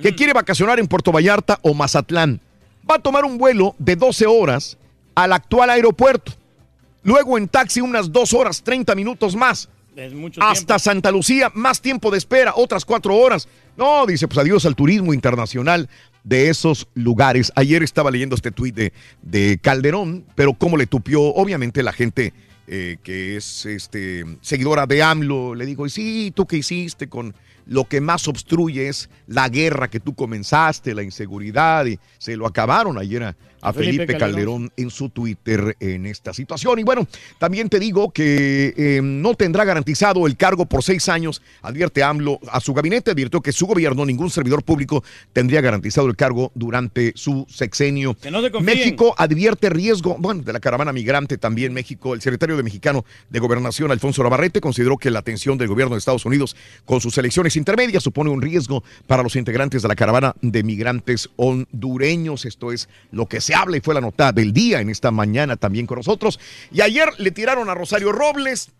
[0.01, 2.39] que quiere vacacionar en Puerto Vallarta o Mazatlán.
[2.89, 4.77] Va a tomar un vuelo de 12 horas
[5.15, 6.33] al actual aeropuerto.
[7.03, 9.69] Luego en taxi unas 2 horas 30 minutos más.
[9.95, 13.47] Es mucho Hasta Santa Lucía, más tiempo de espera, otras 4 horas.
[13.75, 15.89] No, dice, pues adiós al turismo internacional
[16.23, 17.51] de esos lugares.
[17.55, 22.33] Ayer estaba leyendo este tuit de, de Calderón, pero cómo le tupió, obviamente, la gente
[22.71, 27.33] eh, que es este, seguidora de AMLO, le dijo, y sí, ¿tú qué hiciste con
[27.65, 32.45] lo que más obstruye es la guerra que tú comenzaste, la inseguridad, y se lo
[32.45, 34.29] acabaron ayer a Felipe Felipe, Calderón.
[34.29, 36.79] Calderón en su Twitter en esta situación.
[36.79, 37.07] Y bueno,
[37.37, 42.39] también te digo que eh, no tendrá garantizado el cargo por seis años, advierte AMLO
[42.51, 45.03] a su gabinete, advirtió que su gobierno, ningún servidor público
[45.33, 48.15] tendría garantizado el cargo durante su sexenio.
[48.15, 48.39] Que no.
[48.61, 52.13] México advierte riesgo, bueno, de la caravana migrante también México.
[52.13, 55.99] El secretario de Mexicano de Gobernación, Alfonso Navarrete, consideró que la atención del gobierno de
[55.99, 56.55] Estados Unidos
[56.85, 61.29] con sus elecciones intermedias supone un riesgo para los integrantes de la caravana de migrantes
[61.35, 62.45] hondureños.
[62.45, 65.55] Esto es lo que se habla y fue la nota del día en esta mañana
[65.55, 66.39] también con nosotros.
[66.71, 68.71] Y ayer le tiraron a Rosario Robles,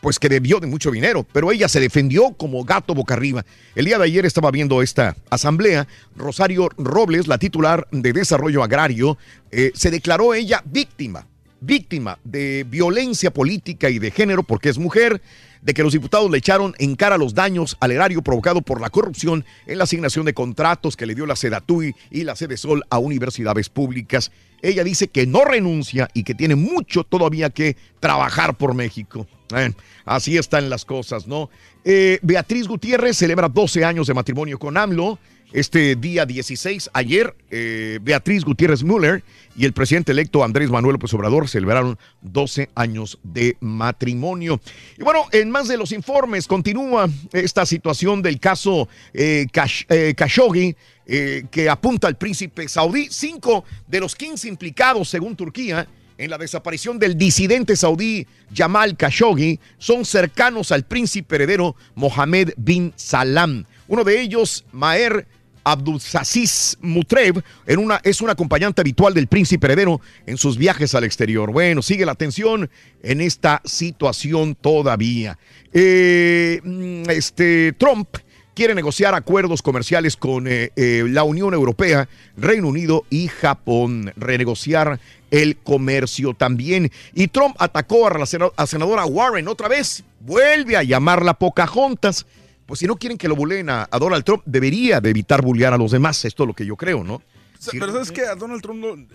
[0.00, 3.44] pues que debió de mucho dinero, pero ella se defendió como gato boca arriba.
[3.74, 9.16] El día de ayer estaba viendo esta asamblea, Rosario Robles, la titular de Desarrollo Agrario,
[9.50, 11.26] eh, se declaró ella víctima,
[11.60, 15.22] víctima de violencia política y de género porque es mujer,
[15.64, 18.90] de que los diputados le echaron en cara los daños al erario provocado por la
[18.90, 22.84] corrupción en la asignación de contratos que le dio la Sedatui y la Sede Sol
[22.90, 24.30] a universidades públicas.
[24.60, 29.26] Ella dice que no renuncia y que tiene mucho todavía que trabajar por México.
[29.50, 29.74] Bueno,
[30.04, 31.50] así están las cosas, ¿no?
[31.84, 35.18] Eh, Beatriz Gutiérrez celebra 12 años de matrimonio con AMLO.
[35.54, 39.22] Este día 16, ayer, eh, Beatriz Gutiérrez Müller
[39.56, 44.60] y el presidente electo Andrés Manuel López Obrador celebraron 12 años de matrimonio.
[44.98, 49.46] Y bueno, en más de los informes, continúa esta situación del caso eh,
[49.90, 50.74] eh, Khashoggi,
[51.06, 53.06] que apunta al príncipe saudí.
[53.08, 55.86] Cinco de los 15 implicados, según Turquía,
[56.18, 62.92] en la desaparición del disidente saudí Jamal Khashoggi son cercanos al príncipe heredero Mohammed bin
[62.96, 63.66] Salam.
[63.86, 65.26] Uno de ellos, Maher
[65.64, 71.50] Abdulaziz Mutrev, en una, es acompañante habitual del príncipe heredero en sus viajes al exterior.
[71.52, 72.70] Bueno, sigue la tensión
[73.02, 75.38] en esta situación todavía.
[75.72, 78.08] Eh, mm, este, Trump
[78.54, 85.00] quiere negociar acuerdos comerciales con eh, eh, la Unión Europea, Reino Unido y Japón, renegociar
[85.30, 86.90] el comercio también.
[87.14, 92.26] Y Trump atacó a la senadora Warren otra vez, vuelve a llamarla Pocahontas.
[92.66, 95.74] Pues si no quieren que lo buleen a, a Donald Trump, debería de evitar bullear
[95.74, 96.24] a los demás.
[96.24, 97.22] Esto es lo que yo creo, ¿no?
[97.58, 99.06] Sea, pero sabes que a Donald Trump no,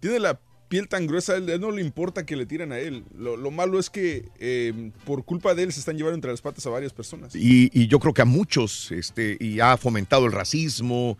[0.00, 2.78] tiene la piel tan gruesa, a él, él no le importa que le tiren a
[2.78, 3.04] él.
[3.16, 6.40] Lo, lo malo es que eh, por culpa de él se están llevando entre las
[6.40, 7.34] patas a varias personas.
[7.34, 11.18] Y, y yo creo que a muchos, este, y ha fomentado el racismo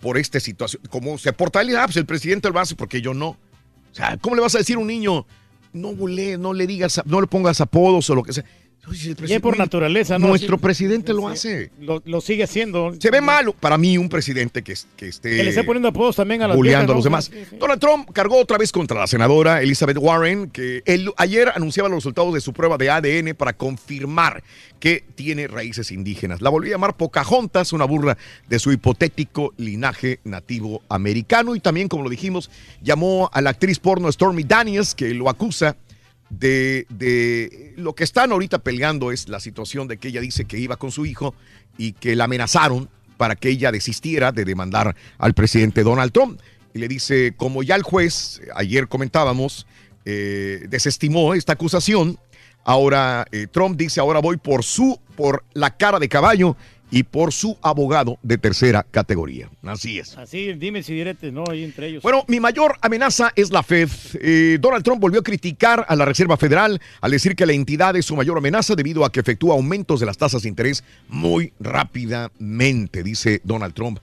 [0.00, 0.82] por esta situación.
[0.88, 3.28] Como se porta él, ah, pues el presidente lo hace porque yo no.
[3.28, 5.26] O sea, ¿cómo le vas a decir a un niño,
[5.72, 8.44] no bulé, no le digas, no le pongas apodos o lo que sea?
[9.26, 10.28] Ya por naturaleza, ¿no?
[10.28, 11.70] Nuestro presidente lo hace.
[11.80, 12.94] Lo, lo sigue haciendo.
[13.00, 16.16] Se ve malo para mí un presidente que, que esté Que le esté poniendo apodos
[16.16, 17.30] también a las a los demás.
[17.30, 17.36] ¿no?
[17.36, 17.56] Sí, sí.
[17.56, 21.96] Donald Trump cargó otra vez contra la senadora Elizabeth Warren, que él ayer anunciaba los
[21.96, 24.42] resultados de su prueba de ADN para confirmar
[24.78, 26.40] que tiene raíces indígenas.
[26.40, 28.16] La volvió a llamar Pocahontas, una burla
[28.48, 31.56] de su hipotético linaje nativo americano.
[31.56, 32.50] Y también, como lo dijimos,
[32.82, 35.76] llamó a la actriz porno Stormy Daniels, que lo acusa
[36.30, 40.58] de, de lo que están ahorita peleando es la situación de que ella dice que
[40.58, 41.34] iba con su hijo
[41.78, 46.40] y que la amenazaron para que ella desistiera de demandar al presidente Donald Trump.
[46.74, 49.66] Y le dice, como ya el juez, ayer comentábamos,
[50.04, 52.18] eh, desestimó esta acusación,
[52.64, 56.56] ahora eh, Trump dice, ahora voy por su, por la cara de caballo
[56.90, 59.50] y por su abogado de tercera categoría.
[59.64, 60.16] Así es.
[60.16, 61.44] Así, dime si diretes, ¿no?
[61.50, 62.02] Ahí entre ellos.
[62.02, 63.88] Bueno, mi mayor amenaza es la Fed.
[64.20, 67.96] Eh, Donald Trump volvió a criticar a la Reserva Federal al decir que la entidad
[67.96, 71.52] es su mayor amenaza debido a que efectúa aumentos de las tasas de interés muy
[71.58, 73.98] rápidamente, dice Donald Trump.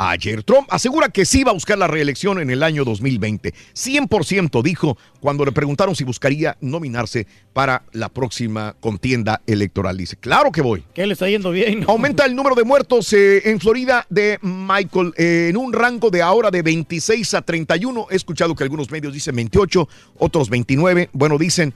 [0.00, 3.52] Ayer Trump asegura que sí va a buscar la reelección en el año 2020.
[3.74, 9.96] 100% dijo cuando le preguntaron si buscaría nominarse para la próxima contienda electoral.
[9.96, 10.84] Dice, claro que voy.
[10.94, 11.80] Que le está yendo bien.
[11.80, 11.86] ¿no?
[11.88, 16.22] Aumenta el número de muertos eh, en Florida de Michael eh, en un rango de
[16.22, 18.06] ahora de 26 a 31.
[18.08, 19.88] He escuchado que algunos medios dicen 28,
[20.18, 21.10] otros 29.
[21.12, 21.74] Bueno, dicen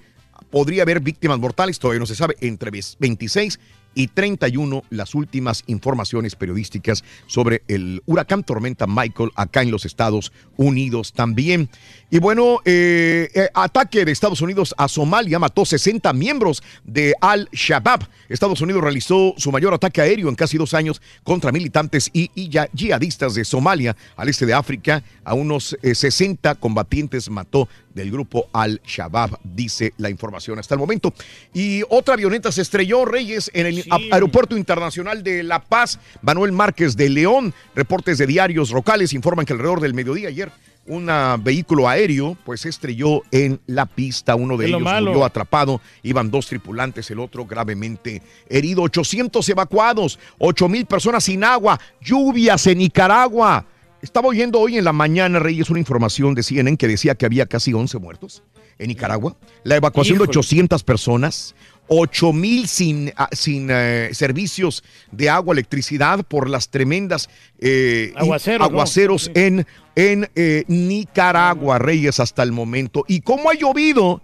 [0.48, 3.58] podría haber víctimas mortales, todavía no se sabe, entre 26
[3.94, 10.32] y 31 las últimas informaciones periodísticas sobre el huracán tormenta Michael acá en los Estados
[10.56, 11.68] Unidos también.
[12.10, 18.06] Y bueno, eh, eh, ataque de Estados Unidos a Somalia mató 60 miembros de Al-Shabaab.
[18.28, 22.30] Estados Unidos realizó su mayor ataque aéreo en casi dos años contra militantes y,
[22.72, 25.02] yihadistas de Somalia, al este de África.
[25.24, 31.12] A unos eh, 60 combatientes mató del grupo Al-Shabaab, dice la información hasta el momento.
[31.52, 36.96] Y otra avioneta se estrelló, Reyes, en el Aeropuerto Internacional de La Paz, Manuel Márquez
[36.96, 37.54] de León.
[37.74, 40.52] Reportes de diarios locales informan que alrededor del mediodía ayer
[40.86, 44.34] un ah, vehículo aéreo pues se estrelló en la pista.
[44.34, 45.80] Uno de Es ellos murió atrapado.
[46.02, 48.82] Iban dos tripulantes, el otro gravemente herido.
[48.82, 53.66] 800 evacuados, 8 mil personas sin agua, lluvias en Nicaragua.
[54.02, 57.46] Estaba oyendo hoy en la mañana, Reyes, una información de CNN que decía que había
[57.46, 58.42] casi 11 muertos
[58.78, 59.36] en Nicaragua.
[59.62, 60.38] La evacuación de Híjole.
[60.40, 61.54] 800 personas,
[61.86, 67.30] 8 mil sin, ah, sin eh, servicios de agua, electricidad por las tremendas
[67.60, 68.64] eh, Aguaceros, ¿no?
[68.64, 73.04] aguaceros en, en eh, Nicaragua, Reyes, hasta el momento.
[73.06, 74.20] Y cómo ha llovido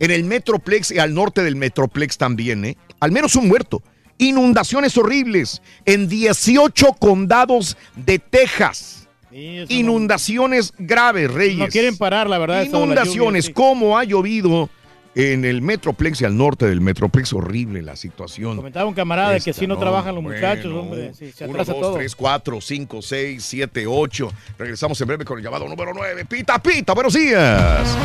[0.00, 2.76] en el Metroplex y al norte del Metroplex también, ¿eh?
[2.98, 3.84] Al menos un muerto.
[4.18, 9.01] Inundaciones horribles en 18 condados de Texas.
[9.32, 11.58] Sí, eso no- Inundaciones graves, Reyes.
[11.58, 12.62] No quieren parar, la verdad.
[12.64, 13.52] Inundaciones, sí.
[13.52, 14.68] cómo ha llovido
[15.14, 17.32] en el Metroplex y al norte del Metroplex.
[17.32, 18.56] Horrible la situación.
[18.56, 20.38] Comentaba un camarada de que Esta, si no, no, trabajan los bueno.
[20.38, 21.12] muchachos, hombre.
[21.14, 21.94] sí, se Uno, dos, todo.
[21.94, 24.30] tres, cuatro, cinco, seis, siete, ocho.
[24.58, 26.24] Regresamos en breve con el llamado número nueve.
[26.24, 27.96] Pita, pita, buenos días.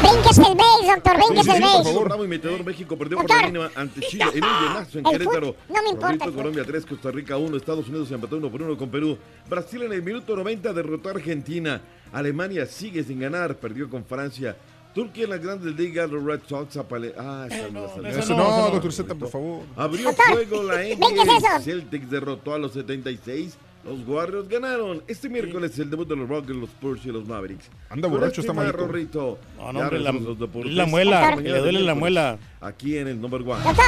[0.00, 1.84] Brinques el base, doctor, brinques el por base.
[1.84, 3.42] favor, Bravo y Metedor México perdió por Doctor.
[3.42, 5.46] la mínima ante Chile en un llenazo en El Querétaro.
[5.54, 6.32] fut- no me importa el.
[6.32, 9.18] Colombia 3, Costa Rica 1, Estados Unidos se empató 1 por 1 con Perú.
[9.50, 11.80] Brasil en el minuto 90 derrotó a Argentina.
[12.12, 14.56] Alemania sigue sin ganar, perdió con Francia.
[14.94, 17.14] Turquía en las grandes ligas, los Red Sox apale...
[17.16, 19.62] Ah, esa no, esa Eso no, doctor Z, por favor.
[19.76, 21.08] Abrió Doctor, fuego la ¿ven NBA.
[21.08, 21.60] qué es eso?
[21.62, 23.56] Celtics derrotó a los 76.
[23.84, 25.02] Los Warriors ganaron.
[25.06, 27.70] Este miércoles el debut de los Rockets, los Spurs y los Mavericks.
[27.90, 28.76] Anda borracho, este malito.
[28.76, 29.38] Rorrito.
[29.56, 32.38] No, no, hombre, la- la muela, Mañana le duele la miércoles, muela.
[32.60, 33.62] Aquí en el number one.
[33.62, 33.84] Doctor,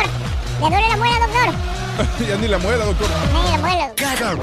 [0.60, 2.26] ¿le duele la muela, doctor?
[2.28, 3.08] ya ni la muela, doctor.
[3.34, 3.92] Ay, la muela.
[3.96, 4.36] Cada,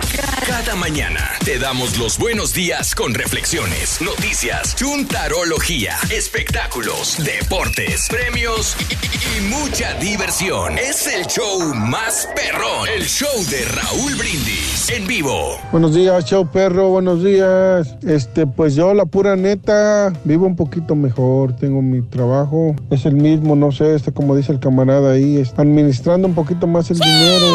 [0.45, 8.93] cada mañana te damos los buenos días con reflexiones, noticias, chuntarología, espectáculos, deportes, premios y,
[8.93, 10.77] y- y mucha diversión.
[10.77, 15.57] Es el show más perrón, el show de Raúl Brindis en vivo.
[15.71, 17.95] Buenos días, chao perro, buenos días.
[18.05, 23.15] Este, pues yo la pura neta vivo un poquito mejor, tengo mi trabajo, es el
[23.15, 27.45] mismo, no sé, este como dice el camarada ahí, administrando un poquito más el dinero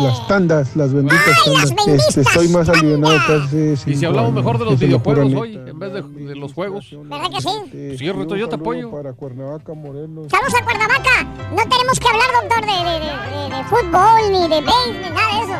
[0.00, 2.05] y las tandas, las benditas tandas.
[2.08, 3.74] Este, estoy más aliviado casi.
[3.90, 4.44] Y si hablamos años.
[4.44, 6.88] mejor de los videojuegos hoy, en vez de, de los juegos.
[7.04, 7.96] ¿Verdad que sí?
[7.98, 8.90] Sí, Rito, yo te apoyo.
[8.90, 10.28] Para Cuernavaca, Morelos.
[10.30, 11.24] Saludos a Cuernavaca.
[11.54, 15.10] No tenemos que hablar, doctor, de, de, de, de- de fútbol, ni de béisbol, ni
[15.10, 15.56] nada de eso.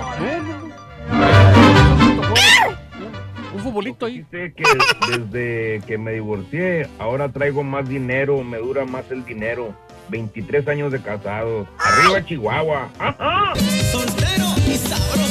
[3.54, 4.18] Un futbolito ahí.
[4.30, 4.64] Dice que
[5.18, 9.74] desde que me divorcié, ahora traigo más dinero, me dura más el dinero.
[10.08, 11.66] 23 años de casado.
[11.78, 12.88] Arriba Chihuahua.
[12.98, 13.52] ¡Ajá!
[13.90, 15.25] Soltero y sabroso.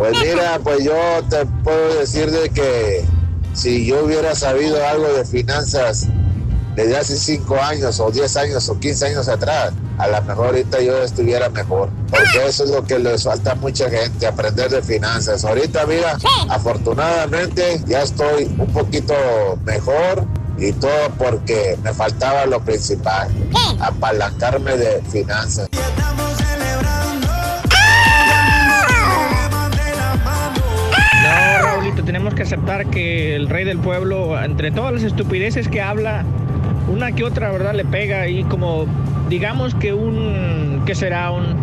[0.00, 0.94] Pues mira, pues yo
[1.28, 3.04] te puedo decir de que
[3.52, 6.06] si yo hubiera sabido algo de finanzas
[6.74, 10.80] desde hace 5 años o 10 años o 15 años atrás, a lo mejor ahorita
[10.80, 11.90] yo estuviera mejor.
[12.08, 15.44] Porque eso es lo que les falta a mucha gente, aprender de finanzas.
[15.44, 16.16] Ahorita, mira,
[16.48, 19.12] afortunadamente ya estoy un poquito
[19.66, 20.24] mejor
[20.56, 23.28] y todo porque me faltaba lo principal,
[23.78, 25.68] apalancarme de finanzas.
[32.10, 36.24] Tenemos que aceptar que el rey del pueblo, entre todas las estupideces que habla,
[36.92, 37.72] una que otra, ¿verdad?
[37.72, 38.86] Le pega y como,
[39.28, 41.30] digamos que un, ¿qué será?
[41.30, 41.54] Un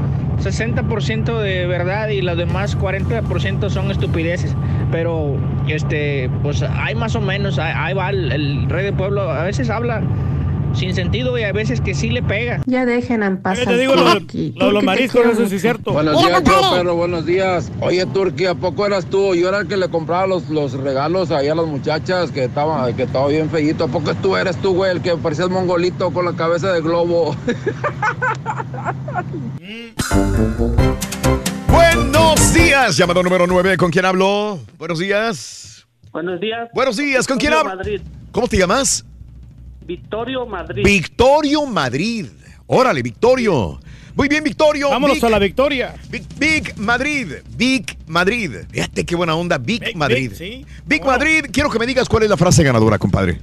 [0.41, 4.56] 60% de verdad y los demás 40% son estupideces.
[4.90, 5.36] Pero,
[5.68, 10.02] este, pues hay más o menos, ahí, va el rey del pueblo, a veces habla
[10.73, 12.61] sin sentido y a veces que sí le pega.
[12.65, 13.57] Ya dejen en paz.
[13.60, 14.53] Yo te digo, lo, Turqui.
[14.57, 15.91] lo- los te mariscos, eso sí es cierto.
[15.94, 17.72] Buenos días, yo, perro, buenos días.
[17.81, 19.34] Oye, Turqui, ¿a poco eras tú?
[19.35, 22.91] Yo era el que le compraba los, los regalos ahí a las muchachas que estaba,
[22.94, 23.85] que estaba bien feíto.
[23.85, 26.81] ¿A poco tú eres tú, güey, el que parecía el mongolito con la cabeza de
[26.81, 27.35] globo?
[31.68, 34.60] Buenos días, llamado número 9, ¿con quién hablo?
[34.77, 35.85] Buenos días.
[36.11, 36.69] Buenos días.
[36.73, 37.76] Buenos días, ¿con quién hablo?
[37.76, 38.02] Madrid.
[38.31, 39.06] ¿Cómo te llamas?
[39.88, 40.84] Victorio Madrid.
[40.84, 42.28] Victorio Madrid.
[42.68, 43.80] Órale, Victorio.
[44.16, 44.90] Muy bien, Victorio.
[44.90, 45.96] Vámonos Vic- a la victoria.
[46.10, 48.52] Big, Big Madrid, Big Madrid.
[48.70, 50.30] Fíjate qué buena onda, Big, Madrid.
[50.32, 50.66] Big, sí.
[50.86, 53.40] Big Madrid, quiero que me digas cuál es la frase ganadora, compadre.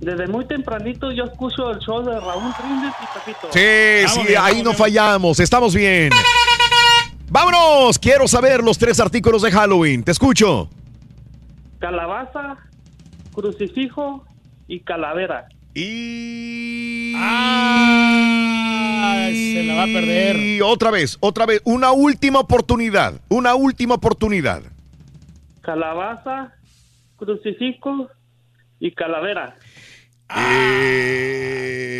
[0.00, 3.48] Desde muy tempranito yo escucho el show de Raúl Brindis y Pepito.
[3.52, 6.10] Sí, sí, ahí no fallamos, estamos bien.
[7.28, 10.02] Vámonos, quiero saber los tres artículos de Halloween.
[10.02, 10.68] Te escucho.
[11.78, 12.58] Calabaza,
[13.32, 14.24] crucifijo
[14.70, 15.48] y calavera.
[15.74, 17.12] Y...
[19.52, 20.36] se la va a perder.
[20.36, 24.62] Y otra vez, otra vez, una última oportunidad, una última oportunidad.
[25.60, 26.54] Calabaza,
[27.16, 28.08] crucifijo
[28.78, 29.56] y calavera.
[30.36, 31.98] Eh,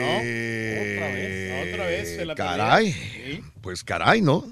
[1.72, 2.94] Otra vez se la Caray.
[3.60, 4.44] Pues caray, ¿no?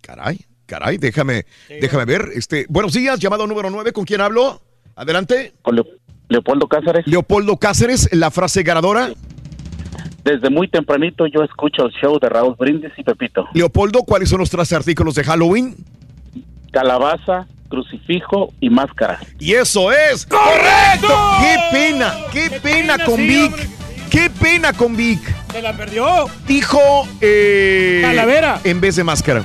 [0.00, 2.30] Caray, caray, déjame, déjame ver.
[2.34, 4.62] Este, buenos días, llamado número 9, ¿con quién hablo?
[4.96, 5.52] Adelante.
[5.60, 5.76] Con
[6.28, 7.06] Leopoldo Cáceres.
[7.06, 9.10] Leopoldo Cáceres, la frase ganadora.
[10.24, 13.46] Desde muy tempranito yo escucho el show de Raúl Brindis y Pepito.
[13.54, 15.74] Leopoldo, ¿cuáles son los tres artículos de Halloween?
[16.70, 19.20] Calabaza, crucifijo y máscara.
[19.38, 21.08] Y eso es correcto.
[21.40, 22.14] ¡Qué pena!
[22.30, 23.52] ¡Qué, pena, con sí, Vic!
[23.52, 23.68] hombre.
[24.10, 25.20] ¡Qué pena con Vic!
[25.52, 26.26] Se la perdió.
[26.46, 26.78] Dijo
[27.22, 28.60] eh, Calavera.
[28.64, 29.44] en vez de máscara.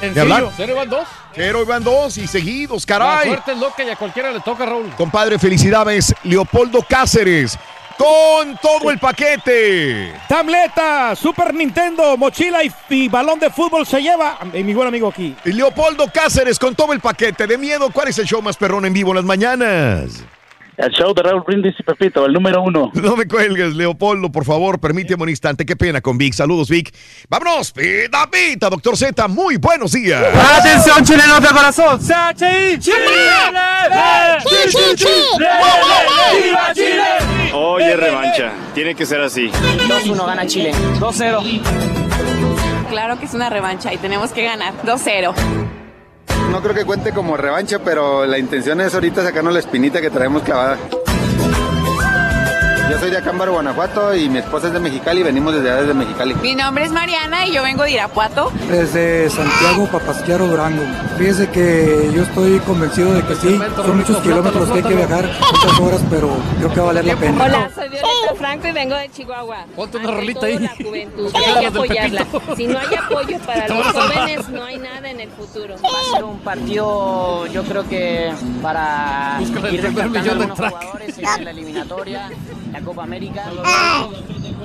[0.00, 0.22] Sencillo.
[0.22, 0.44] hablar?
[0.56, 1.06] Cero van dos.
[1.34, 3.28] Pero iban dos y seguidos, La caray.
[3.28, 4.90] suerte es loca y a cualquiera le toca, Raúl.
[4.96, 7.58] Compadre, felicidades, Leopoldo Cáceres,
[7.96, 10.12] con todo el paquete.
[10.28, 15.08] Tableta, Super Nintendo, mochila y, y balón de fútbol se lleva eh, mi buen amigo
[15.08, 15.34] aquí.
[15.44, 17.90] Leopoldo Cáceres con todo el paquete de miedo.
[17.90, 20.24] ¿Cuál es el show más perrón en vivo en las mañanas?
[20.82, 22.90] El show de Raúl Brindis y Pepito, el número uno.
[22.94, 25.64] No me cuelgues, Leopoldo, por favor, permíteme un instante.
[25.64, 26.34] Qué pena con Vic.
[26.34, 26.92] Saludos, Vic.
[27.28, 29.28] Vámonos, pita, pita, doctor Z.
[29.28, 30.24] Muy buenos días.
[30.58, 32.00] Atención, chilenos de corazón.
[32.00, 32.34] ¡Viva
[36.74, 37.52] Chile!
[37.54, 38.50] Oye, revancha.
[38.74, 39.52] Tiene que ser así.
[39.52, 40.72] 2-1 gana Chile.
[40.98, 41.60] 2-0.
[42.88, 45.81] Claro que es una revancha y tenemos que ganar 2-0.
[46.50, 50.10] No creo que cuente como revancha, pero la intención es ahorita sacarnos la espinita que
[50.10, 50.76] traemos clavada.
[52.92, 55.94] Yo soy de Acámbaro, Guanajuato y mi esposa es de Mexicali y venimos desde desde
[55.94, 56.34] Mexicali.
[56.34, 58.52] Mi nombre es Mariana y yo vengo de Irapuato.
[58.68, 60.82] Desde Santiago, Papasquiaro, Durango.
[61.16, 65.24] Fíjese que yo estoy convencido de que sí, son muchos kilómetros que hay que viajar,
[65.24, 67.44] muchas horas, pero creo que va a valer la pena.
[67.44, 69.66] Hola, soy Violeta Franco y vengo de Chihuahua.
[69.74, 70.58] Ponte una rolita ahí.
[70.58, 72.26] La juventud, hay que apoyarla.
[72.54, 75.76] Si no hay apoyo para los a jóvenes, no hay nada en el futuro.
[75.82, 81.44] Va a ser un partido, yo creo que para ir rescatando de algunos jugadores en
[81.44, 82.30] la eliminatoria,
[82.72, 83.44] la Copa América.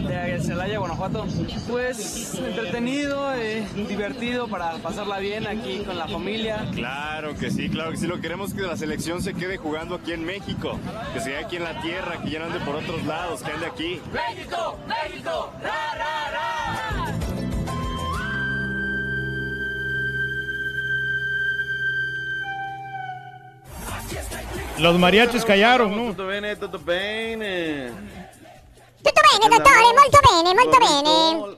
[0.07, 1.25] De Celaya, Guanajuato.
[1.67, 6.67] Pues entretenido, eh, divertido para pasarla bien aquí con la familia.
[6.73, 8.07] Claro que sí, claro que sí.
[8.07, 10.79] Lo queremos que la selección se quede jugando aquí en México.
[11.13, 13.51] Que se quede aquí en la tierra, que ya no ande por otros lados, que
[13.51, 14.01] ande aquí.
[14.13, 14.77] ¡México!
[14.87, 15.51] ¡México!
[15.61, 17.36] ¡Ra, ra, ra!
[24.79, 26.09] Los mariachis callaron, ¿no?
[26.11, 27.89] Tutto bene, tutto bene.
[29.01, 31.57] Tutto bene, dottore, molto bene, molto bene.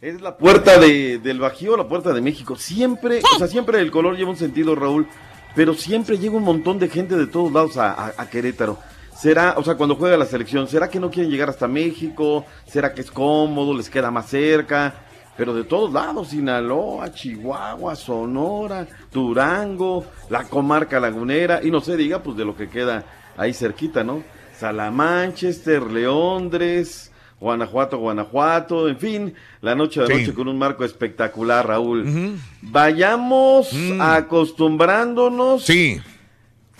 [0.00, 2.56] Es la puerta de, del Bajío, la puerta de México.
[2.56, 5.06] Siempre, o sea, siempre el color lleva un sentido, Raúl,
[5.54, 8.78] pero siempre llega un montón de gente de todos lados a, a- a Querétaro.
[9.16, 12.44] Será, o sea, cuando juega la selección, ¿será que no quieren llegar hasta México?
[12.66, 15.05] ¿Será que es cómodo, les queda más cerca?
[15.36, 22.22] Pero de todos lados, Sinaloa, Chihuahua, Sonora, Durango, la comarca lagunera, y no se diga,
[22.22, 23.04] pues de lo que queda
[23.36, 24.22] ahí cerquita, ¿no?
[24.58, 30.12] Salamanchester, Leondres, Guanajuato, Guanajuato, en fin, la noche de Sí.
[30.22, 32.38] noche con un marco espectacular, Raúl.
[32.62, 33.68] Vayamos
[34.00, 35.64] acostumbrándonos.
[35.64, 36.00] Sí.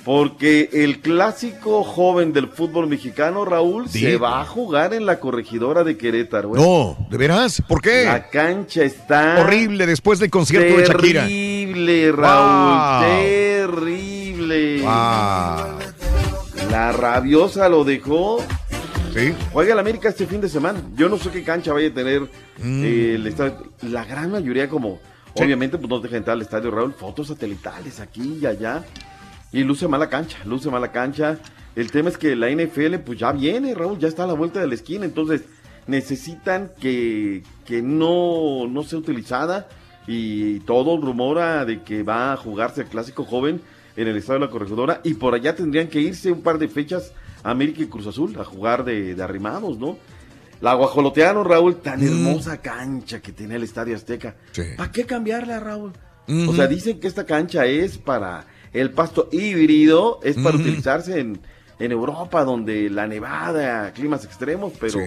[0.06, 3.98] Porque el clásico joven del fútbol mexicano, Raúl, Sí.
[4.02, 6.54] se va a jugar en la corregidora de Querétaro.
[6.56, 6.60] ¿eh?
[6.60, 7.60] No, ¿de veras?
[7.66, 8.04] ¿Por qué?
[8.04, 11.22] La cancha está Horrible después del concierto de Shakira.
[11.22, 13.00] Terrible, Raúl.
[13.00, 13.16] Wow.
[13.80, 14.80] Terrible.
[14.82, 14.90] Wow.
[16.70, 18.38] La rabiosa lo dejó.
[19.12, 19.34] Sí.
[19.52, 20.80] Juega el América este fin de semana.
[20.94, 22.22] Yo no sé qué cancha vaya a tener
[22.58, 22.84] Mm.
[22.84, 23.72] eh, el estadio.
[23.82, 25.00] La gran mayoría, como
[25.34, 26.94] obviamente, pues no deja entrar al estadio, Raúl.
[26.94, 28.84] Fotos satelitales aquí y allá.
[29.56, 31.38] Y luce mala cancha, luce mala cancha.
[31.76, 34.60] El tema es que la NFL, pues ya viene, Raúl, ya está a la vuelta
[34.60, 35.06] de la esquina.
[35.06, 35.44] Entonces,
[35.86, 39.66] necesitan que, que no, no sea utilizada.
[40.06, 43.62] Y todo rumora de que va a jugarse el clásico joven
[43.96, 45.00] en el estadio de la corregidora.
[45.04, 48.44] Y por allá tendrían que irse un par de fechas América y Cruz Azul a
[48.44, 49.96] jugar de, de arrimados, ¿no?
[50.60, 54.36] La guajolotearon, Raúl, tan hermosa cancha que tenía el Estadio Azteca.
[54.76, 55.94] ¿Para qué cambiarla, Raúl?
[56.28, 61.40] O sea, dicen que esta cancha es para el pasto híbrido, es para utilizarse en,
[61.78, 64.98] en Europa, donde la nevada, climas extremos, pero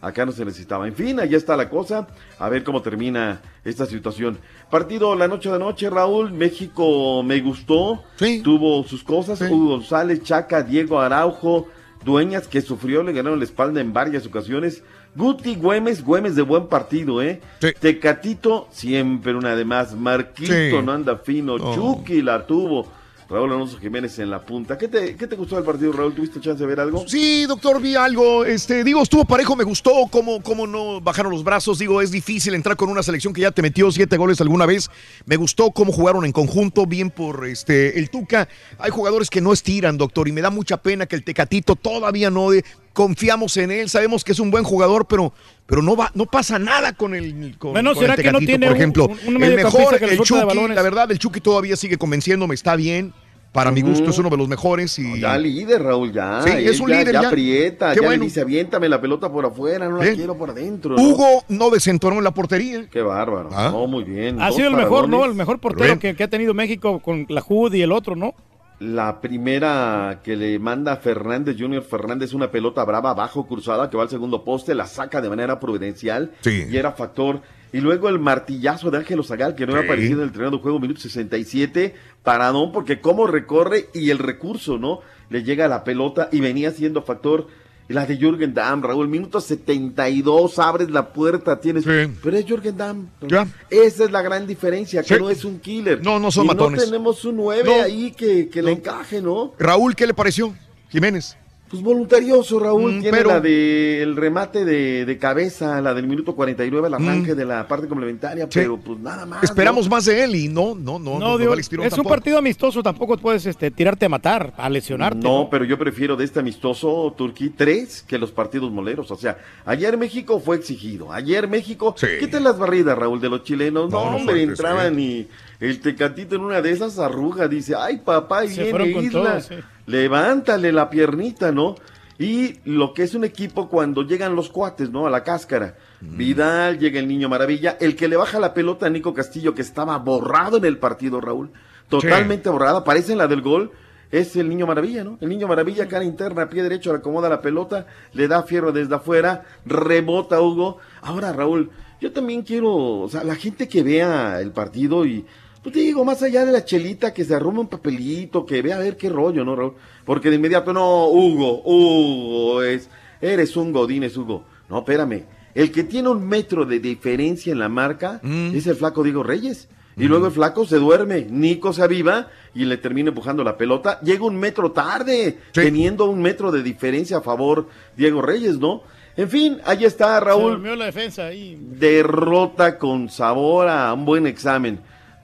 [0.00, 0.86] acá no se necesitaba.
[0.86, 2.08] En fin, allá está la cosa.
[2.38, 4.38] A ver cómo termina esta situación.
[4.70, 6.32] Partido la noche de noche, Raúl.
[6.32, 8.02] México me gustó.
[8.42, 9.40] Tuvo sus cosas.
[9.40, 11.66] Hugo González, Chaca, Diego Araujo,
[12.04, 14.82] Dueñas, que sufrió, le ganaron la espalda en varias ocasiones.
[15.16, 17.40] Guti Güemes, Güemes de buen partido, ¿eh?
[17.80, 19.96] Tecatito, siempre una de más.
[19.96, 20.70] Marquito Sí.
[20.84, 21.54] no anda fino.
[21.54, 21.74] Oh.
[21.74, 22.86] Chucky la tuvo.
[23.30, 24.78] Raúl Alonso Jiménez en la punta.
[24.78, 26.14] ¿Qué te, ¿Qué te gustó del partido, Raúl?
[26.14, 27.06] ¿Tuviste chance de ver algo?
[27.06, 28.46] Sí, doctor, vi algo.
[28.46, 31.78] Este, digo, estuvo parejo, me gustó cómo, cómo no bajaron los brazos.
[31.78, 34.88] Digo, es difícil entrar con una selección que ya te metió siete goles alguna vez.
[35.26, 38.48] Me gustó cómo jugaron en conjunto, bien por este el Tuca.
[38.78, 42.30] Hay jugadores que no estiran, doctor, y me da mucha pena que el Tecatito todavía
[42.30, 42.64] no de-
[42.98, 45.32] confiamos en él, sabemos que es un buen jugador, pero,
[45.66, 48.40] pero no va, no pasa nada con el con, Bueno, con ¿será el que no
[48.40, 49.06] tiene por ejemplo.
[49.06, 53.12] un- un el mejor, el Chucky, la verdad, el Chucky todavía sigue convenciéndome, está bien.
[53.52, 56.42] Para mi gusto es uno de los mejores y Ya líder, Raúl, ya.
[56.42, 57.28] Sí, es un ya- líder, Ya, ya.
[57.28, 58.20] aprieta, Qué ya bueno.
[58.20, 60.14] le dice, aviéntame la pelota por afuera, no la ¿Eh?
[60.16, 60.96] quiero por adentro.
[60.96, 61.02] ¿no?
[61.02, 62.88] Hugo no desentonó en la portería.
[62.90, 63.48] Qué bárbaro.
[63.52, 63.70] Ah.
[63.72, 64.42] No, muy bien.
[64.42, 65.24] Ha Dos sido el mejor, ¿no?
[65.24, 68.34] El mejor portero que, que ha tenido México con la Jud y el otro, ¿no?
[68.80, 74.04] La primera que le manda Fernández, Junior Fernández, una pelota brava abajo cruzada que va
[74.04, 76.64] al segundo poste, la saca de manera prudencial Sí.
[76.70, 77.42] y era factor.
[77.72, 79.88] Y luego el martillazo de Ángel Zagal, que no había Sí.
[79.88, 84.78] aparecido en el terreno de juego, minuto 67, paradón, porque cómo recorre y el recurso,
[84.78, 85.00] ¿no?
[85.28, 87.48] Le llega la pelota y venía siendo factor.
[87.88, 91.84] La de Jürgen Damm, Raúl, minuto 72, abres la puerta, tienes...
[91.84, 93.08] Pero es Jürgen Damm.
[93.22, 93.48] Ya.
[93.70, 95.20] Esa es la gran diferencia, que Sí.
[95.20, 96.02] no es un killer.
[96.04, 96.80] No, no son Y matones.
[96.80, 97.82] No tenemos un 9 No.
[97.82, 99.54] ahí que, que le encaje, ¿no?
[99.58, 100.54] Raúl, ¿qué le pareció?
[100.90, 101.36] Jiménez.
[101.70, 102.94] Pues voluntarioso, Raúl.
[102.94, 107.34] Mm, Tiene pero- la del remate de, de cabeza, la del minuto 49, el arranque
[107.34, 107.36] Mm.
[107.36, 108.50] de la parte complementaria, Sí.
[108.60, 109.42] pero pues nada más.
[109.44, 109.90] Esperamos ¿no?
[109.90, 111.96] más de él y no, no, no, no, No, no digo, vale estirón es un
[111.98, 112.14] tampoco.
[112.14, 115.18] partido amistoso, tampoco puedes este, tirarte a matar, a lesionarte.
[115.22, 119.10] No, pero yo prefiero de este amistoso Turquía 3 que los partidos moleros.
[119.10, 119.36] O sea,
[119.66, 121.12] ayer México fue exigido.
[121.12, 121.94] Ayer México.
[122.18, 123.90] Quiten las barridas, Raúl, de los chilenos.
[123.90, 125.28] No, No, no hombre, entraban y
[125.60, 129.10] el tecatito en una de esas arrugas dice: Ay, papá, y Se viene Isla.
[129.10, 129.54] todo, sí.
[129.88, 131.74] Levántale la piernita, ¿no?
[132.18, 135.06] Y lo que es un equipo cuando llegan los cuates, ¿no?
[135.06, 135.76] A la cáscara.
[136.02, 136.16] Mm.
[136.18, 137.78] Vidal, llega el niño maravilla.
[137.80, 141.22] El que le baja la pelota a Nico Castillo, que estaba borrado en el partido,
[141.22, 141.50] Raúl.
[141.88, 143.70] Totalmente borrada, parece en la del gol.
[144.10, 145.16] Es el niño maravilla, ¿no?
[145.22, 148.94] El niño maravilla, cara interna, pie derecho, le acomoda la pelota, le da fierro desde
[148.94, 150.78] afuera, rebota Hugo.
[151.00, 155.24] Ahora, Raúl, yo también quiero, o sea, la gente que vea el partido y,
[155.62, 158.76] pues te digo, más allá de la chelita, que se arrume un papelito, que vea
[158.76, 159.74] a ver qué rollo, ¿no, Raúl?
[160.04, 162.88] Porque de inmediato, no, Hugo, Hugo, es,
[163.20, 164.44] eres un godín, es Hugo.
[164.68, 165.24] No, espérame,
[165.54, 168.20] el que tiene un metro de diferencia en la marca
[168.54, 169.68] es el flaco Diego Reyes.
[169.96, 173.98] Y luego el flaco se duerme, Nico se aviva y le termina empujando la pelota.
[174.00, 177.66] Llega un metro tarde, teniendo un metro de diferencia a favor
[177.96, 178.82] Diego Reyes, ¿no?
[179.16, 181.58] En fin, ahí está Se Raúl durmió la defensa ahí.
[181.60, 184.78] derrota con sabor a un buen examen.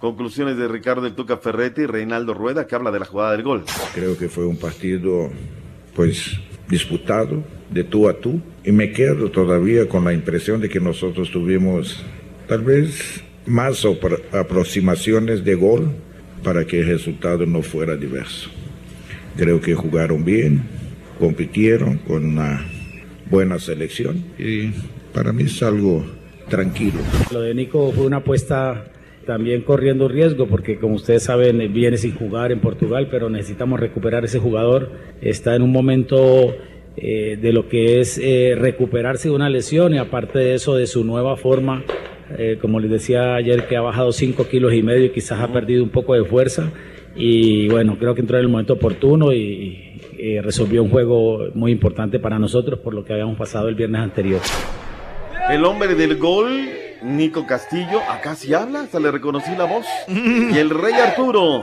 [0.04, 3.42] Conclusiones de Ricardo del Tuca Ferretti y Reinaldo Rueda, que habla de la jugada del
[3.42, 3.64] gol.
[3.94, 5.30] Creo que fue un partido,
[5.96, 8.38] pues, disputado de tú a tú.
[8.66, 12.04] Y me quedo todavía con la impresión de que nosotros tuvimos
[12.46, 13.82] tal vez más
[14.30, 15.88] aproximaciones de gol
[16.42, 18.50] para que el resultado no fuera diverso.
[19.38, 20.64] Creo que jugaron bien,
[21.18, 22.62] compitieron con una
[23.30, 24.70] buena selección y
[25.14, 26.04] para mí es algo
[26.50, 26.98] tranquilo.
[27.32, 28.90] Lo de Nico fue una apuesta
[29.26, 33.80] también corriendo riesgo porque como ustedes saben eh, viene sin jugar en Portugal, pero necesitamos
[33.80, 34.90] recuperar ese jugador.
[35.20, 36.54] Está en un momento
[36.96, 40.86] eh, de lo que es eh, recuperarse de una lesión y aparte de eso de
[40.86, 41.82] su nueva forma.
[42.38, 45.52] Eh, como les decía ayer que ha bajado 5 kilos y medio y quizás ha
[45.52, 46.70] perdido un poco de fuerza.
[47.16, 51.72] Y bueno, creo que entró en el momento oportuno y, y resolvió un juego muy
[51.72, 54.40] importante para nosotros por lo que habíamos pasado el viernes anterior.
[55.50, 56.48] El hombre del gol,
[57.04, 59.84] Nico Castillo, acá sí habla, hasta le reconocí la voz.
[60.08, 61.62] Y el Rey Arturo.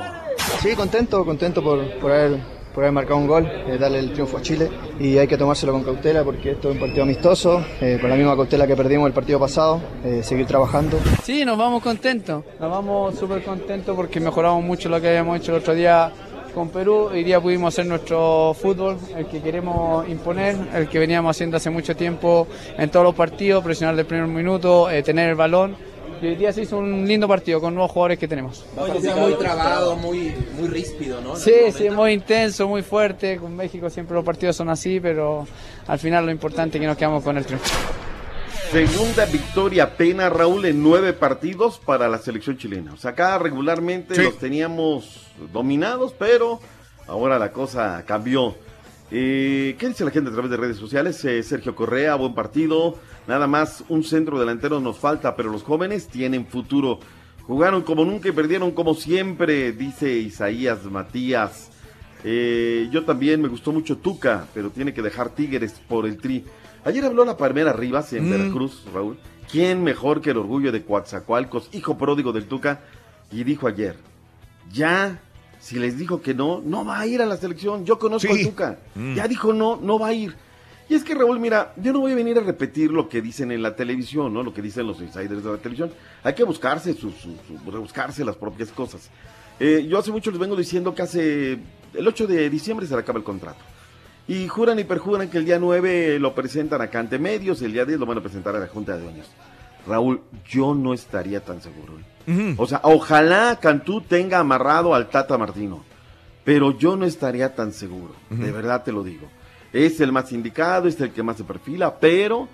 [0.61, 2.39] Sí, contento, contento por, por, haber,
[2.76, 4.69] por haber marcado un gol, eh, darle el triunfo a Chile.
[4.99, 8.15] Y hay que tomárselo con cautela porque esto es un partido amistoso, eh, con la
[8.15, 10.99] misma cautela que perdimos el partido pasado, eh, seguir trabajando.
[11.23, 15.53] Sí, nos vamos contentos, nos vamos súper contentos porque mejoramos mucho lo que habíamos hecho
[15.53, 16.11] el otro día
[16.53, 17.10] con Perú.
[17.11, 21.69] Hoy día pudimos hacer nuestro fútbol, el que queremos imponer, el que veníamos haciendo hace
[21.69, 22.48] mucho tiempo
[22.78, 25.76] en todos los partidos, presionar del primer minuto, eh, tener el balón.
[26.22, 28.64] Y hoy día se hizo un lindo partido con nuevos jugadores que tenemos.
[28.76, 31.36] muy trabado, muy, muy ríspido, ¿no?
[31.36, 33.38] Sí, sí, muy intenso, muy fuerte.
[33.38, 35.48] Con México siempre los partidos son así, pero
[35.88, 37.65] al final lo importante es que nos quedamos con el triunfo.
[38.72, 42.94] Segunda victoria apenas, Raúl, en nueve partidos para la selección chilena.
[42.94, 44.22] O sea, acá regularmente Sí.
[44.22, 46.60] los teníamos dominados, pero
[47.08, 48.56] ahora la cosa cambió.
[49.12, 51.24] Eh, ¿Qué dice la gente a través de redes sociales?
[51.26, 52.95] Eh, Sergio Correa, buen partido.
[53.28, 56.99] Nada más un centro delantero nos falta, pero los jóvenes tienen futuro.
[57.45, 61.70] Jugaron como nunca y perdieron como siempre, dice Isaías Matías.
[62.24, 66.45] Eh, yo también me gustó mucho Tuca, pero tiene que dejar Tigres por el tri.
[66.86, 68.32] Ayer habló la Palmera Rivas en Mm.
[68.32, 69.18] Veracruz, Raúl.
[69.52, 72.80] ¿Quién mejor que el orgullo de Coatzacoalcos, hijo pródigo del Tuca?
[73.32, 73.98] Y dijo ayer,
[74.73, 75.19] ya,
[75.60, 77.85] si les dijo que no, no va a ir a la selección.
[77.85, 78.41] Yo conozco Sí.
[78.41, 78.80] al Tuca.
[78.95, 79.15] Mm.
[79.15, 80.35] Ya dijo no, no va a ir.
[80.89, 83.52] Y es que Raúl, mira, yo no voy a venir a repetir lo que dicen
[83.52, 84.43] en la televisión, ¿no?
[84.43, 85.93] Lo que dicen los insiders de la televisión.
[86.23, 89.10] Hay que buscarse, su, su- su- rebuscarse las propias cosas.
[89.60, 91.60] Eh, yo hace mucho les vengo diciendo que hace
[91.93, 93.60] el 8 de diciembre se le acaba el contrato.
[94.27, 97.85] Y juran y perjuran que el día 9 lo presentan acá ante medios, el día
[97.85, 99.27] 10 lo van a presentar a la Junta de Dueños.
[99.88, 101.93] Raúl, yo no estaría tan seguro.
[102.57, 105.84] O sea, ojalá Cantú tenga amarrado al Tata Martino,
[106.43, 109.27] pero yo no estaría tan seguro, de verdad te lo digo.
[109.73, 112.48] Es el más indicado, es el que más se perfila, pero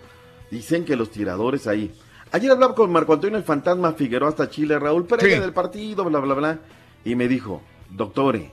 [0.52, 1.92] dicen que los tiradores ahí.
[2.32, 5.30] Ayer hablaba con Marco Antonio el Fantasma Figueroa hasta Chile, Raúl, pero Sí.
[5.30, 6.60] del partido, bla, bla, bla,
[7.06, 8.52] y me dijo, doctore,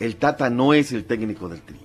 [0.00, 1.78] el Tata no es el técnico del Tri.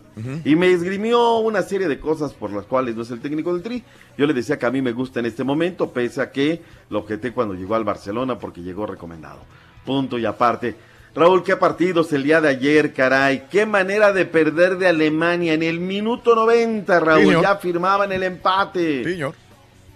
[0.46, 3.62] Y me esgrimió una serie de cosas por las cuales no es el técnico del
[3.62, 3.84] Tri.
[4.18, 7.00] Yo le decía que a mí me gusta en este momento, pese a que lo
[7.00, 9.40] objeté cuando llegó al Barcelona porque llegó recomendado.
[9.86, 10.76] Punto y aparte.
[11.16, 13.46] Raúl, qué partidos el día de ayer, caray.
[13.50, 17.22] Qué manera de perder de Alemania en el minuto 90, Raúl.
[17.22, 17.42] Señor.
[17.42, 19.04] Ya firmaban el empate.
[19.04, 19.34] Señor.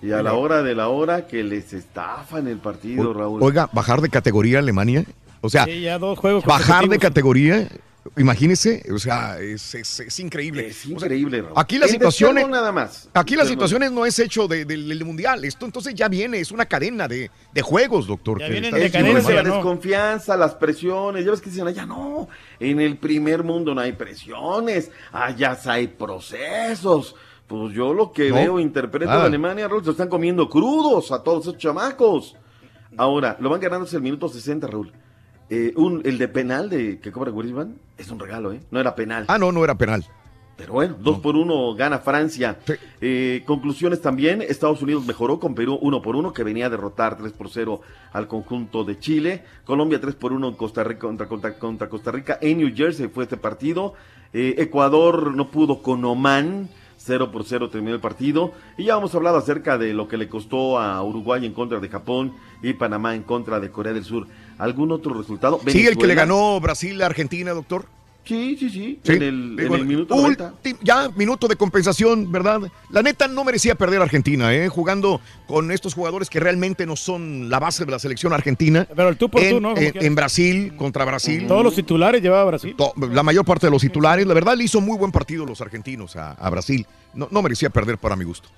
[0.01, 3.43] Y a la hora de la hora que les estafan el partido, Raúl.
[3.43, 5.05] Oiga, bajar de categoría Alemania.
[5.41, 7.67] O sea, Sí, ya dos juegos bajar de categoría,
[8.17, 10.67] imagínese, o sea, es, es- es increíble.
[10.67, 11.53] Es increíble, Raúl.
[11.55, 13.09] Aquí la situación nada más.
[13.13, 13.49] Aquí las Descargo.
[13.67, 15.45] situaciones no es hecho de- del del mundial.
[15.45, 18.39] Esto entonces ya viene, es una cadena de, de juegos, doctor.
[18.39, 18.77] que diciendo
[19.21, 21.23] de la desconfianza, las presiones.
[21.25, 22.27] Ya ves que dicen, allá no,
[22.59, 27.15] en el primer mundo no hay presiones, allá hay procesos.
[27.47, 31.21] Pues yo lo que No, veo, interpreto de Alemania, Raúl, se están comiendo crudos a
[31.21, 32.35] todos esos chamacos.
[32.97, 34.91] Ahora, lo van ganando hasta el minuto 60, Raúl.
[35.53, 38.61] Eh, un, el de penal de que cobra Griezmann es un regalo, ¿eh?
[38.71, 39.25] No era penal.
[39.27, 40.05] Ah, no, no era penal.
[40.55, 42.57] Pero bueno, dos por uno gana Francia.
[43.01, 47.17] Eh, conclusiones también, Estados Unidos mejoró con Perú uno por uno, que venía a derrotar
[47.17, 47.81] 3 por 0
[48.13, 49.43] al conjunto de Chile.
[49.65, 52.37] Colombia 3 por 1 en Costa Rica, contra, contra, contra Costa Rica.
[52.39, 53.93] En New Jersey fue este partido.
[54.31, 56.69] Eh, Ecuador no pudo con Oman.
[57.03, 58.53] 0 por 0 terminó el partido.
[58.77, 61.89] Y ya hemos hablado acerca de lo que le costó a Uruguay en contra de
[61.89, 64.27] Japón y Panamá en contra de Corea del Sur.
[64.61, 65.59] ¿Algún otro resultado?
[65.67, 67.85] Sí, el que le ganó Brasil a Argentina, doctor.
[68.23, 68.99] Sí, sí, sí.
[69.03, 70.53] Sí, En el, en el minuto 90.
[70.63, 72.61] ulti- ya, minuto de compensación, ¿verdad?
[72.91, 74.69] La neta no merecía perder Argentina, ¿eh?
[74.69, 78.87] Jugando con estos jugadores que realmente no son la base de la selección argentina.
[78.95, 79.75] Pero el tú por en, tú, ¿no?
[79.75, 81.47] En- en Brasil, contra Brasil.
[81.47, 82.75] Todos los titulares llevaba Brasil.
[82.77, 85.59] To- La mayor parte de los titulares, la verdad, le hizo muy buen partido los
[85.59, 86.85] argentinos a, a Brasil.
[87.15, 88.49] No, no merecía perder para mi gusto.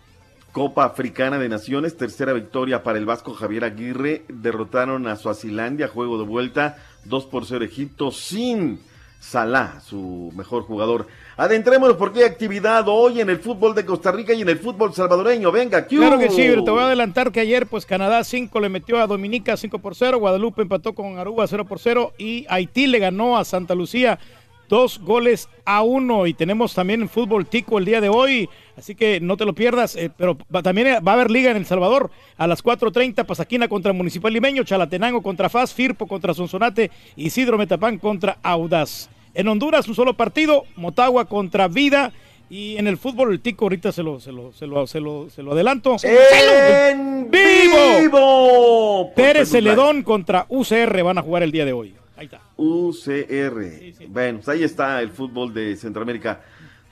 [0.53, 4.23] Copa Africana de Naciones, tercera victoria para el Vasco Javier Aguirre.
[4.29, 8.79] Derrotaron a Suazilandia, juego de vuelta, 2 por 0 Egipto, sin
[9.19, 11.07] Salah, su mejor jugador.
[11.37, 14.93] Adentrémonos porque hay actividad hoy en el fútbol de Costa Rica y en el fútbol
[14.93, 15.51] salvadoreño.
[15.51, 18.69] Venga, ¿qué Claro que sí, te voy a adelantar que ayer pues Canadá 5 le
[18.69, 22.85] metió a Dominica 5 por 0, Guadalupe empató con Aruba 0 por 0 y Haití
[22.85, 24.19] le ganó a Santa Lucía
[24.69, 28.95] dos goles a uno y tenemos también el fútbol tico el día de hoy, así
[28.95, 31.65] que no te lo pierdas, eh, pero va- también va a haber liga en El
[31.65, 37.57] Salvador a las 4.30, Pasaquina contra Municipal Limeño, Chalatenango contra FAS, Firpo contra Sonsonate, Isidro
[37.57, 39.09] Metapán contra Audaz.
[39.35, 42.11] En Honduras un solo partido, Motagua contra Vida
[42.49, 45.29] y en el fútbol el tico ahorita se lo, se lo, se lo, se lo,
[45.29, 45.95] se lo adelanto.
[46.03, 47.99] ¡En vivo!
[47.99, 49.11] vivo!
[49.15, 49.49] Pérez.
[49.49, 51.95] Celedón contra UCR van a jugar el día de hoy.
[52.15, 52.41] Ahí está.
[52.57, 54.07] UCR.
[54.07, 56.41] Bueno, pues ahí está el fútbol de Centroamérica.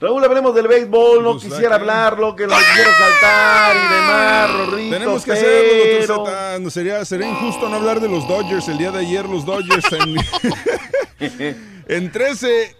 [0.00, 4.90] Raúl, hablemos del béisbol, no Pues quisiera hablarlo, que lo quisiera saltar y demás, Rorrito,
[4.96, 6.58] Tenemos que hacerlo, pero-.
[6.58, 8.66] No sería, sería injusto no hablar de los Dodgers.
[8.68, 10.16] El día de ayer los Dodgers en,
[11.88, 12.76] en 13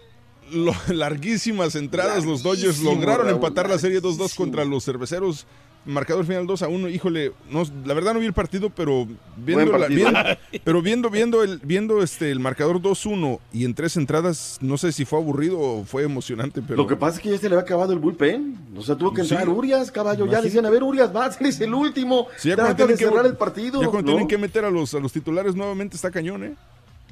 [0.51, 5.47] lo- larguísimas entradas, los Dodgers lograron Raúl, empatar la serie 2-2 contra los cerveceros.
[5.85, 6.89] Marcador final 2 a 1.
[6.89, 9.05] Híjole, no, la verdad no vi el partido, pero
[9.37, 10.19] viendo, la- viendo-
[10.63, 14.91] pero viendo, viendo el, viendo este el marcador 2-1 y en tres entradas, no sé
[14.91, 17.55] si fue aburrido o fue emocionante, pero Lo que pasa es que ya se le
[17.55, 18.57] había acabado el bullpen.
[18.77, 19.33] O sea, tuvo que Sí.
[19.33, 20.19] entrar Urias, caballo.
[20.19, 20.47] Ya le Imagínate.
[20.47, 22.27] decían, a ver, Urias, vas, eres el último.
[22.37, 23.81] Sí, ya Trata de que- cerrar el partido.
[23.81, 24.17] ya cuando ¿no?
[24.17, 26.53] tienen que meter a los, a los titulares nuevamente está cañón, ¿eh?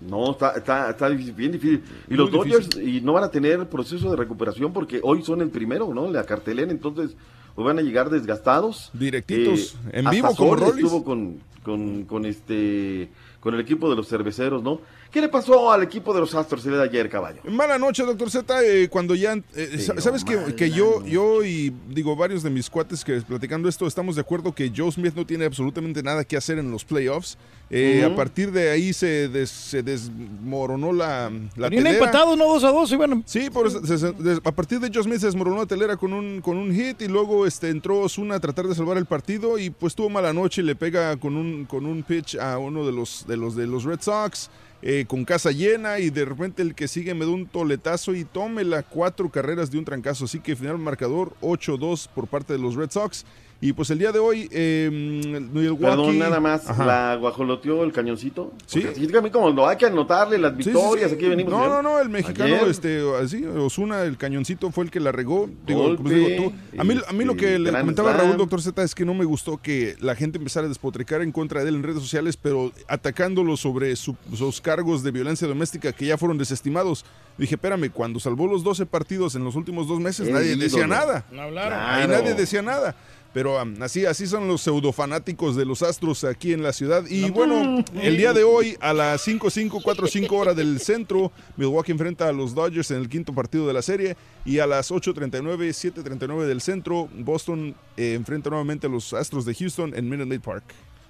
[0.07, 1.83] No, está, está, está difícil, bien difícil.
[2.07, 2.51] Y Muy los difícil.
[2.69, 6.09] Dodgers y no van a tener proceso de recuperación porque hoy son el primero, ¿no?
[6.09, 7.11] La cartelera, entonces
[7.55, 8.89] pues van a llegar desgastados.
[8.93, 10.85] Directitos, en hasta vivo como Sol Rollis.
[10.85, 13.09] estuvo con, con, con este
[13.39, 14.81] con el equipo de los cerveceros, ¿no?
[15.11, 17.41] ¿Qué le pasó al equipo de los Astros el día de ayer, caballo?
[17.49, 19.33] Mala noche, doctor Z, eh, cuando ya...
[19.55, 23.67] eh, sa- ¿Sabes que, que yo, yo y digo varios de mis cuates que platicando
[23.67, 26.85] esto estamos de acuerdo que Joe Smith no tiene absolutamente nada que hacer en los
[26.85, 27.37] playoffs?
[27.69, 28.03] Eh.
[28.09, 31.89] A partir de ahí se, des- se desmoronó la, la telera.
[31.91, 33.23] empatados, no 2 a 2 y bueno.
[33.25, 35.97] Sí, por eso se- se- des- a partir de Joe Smith se desmoronó la telera
[35.97, 39.05] con un, con un hit y luego este, entró Osuna a tratar de salvar el
[39.05, 42.57] partido y pues tuvo mala noche y le pega con un, con un pitch a
[42.57, 44.49] uno de los de los, de los Red Sox
[44.81, 48.23] eh, con casa llena y de repente el que sigue me da un toletazo y
[48.23, 50.25] tómela cuatro carreras de un trancazo.
[50.25, 53.25] Así que final marcador 8-2 por parte de los Red Sox.
[53.63, 55.83] Y pues el día de hoy, eh, Milwaukee...
[55.83, 56.67] Perdón, nada más.
[56.67, 56.83] Ajá.
[56.83, 58.51] ¿La guajoloteó el cañoncito?
[58.65, 58.83] Sí.
[58.89, 61.09] Así también como no hay que anotarle las Sí, sí, victorias.
[61.11, 61.15] sí.
[61.15, 61.53] Aquí venimos.
[61.53, 62.67] No, no, no, el mexicano, Ayer.
[62.69, 65.47] este, así, Osuna, el cañoncito fue el que la regó.
[65.67, 68.17] Digo, Golpe, como digo, tú, a mí, a mí lo que este, le comentaba a.
[68.17, 71.31] Raúl, doctor Z, es que no me gustó que la gente empezara a despotricar en
[71.31, 75.93] contra de él en redes sociales, pero atacándolo sobre su- sus cargos de violencia doméstica
[75.93, 77.05] que ya fueron desestimados.
[77.37, 80.63] Dije, espérame, cuando salvó los 12 partidos en los últimos dos meses, El nadie ídolo.
[80.63, 81.25] decía nada.
[81.31, 81.79] No hablaron.
[81.79, 82.23] Ahí Claro.
[82.23, 82.95] nadie decía nada.
[83.33, 87.05] Pero así, así son los pseudofanáticos de los Astros aquí en la ciudad.
[87.07, 92.27] Y bueno, el día de hoy a las 5.5, 4.5 horas del centro, Milwaukee enfrenta
[92.27, 94.17] a los Dodgers en el quinto partido de la serie.
[94.43, 99.53] Y a las 8.39, 7.39 del centro, Boston eh, enfrenta nuevamente a los Astros de
[99.55, 100.63] Houston en Minute Maid Park.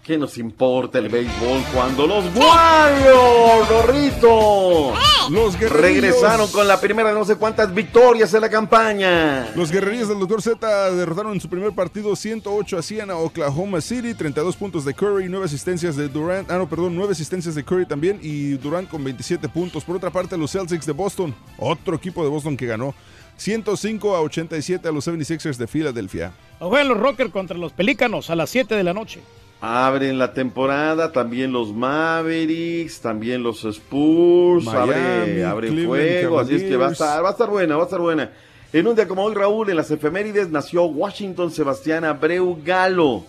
[0.03, 4.93] ¿Qué nos importa el béisbol cuando los Warriors, Rorrito,
[5.29, 6.01] Los guerrerillos.
[6.01, 9.51] regresaron con la primera de no sé cuántas victorias en la campaña?
[9.55, 10.41] Los guerrerillos del Dr.
[10.41, 14.95] Z derrotaron en su primer partido 108 a 100 a Oklahoma City, 32 puntos de
[14.95, 18.89] Curry, 9 asistencias de Durant, ah no, perdón, 9 asistencias de Curry también y Durant
[18.89, 19.83] con 27 puntos.
[19.83, 22.95] Por otra parte, los Celtics de Boston, otro equipo de Boston que ganó
[23.37, 26.31] 105 a 87 a los 76ers de Filadelfia.
[26.59, 29.21] Juegan los Rockers contra los Pelícanos a las 7 de la noche.
[29.61, 36.55] Abren la temporada también los Mavericks, también los Spurs, abre, Miami, abre Cleveland fuego, así
[36.55, 38.31] es que va a estar, va a estar buena, va a estar buena.
[38.73, 43.23] En un día como hoy, Raúl, en las efemérides nació Washington Sebastián Abreu Galo.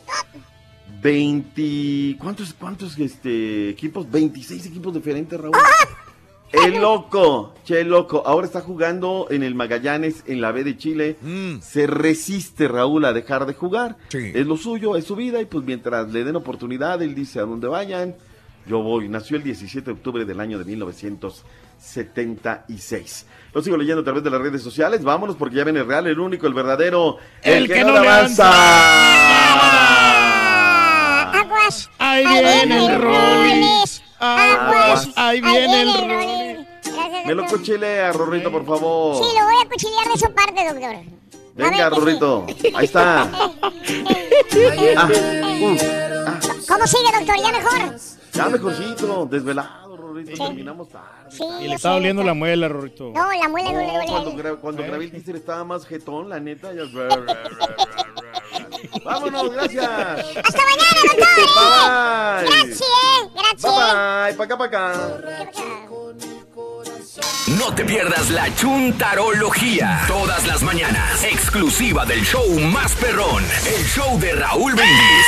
[1.02, 4.10] 20, ¿cuántos, cuántos este, equipos?
[4.10, 5.52] 26 equipos diferentes, Raúl.
[6.52, 11.16] El loco, che loco, ahora está jugando en el Magallanes en la B de Chile.
[11.62, 13.96] Se resiste Raúl a dejar de jugar.
[14.12, 17.44] Es lo suyo, es su vida y pues mientras le den oportunidad, él dice a
[17.44, 18.16] dónde vayan,
[18.66, 19.08] yo voy.
[19.08, 23.26] Nació el 17 de octubre del año de 1976.
[23.54, 25.02] Lo sigo leyendo a través de las redes sociales.
[25.02, 28.52] Vámonos porque ya viene el real, el único, el verdadero, el, que, no, avanza.
[31.40, 31.90] Aguas.
[31.98, 34.02] Ahí viene el Rollins.
[34.18, 35.10] Aguas.
[35.16, 36.41] Ahí viene el Rollins.
[37.26, 37.58] Me lo doctor.
[37.58, 39.16] cuchilea, Rorrito, por favor.
[39.16, 40.96] Sí, lo voy a cuchillar de su parte, doctor.
[41.54, 42.46] Venga, Rorrito.
[42.74, 43.22] Ahí está.
[44.96, 45.08] Ah,
[45.60, 45.76] uh,
[46.68, 47.36] ¿Cómo sigue, doctor?
[47.42, 47.96] ¿Ya mejor?
[48.32, 50.44] ya mejorcito, desvelado, Rorrito.
[50.44, 51.06] Terminamos tarde.
[51.30, 53.10] Sí, Y le está sé, doliendo la muela, Rorito.
[53.14, 54.06] No, la muela no, le duele.
[54.06, 56.72] cuando, gra- cuando grabé el teaser estaba más jetón, la neta.
[56.72, 56.82] Ya...
[59.04, 59.86] Vámonos, gracias.
[59.88, 61.26] ¡Hasta mañana, doctor!
[61.56, 62.46] Bye.
[62.50, 62.88] Gracias,
[63.34, 63.62] gracias.
[63.62, 64.92] Bye bye, pa' acá, pa' acá.
[67.58, 70.02] No te pierdas la chuntarología.
[70.06, 71.24] Todas las mañanas.
[71.24, 73.42] Exclusiva del show más perrón.
[73.66, 75.26] El show de Raúl Brindis.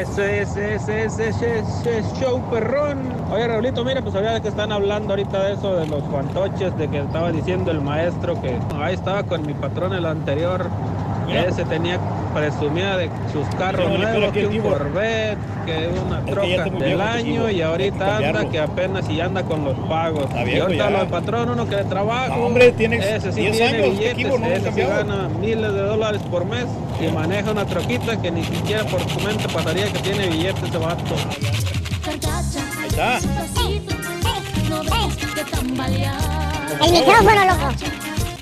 [0.00, 3.12] Eso es, ese es, ese es, ese es show perrón.
[3.30, 6.88] Oye, Raulito, mira, pues había que están hablando ahorita de eso, de los fantoches, de
[6.88, 10.68] que estaba diciendo el maestro que ahí estaba con mi patrón el anterior.
[11.28, 11.98] Ese tenía
[12.34, 14.58] presumida de sus carros nuevos, que un.
[14.60, 19.78] Corvette, que una troca del año y ahorita anda que apenas y anda con los
[19.88, 20.26] pagos.
[20.46, 21.08] y ahorita ya.
[21.22, 22.36] Patrón, uno que le trabaja.
[22.36, 25.72] No, hombre, tiene ese sí 10 tiene años, billetes, Equipo, no ese sí gana miles
[25.72, 26.66] de dólares por mes
[27.00, 30.78] y maneja una troquita que ni siquiera por su mente pasaría que tiene billetes ese
[30.78, 31.14] vato.
[32.08, 33.18] Ahí está.
[36.84, 37.72] El micrófono, loco.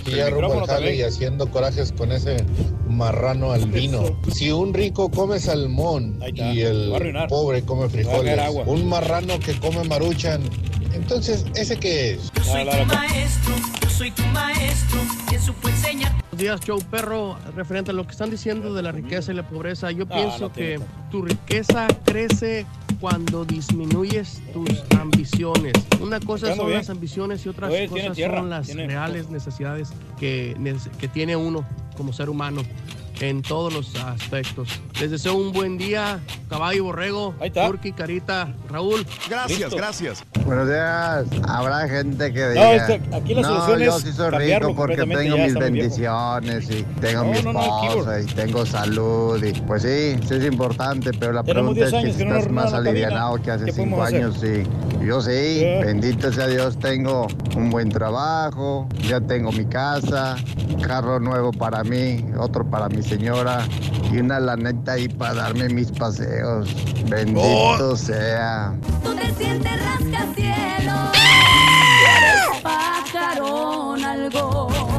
[0.07, 2.45] Y ya rumbo al y haciendo corajes con ese
[2.89, 4.03] marrano albino.
[4.33, 6.93] Si un rico come salmón y el
[7.29, 10.43] pobre come frijoles, un marrano que come maruchan,
[10.93, 12.31] entonces, ¿ese qué es?
[12.45, 16.13] Soy tu maestro, yo soy tu maestro, que supo enseñar.
[16.33, 17.37] Buenos días, Joe Perro.
[17.55, 20.39] Referente a lo que están diciendo de la riqueza y la pobreza, yo No, pienso
[20.41, 20.81] no que
[21.11, 22.67] tu riqueza crece
[23.01, 25.73] cuando disminuyes tus ambiciones.
[26.01, 26.79] Una cosa son bien.
[26.79, 30.57] las ambiciones y otras Oye, cosas son las tiene- reales necesidades que,
[30.99, 31.65] que tiene uno
[31.97, 32.63] como ser humano
[33.21, 34.69] en todos los aspectos.
[35.01, 39.07] Les deseo un buen día, caballo y borrego, Turki, Carita, Raúl.
[39.29, 39.77] Gracias, Listo.
[39.77, 40.25] gracias.
[40.47, 41.25] Buenos días.
[41.49, 42.77] Habrá gente que No, diga.
[42.77, 45.61] este- aquí la no, solución yo es sí soy rico porque tengo mis viejo.
[45.61, 49.43] bendiciones y tengo No, mi no, no, esposa y tengo salud.
[49.43, 52.25] Y, pues sí, sí es importante, pero la Tenemos pregunta es 10 que años si
[52.25, 54.63] no estás más alivianado que hace ¿Qué cinco años, sí.
[55.05, 57.27] Yo sí, bendito sea Dios, tengo
[57.57, 60.37] un buen trabajo, ya tengo mi casa,
[60.87, 63.67] carro nuevo para mí, otro para mi señora
[64.13, 66.69] y una laneta ahí para darme mis paseos.
[67.09, 67.97] Bendito Oh.
[67.97, 68.73] sea.
[69.03, 71.11] Tú te sientes rascacielos.
[72.63, 74.90] Pajarón algo.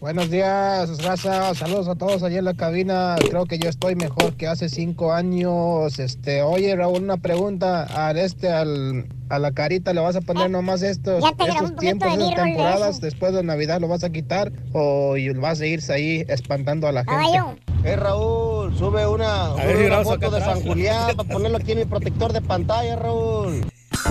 [0.00, 1.54] Buenos días, raza.
[1.54, 3.16] Saludos a todos allá en la cabina.
[3.28, 5.98] Creo que yo estoy mejor que hace cinco años.
[5.98, 7.84] Este, oye, Raúl, una pregunta.
[7.84, 12.24] Al este, al, a la carita le vas a poner nomás estos, estos tiempos, de
[12.24, 13.00] esas de temporadas.
[13.00, 16.92] Después de Navidad lo vas a quitar o y vas a irse ahí espantando a
[16.92, 17.16] la gente.
[17.16, 17.56] Caballo.
[17.84, 18.76] Eh, Raúl.
[18.76, 20.40] Sube una, ver, foto de.
[20.40, 23.66] San Julián para ponerlo aquí en mi protector de pantalla, Raúl.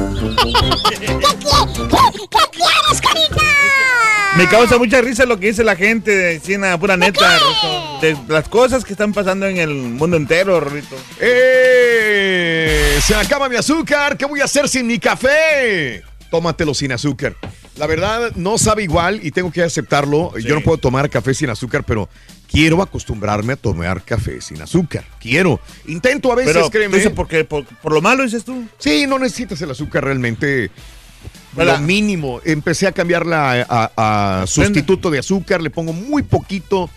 [2.52, 4.17] quieres, Carita?
[4.38, 7.40] Me causa mucha risa lo que dice la gente, de China, pura neta.
[8.02, 10.96] De las cosas que están pasando en el mundo entero, Rorrito.
[11.20, 13.00] ¡Eh!
[13.04, 14.16] Se acaba mi azúcar.
[14.16, 16.04] ¿Qué voy a hacer sin mi café?
[16.30, 17.36] Tómatelo sin azúcar.
[17.78, 20.38] La verdad, no sabe igual y tengo que aceptarlo.
[20.38, 22.08] Yo no puedo tomar café sin azúcar, pero
[22.52, 25.04] quiero acostumbrarme a tomar café sin azúcar.
[25.20, 25.60] Quiero.
[25.88, 26.98] Intento a veces, Pero, créeme.
[26.98, 28.66] dice, porque por, por lo malo dices tú.
[28.78, 30.70] Sí, no necesitas el azúcar realmente.
[31.64, 31.74] Hola.
[31.74, 32.40] Lo mínimo.
[32.46, 35.62] Empecé a cambiarla a, a sustituto de azúcar.
[35.62, 36.90] Le pongo muy poquito.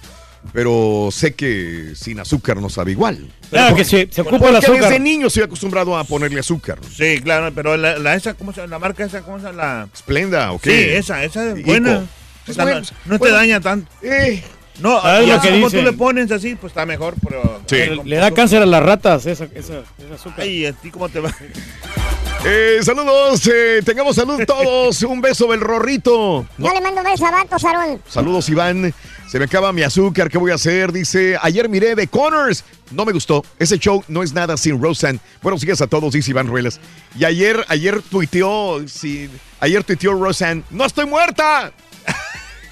[0.55, 3.31] Pero sé que sin azúcar no sabe igual.
[3.51, 4.83] Claro que se- se ocupa el Porque azúcar.
[4.85, 6.79] desde niño estoy acostumbrado a ponerle azúcar.
[6.97, 8.67] Sí, claro, pero la, la esa, ¿cómo se?
[8.67, 9.57] La marca esa, ¿cómo se llama?
[9.63, 9.89] La...
[9.95, 10.63] Splenda, ¿ok?
[10.65, 12.07] Sí, esa, esa es buena.
[12.47, 13.91] Bueno, no, no te daña tanto.
[14.03, 14.43] Eh.
[14.79, 15.85] No, ¿Sabes ya lo que como tú dicen?
[15.85, 17.61] le pones así, pues está mejor, pero...
[17.71, 20.41] Le, le da cáncer a las ratas esa, esa, esa azúcar.
[20.41, 21.35] Ay, ¿a ti cómo te va?
[22.45, 25.03] Eh, saludos, eh, tengamos salud todos.
[25.03, 26.47] Un beso del rorrito.
[26.57, 28.01] Yo le mando besos a Vatos, Aarón.
[28.09, 28.95] Saludos, Iván.
[29.29, 30.31] Se me acaba mi azúcar.
[30.31, 30.91] ¿Qué voy a hacer?
[30.91, 32.65] Dice, ayer miré The Connors.
[32.93, 33.45] No me gustó.
[33.59, 35.21] Ese show no es nada sin Roseanne.
[35.43, 36.81] Buenos días a todos, dice Iván Ruelas.
[37.15, 39.29] Y ayer, ayer tuiteó, sí,
[39.61, 40.63] ayer tuiteó Roseanne.
[40.71, 41.73] ¡No estoy muerta!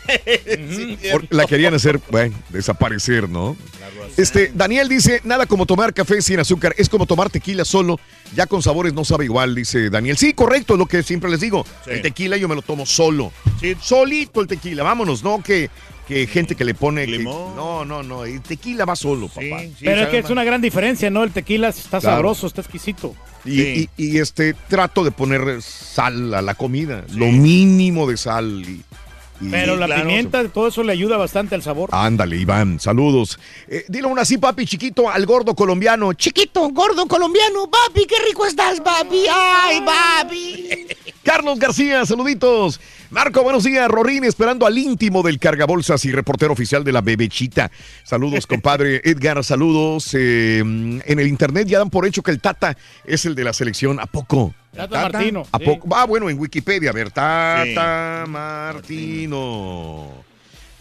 [1.12, 3.56] Por- la querían hacer, bueno, desaparecer, ¿no?
[4.16, 8.00] Este, Daniel dice, nada como tomar café sin azúcar, es como tomar tequila solo,
[8.34, 10.16] ya con sabores no sabe igual, dice Daniel.
[10.16, 11.64] Sí, correcto, es lo que siempre les digo.
[11.84, 11.90] Sí.
[11.92, 13.32] El tequila yo me lo tomo solo.
[13.80, 15.70] Solito el tequila, vámonos, no que,
[16.06, 17.06] que gente que le pone...
[17.06, 19.62] que- no, no, no, el tequila va solo, papá.
[19.80, 21.22] Pero es que es una gran diferencia, ¿no?
[21.22, 22.16] El tequila está Claro.
[22.16, 23.14] sabroso, está exquisito.
[23.44, 28.64] Y, y- y, este trato de poner sal a la comida, lo mínimo de sal.
[28.66, 28.82] y-
[29.40, 30.02] y- Pero la Claro.
[30.02, 31.90] pimienta, todo eso le ayuda bastante al sabor.
[31.92, 33.38] Ándale, Iván, saludos.
[33.68, 36.12] Eh, dile una así, papi, chiquito, al gordo colombiano.
[36.12, 39.24] Chiquito, gordo colombiano, papi, qué rico estás, papi.
[39.32, 40.68] Ay, papi.
[41.22, 42.80] Carlos García, saluditos.
[43.10, 43.88] Marco, buenos días.
[43.88, 47.70] Rorín, esperando al íntimo del cargabolsas y reportero oficial de la Bebechita.
[48.04, 49.00] Saludos, compadre.
[49.02, 50.10] Edgar, saludos.
[50.12, 53.54] Eh, en el internet ya dan por hecho que el Tata es el de la
[53.54, 53.98] selección.
[53.98, 54.54] ¿A poco?
[54.76, 55.64] Tata Martino, ¿A sí.
[55.64, 55.88] poco?
[55.96, 56.90] Ah, bueno, en Wikipedia.
[56.90, 58.30] A ver, Tata Sí.
[58.30, 60.12] Martino.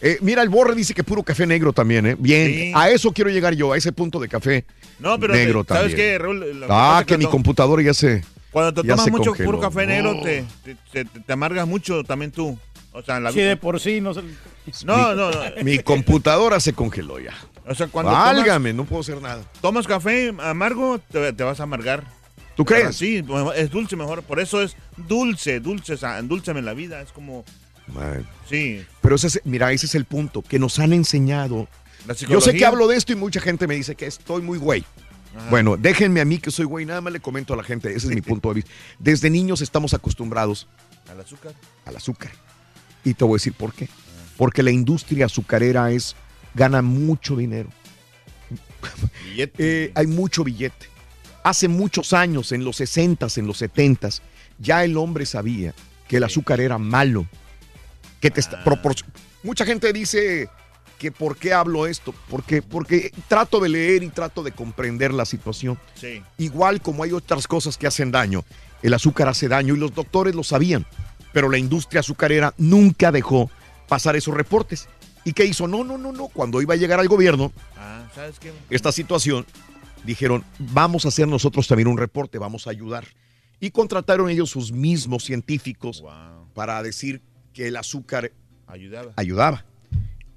[0.02, 2.16] Eh, mira, el Borre dice que puro café negro también, ¿eh?
[2.18, 2.72] Bien, Sí.
[2.74, 4.64] a eso quiero llegar yo, a ese punto de café
[5.00, 6.08] No, pero negro te- ¿sabes también.
[6.10, 6.40] qué, Raúl?
[6.40, 8.22] Que ah, que que mi no- computadora ya se.
[8.62, 9.46] Cuando te ya tomas se mucho congeló.
[9.50, 10.22] puro café negro, No.
[10.22, 12.58] te, te, te- te amargas mucho también tú.
[12.92, 14.22] O sea, la Sí, de por sí, no sé.
[14.84, 15.40] No, no, no.
[15.62, 17.34] Mi computadora se congeló ya.
[17.66, 19.42] O sea, cuando Válgame, no puedo hacer nada.
[19.60, 22.02] tomas, tomas café amargo, te, te vas a amargar.
[22.56, 22.96] ¿Tú crees?
[22.96, 23.22] Sí,
[23.54, 24.22] es dulce mejor.
[24.22, 27.00] Por eso es dulce, dulce, o sea, endúlceme la vida.
[27.00, 27.44] Es como,
[27.94, 28.26] Man.
[28.48, 28.84] sí.
[29.00, 31.68] Pero ese es, mira, ese es el punto, que nos han enseñado.
[32.06, 34.58] La Yo sé que hablo de esto y mucha gente me dice que estoy muy
[34.58, 34.84] güey.
[35.36, 35.50] Ajá.
[35.50, 38.08] Bueno, déjenme a mí que soy güey, nada más le comento a la gente, ese
[38.08, 38.70] es mi punto de vista.
[38.98, 40.66] Desde niños estamos acostumbrados
[41.10, 41.52] Al azúcar.
[41.84, 42.30] al azúcar.
[43.04, 43.88] Y te voy a decir por qué.
[44.36, 46.14] Porque la industria azucarera es
[46.54, 47.70] gana mucho dinero.
[49.36, 50.86] Eh, hay mucho billete.
[51.44, 54.20] Hace muchos años, en los 60s, en los 70s,
[54.58, 55.74] ya el hombre sabía
[56.08, 57.26] que el azúcar era malo.
[58.20, 59.04] Que te propor-
[59.42, 60.48] Mucha gente dice
[60.98, 65.24] que por qué hablo esto, porque, porque trato de leer y trato de comprender la
[65.24, 65.78] situación.
[65.94, 66.22] Sí.
[66.38, 68.44] Igual como hay otras cosas que hacen daño,
[68.82, 70.86] el azúcar hace daño y los doctores lo sabían,
[71.32, 73.50] pero la industria azucarera nunca dejó
[73.88, 74.88] pasar esos reportes.
[75.24, 75.68] ¿Y qué hizo?
[75.68, 76.28] No, no, no, no.
[76.28, 78.52] Cuando iba a llegar al gobierno, Ah, ¿sabes qué?
[78.70, 79.46] esta situación,
[80.04, 83.04] dijeron, vamos a hacer nosotros también un reporte, vamos a ayudar.
[83.60, 86.02] Y contrataron ellos sus mismos científicos
[86.54, 87.20] para decir
[87.52, 88.32] que el azúcar
[88.66, 89.12] Ayudaba.
[89.16, 89.64] ayudaba.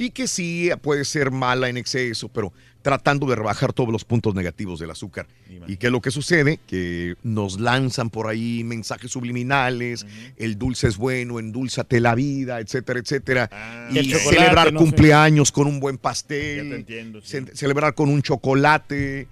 [0.02, 2.52] Y que sí puede ser mala en exceso, pero
[2.82, 5.28] tratando de rebajar todos los puntos negativos del azúcar.
[5.68, 6.60] ¿Y qué es lo que sucede?
[6.66, 10.06] Que nos lanzan por ahí mensajes subliminales,
[10.38, 13.88] el dulce es bueno, endulzate la vida, etcétera, etcétera.
[13.92, 14.86] Y el y celebrar no sé.
[14.86, 17.28] cumpleaños con un buen Ya pastel, te entiendo, sí.
[17.46, 19.28] ce- celebrar con un chocolate.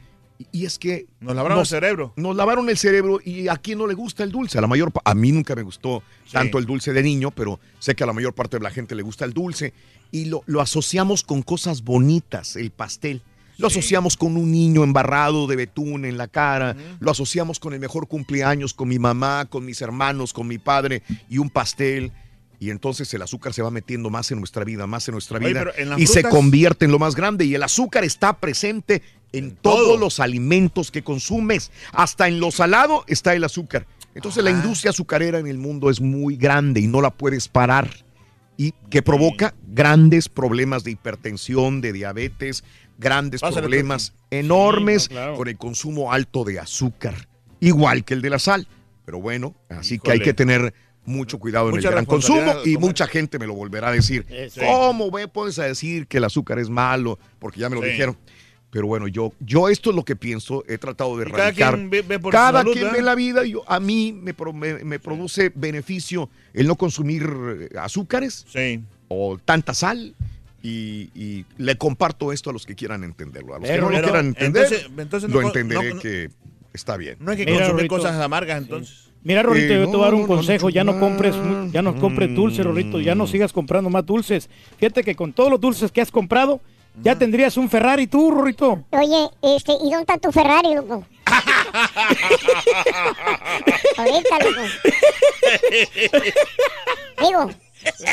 [0.51, 1.07] Y- es que...
[1.19, 2.13] Nos lavaron el cerebro.
[2.15, 4.57] Nos lavaron el cerebro y a quién no le gusta el dulce.
[4.57, 6.01] A la mayor a mí nunca me gustó
[6.31, 8.93] tanto el dulce de niño, pero sé que a la mayor parte de la gente
[8.95, 9.73] le gusta el dulce
[10.11, 13.21] y lo, lo asociamos con cosas bonitas, el pastel.
[13.57, 17.81] Lo asociamos con un niño embarrado de betún en la cara, lo asociamos con el
[17.81, 22.13] mejor cumpleaños, con mi mamá, con mis hermanos, con mi padre y un pastel.
[22.61, 25.49] Y entonces el azúcar se va metiendo más en nuestra vida, más en nuestra Oye,
[25.49, 27.43] vida en y se convierte en lo más grande.
[27.43, 29.01] Y el azúcar está presente
[29.33, 29.97] en todos todo.
[29.97, 31.71] los alimentos que consumes.
[31.91, 33.87] Hasta en lo salado está el azúcar.
[34.15, 37.89] Entonces la industria azucarera en el mundo es muy grande y no la puedes parar.
[38.61, 42.65] Y que provoca grandes problemas de hipertensión, de diabetes,
[42.97, 45.35] grandes Pásale, problemas enormes Sí, no, claro.
[45.37, 47.29] con el consumo alto de azúcar,
[47.61, 48.67] igual que el de la sal.
[49.05, 50.73] Pero bueno, así que hay que tener
[51.05, 54.25] mucho cuidado en el gran consumo y mucha gente me lo volverá a decir.
[54.29, 54.59] Eh, sí.
[54.59, 57.17] ¿Cómo ve, puedes a decir que el azúcar es malo?
[57.39, 57.89] Porque ya me lo Sí.
[57.91, 58.17] dijeron.
[58.71, 61.73] Pero bueno, yo, yo esto es lo que pienso, he tratado de Y cada erradicar.
[61.75, 64.53] quien ve- ve por Cada salud, quien ve la vida, yo, a mí me, pro-
[64.53, 67.27] me- me produce beneficio el no consumir
[67.71, 68.45] eh, azúcares
[69.07, 70.13] o tanta sal.
[70.61, 73.55] Y, y le comparto esto a los que quieran entenderlo.
[73.55, 76.01] A los que Pero, no lo quieran entender, entonces- entonces no lo entenderé no- no-
[76.01, 76.29] que
[76.73, 77.15] está bien.
[77.21, 79.09] No hay que Mira, consumir cosas amargas entonces.
[79.23, 81.33] Mira, Rorrito, Eh, yo te voy a dar un no, no, consejo, ya no compres,
[81.71, 82.35] ya no compres Mm.
[82.35, 84.49] dulces, Rorrito, ya no sigas comprando más dulces.
[84.77, 86.59] Fíjate que con todos los dulces que has comprado,
[87.01, 88.83] ya tendrías un Ferrari tú, Rorrito.
[88.91, 91.05] Oye, este, ¿y dónde está tu Ferrari, loco?
[93.97, 94.61] Ahorita, loco.
[97.21, 97.49] Digo,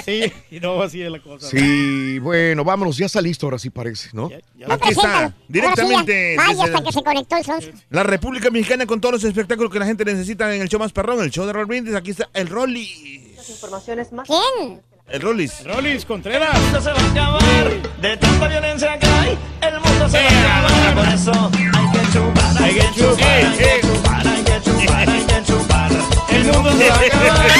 [0.04, 1.48] Sí, y no así es la cosa.
[1.48, 4.30] Sí, bueno, vámonos, ya está listo, ahora sí parece, ¿no?
[4.68, 7.70] Aquí está, directamente Vaya hasta que se conectó el sonso.
[7.90, 10.92] la República Mexicana con todos los espectáculos que la gente necesita en el show más
[10.92, 11.94] perrón, el show de Raúl Brindis.
[11.94, 13.34] Aquí está el Rolly.
[13.48, 14.28] informaciones más.
[14.28, 14.80] ¿Quién?
[15.08, 15.64] El Rollis.
[15.64, 16.58] Rollis Contreras.
[16.60, 17.70] mundo se va a acabar
[18.00, 19.38] de tanta violencia que hay.
[19.62, 20.94] El mundo se va a acabar.
[20.94, 25.24] Por eso hay que chupar, hay que chupar, hay que chupar, hay que chupar, hay
[25.24, 25.90] que chupar.
[26.30, 27.50] El mundo se va a acabar.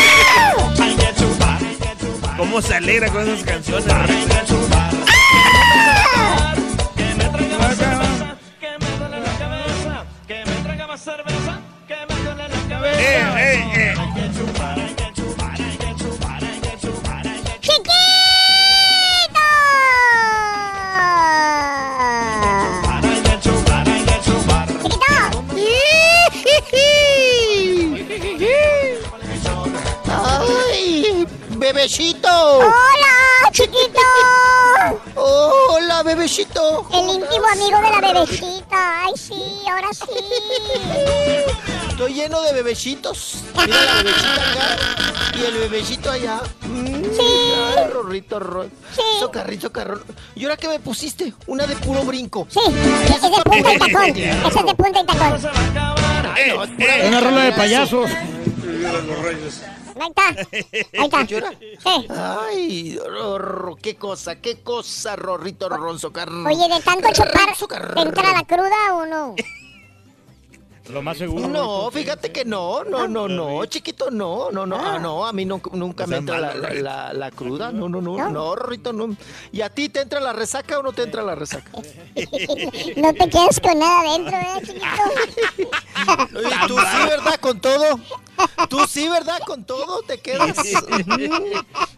[0.81, 2.37] Hay que chupar, hay que chupar.
[2.37, 3.93] ¿Cómo se alegra con esas canciones?
[3.93, 4.91] Hay que chupar.
[6.97, 7.59] Que me traiga
[38.21, 39.05] bebecita.
[39.05, 40.05] Ay, sí, ahora sí.
[41.89, 43.39] Estoy lleno de bebecitos.
[43.55, 44.77] Mira la bebecita acá
[45.35, 46.41] y el bebecito allá.
[46.63, 47.23] Sí.
[47.77, 48.69] Ay, Rorrito, Ror.
[48.95, 49.03] Sí.
[49.21, 50.03] Socarrito, socarrón.
[50.35, 51.33] ¿Y ahora qué me pusiste?
[51.47, 52.47] Una de puro brinco.
[52.51, 54.05] Sí, es de punta y tacón.
[54.17, 55.41] Ese es de punta y tacón.
[56.35, 58.03] Ay, no, es pura Una rola de payaso.
[58.03, 59.57] payasos.
[60.01, 60.29] Ahí está.
[60.29, 61.23] Ahí está.
[61.27, 61.51] ¿Llora?
[61.59, 62.07] Sí.
[62.09, 66.47] Ay, Rorro, qué cosa, qué cosa, Rorrito, Ron, socarrón.
[66.47, 67.55] Oye, ¿de tanto chupar
[67.95, 69.35] te entra la cruda o no?
[70.91, 71.49] Lo más seguro.
[71.49, 75.45] No, fíjate que no, no, no, no, chiquito, no, no, no, ah, no, a mí
[75.45, 79.17] no- nunca me entra la, la, la- la cruda, no, no, no, no, Rorrito, no.
[79.51, 81.71] ¿Y a ti te entra la resaca o no te entra la resaca?
[82.97, 84.87] No te quedas con nada dentro, ¿eh, chiquito?
[86.41, 87.41] Y tú sí, ¿verdad?
[87.41, 88.01] Con todo.
[88.69, 89.41] Tú sí, ¿verdad?
[89.47, 90.57] Con todo te quedas.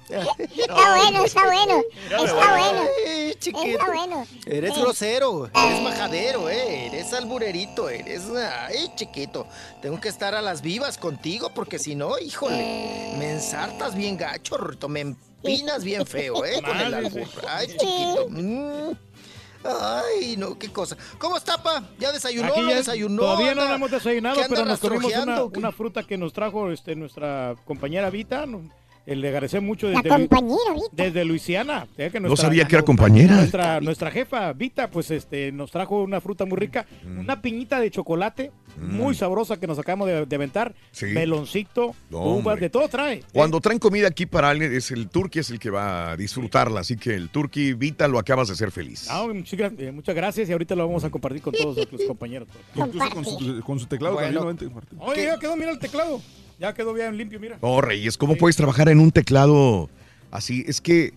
[0.08, 1.82] Está bueno, está bueno.
[2.10, 2.82] Está bueno.
[3.06, 3.66] Ay, chiquito.
[3.66, 4.26] Está bueno.
[4.46, 8.22] Eres grosero, eres majadero, eh, eres alburerito, eres...
[8.30, 9.46] Ay, chiquito,
[9.82, 14.56] tengo que estar a las vivas contigo porque si no, híjole, me ensartas bien gacho,
[14.88, 17.28] me empinas bien feo, eh, con el albur.
[17.46, 18.26] Ay, chiquito.
[18.28, 18.92] mm.
[19.64, 20.96] Ay, no, qué cosa.
[21.18, 21.82] ¿Cómo está, pa?
[21.98, 22.52] ¿Ya desayunó?
[22.52, 23.22] Aquí ¿No ya- desayunó?
[23.22, 25.12] Todavía no Anda- lo hemos desayunado, ¿Qué anda pero nos comimos
[25.56, 28.46] una, fruta que nos trajo este, nuestra compañera Vita.
[28.46, 28.62] no,
[29.16, 29.88] le agradecer mucho
[30.92, 31.86] desde, Luisiana.
[31.96, 33.36] que No sabía que era compañera.
[33.36, 37.20] Nuestra, nuestra jefa Vita, pues este, nos trajo una fruta muy rica, Mm.
[37.20, 41.06] una piñita de chocolate muy sabrosa que nos acabamos de, de aventar, Sí.
[41.06, 42.60] meloncito, No, uvas, hombre.
[42.60, 43.22] de todo trae.
[43.32, 46.80] Cuando traen comida aquí para alguien, es el turqui es el que va a disfrutarla.
[46.80, 49.08] Así que el turqui Vita lo acabas de hacer feliz.
[49.10, 52.48] Ah, muchas, eh, muchas gracias y ahorita lo vamos a compartir con todos los compañeros.
[52.74, 54.44] Incluso con su, con su teclado Bueno.
[54.44, 54.72] también.
[54.74, 54.98] Martín.
[55.00, 56.20] Oye, ya quedó, mira el teclado.
[56.58, 57.58] Ya quedó bien limpio, mira.
[57.62, 59.88] No, Reyes, ¿cómo puedes trabajar en un teclado
[60.30, 60.64] así?
[60.66, 61.14] Es que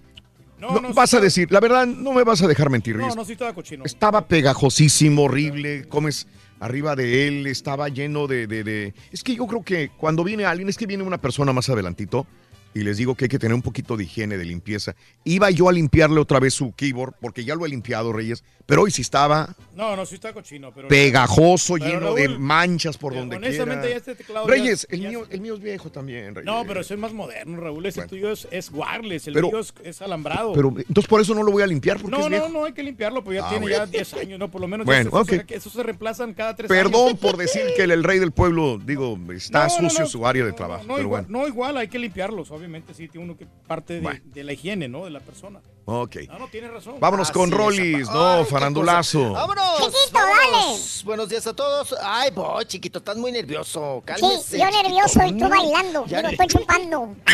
[0.60, 2.96] No, no, no, vas sí a decir, la verdad, no me vas a dejar mentir,
[2.96, 3.84] No, no, sí estaba cochino.
[3.84, 5.88] Estaba pegajosísimo, horrible.
[5.88, 6.28] Comes
[6.60, 10.46] arriba de él, estaba lleno de, de- de- Es que yo creo que cuando viene
[10.46, 12.28] alguien, es que viene una persona más adelantito
[12.74, 14.96] y les digo que hay que tener un poquito de higiene, de limpieza.
[15.24, 18.84] Iba yo a limpiarle otra vez su keyboard, porque ya lo he limpiado, Reyes, pero
[18.84, 20.88] hoy sí estaba No, no, sí está cochino, pero...
[20.88, 23.90] pegajoso, Pero, lleno de manchas por donde honestamente, quiera.
[23.92, 26.46] ya este teclado Reyes, ya- el, ya- mío, el mío es viejo también, Reyes.
[26.46, 27.86] No, pero es más moderno, Raúl.
[27.86, 30.54] Ese tuyo es, es wireless, el Pero- mío es, es alambrado.
[30.54, 32.48] Pero entonces por eso no lo voy a limpiar, porque no, es viejo.
[32.48, 33.78] no, no hay que limpiarlo, pues ya Ah, tiene bueno.
[33.78, 34.50] ya 10 años, ¿no?
[34.50, 35.30] Por lo menos Bueno, esos, ok.
[35.48, 37.20] se, esos se reemplazan cada 3 Perdón años.
[37.20, 40.26] por decir que el, el rey del pueblo, digo, está No, no, sucio no, su
[40.28, 40.84] área de trabajo.
[40.84, 42.61] No pero igual, bueno, no, igual, hay que limpiarlos, obviamente,
[42.94, 45.06] sí, tiene uno que parte de, de la higiene, ¿no?
[45.06, 45.60] De la persona.
[45.86, 46.16] ok.
[46.28, 46.96] No, no, tienes razón.
[47.00, 49.32] Vámonos con Así es, Rollis, no, Ay, farandulazo.
[49.34, 49.78] ¡Vámonos!
[49.78, 51.02] Chiquito, vámonos.
[51.06, 51.96] Buenos días a todos.
[52.04, 54.02] Ay, bo, chiquito, estás muy nervioso.
[54.06, 54.44] Cálmese.
[54.44, 54.84] Sí, yo chiquito.
[54.84, 56.06] nervioso y tú Mm, bailando.
[56.08, 57.16] Ya, Digo, estoy chupando.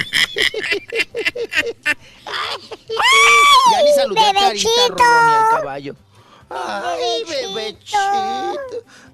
[3.72, 4.88] ya ni saludé a Carita, bebechito.
[4.90, 5.96] Rorro, ni al caballo.
[6.50, 7.98] Ay, bebechito.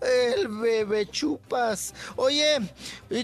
[0.02, 1.94] El bebé chupas.
[2.16, 2.60] Oye,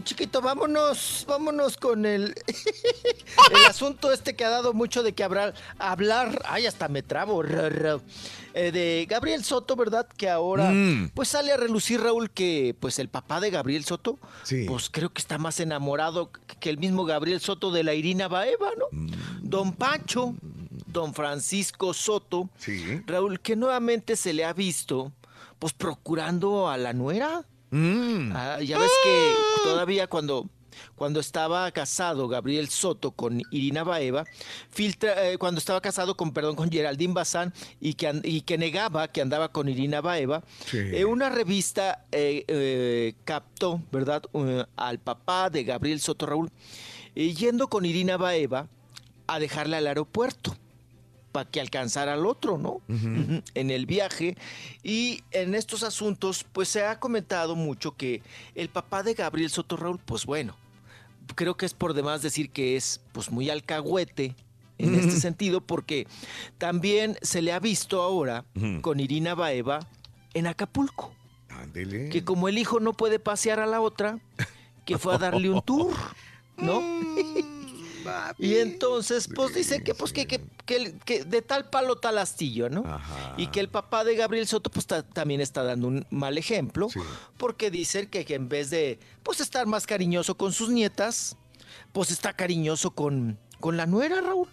[0.03, 2.34] chiquito, vámonos, vámonos con el,
[3.52, 6.41] el asunto este que ha dado mucho de que habrá, hablar.
[6.45, 7.44] Ay, hasta me trabo.
[7.44, 7.99] ra, ra.
[8.56, 10.07] Eh, de Gabriel Soto, ¿verdad?
[10.18, 11.11] Que ahora Mm.
[11.14, 14.65] pues sale a relucir Raúl que pues el papá de Gabriel Soto, Sí.
[14.68, 18.69] pues creo que está más enamorado que el mismo Gabriel Soto de la Irina Baeva,
[18.77, 18.86] ¿no?
[18.91, 19.10] Mm.
[19.44, 20.34] Don Pancho,
[20.91, 23.02] don Francisco Soto, Sí.
[23.06, 25.11] Raúl, que nuevamente se le ha visto
[25.60, 27.45] pues procurando a la nuera.
[27.72, 28.32] Mm.
[28.34, 29.34] Ah, ya ves que
[29.64, 30.48] todavía cuando,
[30.95, 34.24] cuando estaba casado Gabriel Soto con Irina Baeva,
[34.72, 39.10] filtra, eh, cuando estaba casado con, perdón, con Geraldine Bazán y que, y que negaba
[39.10, 40.78] que andaba con Irina Baeva, Sí.
[40.80, 46.49] eh, una revista eh, eh, captó, ¿verdad?, Eh, al papá de Gabriel Soto Raúl,
[47.14, 48.68] yendo con Irina Baeva
[49.28, 50.56] a dejarle al aeropuerto
[51.31, 52.81] para que alcanzara al otro, ¿no?
[53.53, 54.35] En el viaje.
[54.84, 58.22] Y en estos asuntos, pues se ha comentado mucho que
[58.56, 60.56] el papá de Gabriel Soto Raúl, pues bueno,
[61.35, 64.35] creo que es por demás decir que es pues muy alcahuete
[64.77, 65.19] en este Ujú.
[65.19, 66.07] sentido, porque
[66.57, 68.45] también se le ha visto ahora
[68.81, 69.80] con Irina Baeva
[70.34, 71.14] en Acapulco.
[71.49, 72.10] Ándele.
[72.10, 74.19] Que como el hijo no puede pasear a la otra,
[74.85, 75.93] que fue a darle un tour,
[76.57, 76.81] ¿no?
[78.38, 80.41] Y entonces, pues dice que, pues, que, que,
[81.06, 82.84] que de tal palo tal astillo, ¿no?
[83.38, 86.88] Y que el papá de Gabriel Soto, pues ta- también está dando un mal ejemplo,
[87.38, 91.38] porque dicen que, que en vez de, pues, estar más cariñoso con sus nietas,
[91.94, 94.48] pues está cariñoso con, con la nuera, Raúl.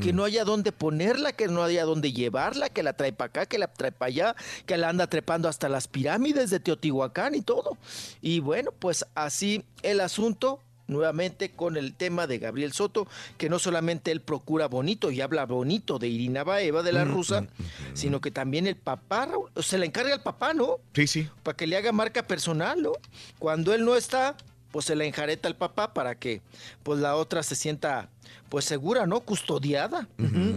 [0.00, 3.44] Que no haya dónde ponerla, que no haya dónde llevarla, que la trae para acá,
[3.44, 7.42] que la trae para allá, que la anda trepando hasta las pirámides de Teotihuacán y
[7.42, 7.76] todo.
[8.22, 13.06] Y bueno, pues así el asunto, nuevamente con el tema de Gabriel Soto,
[13.38, 17.12] que no solamente él procura bonito y habla bonito de Irina Baeva, de la Mm,
[17.12, 17.46] rusa,
[17.94, 19.28] sino que también el papá,
[19.60, 20.78] se le encarga al papá, ¿no?
[20.94, 21.28] Sí, sí.
[21.42, 22.92] Para que le haga marca personal, ¿no?
[23.38, 24.36] Cuando él no está,
[24.70, 26.42] pues se la enjareta al papá para que
[26.82, 28.10] pues la otra se sienta
[28.48, 29.20] pues segura, ¿no?
[29.20, 30.08] Custodiada.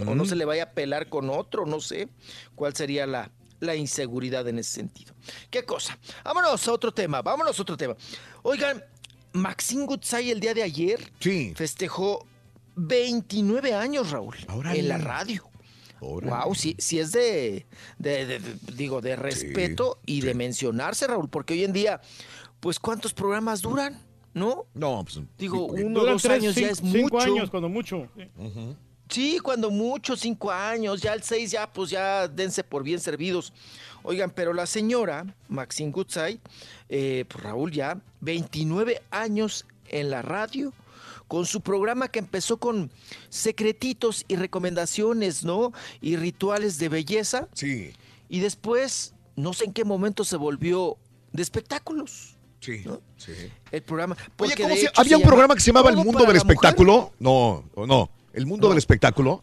[0.06, 2.08] O no se le vaya a pelar con otro, no sé
[2.54, 3.30] cuál sería la,
[3.60, 5.14] la inseguridad en ese sentido.
[5.50, 5.98] ¿Qué cosa?
[6.24, 7.96] Vámonos a otro tema, vámonos a otro tema.
[8.42, 8.84] Oigan,
[9.32, 11.12] Maxine Gutzai el día de ayer
[11.54, 12.26] festejó
[12.76, 14.36] 29 años, Raúl,
[14.74, 15.44] en la radio.
[16.00, 17.66] Wow, sí, sí es de,
[17.98, 22.00] de- de- de- digo, de respeto y de mencionarse, Raúl, porque hoy en día,
[22.60, 24.00] pues, ¿cuántos programas duran?
[24.32, 24.64] ¿No?
[24.74, 25.20] No, pues.
[25.36, 26.98] Digo, uno dos tres, años ya cinco- es mucho.
[26.98, 28.08] cinco años, cuando mucho.
[29.10, 33.52] Sí, cuando mucho, cinco años, ya el seis, ya pues ya dense por bien servidos.
[34.02, 36.40] Oigan, pero la señora Maxine Gutzai,
[36.90, 40.72] eh, pues Raúl ya, 29 años en la radio,
[41.28, 42.90] con su programa que empezó con
[43.28, 45.72] secretitos y recomendaciones, ¿no?
[46.00, 47.48] Y rituales de belleza.
[47.54, 47.92] Sí.
[48.28, 50.96] Y después, no sé en qué momento se volvió
[51.32, 52.36] de espectáculos.
[52.60, 52.84] Sí,
[53.16, 53.32] sí.
[53.70, 54.16] El programa.
[54.16, 56.26] Oye, porque ¿cómo de se- hecho había un programa que se llamaba El Mundo del
[56.26, 56.36] Mujer.
[56.36, 57.12] Espectáculo.
[57.18, 58.10] No, no.
[58.34, 59.42] El Mundo del Espectáculo.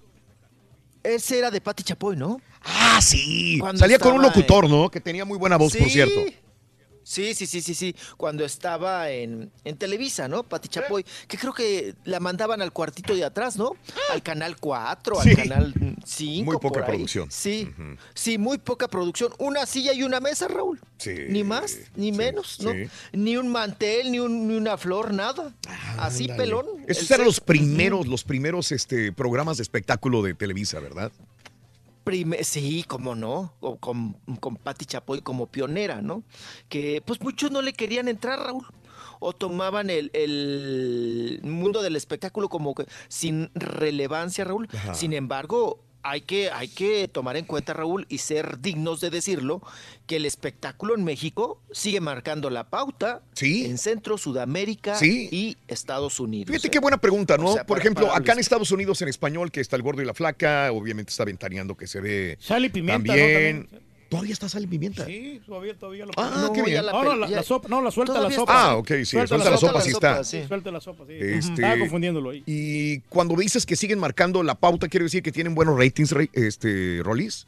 [1.03, 2.39] Ese era de Pati Chapoy, ¿no?
[2.63, 3.57] Ah, sí.
[3.59, 4.89] Cuando Salía con un en- locutor, ¿no?
[4.91, 5.91] Que tenía muy buena voz, por Sí.
[5.93, 6.19] cierto.
[7.07, 7.95] Sí, sí, sí, sí, sí.
[8.17, 10.43] Cuando estaba en, en Televisa, ¿no?
[10.43, 13.77] Pati Chapoy, que creo que la mandaban al cuartito de atrás, ¿no?
[14.11, 15.29] Al canal 4, Sí.
[15.29, 15.73] al canal
[16.05, 16.43] 5.
[16.51, 17.31] Muy poca producción.
[17.31, 17.69] Sí,
[18.13, 19.31] sí, muy poca producción.
[19.39, 20.81] Una silla y una mesa, Raúl.
[20.97, 21.13] Sí.
[21.29, 22.73] Ni más, ni menos, ¿no?
[22.73, 22.89] sí.
[23.13, 25.53] Ni un mantel, ni, un- ni una flor, nada.
[25.97, 26.43] Así Ándale.
[26.43, 26.65] pelón.
[26.87, 31.11] Esos el eran los primeros, los primeros este, programas de espectáculo de Televisa, ¿verdad?
[32.41, 36.23] Sí, cómo no, o con, con Patti Chapoy como pionera, ¿no?
[36.69, 38.65] Que pues muchos no le querían entrar, Raúl,
[39.19, 44.67] o tomaban el, el mundo del espectáculo como que sin relevancia, Raúl.
[44.73, 44.93] Ajá.
[44.93, 45.79] Sin embargo,
[46.09, 49.61] hay que, hay que tomar en cuenta, Raúl, y ser dignos de decirlo,
[50.05, 55.27] que el espectáculo en México sigue marcando la pauta en Centro, Sudamérica Sí.
[55.31, 56.47] y Estados Unidos.
[56.51, 56.71] Fíjate ¿eh?
[56.71, 57.49] qué buena pregunta, ¿no?
[57.49, 59.81] O sea, Por para- ejemplo, para acá en Estados Unidos en español, que está el
[59.81, 62.37] gordo y la flaca, obviamente está ventaneando que se ve.
[62.39, 63.21] Sal y pimienta, ¿no?
[63.21, 63.69] También.
[64.09, 65.05] Todavía está sal y pimienta.
[65.05, 66.85] Sí, todavía, todavía lo Ah, No, qué ya bien.
[66.85, 68.53] la No, no, la- la sopa- no, la suelta la sopa.
[68.53, 68.63] está.
[68.71, 70.23] Ah, ok, sí, suelta la sopa, sí está.
[70.23, 71.13] Suelta la sopa, sí.
[71.19, 72.43] Este, Estaba confundiéndolo ahí.
[72.45, 77.01] Y cuando dices que siguen marcando la pauta, quiere decir que tienen buenos ratings, este,
[77.03, 77.47] Rolis.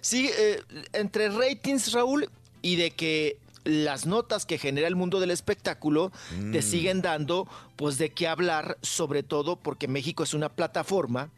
[0.00, 0.60] Sí, eh,
[0.92, 2.30] entre ratings, Raúl,
[2.62, 6.10] y de que las notas que genera el mundo del espectáculo
[6.52, 6.62] te Mm.
[6.62, 7.46] siguen dando,
[7.76, 11.28] pues de qué hablar, sobre todo porque México es una plataforma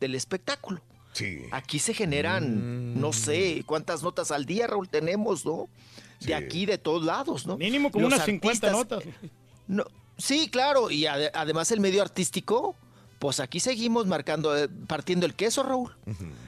[0.00, 0.80] del espectáculo.
[1.12, 1.42] Sí.
[1.50, 5.68] Aquí se generan, no sé, cuántas notas al día, Raúl, tenemos, ¿no?
[6.20, 7.56] De aquí, de todos lados, ¿no?
[7.58, 9.04] Mínimo como Los unas 50 artistas- notas.
[9.66, 9.84] no,
[10.16, 12.74] sí, claro, y ade- además el medio artístico,
[13.18, 15.94] Pues aquí seguimos marcando, eh, partiendo el queso, Raúl.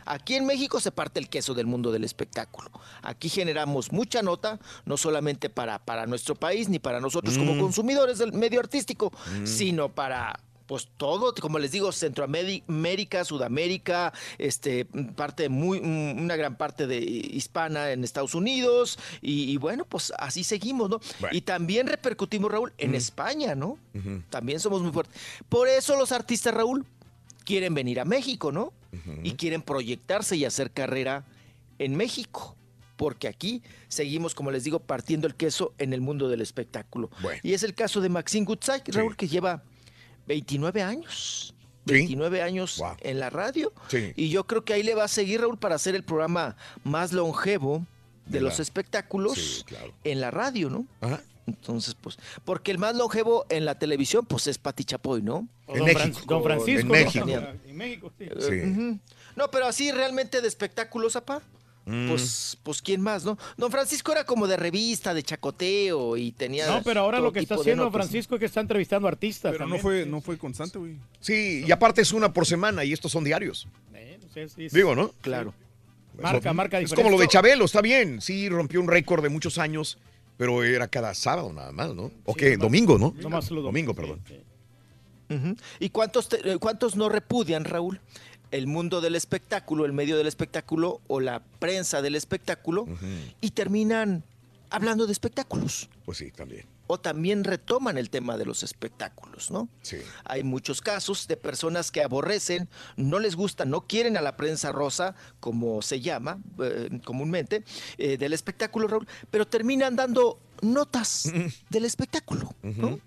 [0.06, 2.68] Aquí en México se parte el queso del mundo del espectáculo.
[3.00, 7.60] Aquí generamos mucha nota, no solamente para, para nuestro país ni para nosotros como Mm.
[7.60, 9.46] consumidores del medio artístico, Mm.
[9.46, 16.56] sino para pues todo, como les digo, Centroamérica, Sudamérica, este, parte muy, mm, una gran
[16.56, 21.00] parte de hispana en Estados Unidos, y, y bueno, pues así seguimos, ¿no?
[21.20, 21.36] Bueno.
[21.36, 22.94] Y también repercutimos, Raúl, en.
[22.94, 23.78] España, ¿no?
[24.30, 25.20] También somos muy fuertes.
[25.48, 26.86] Por eso los artistas, Raúl,
[27.44, 28.72] quieren venir a México, ¿no?
[29.22, 31.24] Y quieren proyectarse y hacer carrera
[31.78, 32.56] en México.
[32.96, 37.10] Porque aquí seguimos, como les digo, partiendo el queso en el mundo del espectáculo.
[37.20, 37.40] Bueno.
[37.42, 39.64] Y es el caso de Maxine Goodside, Raúl, que lleva
[40.26, 41.54] 29 años.
[41.86, 43.72] 29 años en la radio.
[43.88, 44.12] Sí.
[44.16, 47.12] Y yo creo que ahí le va a seguir, Raúl, para hacer el programa más
[47.12, 47.84] longevo
[48.26, 49.92] de, De los la- espectáculos Sí, claro.
[50.02, 50.86] en la radio, ¿no?
[51.02, 51.20] Ajá.
[51.46, 55.46] Entonces, pues, porque el más longevo en la televisión, pues es Pati Chapoy, ¿no?
[55.66, 56.80] O don Fran- don Francisco.
[56.80, 56.94] En ¿no?
[56.94, 57.26] México.
[57.66, 58.24] En México, sí.
[58.50, 58.98] Eh.
[59.36, 61.42] No, pero así realmente de espectáculos, apá.
[61.86, 62.08] Mm.
[62.08, 63.36] Pues, pues, ¿quién más, no?
[63.58, 66.66] Don Francisco era como de revista, de chacoteo y tenía.
[66.66, 67.90] No, pero ahora lo que está haciendo.
[67.90, 69.52] Francisco es que está entrevistando artistas.
[69.52, 70.96] Pero no fue, no fue constante, güey.
[71.20, 73.68] Sí, y aparte es una por semana y estos son diarios.
[73.94, 74.76] Eh, no sé, sí, sí.
[74.76, 75.10] Digo, ¿no?
[75.20, 75.52] Claro.
[76.20, 77.02] Marca, marca Es diferente.
[77.02, 78.20] como lo de Chabelo, está bien.
[78.20, 79.98] Sí, rompió un récord de muchos años,
[80.38, 82.10] pero era cada sábado nada más, ¿no?
[82.24, 82.56] ¿O qué?
[82.56, 83.14] Domingo, ¿no?
[83.20, 84.22] Nomás lo Domingo, perdón.
[85.80, 88.00] ¿Y cuántos, te- eh, cuántos no repudian, Raúl?
[88.54, 92.86] El mundo del espectáculo, el medio del espectáculo o la prensa del espectáculo
[93.40, 94.22] y terminan
[94.70, 95.88] hablando de espectáculos.
[96.04, 96.64] Pues sí, también.
[96.86, 99.68] O también retoman el tema de los espectáculos, ¿no?
[99.82, 99.96] Sí.
[100.24, 104.70] Hay muchos casos de personas que aborrecen, no les gusta, no quieren a la prensa
[104.70, 107.64] rosa, como se llama eh, comúnmente,
[107.98, 111.32] eh, del espectáculo, Raúl, pero terminan dando notas
[111.70, 113.00] del espectáculo, ¿no?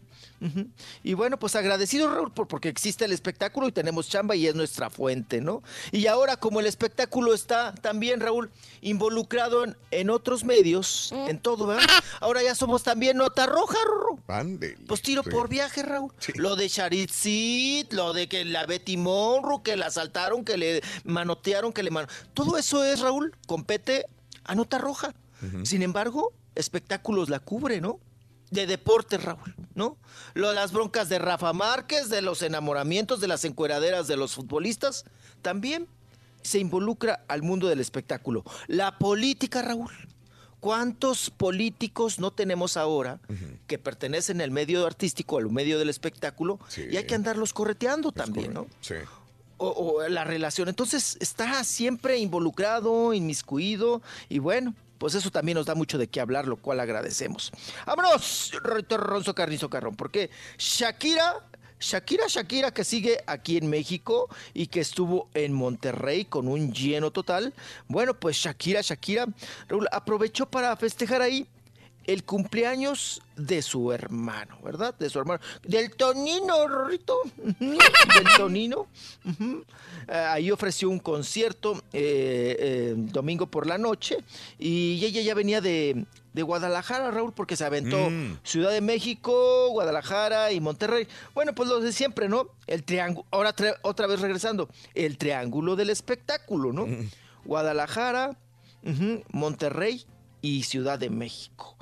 [1.03, 4.55] Y bueno, pues agradecido, Raúl, por, porque existe el espectáculo y tenemos chamba y es
[4.55, 5.63] nuestra fuente, ¿no?
[5.91, 8.51] Y ahora, como el espectáculo está también, Raúl,
[8.81, 11.85] involucrado en, en otros medios, en todo, ¿verdad?
[12.19, 14.19] Ahora ya somos también nota roja, Rorro.
[14.87, 15.29] Pues tiro Sí.
[15.31, 16.13] por viaje, Raúl.
[16.35, 20.81] Lo de Charit Sid, lo de que la Betty Monroe, que la asaltaron, que le
[21.03, 22.07] manotearon, que le mano...
[22.33, 24.05] Todo eso es, Raúl, compete
[24.43, 25.13] a nota roja.
[25.63, 27.99] Sin embargo, espectáculos la cubre, ¿no?
[28.49, 29.97] De deportes, Raúl, ¿no?
[30.33, 34.35] Lo de las broncas de Rafa Márquez, de los enamoramientos, de las encueraderas de los
[34.35, 35.03] futbolistas,
[35.41, 35.87] también
[36.43, 38.45] se involucra al mundo del espectáculo.
[38.67, 39.91] La política, Raúl.
[40.59, 43.19] ¿Cuántos políticos no tenemos ahora
[43.67, 48.53] que pertenecen al medio artístico, al medio del espectáculo, y hay que andarlos correteando también,
[48.53, 48.67] ¿no?
[48.81, 48.95] Sí.
[49.57, 50.67] O, o la relación.
[50.67, 56.19] Entonces está siempre involucrado, inmiscuido, y bueno, pues eso también nos da mucho de qué
[56.19, 57.51] hablar, lo cual agradecemos.
[57.85, 61.43] Vámonos, Ronzo Carrizo Carrón, porque Shakira,
[61.79, 67.11] Shakira, Shakira, que sigue aquí en México y que estuvo en Monterrey con un lleno
[67.11, 67.53] total.
[67.87, 69.27] Bueno, pues Shakira, Shakira,
[69.67, 71.47] Raúl, aprovechó para festejar ahí
[72.07, 74.95] el cumpleaños de su hermano, ¿verdad?
[74.97, 75.39] De su hermano.
[75.63, 77.17] Del Tonino, Rorrito.
[77.59, 77.77] Del
[78.37, 78.87] Tonino.
[80.07, 84.17] Eh, ahí ofreció un concierto eh, eh, domingo por la noche
[84.57, 88.37] y ella ya venía de, de Guadalajara, Raúl, porque se aventó Mm.
[88.43, 91.07] Ciudad de México, Guadalajara y Monterrey.
[91.35, 92.47] Bueno, pues lo de siempre, ¿no?
[92.67, 96.87] El triángulo, ahora tra- otra vez regresando, el triángulo del espectáculo, ¿no?
[97.43, 98.37] Guadalajara,
[98.83, 100.05] ujú, Monterrey
[100.41, 101.75] y Ciudad de México.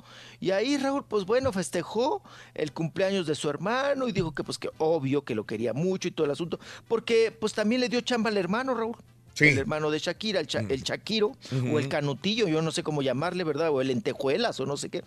[0.46, 2.22] Y ahí Raúl, pues bueno, festejó
[2.54, 6.06] el cumpleaños de su hermano y dijo que pues que obvio que lo quería mucho
[6.06, 8.94] y todo el asunto, porque pues también le dio chamba al hermano, Raúl.
[9.36, 9.48] Sí.
[9.48, 11.36] El hermano de Shakira, el, Cha- el Shakiro,
[11.70, 13.68] o el Canutillo, yo no sé cómo llamarle, ¿verdad?
[13.70, 15.04] O el Lentejuelas, o no sé qué.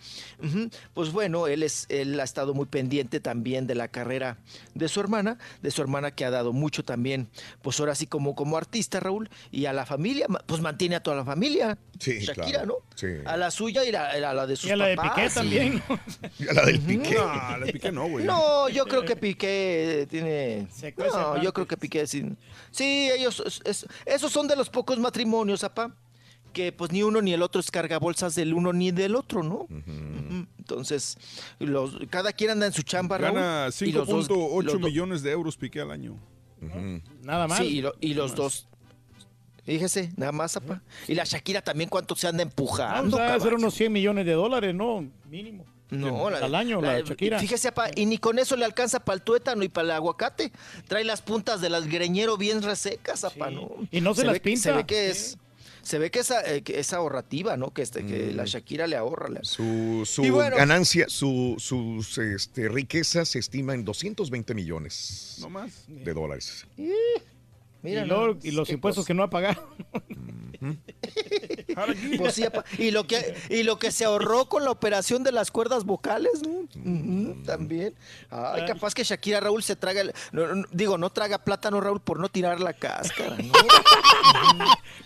[0.94, 4.38] Pues bueno, él, es, él ha estado muy pendiente también de la carrera
[4.76, 7.28] de su hermana, de su hermana que ha dado mucho también,
[7.64, 11.18] pues ahora sí como, como artista, Raúl, y a la familia, pues mantiene a toda
[11.18, 11.78] la familia.
[12.00, 12.66] Sí, Shakira, claro.
[12.68, 12.76] ¿no?
[12.96, 13.08] Sí.
[13.26, 15.26] A la suya y la- a la de sus Y a la de papás, Piqué
[15.26, 15.84] y- también.
[16.38, 17.16] Y a la del Piqué.
[17.16, 18.26] No, la piqué no, güey.
[18.26, 20.68] No, yo creo que Piqué tiene.
[20.72, 22.26] Se No, yo creo que Piqué sí.
[22.72, 23.42] Sí, ellos.
[23.46, 23.88] es- es-
[24.20, 25.96] esos son de los pocos matrimonios, apá.
[26.54, 29.44] Que pues ni uno ni el otro es carga bolsas del uno ni del otro,
[29.44, 29.68] ¿no?
[30.58, 31.18] Entonces,
[31.60, 35.22] los, cada quien anda en su chamba, Gana y los dos- 5.8 los do- millones
[35.22, 36.18] de euros piqué al año.
[37.24, 37.60] Nada más.
[37.60, 38.68] Sí, y, lo- y los dos.
[39.64, 40.82] Fíjese, nada más, apá.
[41.08, 43.18] Y la Shakira también, ¿cuánto se anda empujando?
[43.18, 45.08] Vamos a hacer unos 100 millones de dólares, ¿no?
[45.30, 45.66] Mínimo.
[45.90, 47.40] No, al año, la, Shakira.
[47.40, 50.52] Fíjese, apá, y ni con eso le alcanza para el tuétano y para el aguacate.
[50.88, 53.72] Trae las puntas del greñero bien resecas, ¿no?
[53.92, 54.62] Y no se las ve pinta.
[54.62, 55.20] Se ve que Sí.
[55.34, 55.38] es.
[55.82, 57.74] se ve que, esa, eh, que es ahorrativa, ¿no?
[57.74, 58.36] Que, este, que Mm.
[58.36, 59.30] la Shakira le ahorra.
[59.42, 60.56] Su, su bueno.
[60.56, 65.86] ganancia, su, sus este, riqueza se estima en 220 millones No más.
[65.88, 66.68] de dólares.
[67.82, 69.68] Mira, y, luego- no, y los impuestos que no ha pagado.
[72.18, 72.44] Pues sí,
[72.78, 76.42] y lo que y lo que se ahorró con la operación de las cuerdas vocales,
[77.46, 77.96] también.
[78.30, 82.02] Ay, capaz que Shakira Raúl se traga el- no, no, digo, no traga plátano Raúl
[82.02, 83.54] por no tirar la cáscara, ¿no?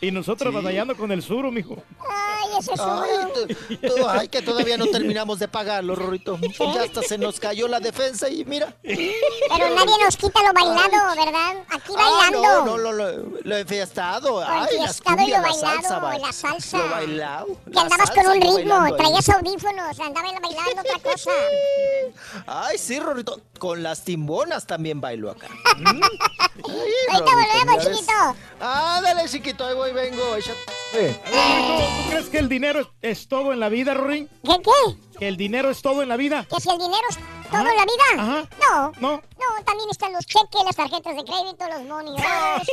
[0.02, 1.82] y nosotros batallando con el suro, mijo.
[2.00, 6.38] Ay, ese Ay, tú- tú- ay, que todavía no terminamos de pagarlo, Rorrito.
[6.74, 8.76] Ya hasta se nos cayó la defensa y mira.
[8.82, 11.64] Pero nadie nos quita lo bailado, ¿verdad?
[11.70, 12.42] Aquí Ah, bailando.
[12.42, 14.42] no, no, lo, lo, lo enfiestado.
[14.42, 16.78] Lo Ay, las cumbias, salsa, bailado, va- la salsa.
[16.78, 17.48] Lo bailado.
[17.48, 21.32] Que la andabas salsa, con un ritmo, traías audífonos, andabas bailando otra cosa.
[22.48, 23.42] Ay, sí, Rorrito.
[23.60, 25.48] Con las timbonas también bailo acá.
[25.76, 26.02] Mm.
[26.70, 28.14] Ay, Ahorita Rorrito, volvemos, chiquito.
[28.62, 30.36] Ah, dale, chiquito, ahí voy, vengo.
[30.36, 30.60] échate.
[30.94, 34.30] ¿Tú crees que el dinero es, es todo en la vida, Rorín?
[34.44, 35.18] ¿Qué qué?
[35.20, 36.46] ¿Que el dinero es todo en la vida?
[36.48, 37.18] ¿Que si el dinero es
[37.60, 38.48] todo en la vida?
[38.60, 38.92] No.
[39.00, 39.22] No.
[39.44, 42.68] No, también están los cheques, las tarjetas de crédito, los money orders,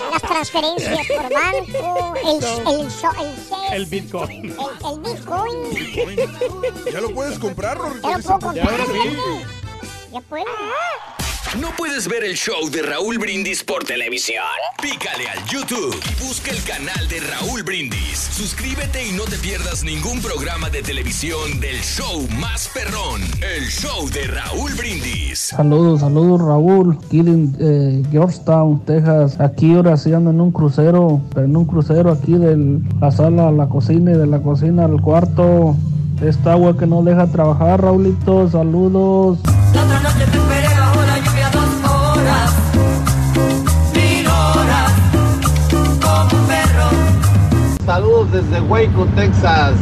[0.12, 4.44] las transferencias por banco, el, el, so- el, CES, El Bitcoin.
[4.44, 6.92] el, el Bitcoin.
[6.92, 8.08] Ya lo puedes comprar, Rorrito.
[8.10, 8.92] Ya lo puedo comprar, sí.
[8.92, 9.46] fíjate.
[10.12, 10.44] Ya puedo.
[11.58, 14.44] ¿No puedes ver el show de Raúl Brindis por televisión?
[14.80, 18.30] Pícale al YouTube y busca el canal de Raúl Brindis.
[18.30, 24.08] Suscríbete y no te pierdas ningún programa de televisión del show más perrón, el show
[24.10, 25.40] de Raúl Brindis.
[25.40, 29.40] Saludos, saludos Raúl, aquí en eh, Georgetown, Texas.
[29.40, 33.48] Aquí ahora sí ando en un crucero, pero en un crucero aquí de la sala
[33.48, 35.74] a la cocina y de la cocina al cuarto.
[36.22, 39.40] Esta agua que no deja trabajar, Raulito, saludos.
[39.74, 40.39] La otra noche
[48.32, 49.74] desde Waco, Texas.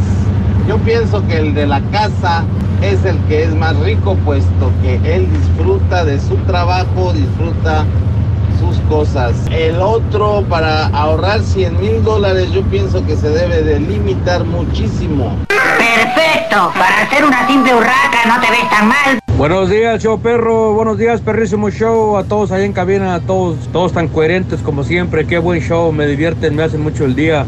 [0.67, 2.45] Yo pienso que el de la casa
[2.83, 7.85] es el que es más rico, puesto que él disfruta de su trabajo, disfruta
[8.59, 9.35] sus cosas.
[9.51, 15.37] El otro, para ahorrar 100 mil dólares, yo pienso que se debe de limitar muchísimo.
[15.49, 19.19] Perfecto, para hacer una simple urraca no te ves tan mal.
[19.39, 20.73] Buenos días, show perro.
[20.73, 22.17] Buenos días, perrísimo show.
[22.17, 25.29] A todos ahí en cabina, a todos, todos tan coherentes como siempre.
[25.29, 27.47] Qué buen show, me divierten, me hacen mucho el día.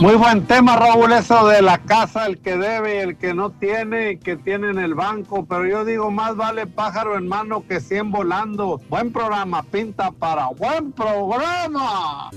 [0.00, 3.50] Muy buen tema, Raúl, eso de la casa, el que debe y el que no
[3.50, 5.46] tiene, que tiene en el banco.
[5.46, 8.80] Pero yo digo, más vale pájaro en mano que 100 volando.
[8.88, 12.30] Buen programa, pinta para buen programa.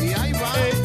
[0.00, 0.83] Y ahí va.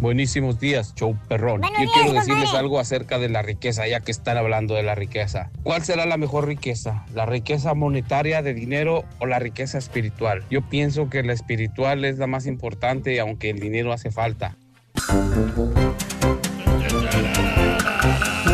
[0.00, 1.60] Buenísimos días, show perrón.
[1.60, 2.58] Buenos Yo días, quiero decirles compadre.
[2.58, 5.50] algo acerca de la riqueza, ya que están hablando de la riqueza.
[5.62, 7.04] ¿Cuál será la mejor riqueza?
[7.14, 10.42] ¿La riqueza monetaria de dinero o la riqueza espiritual?
[10.50, 14.56] Yo pienso que la espiritual es la más importante, aunque el dinero hace falta.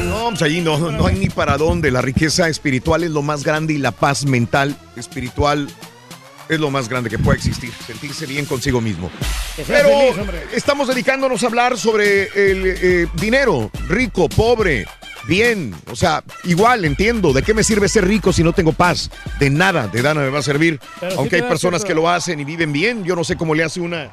[0.09, 1.93] No, pues allí no, no hay ni para dónde.
[1.93, 5.69] La riqueza espiritual es lo más grande y la paz mental espiritual
[6.49, 7.73] es lo más grande que puede existir.
[7.87, 9.11] Sentirse bien consigo mismo.
[9.67, 10.17] Pero feliz,
[10.53, 14.87] estamos dedicándonos a hablar sobre el eh, dinero, rico, pobre,
[15.27, 15.75] bien.
[15.91, 19.11] O sea, igual entiendo, ¿de qué me sirve ser rico si no tengo paz?
[19.39, 20.81] De nada, de nada me va a servir.
[21.01, 23.05] Pero Aunque hay personas que lo hacen y viven bien.
[23.05, 24.11] Yo no sé cómo le hace una,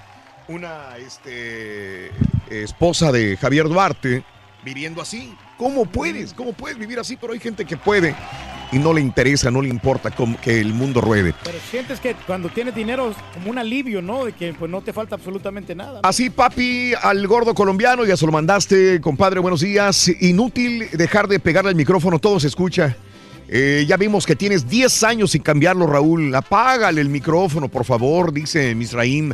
[0.48, 2.12] una este,
[2.50, 4.24] esposa de Javier Duarte
[4.64, 5.36] viviendo así.
[5.58, 6.34] ¿Cómo puedes?
[6.34, 7.18] ¿Cómo puedes vivir así?
[7.20, 8.16] Pero hay gente que puede
[8.72, 11.34] y no le interesa, no le importa cómo- que el mundo ruede.
[11.44, 14.26] Pero sientes que cuando tienes dinero es como un alivio, ¿no?
[14.26, 16.00] De que pues no te falta absolutamente nada.
[16.04, 20.10] Así, papi, al gordo colombiano, ya se lo mandaste, compadre, buenos días.
[20.22, 22.96] Inútil dejar de pegarle al micrófono, todo se escucha.
[23.48, 26.34] Eh, ya vimos que tienes 10 años sin cambiarlo, Raúl.
[26.34, 29.34] Apágale el micrófono, por favor, dice Misraim.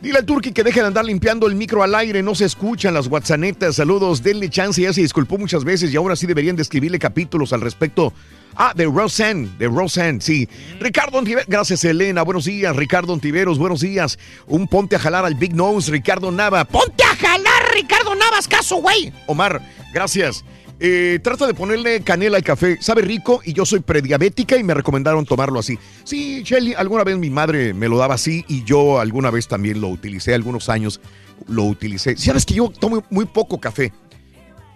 [0.00, 2.94] Dile al Turki que deje de andar limpiando el micro al aire, no se escuchan
[2.94, 3.76] las WhatsAppetas.
[3.76, 7.52] Saludos, denle chance, ya se disculpó muchas veces y ahora sí deberían de escribirle capítulos
[7.52, 8.14] al respecto.
[8.56, 10.48] Ah, de Roseanne, de Roseanne, sí.
[10.80, 12.74] Ricardo Ontiveros, gracias Elena, buenos días.
[12.74, 14.18] Ricardo Ontiveros, buenos días.
[14.46, 16.64] Un ponte a jalar al Big Nose, Ricardo Nava.
[16.64, 19.12] ¡Ponte a jalar, Ricardo Navas, caso, güey!
[19.26, 19.60] Omar,
[19.92, 20.44] gracias.
[20.82, 22.78] Eh, trata de ponerle canela al café.
[22.80, 25.78] Sabe rico y yo soy prediabética y me recomendaron tomarlo así.
[26.04, 29.82] Sí, Shelly, alguna vez mi madre me lo daba así y yo alguna vez también
[29.82, 31.02] lo utilicé, algunos años
[31.46, 32.16] lo utilicé.
[32.16, 33.92] Sabes que yo tomo muy poco café.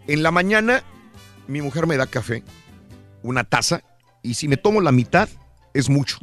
[0.06, 0.84] En la mañana
[1.46, 2.42] mi mujer me da café,
[3.22, 3.82] una taza,
[4.22, 5.30] y si me tomo la mitad
[5.72, 6.18] es mucho.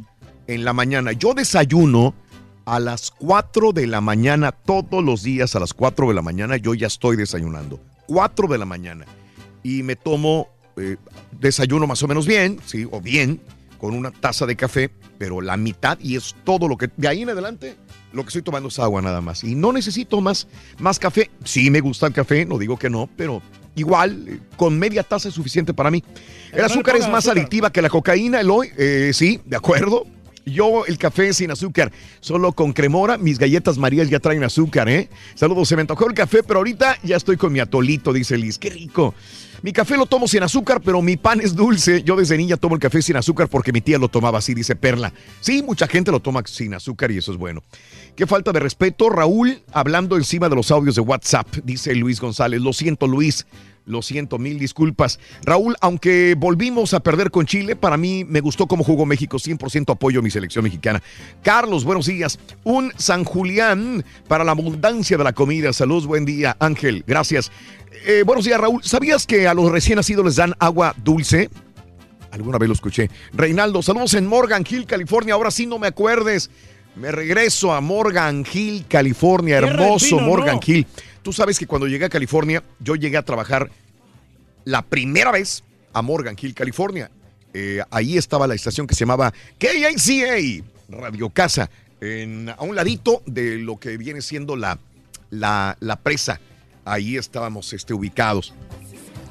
[0.46, 2.14] En la mañana yo desayuno
[2.66, 6.56] a las 4 de la mañana, todos los días a las 4 de la mañana
[6.56, 7.80] yo ya estoy desayunando.
[8.06, 9.06] 4 de la mañana.
[9.62, 10.96] Y me tomo eh,
[11.38, 13.40] desayuno más o menos bien, sí, o bien,
[13.78, 17.22] con una taza de café, pero la mitad y es todo lo que de ahí
[17.22, 17.76] en adelante
[18.12, 20.46] lo que estoy tomando es agua nada más y no necesito más
[20.78, 21.30] más café.
[21.44, 23.42] Sí me gusta el café, no digo que no, pero
[23.74, 26.02] igual eh, con media taza es suficiente para mí.
[26.52, 28.70] El azúcar es más adictiva que la cocaína, Eloy.
[28.76, 30.06] Eh, sí, de acuerdo.
[30.44, 35.08] Yo el café sin azúcar, solo con cremora, mis galletas marías ya traen azúcar, ¿eh?
[35.34, 38.58] Saludos, se me antojó el café, pero ahorita ya estoy con mi atolito, dice Liz.
[38.58, 39.14] Qué rico.
[39.62, 42.02] Mi café lo tomo sin azúcar, pero mi pan es dulce.
[42.02, 44.74] Yo desde niña tomo el café sin azúcar porque mi tía lo tomaba así, dice
[44.74, 45.12] Perla.
[45.40, 47.62] Sí, mucha gente lo toma sin azúcar y eso es bueno.
[48.16, 52.60] Qué falta de respeto, Raúl, hablando encima de los audios de WhatsApp, dice Luis González.
[52.60, 53.46] Lo siento, Luis.
[53.84, 55.18] Lo siento, mil disculpas.
[55.44, 59.38] Raúl, aunque volvimos a perder con Chile, para mí me gustó cómo jugó México.
[59.38, 61.02] 100% apoyo a mi selección mexicana.
[61.42, 62.38] Carlos, buenos días.
[62.62, 65.72] Un San Julián para la abundancia de la comida.
[65.72, 66.56] Saludos, buen día.
[66.60, 67.50] Ángel, gracias.
[68.06, 68.82] Eh, buenos días, Raúl.
[68.84, 71.50] ¿Sabías que a los recién nacidos les dan agua dulce?
[72.30, 73.10] Alguna vez lo escuché.
[73.32, 75.34] Reinaldo, saludos en Morgan Hill, California.
[75.34, 76.50] Ahora sí no me acuerdes.
[76.94, 79.58] Me regreso a Morgan Hill, California.
[79.58, 80.60] Hermoso Morgan ¿no?
[80.64, 80.86] Hill.
[81.22, 83.70] Tú sabes que cuando llegué a California, yo llegué a trabajar
[84.64, 87.10] la primera vez a Morgan Hill, California.
[87.54, 91.70] Eh, ahí estaba la estación que se llamaba KACA, Radio Casa,
[92.00, 94.78] en- a un ladito de lo que viene siendo la,
[95.30, 96.40] la, la presa.
[96.84, 98.52] Ahí estábamos este, ubicados.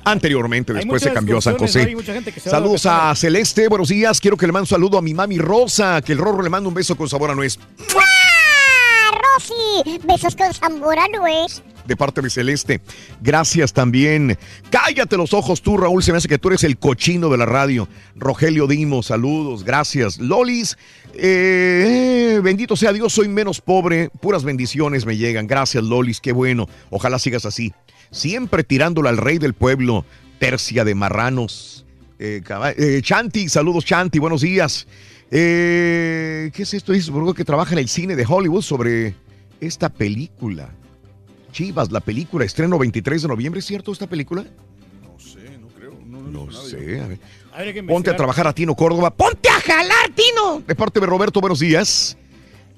[0.04, 1.96] Anteriormente, después se cambió a San José.
[2.44, 4.20] Saludos a Celeste, buenos días.
[4.20, 6.68] Quiero que le mande un saludo a mi mami Rosa, que el Rorro le manda
[6.68, 7.60] un beso con sabor a nuez.
[8.00, 10.00] ¡Ah, Rosy!
[10.08, 11.62] Besos con Zambora Nuez.
[11.92, 12.80] De parte de Celeste.
[13.22, 14.38] Gracias también.
[14.70, 16.02] Cállate los ojos tú, Raúl.
[16.02, 17.88] Se me hace que tú eres el cochino de la radio.
[18.16, 20.18] Rogelio Dimo, saludos, gracias.
[20.18, 20.78] Lolis,
[21.16, 24.10] eh, bendito sea Dios, soy menos pobre.
[24.22, 25.48] Puras bendiciones me llegan.
[25.48, 26.70] Gracias, Lolis, qué bueno.
[26.90, 27.74] Ojalá sigas así.
[28.10, 30.06] Siempre tirándole al rey del pueblo.
[30.40, 31.86] Tercia de marranos.
[32.20, 32.42] Eh,
[32.78, 34.88] eh, Chanti, saludos Chanti, buenos días.
[35.30, 36.94] ¿Qué es esto?
[36.94, 39.16] Dice que trabaja en el cine de Hollywood sobre
[39.60, 40.70] esta película.
[41.52, 44.46] Chivas, la película, estreno 23 de noviembre, ¿es cierto esta película?
[45.04, 45.94] No sé, no creo.
[46.06, 47.20] No, No sé, a ver.
[47.54, 49.12] Habría que Ponte a trabajar a Tino Córdoba.
[49.12, 50.64] ¡Ponte a jalar, Tino!
[50.66, 52.18] De parte de Roberto, buenos días.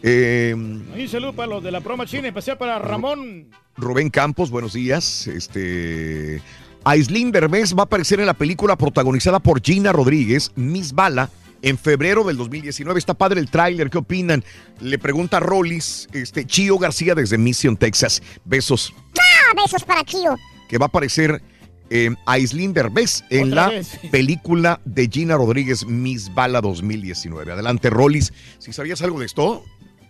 [0.02, 3.48] Eh, Un saludo para los de la broma china, especial para Ramón.
[3.78, 5.28] Rubén Campos, buenos días.
[5.28, 6.42] Este.
[6.84, 11.30] Aislinn Derbez va a aparecer en la película protagonizada por Gina Rodríguez, Miss Bala,
[11.64, 13.00] en febrero del 2019.
[13.00, 14.44] Está padre el tráiler, ¿qué opinan?
[14.80, 18.22] Le pregunta a Rollis, este, Chío García desde Mission, Texas.
[18.46, 18.94] Besos.
[19.18, 20.38] ¡Ah, besos para Kio!
[20.68, 21.42] Que va a aparecer
[21.90, 24.00] eh, Aislinn Derbez en la vez.
[24.12, 27.52] película de Gina Rodríguez, Miss Bala 2019.
[27.52, 28.34] Adelante, Rollis.
[28.60, 29.64] Si sabías algo de esto.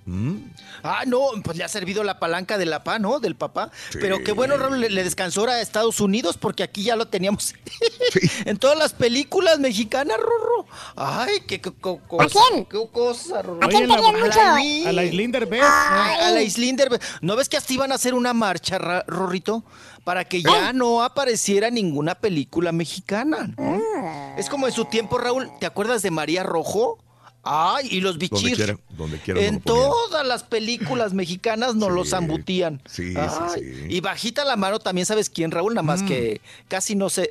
[0.05, 0.35] ¿Mm?
[0.83, 3.19] Ah, no, pues le ha servido la palanca de la pa, ¿no?
[3.21, 3.71] Del papá.
[3.93, 7.07] Pero qué bueno, Raúl, le, le descansó ahora a Estados Unidos porque aquí ya lo
[7.07, 7.53] teníamos
[8.45, 10.65] en todas las películas mexicanas, Rorro.
[10.95, 12.25] Ay, qué, qué, qué cosa.
[12.25, 12.65] ¿A quién?
[12.65, 13.63] Qué cosa, Rorro.
[13.63, 14.41] ¿A quién Oye, la- mucho?
[14.41, 15.63] a la- a la Aislinn Derbez.
[15.63, 16.99] Ay, A la Aislinn Derbez.
[17.21, 19.63] ¿No ves que hasta iban a hacer una marcha, Ra- Rorrito?
[20.03, 23.53] Para que ya no apareciera ninguna película mexicana.
[23.57, 23.79] ¿no?
[23.95, 24.35] Ah.
[24.37, 26.97] Es como en su tiempo, Raúl, ¿te acuerdas de María Rojo?
[27.45, 28.55] Ay, y los Donde bichir.
[28.55, 29.41] quiera, donde quiera.
[29.41, 32.81] En todas las películas mexicanas nos los zambutían.
[32.85, 33.85] Sí, Ay, sí, sí.
[33.89, 36.39] Y bajita la mano también sabes quién, Raúl, nada más que
[36.69, 37.27] casi no sé.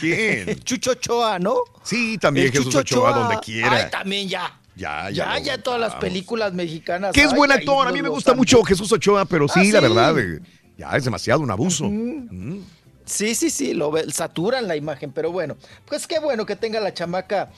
[0.00, 0.60] ¿Quién?
[0.64, 1.56] Chucho Ochoa, ¿no?
[1.82, 3.72] Sí, también El Jesús Chucho Ochoa, donde quiera.
[3.84, 4.58] Ay, también ya.
[4.76, 7.12] Ya, Ya, ya, en todas las películas mexicanas.
[7.12, 7.88] Que es buen actor.
[7.88, 9.82] A mí me gusta mucho Jesús Ochoa, pero sí, Ah, la sí.
[9.94, 10.40] verdad, eh,
[10.76, 11.86] ya es demasiado un abuso.
[11.90, 12.60] Mm.
[13.04, 15.56] Sí, sí, sí, lo saturan la imagen, pero bueno,
[15.86, 17.50] pues qué bueno que tenga la chamaca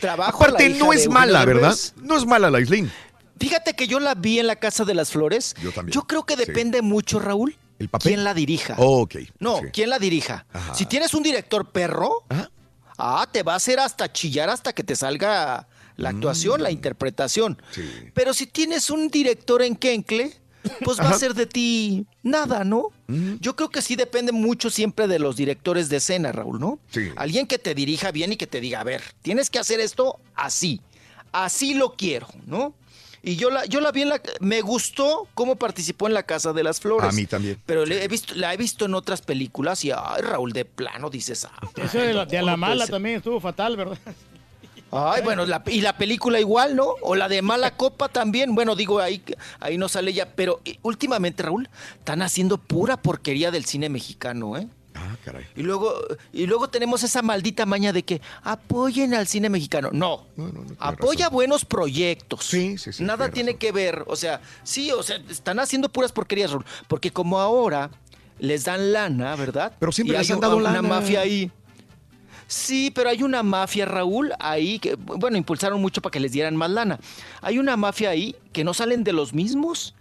[0.00, 0.42] trabajo.
[0.44, 1.76] Aparte, no es mala, ¿verdad?
[1.96, 2.90] No es mala la Islín.
[3.38, 5.54] Fíjate que yo la vi en la Casa de las Flores.
[5.62, 5.92] Yo también.
[5.94, 6.44] Yo creo que Sí.
[6.46, 8.12] depende mucho, Raúl, ¿El papel?
[8.12, 8.74] quién la dirija.
[8.78, 9.16] Oh, ok.
[9.38, 9.66] No, sí.
[9.72, 10.46] quién la dirija.
[10.74, 12.24] Si tienes un director perro,
[12.98, 16.62] ah, te va a hacer hasta chillar hasta que te salga la actuación, Mm.
[16.62, 17.60] la interpretación.
[18.14, 20.34] Pero si tienes un director en Kencle,
[20.84, 22.88] pues va a ser de ti nada, ¿no?
[23.40, 26.78] Yo creo que sí depende mucho siempre de los directores de escena, Raúl, ¿no?
[26.90, 27.10] Sí.
[27.16, 30.18] Alguien que te dirija bien y que te diga, a ver, tienes que hacer esto
[30.34, 30.80] así,
[31.32, 32.74] así lo quiero, ¿no?
[33.22, 34.20] Y yo la, yo la vi en la...
[34.38, 37.08] Me gustó cómo participó en La Casa de las Flores.
[37.08, 37.60] A mí también.
[37.66, 41.10] Pero le he visto, la he visto en otras películas y, ay, Raúl, de plano
[41.10, 42.92] dices, ah, Eso de, la, de a ¿cómo la mala ser?
[42.92, 43.98] también estuvo fatal, ¿verdad?
[44.92, 46.94] Ay, bueno, la- y la película igual, ¿no?
[47.02, 48.54] O la de Mala Copa también.
[48.54, 49.22] Bueno, digo, ahí,
[49.60, 50.26] ahí no sale ya.
[50.34, 54.68] Pero últimamente, Raúl, están haciendo pura porquería del cine mexicano, ¿eh?
[54.98, 55.44] Ah, caray.
[55.54, 55.92] Y luego,
[56.32, 59.90] y luego tenemos esa maldita maña de que apoyen al cine mexicano.
[59.92, 60.24] No,
[60.78, 62.46] apoya buenos proyectos.
[62.46, 63.04] Sí, sí, sí.
[63.04, 64.04] Nada tiene que ver.
[64.06, 66.64] O sea, sí, o sea, están haciendo puras porquerías, Raúl.
[66.88, 67.90] Porque como ahora
[68.38, 69.72] les dan lana, ¿verdad?
[69.78, 70.82] Pero siempre Y les hay han dado una lana.
[70.88, 71.50] mafia ahí.
[72.46, 76.54] Sí, pero hay una mafia, Raúl, ahí que, bueno, impulsaron mucho para que les dieran
[76.56, 76.98] más lana.
[77.40, 79.94] Hay una mafia ahí que no salen de los mismos.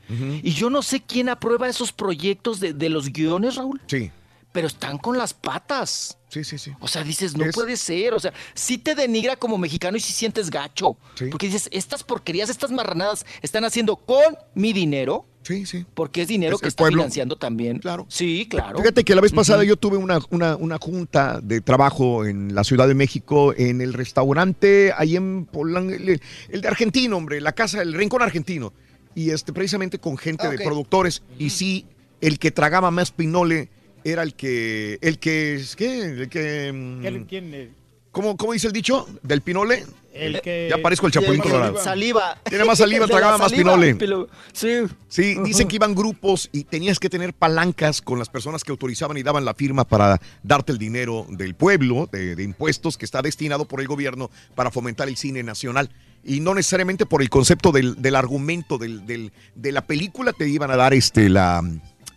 [0.43, 3.81] Y yo no sé quién aprueba esos proyectos de, de los guiones, Raúl.
[3.87, 4.11] Sí.
[4.51, 6.17] Pero están con las patas.
[6.29, 6.71] Sí, sí, sí.
[6.79, 8.13] O sea, dices, no Es- puede ser.
[8.13, 10.95] O sea, sí te denigra como mexicano y sí sientes gacho.
[11.31, 15.25] Porque dices, estas porquerías, estas marranadas están haciendo con mi dinero.
[15.45, 15.85] Sí, sí.
[15.93, 17.03] Porque es dinero Es que está pueblo.
[17.03, 17.77] financiando también.
[17.79, 18.05] Claro.
[18.09, 18.79] Sí, claro.
[18.79, 22.63] Fíjate que la vez pasada yo tuve una, una, una junta de trabajo en la
[22.63, 27.51] Ciudad de México, en el restaurante, ahí en Polan, el, el de argentino, hombre, la
[27.53, 28.73] casa, el rincón argentino.
[29.13, 31.21] Y este, precisamente con gente Ah, de productores.
[31.37, 31.85] Y sí,
[32.21, 33.69] el que tragaba más pinole
[34.03, 36.01] era el que, el que, ¿qué?
[36.05, 37.69] El que, mm, ¿Quién- quién?
[38.11, 39.07] ¿cómo, cómo dice el dicho?
[39.23, 39.83] ¿Del pinole?
[40.15, 41.83] El que- Ya parezco el chapulín Tiene colorado.
[41.83, 42.37] Saliva.
[42.43, 43.95] Tiene más saliva, tragaba más pinole.
[43.95, 44.83] pilo- Sí.
[45.07, 49.17] Sí, dicen que iban grupos y tenías que tener palancas con las personas que autorizaban
[49.17, 53.21] y daban la firma para darte el dinero del pueblo, de, de impuestos que está
[53.21, 55.89] destinado por el gobierno para fomentar el cine nacional.
[56.23, 60.47] Y no necesariamente por el concepto del, del argumento del- del- de la película te
[60.49, 61.61] iban a dar este la,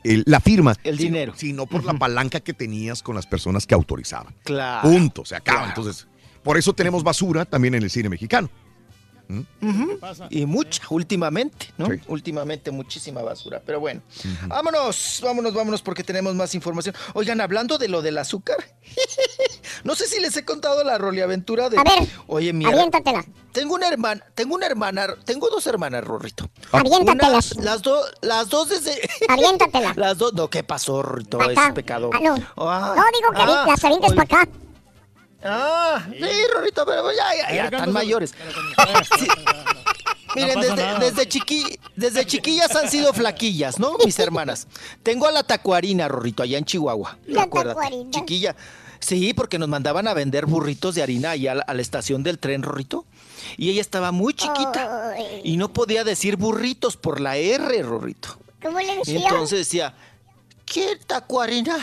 [0.03, 0.75] el- la firma.
[0.83, 1.33] El sino- dinero.
[1.37, 4.35] Sino por la palanca que tenías con las personas que autorizaban.
[4.45, 4.89] Claro.
[4.89, 5.59] Punto, se acaba.
[5.59, 5.69] Claro.
[5.77, 6.07] Entonces,
[6.43, 8.49] por eso tenemos basura también en el cine mexicano.
[9.31, 9.99] Ujú.
[10.31, 11.89] Y mucha, últimamente, ¿no?
[12.07, 13.61] Últimamente muchísima basura.
[13.65, 14.01] Pero bueno,
[14.47, 16.95] vámonos, vámonos, vámonos porque tenemos más información.
[17.13, 18.57] Oigan, hablando de lo del azúcar,
[19.85, 21.77] no sé si les he contado la roliaventura de...
[21.79, 22.71] A ver, Oye, mira.
[22.71, 23.25] aviéntatela.
[23.53, 26.49] Tengo una hermana, tengo una hermana, tengo dos hermanas, Rorrito.
[26.73, 27.53] Aviéntatelas.
[27.53, 28.99] Una- las dos, las dos desde...
[29.29, 29.93] Aviéntatela.
[29.97, 31.39] Las dos, no, ¿qué pasó, Rorrito?
[31.51, 32.09] Es pecado.
[32.15, 32.35] Ah, no.
[32.57, 34.49] Ah, no, digo que ah, las avientes para acá.
[35.43, 38.35] Ah, sí, Rorrito, pero ya, ya, ya, tan mayores.
[39.19, 39.27] Sí.
[40.35, 40.61] Miren,
[41.01, 43.97] desde, chiqui- desde chiquillas han sido flaquillas, ¿no?
[44.05, 44.67] Mis hermanas.
[45.03, 47.19] Tengo a la tacuarina, Rorrito, allá en Chihuahua.
[47.27, 48.11] La Acuérdate, tacuarina.
[48.11, 48.57] Chiquilla.
[49.01, 52.23] Sí, porque nos mandaban a vender burritos de harina allá a la, a la estación
[52.25, 53.07] del tren, Rorrito.
[53.57, 55.15] Y ella estaba muy chiquita.
[55.45, 58.37] Y no podía decir burritos por la R, Rorrito.
[58.61, 59.21] ¿Cómo le Y decía?
[59.21, 59.95] entonces decía,
[60.67, 61.79] ¿qué tacuarina?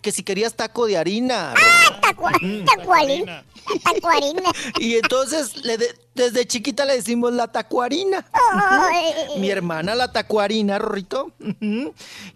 [0.00, 1.54] Que si querías taco de harina.
[2.00, 2.32] Tacua-
[2.64, 3.44] tacuarina.
[3.84, 4.42] Tacuarina.
[4.80, 8.24] Y entonces le de- desde chiquita le decimos la tacuarina.
[9.38, 11.32] Mi hermana la tacuarina, Rorrito.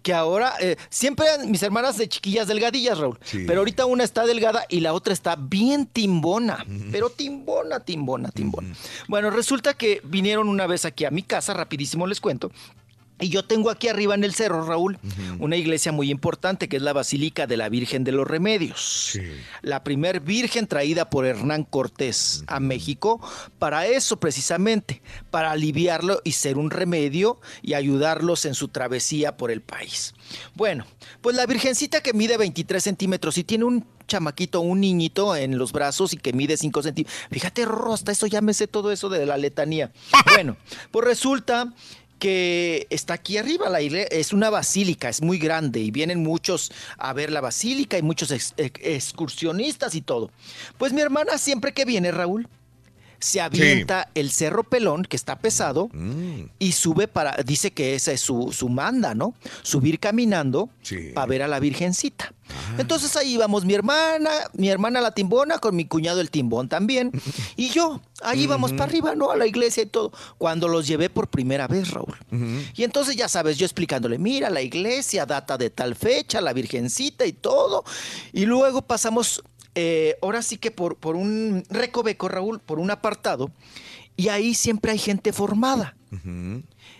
[0.01, 3.17] Que ahora, eh, siempre mis hermanas de chiquillas delgadillas, Raúl.
[3.47, 6.65] Pero ahorita una está delgada y la otra está bien timbona.
[6.91, 8.73] Pero timbona, timbona, timbona.
[9.07, 12.51] Bueno, resulta que vinieron una vez aquí a mi casa, rapidísimo les cuento.
[13.23, 14.99] Y yo tengo aquí arriba en el cerro, Raúl,
[15.39, 19.17] una iglesia muy importante que es la Basílica de la Virgen de los Remedios.
[19.61, 23.21] La primer virgen traída por Hernán Cortés a México
[23.59, 29.51] para eso precisamente, para aliviarlo y ser un remedio y ayudarlos en su travesía por
[29.51, 30.13] el país.
[30.55, 30.85] Bueno,
[31.21, 35.71] pues la virgencita que mide 23 centímetros y tiene un chamaquito, un niñito en los
[35.71, 37.19] brazos y que mide 5 centímetros.
[37.31, 39.91] Fíjate, Rorro, hasta eso ya me sé todo eso de la letanía.
[40.33, 40.57] Bueno,
[40.89, 41.73] pues resulta
[42.23, 46.71] que está aquí arriba, la iglesia, es una basílica, es muy grande y vienen muchos
[46.97, 50.31] a ver la basílica y muchos ex- ex- excursionistas y todo.
[50.77, 52.47] Pues mi hermana siempre que viene, Raúl,
[53.23, 55.89] se avienta el cerro pelón, que está pesado,
[56.59, 59.33] y sube para, dice que esa es su, su manda, ¿no?
[59.61, 60.69] Subir caminando
[61.13, 62.33] para ver a la Virgencita.
[62.77, 67.11] Entonces ahí vamos mi hermana, mi hermana la timbona, con mi cuñado el timbón también,
[67.55, 69.31] y yo, ahí vamos para arriba, ¿no?
[69.31, 72.17] A la iglesia y todo, cuando los llevé por primera vez, Raúl.
[72.75, 77.25] Y entonces ya sabes, yo explicándole, mira, la iglesia data de tal fecha, la Virgencita
[77.25, 77.85] y todo,
[78.33, 79.41] y luego pasamos
[79.75, 83.51] eh, ahora sí que por, por un recoveco, Raúl, por un apartado,
[84.15, 85.95] y ahí siempre hay gente formada.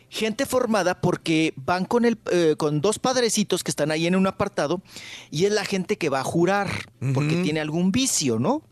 [0.09, 4.25] Gente formada porque van con, el, eh, con dos padrecitos que están ahí en un
[4.27, 4.81] apartado
[5.29, 6.69] y es la gente que va a jurar
[7.13, 8.63] porque tiene algún vicio, ¿no?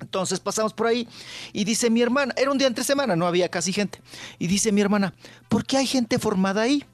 [0.00, 1.08] Entonces pasamos por ahí
[1.52, 4.00] y dice mi hermana, era un día entre semana, no había casi gente,
[4.38, 5.14] y dice mi hermana,
[5.48, 6.84] ¿por qué hay gente formada ahí?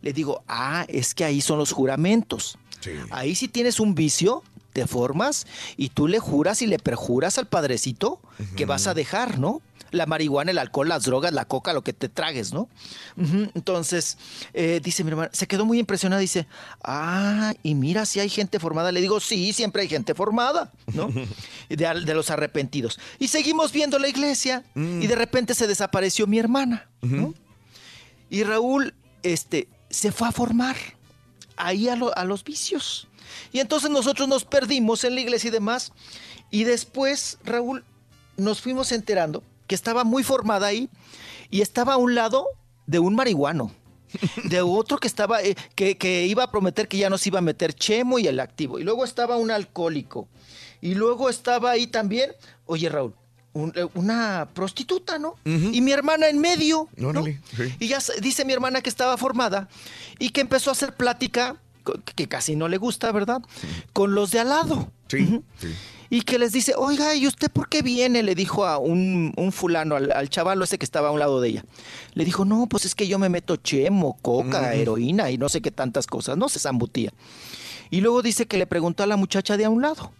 [0.00, 2.58] Le digo, ah, es que ahí son los juramentos.
[3.10, 4.42] Ahí si tienes un vicio,
[4.74, 5.46] te formas
[5.78, 8.20] y tú le juras y le perjuras al padrecito
[8.56, 9.62] que vas a dejar, ¿no?
[9.92, 12.68] La marihuana, el alcohol, las drogas, la coca, lo que te tragues, ¿no?
[13.54, 14.18] Entonces,
[14.52, 16.46] eh, dice mi hermana, se quedó muy impresionada, dice,
[16.82, 18.90] ah, y mira si hay gente formada.
[18.90, 21.08] Le digo, sí, siempre hay gente formada, ¿no?
[21.68, 22.98] de, de los arrepentidos.
[23.20, 27.32] Y seguimos viendo la iglesia y de repente se desapareció mi hermana, ¿no?
[28.30, 30.76] Y Raúl, este, se fue a formar
[31.56, 33.06] ahí a, lo- a los vicios.
[33.52, 35.92] Y entonces nosotros nos perdimos en la iglesia y demás.
[36.50, 37.84] Y después, Raúl,
[38.36, 40.88] nos fuimos enterando que estaba muy formada ahí
[41.50, 42.46] y estaba a un lado
[42.86, 43.72] de un marihuano.
[44.44, 47.42] de otro que estaba, eh, que, que iba a prometer que ya nos iba a
[47.42, 48.78] meter Chemo y el activo.
[48.78, 50.28] Y luego estaba un alcohólico.
[50.80, 52.30] Y luego estaba ahí también,
[52.66, 53.14] oye Raúl,
[53.54, 55.34] un- eh, una prostituta, ¿no?
[55.44, 56.88] Y mi hermana en medio.
[56.96, 57.24] ¿no?
[57.24, 57.74] Sí.
[57.80, 59.68] Y ya dice mi hermana que estaba formada
[60.20, 61.56] y que empezó a hacer plática,
[62.14, 63.42] que casi no le gusta, ¿verdad?
[63.92, 64.90] Con los de al lado.
[65.08, 65.68] Sí, sí.
[66.10, 68.22] Y que les dice, oiga, ¿y usted por qué viene?
[68.22, 71.40] Le dijo a un, un fulano, al, al chavalo ese que estaba a un lado
[71.40, 71.64] de ella.
[72.12, 75.60] Le dijo, no, pues es que yo me meto chemo, coca, heroína y no sé
[75.60, 76.36] qué tantas cosas.
[76.36, 77.12] No se zambutía.
[77.90, 80.12] Y luego dice que le preguntó a la muchacha de a un lado.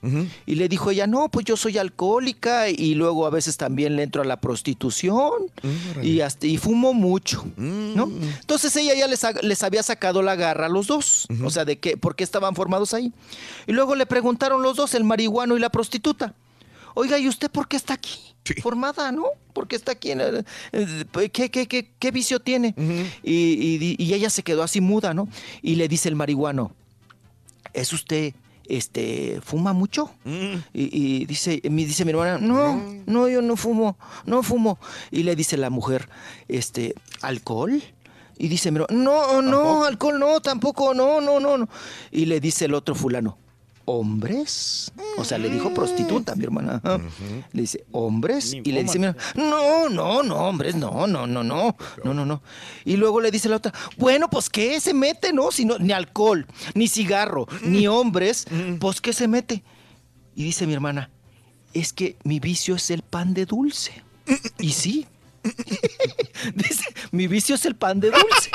[0.47, 4.03] Y le dijo ella, no, pues yo soy alcohólica y luego a veces también le
[4.03, 5.33] entro a la prostitución
[6.03, 8.11] y, hasta, y fumo mucho, ¿no?
[8.41, 11.65] Entonces ella ya les, ha- les había sacado la garra a los dos, o sea,
[11.65, 13.13] de qué, por qué estaban formados ahí.
[13.67, 16.35] Y luego le preguntaron los dos, el marihuano y la prostituta.
[16.95, 18.19] Oiga, ¿y usted por qué está aquí?
[18.63, 19.25] Formada, ¿no?
[19.53, 20.11] ¿Por qué está aquí?
[20.13, 22.75] en el- eh, ¿Qué, qué, qué, qué vicio tiene?
[23.23, 25.29] y, y- y ella se quedó así muda, ¿no?
[25.63, 26.73] Y le dice el marihuano,
[27.75, 28.35] ¿es usted,
[28.67, 30.11] este, fuma mucho?
[30.25, 34.79] Y, y dice, me dice mi hermana, no, no, yo no fumo, no fumo.
[35.11, 36.09] Y le dice la mujer,
[36.49, 37.83] este, ¿alcohol?
[38.39, 41.69] Y dice, mi hermana, no, no, alcohol no, tampoco, no, no, no, no.
[42.11, 43.39] Y le dice el otro fulano,
[43.85, 44.93] ¿hombres?
[45.19, 46.81] O sea, le dijo prostituta a mi hermana.
[47.53, 48.55] Le dice, ¿hombres?
[48.55, 52.27] Y le dice, mi hermana, no, no, no, hombres, no, no, no, no, no, no,
[52.27, 52.43] no.
[52.85, 55.51] Y luego le dice la otra, bueno, pues ¿qué se mete, no?
[55.51, 58.47] Si no, ni alcohol, ni cigarro, ni hombres,
[58.81, 59.63] pues ¿qué se mete?
[60.35, 61.11] Y dice mi hermana,
[61.73, 64.03] es que mi vicio es el pan de dulce.
[64.59, 65.07] Y sí.
[66.55, 68.51] Dice, mi vicio es el pan de dulce.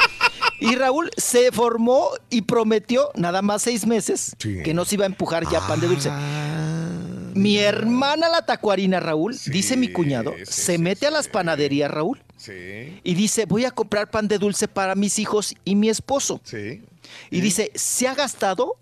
[0.60, 5.08] Y Raúl se formó y prometió nada más seis meses que no se iba a
[5.08, 6.12] empujar ya pan de dulce.
[7.34, 13.00] Mi hermana la tacuarina, Raúl, dice mi cuñado, se mete a las panaderías, Raúl, Sí.
[13.04, 16.42] y dice, voy a comprar pan de dulce para mis hijos y mi esposo.
[16.44, 16.82] Sí.
[17.30, 18.76] Y dice, se ha gastado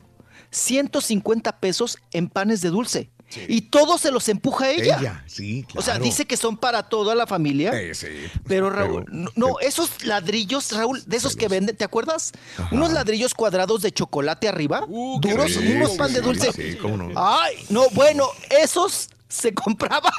[0.51, 3.09] 150 pesos en panes de dulce.
[3.47, 4.97] Y todos se los empuja ella.
[4.99, 5.79] Ella, sí, claro.
[5.79, 7.71] O sea, dice que son para toda la familia.
[7.79, 8.07] Eh, sí.
[8.47, 12.31] Pero Raúl, no, esos ladrillos, Raúl, de esos que venden, ¿te acuerdas?
[12.71, 16.51] Unos ladrillos cuadrados de chocolate arriba, duros, sí, unos pan de dulce.
[16.53, 17.11] sí, cómo no.
[17.15, 20.11] Ay, no, bueno, esos se compraba.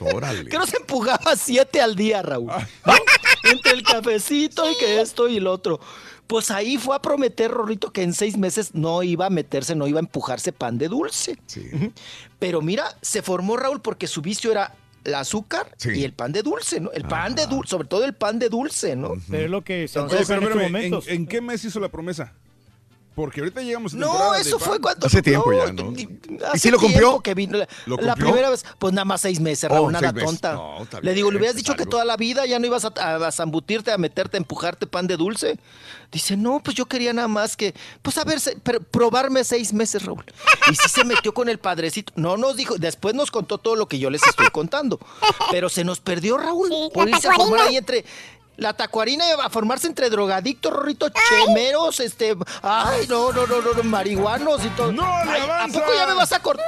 [0.00, 0.48] Órale.
[0.48, 2.46] Creo que se empujaba siete al día, Raúl.
[2.46, 2.94] ¿no?
[3.44, 5.80] Entre el cafecito y que esto y el otro.
[6.26, 9.86] Pues ahí fue a prometer, Rorrito, que en seis meses no iba a meterse, no
[9.86, 11.38] iba a empujarse pan de dulce.
[11.72, 11.92] Ujú.
[12.38, 14.74] Pero mira, se formó Raúl porque su vicio era
[15.04, 16.90] el azúcar y el pan de dulce, ¿no?
[16.90, 19.12] El pan de dulce, sobre todo el pan de dulce, ¿no?
[19.30, 21.08] Pero es lo que se en estos espérame, ¿en, momentos.
[21.08, 22.34] en qué mes hizo la promesa?
[23.16, 25.06] Porque ahorita llegamos a No, de eso fue cuando.
[25.06, 25.90] Hace tiempo no, ya, ¿no?
[26.54, 27.18] ¿Y sí lo cumplió?
[27.22, 28.26] que vino la, ¿Lo la cumplió?
[28.26, 30.28] primera vez, pues nada más seis meses, Raúl, Oh, nada meses.
[30.28, 30.52] tonta.
[30.52, 33.26] No, Le digo, le hubieras dicho que toda la vida ya no ibas a, a,
[33.26, 35.58] a zambutirte, a meterte, a empujarte pan de dulce.
[36.12, 39.72] Dice, no, pues yo quería nada más que, pues a ver, se- pero probarme seis
[39.72, 40.24] meses, Raúl.
[40.70, 42.12] Y sí se metió con el padrecito.
[42.16, 45.00] No nos dijo, después nos contó todo lo que yo les estoy contando.
[45.50, 46.68] Pero se nos perdió, Raúl.
[46.92, 47.64] por irse a tacuarina.
[47.64, 48.04] ahí entre.
[48.56, 52.34] La tacuarina iba a formarse entre drogadictos, Rorrito, chemeros, este.
[52.62, 54.92] Ay, no, no, no, no, no, marihuanos y todo.
[54.92, 56.66] ¡No le Ay, ¿A poco ya me vas a cortar?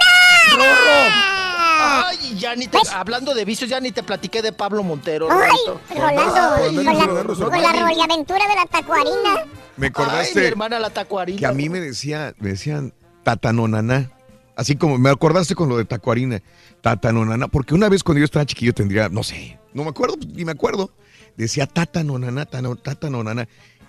[1.80, 2.78] Ay, ya ni te.
[2.92, 5.50] Hablando de vicios, ya ni te platiqué de Pablo Montero, Ay.
[5.96, 9.44] Rolando, con la, roliaventura de la tacuarina.
[9.76, 11.38] Me Ay, acordaste mi hermana la tacuarina.
[11.38, 12.92] que a mí me decía, me decían
[13.22, 14.10] tatanonaná.
[14.56, 16.42] Así como me acordaste con lo de tacuarina,
[16.80, 20.44] tatanonaná, porque una vez cuando yo estaba chiquillo tendría, no sé, no me acuerdo, ni
[20.44, 20.90] me acuerdo,
[21.38, 23.48] decía tatanonaná, tano- tatanonaná,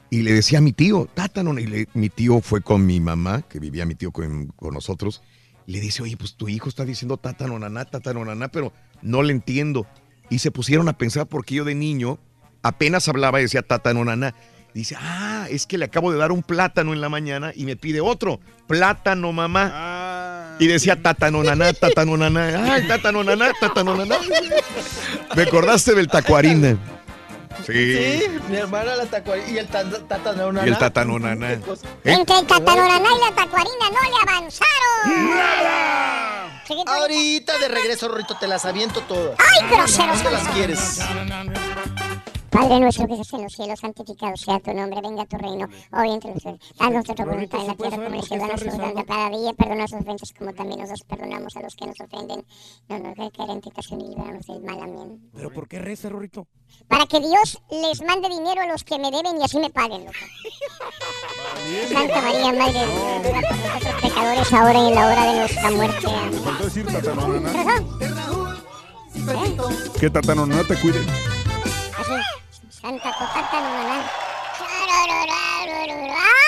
[0.09, 3.41] y le decía a mi tío, tatanonaná, y le- mi tío fue con mi mamá,
[3.41, 5.21] que vivía mi tío con, con nosotros,
[5.67, 9.85] y le dice, oye, pues tu hijo está diciendo tatanonaná, tatanonaná, pero no le entiendo.
[10.29, 12.17] Y se pusieron a pensar porque yo de niño
[12.63, 14.33] apenas hablaba y decía tatanonaná.
[14.73, 17.75] Dice, ah, es que le acabo de dar un plátano en la mañana y me
[17.75, 18.39] pide otro.
[18.67, 20.55] Plátano, mamá.
[20.59, 22.73] y decía tatanonaná, tatanonaná.
[22.73, 24.17] Ay, tatanonaná, tatanonaná.
[25.35, 26.77] Me acordaste del tacuarina.
[27.65, 28.19] Sí.
[28.19, 29.47] Sí, mi hermana la tacuarina.
[29.49, 30.65] Y el tan- tatanonaná.
[30.65, 31.51] Y el tatanonaná.
[31.53, 31.59] ¿Eh?
[32.03, 35.35] Entre el tatanoraná y la tacuarina no le avanzaron.
[35.35, 36.63] ¡Nada!
[36.85, 39.37] Ahorita de regreso, Rorrito, te las aviento todas.
[39.39, 40.13] ¡Ay, grosero!
[40.13, 40.99] ¿Dónde las quieres?
[42.49, 46.11] Padre nuestro que estás en los cielos, santificado sea tu nombre, venga tu reino, hoy
[46.11, 46.59] entre nosotros.
[46.77, 49.75] Danos nuestra voluntad en la tierra como en el cielo, danos nuestra cada día, perdona
[49.75, 52.45] nuestras ofensas como también nosotros perdonamos a los que nos ofenden.
[52.87, 55.29] No nos dejes caer en tentación y líbranos del mal, amén.
[55.33, 56.47] ¿Pero por qué reza, Rorrito?
[56.87, 60.05] Para que Dios les mande dinero a los que me deben y así me paguen,
[60.05, 60.17] loco.
[61.91, 65.39] Santa María, Madre de Dios, ruega por nosotros pecadores ahora y en la hora de
[65.39, 66.07] nuestra muerte.
[66.07, 66.57] Amén.
[66.61, 67.51] Decir tatanonaná.
[69.29, 69.57] ¿Eh?
[69.99, 70.99] Que tatanonaná te cuide.
[72.09, 74.11] Así, Santa Cotata no maná.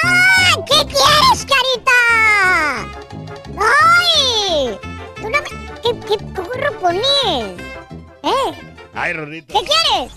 [0.04, 0.56] ¡Ah!
[0.66, 1.98] ¿Qué quieres, carita?
[3.60, 4.80] ¡Ay!
[5.16, 7.62] ¿Tú no me- ¿Qué, qué gorro pones?
[8.24, 8.52] ¿Eh?
[8.94, 9.54] Ay, Rorrito.
[9.54, 10.12] ¿Qué quieres?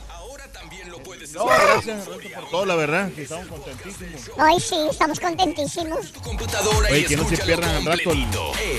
[1.35, 3.11] No, gracias, por todo, la verdad.
[3.11, 4.31] que Estamos contentísimos.
[4.39, 6.13] Hoy sí, estamos contentísimos.
[6.23, 8.25] computadora Oye, y que no se pierdan al rato el-.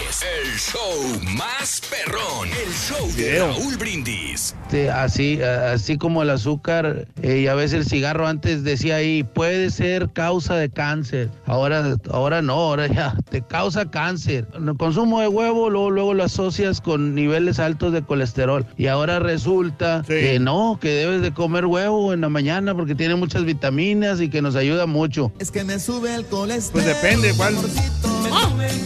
[0.07, 2.47] Es el show más perrón.
[2.47, 3.39] El show de.
[3.39, 4.55] Raúl Brindis.
[4.93, 9.69] Así, así como el azúcar eh, y a veces el cigarro antes decía ahí puede
[9.69, 11.29] ser causa de cáncer.
[11.45, 14.47] Ahora, ahora no, ahora ya te causa cáncer.
[14.53, 19.19] El consumo de huevo luego, luego lo asocias con niveles altos de colesterol y ahora
[19.19, 22.44] resulta que no, que debes de comer huevo en la mañana
[22.75, 25.31] porque tiene muchas vitaminas y que nos ayuda mucho.
[25.39, 26.83] Es que me sube el colesterol.
[26.83, 27.55] Pues depende, ¿cuál?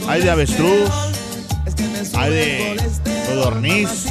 [0.07, 0.89] Hay de avestruz,
[2.15, 2.77] hay de
[3.27, 4.05] codorniz,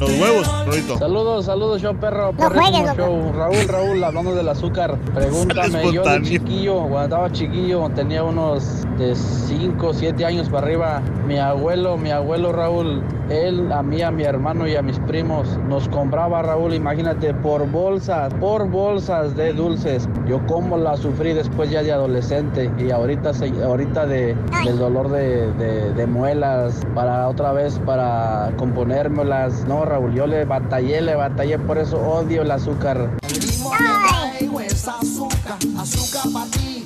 [0.00, 0.98] los huevos, Rorrito.
[0.98, 2.32] Saludos, saludos, show perro.
[2.32, 3.32] No juegues, show.
[3.34, 4.96] Raúl, Raúl, hablando del azúcar.
[5.14, 11.02] Pregúntame, yo de chiquillo, cuando estaba chiquillo, tenía unos de 5, 7 años para arriba.
[11.26, 15.46] Mi abuelo, mi abuelo Raúl, él, a mí, a mi hermano y a mis primos,
[15.68, 20.08] nos compraba, Raúl, imagínate, por bolsas, por bolsas de dulces.
[20.26, 25.10] Yo como la sufrí después ya de adolescente y ahorita, se- ahorita de, del dolor
[25.10, 28.52] de, de- de muelas, para otra vez, para
[28.90, 29.64] componérmelas.
[29.66, 33.10] No, Raúl, yo le batallé, le batallé, por eso odio el azúcar.
[33.18, 36.82] traigo es azúcar, azúcar para ti.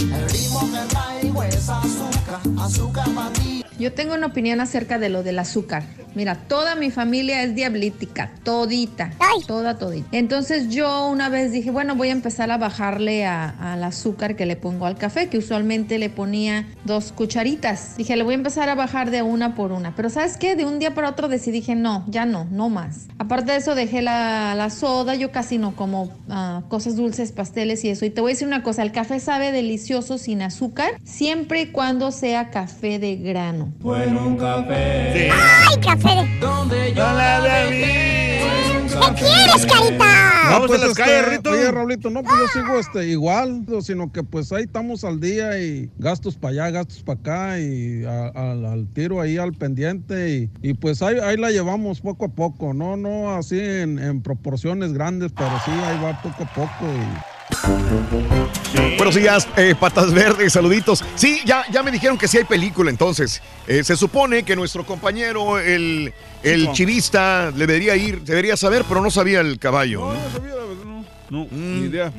[0.00, 3.51] El ritmo que traigo es azúcar, azúcar para ti.
[3.82, 5.82] Yo tengo una opinión acerca de lo del azúcar.
[6.14, 9.10] Mira, toda mi familia es diablítica, todita,
[9.48, 10.06] toda, todita.
[10.12, 14.54] Entonces yo una vez dije, bueno, voy a empezar a bajarle al azúcar que le
[14.54, 17.96] pongo al café, que usualmente le ponía dos cucharitas.
[17.96, 19.96] Dije, le voy a empezar a bajar de una por una.
[19.96, 20.54] Pero ¿sabes qué?
[20.54, 23.08] De un día para otro decidí, dije, no, ya no, no más.
[23.18, 27.84] Aparte de eso, dejé la, la soda, yo casi no como ah, cosas dulces, pasteles
[27.84, 28.04] y eso.
[28.04, 31.66] Y te voy a decir una cosa, el café sabe delicioso sin azúcar, siempre y
[31.72, 33.71] cuando sea café de grano.
[33.80, 35.30] Bueno, un café.
[35.30, 36.38] ¡Ay, café!
[36.40, 37.40] Donde yo la
[39.14, 40.04] ¿Qué quieres, carita?
[40.50, 41.50] Vamos pues, a las este, calles, Rito.
[41.50, 45.20] Oye, Raulito, no, pues yo sigo este, igual, no, sino que pues ahí estamos al
[45.20, 50.30] día y gastos para allá, gastos para acá y a- al tiro ahí al pendiente
[50.30, 54.22] y, y, pues ahí, ahí la llevamos poco a poco, no, no así en, en
[54.22, 57.31] proporciones grandes, pero sí ahí va poco a poco y...
[58.96, 61.04] Buenos días, eh, patas verdes, saluditos.
[61.16, 63.42] Sí, ya, ya me dijeron que sí hay película, entonces.
[63.66, 69.00] Eh, se supone que nuestro compañero, el, el chivista, le debería ir, debería saber, pero
[69.00, 70.00] no sabía el caballo.
[70.00, 70.14] ¿no?
[70.14, 70.71] No sabía, la verdad,
[71.32, 71.42] no.
[71.42, 72.12] No, ni idea.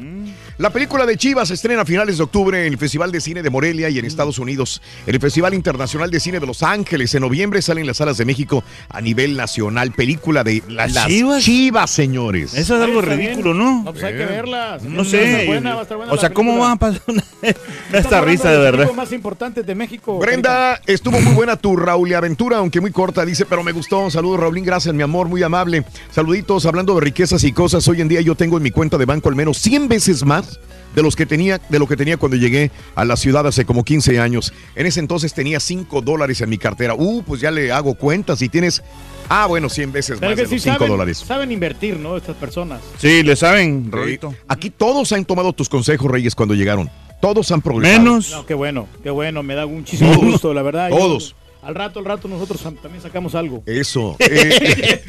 [0.58, 3.42] La película de Chivas se estrena a finales de octubre en el Festival de Cine
[3.44, 4.82] de Morelia y en Estados Unidos.
[5.06, 7.14] En el Festival Internacional de Cine de Los Ángeles.
[7.16, 9.92] En noviembre salen en las salas de México a nivel nacional.
[9.92, 11.44] Película de ¿Las las Chivas?
[11.44, 12.54] Chivas, señores.
[12.56, 13.18] Eso es algo bien.
[13.20, 13.84] ridículo, ¿no?
[13.84, 14.80] No, pues hay que verla.
[14.82, 15.32] No Va a sé.
[15.32, 17.24] estar buena, va a estar buena o sea, ¿cómo va a pasar una-
[17.94, 18.92] esta risa de verdad?
[18.94, 20.18] más importantes de México.
[20.20, 24.10] Brenda, estuvo muy buena tu Raúl y aventura, aunque muy corta, dice, pero me gustó.
[24.10, 25.86] Saludos, Raulín, gracias, mi amor, muy amable.
[26.12, 27.88] Saluditos, hablando de riquezas y cosas.
[27.88, 30.60] Hoy en día yo tengo en mi cuenta de banco al menos 100 veces más
[30.96, 33.84] de los que tenía, de lo que tenía cuando llegué a la ciudad hace como
[33.84, 34.54] 15 años.
[34.76, 36.94] En ese entonces tenía 5 dólares en mi cartera.
[36.96, 38.38] Uh, pues ya le hago cuentas.
[38.40, 38.84] Si tienes,
[39.28, 41.18] ah, bueno, 100 veces Pero más que de sí los 5 saben, dólares.
[41.18, 42.16] saben invertir, ¿no?
[42.16, 42.80] Estas personas.
[43.00, 43.92] Sí, le saben.
[43.92, 44.36] Rorito.
[44.48, 46.92] Aquí todos han tomado tus consejos, Reyes, cuando llegaron.
[47.22, 48.20] Todos han progresado.
[48.20, 49.42] No, qué bueno, qué bueno.
[49.42, 50.26] Me da muchísimo Todos.
[50.26, 50.90] gusto, la verdad.
[50.92, 51.36] Yo- Todos.
[51.64, 53.64] al rato, al rato nosotros también sacamos algo.
[53.66, 54.16] Eso.
[54.30, 55.02] Eh,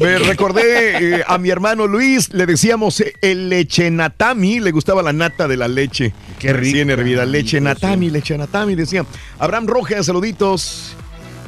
[0.00, 5.02] me recordé eh, a mi hermano Luis, le decíamos eh, el leche natami, le gustaba
[5.02, 6.12] la nata de la leche.
[6.38, 9.04] Qué Recién hervida, leche natami, leche natami, decía.
[9.38, 10.96] Abraham Rojas, saluditos.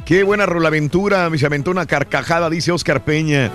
[0.05, 3.51] Qué buena rolaventura, me se aventó una carcajada, dice Oscar Peña.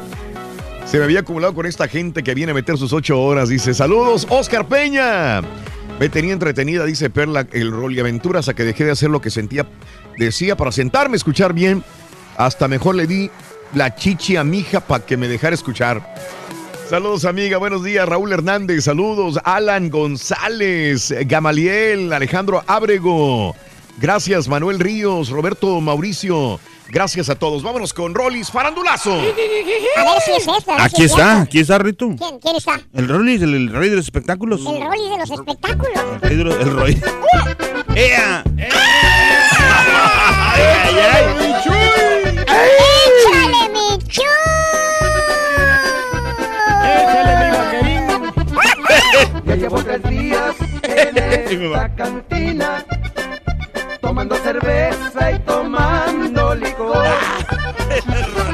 [0.86, 3.74] Se me había acumulado con esta gente que viene a meter sus ocho horas, dice.
[3.74, 5.42] Saludos, Oscar Peña.
[5.98, 9.20] Me tenía entretenida, dice Perla, el rol y aventuras, a que dejé de hacer lo
[9.20, 9.66] que sentía,
[10.18, 11.82] decía, para sentarme, escuchar bien.
[12.36, 13.30] Hasta mejor le di
[13.76, 16.14] la chichi a mi hija para que me dejara escuchar.
[16.88, 17.58] Saludos, amiga.
[17.58, 18.84] Buenos días, Raúl Hernández.
[18.84, 23.54] Saludos, Alan González, Gamaliel, Alejandro Ábrego.
[23.98, 26.58] Gracias, Manuel Ríos, Roberto Mauricio.
[26.88, 27.62] Gracias a todos.
[27.62, 29.12] Vámonos con Rolis Farandulazo.
[29.12, 29.34] A ver
[30.24, 30.72] si es esta.
[30.72, 31.40] a ver Aquí si es está, esta.
[31.42, 32.06] aquí está, Rito.
[32.16, 32.38] ¿Quién?
[32.40, 32.80] ¿Quién está?
[32.94, 34.60] El Rollis, el, el rey de los espectáculos.
[34.60, 35.92] El Rolly de los espectáculos.
[36.14, 37.02] El rey de los- el Roy.
[37.96, 38.44] ¡Ea!
[42.56, 44.22] ¡Échale, mi chu!
[49.44, 52.84] Ya llevo tres días en esta cantina
[54.00, 57.04] tomando cerveza y tomando licor.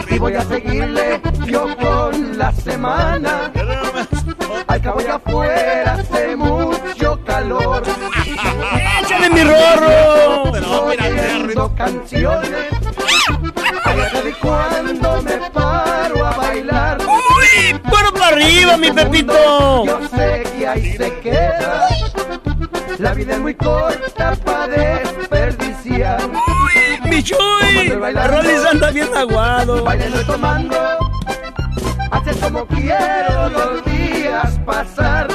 [0.08, 3.52] Y voy a seguirle yo con la semana.
[4.66, 7.82] Ay, cabo allá afuera hace mucho calor.
[9.02, 10.42] ¡Échale mi rorro!
[10.86, 12.66] Oyendo canciones.
[13.92, 16.98] De cuando me paro a bailar.
[17.00, 17.78] ¡Uy!
[17.90, 19.84] ¡Paro para arriba, mi Pepito!
[19.84, 21.88] Yo sé que ahí se queda.
[22.98, 26.20] La vida es muy corta para desperdiciar.
[27.04, 27.90] ¡Michuy!
[27.90, 29.84] Rollis anda bien aguado.
[29.84, 30.76] Bailando y tomando.
[32.10, 35.28] Haces como quiero los días pasar.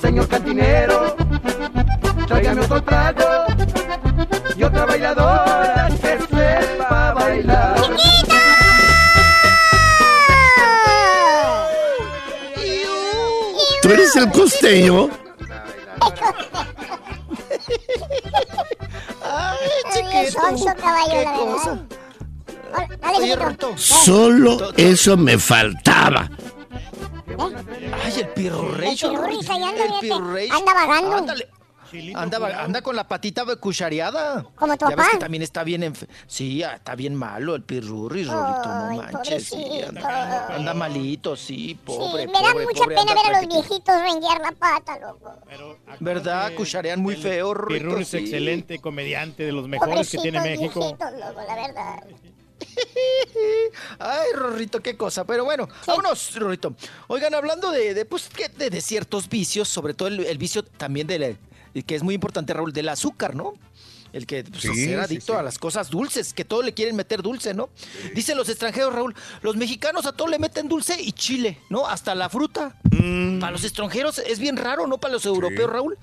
[0.00, 1.16] Señor cantinero,
[2.28, 3.46] tráigame otro trago
[4.56, 5.88] y otra bailadora
[14.16, 15.10] ¿Tú eres el costeño?
[19.22, 19.58] Ay,
[20.14, 21.70] Ay, sonso, caballo, ¿Qué la cosa?
[21.70, 21.86] verdad.
[22.72, 23.46] Hola, Dale, Oye, chiquito.
[23.48, 23.72] Rito.
[23.76, 26.30] Solo eso me faltaba.
[28.04, 31.16] Ay, el pirurris ahí anda, El vagando.
[31.16, 31.48] Ándale.
[32.14, 34.44] Anda, con la patita cuchareada.
[34.54, 35.10] ¿Como tu Ya ves papá?
[35.12, 39.48] que también está bien enf- Sí, ah, está bien malo el pirurri, Rorito, no manches.
[39.48, 43.40] sí, anda, anda malito, sí, pobre, Sí, me da pobre, mucha pobre, pena ver a
[43.42, 45.32] los viejitos renguear la pata, loco.
[46.00, 46.52] ¿Verdad?
[46.54, 48.16] Cucharean muy feo, Rorito, Pirurri es sí.
[48.18, 50.80] excelente comediante, de los mejores que tiene México.
[50.80, 52.04] viejitos, loco, la verdad.
[53.98, 55.24] Ay, Rorrito, qué cosa.
[55.24, 56.74] Pero bueno, vámonos, Rorrito.
[57.08, 61.18] Oigan, hablando de, de, pues, de ciertos vicios, sobre todo el, el vicio también de
[61.18, 61.32] la-
[61.84, 63.54] que es muy importante, Raúl, del azúcar, ¿no?
[64.12, 65.38] El que pues, Sí, ser sí, adicto sí.
[65.38, 67.68] a las cosas dulces, que todo le quieren meter dulce, ¿no?
[68.14, 71.86] Dicen los extranjeros, Raúl, los mexicanos a todo le meten dulce y chile, ¿no?
[71.86, 72.76] Hasta la fruta.
[72.90, 73.40] Mm.
[73.40, 74.98] Para los extranjeros es bien raro, ¿no?
[74.98, 75.98] Para los europeos, Raúl,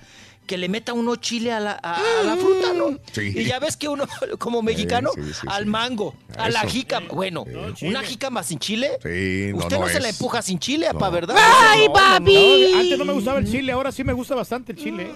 [0.45, 2.99] que le meta uno chile a la, a- a la fruta, ¿no?
[3.13, 3.33] Sí.
[3.35, 4.05] Y ya ves que uno,
[4.37, 6.69] como mexicano, sí, sí, al mango, a la Eso.
[6.69, 7.07] jícama.
[7.13, 7.45] Bueno,
[7.81, 8.91] una jícama sin chile.
[9.01, 11.35] Sí, no, Usted no, no se la empuja sin chile, apa, ¿verdad?
[11.39, 12.67] ¡Ay, No, no, papi!
[12.73, 15.09] No, antes no me gustaba el chile, ahora sí me gusta bastante el chile.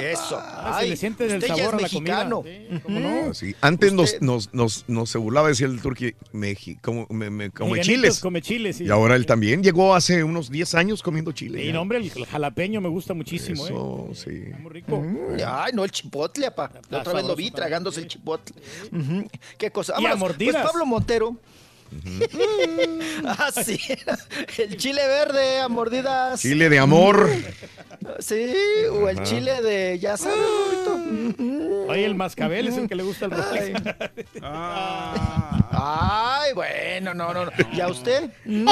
[0.00, 0.38] Eso.
[0.38, 2.28] Ahora se le siente el usted ya sabor es a la comida.
[2.44, 3.08] Sí, ¿cómo no?
[3.30, 3.54] Ah, sí.
[3.60, 7.80] Antes nos, nos, nos, nos se burlaba, decía el turqui, Meji, como, me, me- come
[7.80, 8.20] chiles.
[8.20, 8.84] come chiles, sí.
[8.84, 11.62] Y ahora él también llegó hace unos 10 años comiendo chile.
[11.62, 11.72] Y ya.
[11.72, 14.14] no, hombre, el, el jalapeño me gusta muchísimo, Eso, ¿eh?
[14.14, 14.62] sí.
[14.62, 15.02] Muy rico.
[15.46, 16.70] Ay, no, el chipotle, apa.
[16.90, 18.54] La otra vez lo vi tragándose el chipotle.
[19.58, 19.94] Qué cosa.
[19.98, 20.16] Y a.
[20.16, 21.36] Pues Pablo Montero.
[23.24, 23.78] ah, sí.
[24.58, 26.40] El chile verde a mordidas.
[26.40, 27.30] Chile de amor.
[28.18, 28.54] Sí,
[28.92, 29.24] o el Ajá.
[29.26, 31.88] chile de, ya sabes, Rorrito.
[31.92, 33.72] Oye, el mascabel es el que le gusta al Ay.
[33.72, 33.92] Rollis.
[35.78, 37.50] Ay, bueno, no, no, no.
[37.72, 38.30] ¿Y a usted?
[38.44, 38.68] Mm,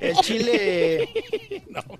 [0.00, 1.08] El chile.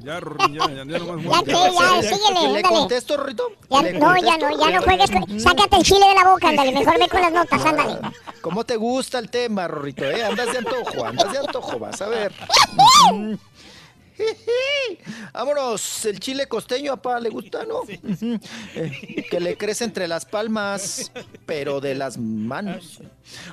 [0.01, 2.63] Ya, Rorín, ya, ya, ya nomás Ya que, ya, síguele, ¿Le ándale.
[2.63, 3.49] contesto, Rorrito?
[3.71, 4.49] Ya, ¿Le no, ya contesto?
[4.51, 5.41] no, ya no juegues con...
[5.41, 7.99] Sácate el chile de la boca, ándale, mejor ve con las notas, ándale.
[8.43, 10.05] ¿Cómo te gusta el tema, Rorrito?
[10.05, 10.23] Eh?
[10.25, 12.33] Andas de antojo, andas de antojo, vas a ver.
[15.33, 17.81] Vámonos, el chile costeño, apá, ¿le gusta, no?
[17.89, 21.11] Eh, que le crece entre las palmas,
[21.47, 23.01] pero de las manos.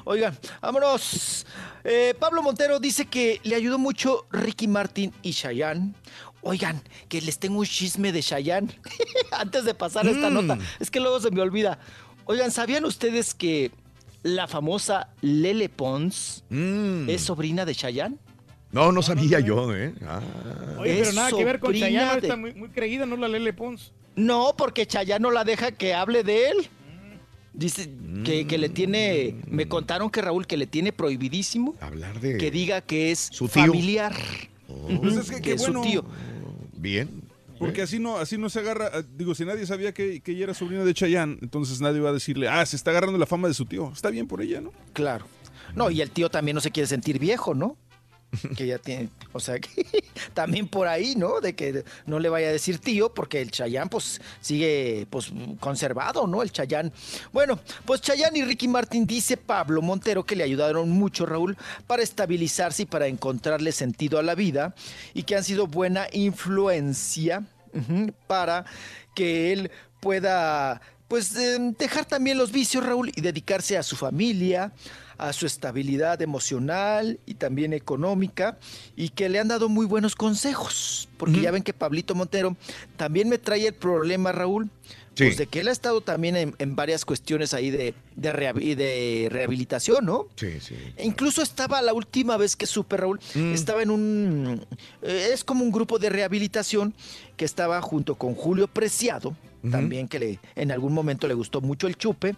[0.03, 1.45] Oigan, vámonos.
[1.83, 5.93] Eh, Pablo Montero dice que le ayudó mucho Ricky Martin y Chayanne.
[6.41, 8.69] Oigan, que les tengo un chisme de Chayanne
[9.31, 10.33] antes de pasar esta Mm.
[10.33, 10.57] nota.
[10.79, 11.79] Es que luego se me olvida.
[12.25, 13.71] Oigan, ¿sabían ustedes que
[14.23, 17.09] la famosa Lele Pons Mm.
[17.09, 18.17] es sobrina de Chayanne?
[18.72, 19.93] No, no sabía yo, ¿eh?
[20.06, 20.22] Ah.
[20.80, 23.15] Oye, pero Es nada que ver con sobrina Chayanne, de- está muy, muy creída, ¿no?
[23.17, 23.91] La Lele Pons.
[24.15, 26.57] No, porque Chayanne no la deja que hable de él.
[27.53, 27.89] Dice
[28.23, 32.51] que, que le tiene, me contaron que Raúl que le tiene prohibidísimo Hablar de que
[32.51, 33.65] diga que es Su tío.
[33.65, 34.15] familiar.
[35.01, 35.81] Pues es que Que qué es su bueno.
[35.89, 36.06] tío.
[36.77, 37.09] Bien.
[37.57, 38.89] Porque así no, así no se agarra.
[38.93, 42.09] eh, Digo, si nadie sabía que, que ella era sobrina de Chayanne, entonces nadie va
[42.09, 43.91] a decirle, ah, se está agarrando la fama de su tío.
[43.91, 44.72] Está bien por ella, ¿no?
[44.93, 45.25] Claro.
[45.75, 47.75] No, y el tío también no se quiere sentir viejo, ¿no?
[48.56, 51.41] Que ya tiene, o sea, que también por ahí, ¿no?
[51.41, 56.27] De que no le vaya a decir tío, porque el Chayán, pues, sigue, pues, conservado,
[56.27, 56.41] ¿no?
[56.41, 56.93] El Chayán.
[57.33, 62.03] Bueno, pues Chayán y Ricky Martin dice Pablo Montero que le ayudaron mucho, Raúl, para
[62.03, 64.75] estabilizarse y para encontrarle sentido a la vida
[65.14, 67.43] y que han sido buena influencia
[68.27, 68.66] para
[69.16, 74.72] que él pueda, pues, eh, dejar también los vicios, Raúl, y dedicarse a su familia,
[75.19, 78.57] a su estabilidad emocional y también económica
[78.95, 82.56] y que le han dado muy buenos consejos, porque ya ven que Pablito Montero
[82.98, 84.69] también me trae el problema, Raúl,
[85.15, 85.25] Sí.
[85.25, 89.27] pues de que él ha estado también en, en varias cuestiones ahí de, de, de
[89.30, 90.27] rehabilitación, ¿no?
[90.38, 90.75] Sí, sí.
[90.95, 93.53] E incluso estaba la última vez que supe, Raúl, Mm.
[93.53, 94.65] estaba en un...
[95.01, 96.93] eh, es como un grupo de rehabilitación
[97.35, 99.35] que estaba junto con Julio Preciado,
[99.69, 102.35] también que le, en algún momento le gustó mucho el chupe,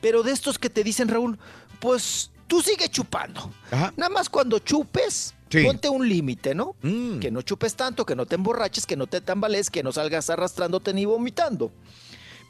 [0.00, 1.36] pero de estos que te dicen, Raúl,
[1.84, 3.50] pues tú sigue chupando.
[3.70, 3.92] Ajá.
[3.96, 5.62] Nada más cuando chupes, Sí.
[5.62, 6.74] Ponte un límite, ¿no?
[6.82, 7.20] Mm.
[7.20, 10.28] Que no chupes tanto, que no te emborraches, que no te tambalees, que no salgas
[10.28, 11.70] arrastrándote ni vomitando.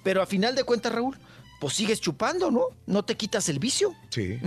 [0.02, 1.18] Pero a final de cuentas, Raúl,
[1.60, 2.68] pues sigues chupando, ¿no?
[2.86, 3.92] No te quitas el vicio.
[4.08, 4.38] Sí.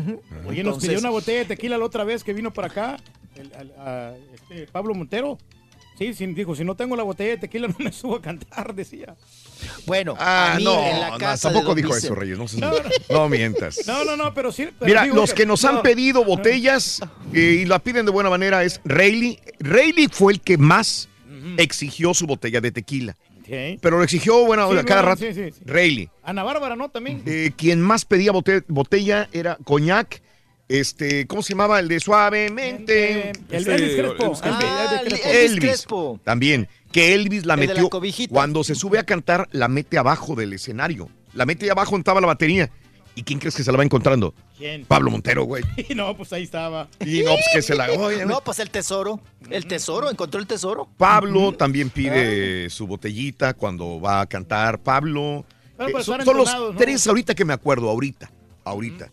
[0.48, 2.98] Oye, nos pidió una botella de tequila la otra vez que vino para acá,
[3.35, 5.38] el- al- a- este, Pablo Montero.
[5.99, 8.74] Sí, sí, dijo, si no tengo la botella de tequila no me subo a cantar,
[8.74, 9.16] decía.
[9.86, 12.38] Bueno, Ah, a mí no, en la casa tampoco dijo Vicente- eso, Reyes.
[12.38, 12.90] No, No, no.
[13.10, 13.80] no mientas.
[13.88, 14.68] No, no, no, pero sí.
[14.77, 17.02] pero Mira, digo los que nos han pedido botellas
[17.34, 19.40] eh, y la piden de buena manera es Rayleigh.
[19.60, 21.10] Rayleigh fue el que más
[21.58, 23.16] exigió su botella de tequila.
[23.50, 25.22] Pero lo exigió, bueno, Sí, cada bueno, rato.
[25.26, 25.61] sí, sí, sí.
[25.66, 26.10] Rayleigh.
[26.24, 26.90] Ana Bárbara, ¿no?
[26.90, 27.24] También.
[27.26, 30.22] Eh, quien más pedía bote- botella era Coñac.
[30.68, 31.80] Este, ¿cómo se llamaba?
[31.80, 33.32] El de suavemente.
[33.50, 34.24] El Elvis Crespo.
[34.26, 34.42] Elvis Crespo.
[34.44, 35.60] Ah, Elvis.
[35.61, 36.19] Crespo.
[36.26, 36.68] También.
[36.98, 38.27] Que Elvis la El de la metió.
[38.30, 41.09] cuando se sube a cantar, la mete abajo del escenario.
[41.34, 42.72] La mete ahí abajo donde estaba la batería.
[43.14, 44.34] ¿Y quién crees que se la va encontrando?
[44.58, 44.84] ¿Quién?
[44.84, 45.64] Pablo Montero, güey.
[45.95, 46.88] no, pues ahí estaba.
[47.06, 47.92] Y no, pues que se la.
[47.92, 49.19] oye, No, pues el tesoro.
[49.51, 50.88] El tesoro, encontró el tesoro.
[50.98, 54.80] Pablo también pide su botellita cuando va a cantar.
[54.80, 55.45] Pablo.
[55.77, 58.32] Pero Eh, para son los tres ahorita que me acuerdo, ahorita.
[58.64, 59.11] Ahorita.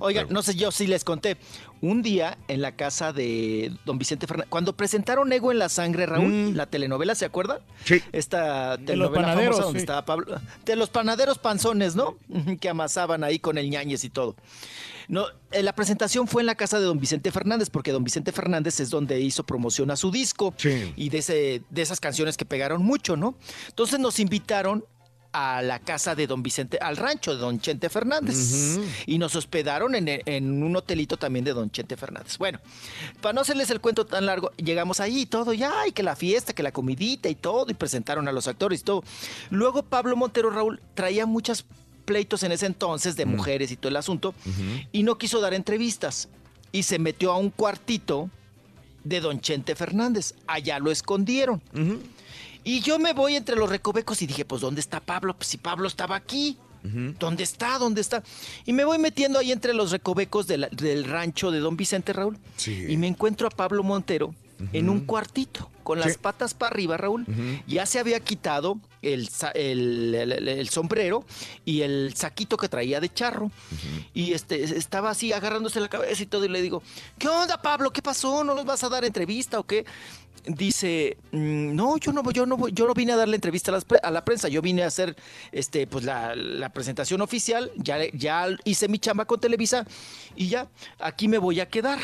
[0.00, 1.36] Oiga, no sé yo si les conté.
[1.80, 6.06] Un día en la casa de don Vicente Fernández, cuando presentaron Ego en la Sangre,
[6.06, 7.60] Raúl, la telenovela, ¿se acuerda?
[7.84, 8.00] Sí.
[8.12, 9.82] Esta los telenovela panaderos, famosa donde sí.
[9.82, 10.40] estaba Pablo.
[10.64, 12.16] De los panaderos panzones, ¿no?
[12.60, 14.36] que amasaban ahí con el ñañez y todo.
[15.08, 18.30] No, eh, la presentación fue en la casa de don Vicente Fernández, porque don Vicente
[18.30, 20.92] Fernández es donde hizo promoción a su disco Sí.
[20.96, 23.36] y de, ese, de esas canciones que pegaron mucho, ¿no?
[23.68, 24.84] Entonces nos invitaron
[25.32, 28.78] a la casa de don Vicente, al rancho de don Chente Fernández.
[29.06, 32.38] Y nos hospedaron en, en un hotelito también de don Chente Fernández.
[32.38, 32.60] Bueno,
[33.20, 36.16] para no hacerles el cuento tan largo, llegamos ahí y todo, ya, y que la
[36.16, 39.04] fiesta, que la comidita y todo, y presentaron a los actores y todo.
[39.50, 41.64] Luego Pablo Montero Raúl traía muchos
[42.04, 44.34] pleitos en ese entonces de mujeres y todo el asunto,
[44.92, 46.28] y no quiso dar entrevistas.
[46.72, 48.30] Y se metió a un cuartito
[49.04, 50.34] de don Chente Fernández.
[50.46, 51.60] Allá lo escondieron.
[52.64, 55.34] Y yo me voy entre los recovecos y dije, pues ¿dónde está Pablo?
[55.34, 56.56] Pues si Pablo estaba aquí.
[56.84, 57.78] ¿Dónde está?
[57.78, 58.24] ¿Dónde está?
[58.66, 62.12] Y me voy metiendo ahí entre los recovecos de la- del rancho de don Vicente
[62.12, 62.36] Raúl.
[62.56, 62.86] Sí.
[62.88, 64.34] Y me encuentro a Pablo Montero
[64.72, 67.24] en un cuartito, con las patas para arriba, Raúl.
[67.68, 71.24] Ya se había quitado el, sa- el- el- el- el sombrero
[71.64, 73.50] y el saquito que traía de charro.
[74.12, 76.44] Y este, estaba así agarrándose la cabeza y todo.
[76.44, 76.82] Y le digo,
[77.18, 77.92] ¿qué onda, Pablo?
[77.92, 78.42] ¿Qué pasó?
[78.42, 79.84] ¿No nos vas a dar entrevista o qué?
[80.44, 83.80] Dice, "Mm, no, yo no, yo no, voy- yo no vine a darle entrevista a,
[83.80, 85.14] pre- a la prensa, yo vine a hacer
[85.52, 89.86] este, pues la, la presentación oficial, ya, ya hice mi chamba con Televisa
[90.34, 92.00] y ya, aquí me voy a quedar.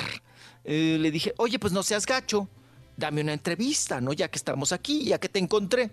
[0.64, 2.48] Eh, le dije, oye, pues no seas gacho,
[2.96, 4.12] dame una entrevista, ¿no?
[4.12, 5.90] Ya que estamos aquí, ya que te encontré.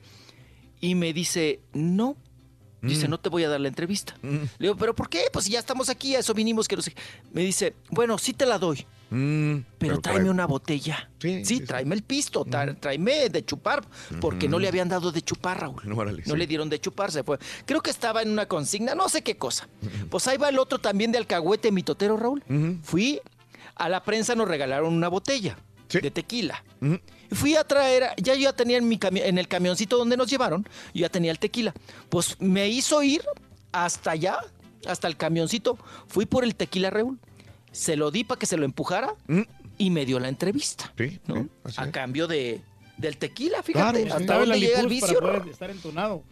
[0.82, 2.15] Y me dice, no.
[2.82, 3.11] Dice, Mm.
[3.11, 4.15] no te voy a dar la entrevista.
[4.22, 5.24] Le digo, ¿pero por qué?
[5.33, 6.91] Pues ya estamos aquí, a eso vinimos, que no sé.
[6.91, 7.01] qué".
[7.32, 11.09] Me dice, bueno, sí te la doy, Mm, pero, tráeme trae- una botella.
[11.45, 13.85] Sí, tráeme el pisto, tra- tráeme de chupar,
[14.19, 15.82] porque no le habían dado de chupar, Raúl.
[15.85, 17.38] No, No le dieron de chupar, se fue.
[17.66, 19.67] Creo que estaba en una consigna, no sé qué cosa.
[20.09, 22.43] Pues ahí va el otro también de alcahuete mitotero, Raúl.
[22.84, 23.22] Fui,
[23.75, 25.58] a la prensa nos regalaron una botella
[25.90, 26.64] de tequila.
[27.32, 30.64] Fui a traer, ya yo ya tenía en, mi en el camioncito donde nos llevaron,
[30.93, 31.74] yo ya tenía el tequila.
[32.09, 33.24] Pues me hizo ir
[33.72, 34.40] hasta allá,
[34.88, 35.77] hasta el camioncito.
[36.08, 37.19] Fui por el tequila, Raúl.
[37.75, 39.13] Se lo di para que se lo empujara
[39.77, 40.91] y me dio la entrevista.
[40.97, 41.47] Sí, ¿no?
[41.77, 42.61] A cambio de,
[42.97, 44.09] del tequila, fíjate.
[44.09, 45.19] hasta dónde llega el vicio.
[45.19, 45.39] para ¿no?
[45.39, 46.23] poder estar entonado.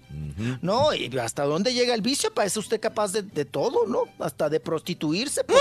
[0.61, 4.03] No, y hasta dónde llega el vicio, para eso usted capaz de, de todo, ¿no?
[4.19, 5.43] Hasta de prostituirse.
[5.43, 5.57] por-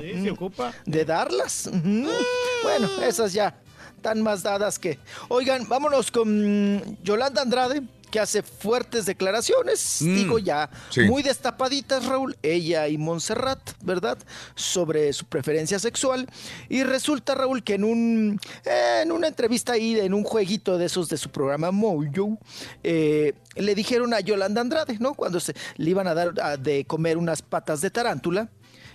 [0.00, 0.72] Sí, se ocupa.
[0.86, 1.68] De darlas.
[1.72, 3.60] Bueno, esas ya
[3.96, 4.98] están más dadas que...
[5.28, 7.82] Oigan, vámonos con Yolanda Andrade,
[8.14, 11.00] que hace fuertes declaraciones, Mm, digo ya, sí.
[11.00, 14.16] muy destapaditas, Raúl, ella y Montserrat, ¿verdad?
[14.54, 16.28] Sobre su preferencia sexual.
[16.68, 20.86] Y resulta, Raúl, que en un eh, en una entrevista ahí, en un jueguito de
[20.86, 22.38] esos de su programa Mojo,
[22.84, 25.14] eh, le dijeron a Yolanda Andrade, ¿no?
[25.14, 28.48] Cuando se, le iban a dar a- de comer unas patas de tarántula.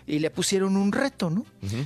[0.08, 1.46] Y le pusieron un reto, ¿no?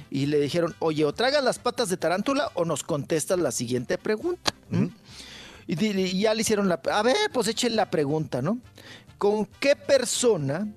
[0.10, 3.98] Y le dijeron, oye, o tragas las patas de tarántula o nos contestas la siguiente
[3.98, 4.54] pregunta.
[4.72, 4.92] ¿m?
[5.68, 6.82] Y, ya le hicieron la...
[6.92, 8.60] A ver, pues echen la pregunta, ¿no?
[9.18, 10.68] ¿Con qué persona,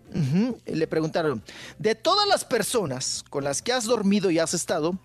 [0.67, 1.43] le preguntaron,
[1.79, 4.97] de todas las personas con las que has dormido y has estado,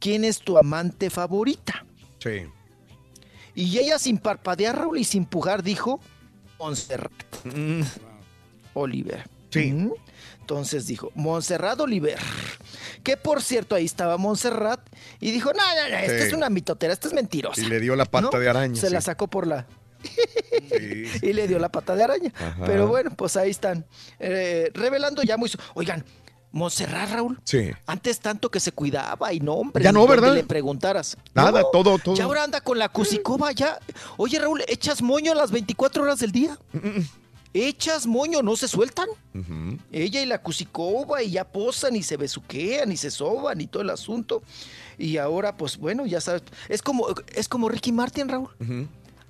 [0.00, 1.86] ¿quién es tu amante favorita?
[2.18, 2.46] Sí.
[3.54, 6.00] Y ella sin parpadear, Raúl, y sin pujar, dijo,
[6.58, 7.12] Montserrat.
[8.74, 9.28] Oliver.
[9.50, 9.90] Sí.
[10.50, 12.18] Entonces dijo, Montserrat Oliver.
[13.04, 14.80] Que por cierto, ahí estaba Montserrat
[15.20, 16.24] y dijo, no, no, no, esta Sí.
[16.26, 17.60] es una mitotera, esta es mentirosa.
[17.60, 18.38] Y le dio la pata ¿No?
[18.40, 18.74] de araña.
[18.74, 19.66] Se la sacó por la...
[21.22, 22.32] y le dio la pata de araña.
[22.36, 22.64] Ajá.
[22.66, 23.86] Pero bueno, pues ahí están.
[24.18, 25.48] eh, revelando ya muy...
[25.74, 26.04] Oigan,
[26.50, 27.40] Montserrat, Raúl.
[27.44, 27.70] Sí.
[27.86, 29.84] Antes tanto que se cuidaba y no, hombre.
[29.84, 30.34] Ya no, ¿verdad?
[30.34, 31.16] le preguntaras.
[31.32, 32.16] Nada, No, todo, todo.
[32.16, 33.78] Ya ahora anda con la Cusicoba, ya.
[34.16, 36.58] Oye, Raúl, ¿echas moño las 24 horas del día?
[37.52, 38.42] ¿Echas moño?
[38.42, 39.08] ¿No se sueltan?
[39.90, 43.82] Ella y la Cusicoba y ya posan y se besuquean y se soban y todo
[43.82, 44.42] el asunto.
[44.98, 46.42] Y ahora, pues bueno, ya sabes.
[46.68, 48.50] Es como, es como Ricky Martin, Raúl.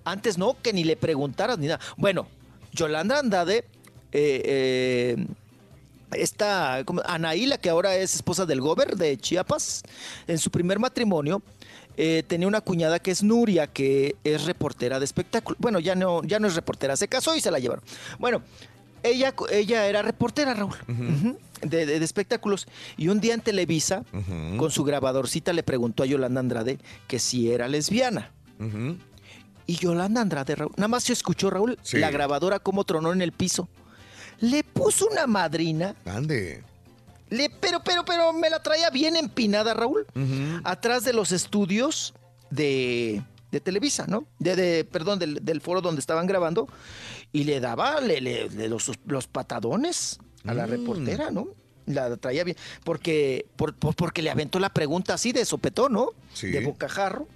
[0.04, 1.80] Antes no, que ni le preguntaras ni nada.
[1.96, 2.26] Bueno,
[2.72, 3.64] Yolanda Andade,
[4.12, 5.26] eh, eh,
[6.12, 7.02] esta ¿cómo?
[7.06, 9.82] Anaí, la que ahora es esposa del Gober de Chiapas,
[10.26, 11.42] en su primer matrimonio
[12.02, 15.56] eh, tenía una cuñada que es Nuria, que es reportera de espectáculo.
[15.60, 17.84] Bueno, ya no, ya no es reportera, se casó y se la llevaron.
[18.18, 18.42] Bueno,
[19.02, 20.76] ella, ella era reportera, Raúl,
[21.62, 22.66] de, de- de espectáculos.
[22.96, 24.04] Y un día en Televisa,
[24.56, 28.30] con su grabadorcita, le preguntó a Yolanda Andrade que si era lesbiana.
[29.66, 31.98] Y Yolanda Andrade, Raúl, nada más se escuchó, Raúl, Sí.
[31.98, 33.68] la grabadora como tronó en el piso.
[34.40, 35.94] Le puso una madrina.
[36.06, 36.62] Ande.
[37.30, 40.06] Le, pero, pero, pero me la traía bien empinada, Raúl.
[40.64, 42.12] Atrás de los estudios
[42.50, 44.26] de, de Televisa, ¿no?
[44.38, 46.68] De, de- perdón, del, del foro donde estaban grabando.
[47.32, 50.70] Y le daba le- le- los, los patadones a la Mm.
[50.70, 51.48] reportera, ¿no?
[51.86, 52.56] La traía bien.
[52.84, 56.08] Porque, por- por- porque le aventó la pregunta así de sopetón, ¿no?
[56.34, 56.48] Sí.
[56.48, 57.28] De bocajarro.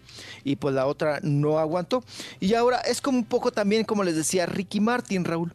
[0.44, 2.05] Y pues la otra no aguantó.
[2.40, 5.55] Y ahora es como un poco también, como les decía, Ricky Martin, Raúl.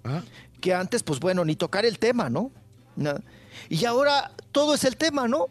[0.61, 2.51] Que antes, pues bueno, ni tocar el tema, ¿no?
[2.95, 3.21] Na-
[3.67, 5.47] Y ahora todo es el tema, ¿no?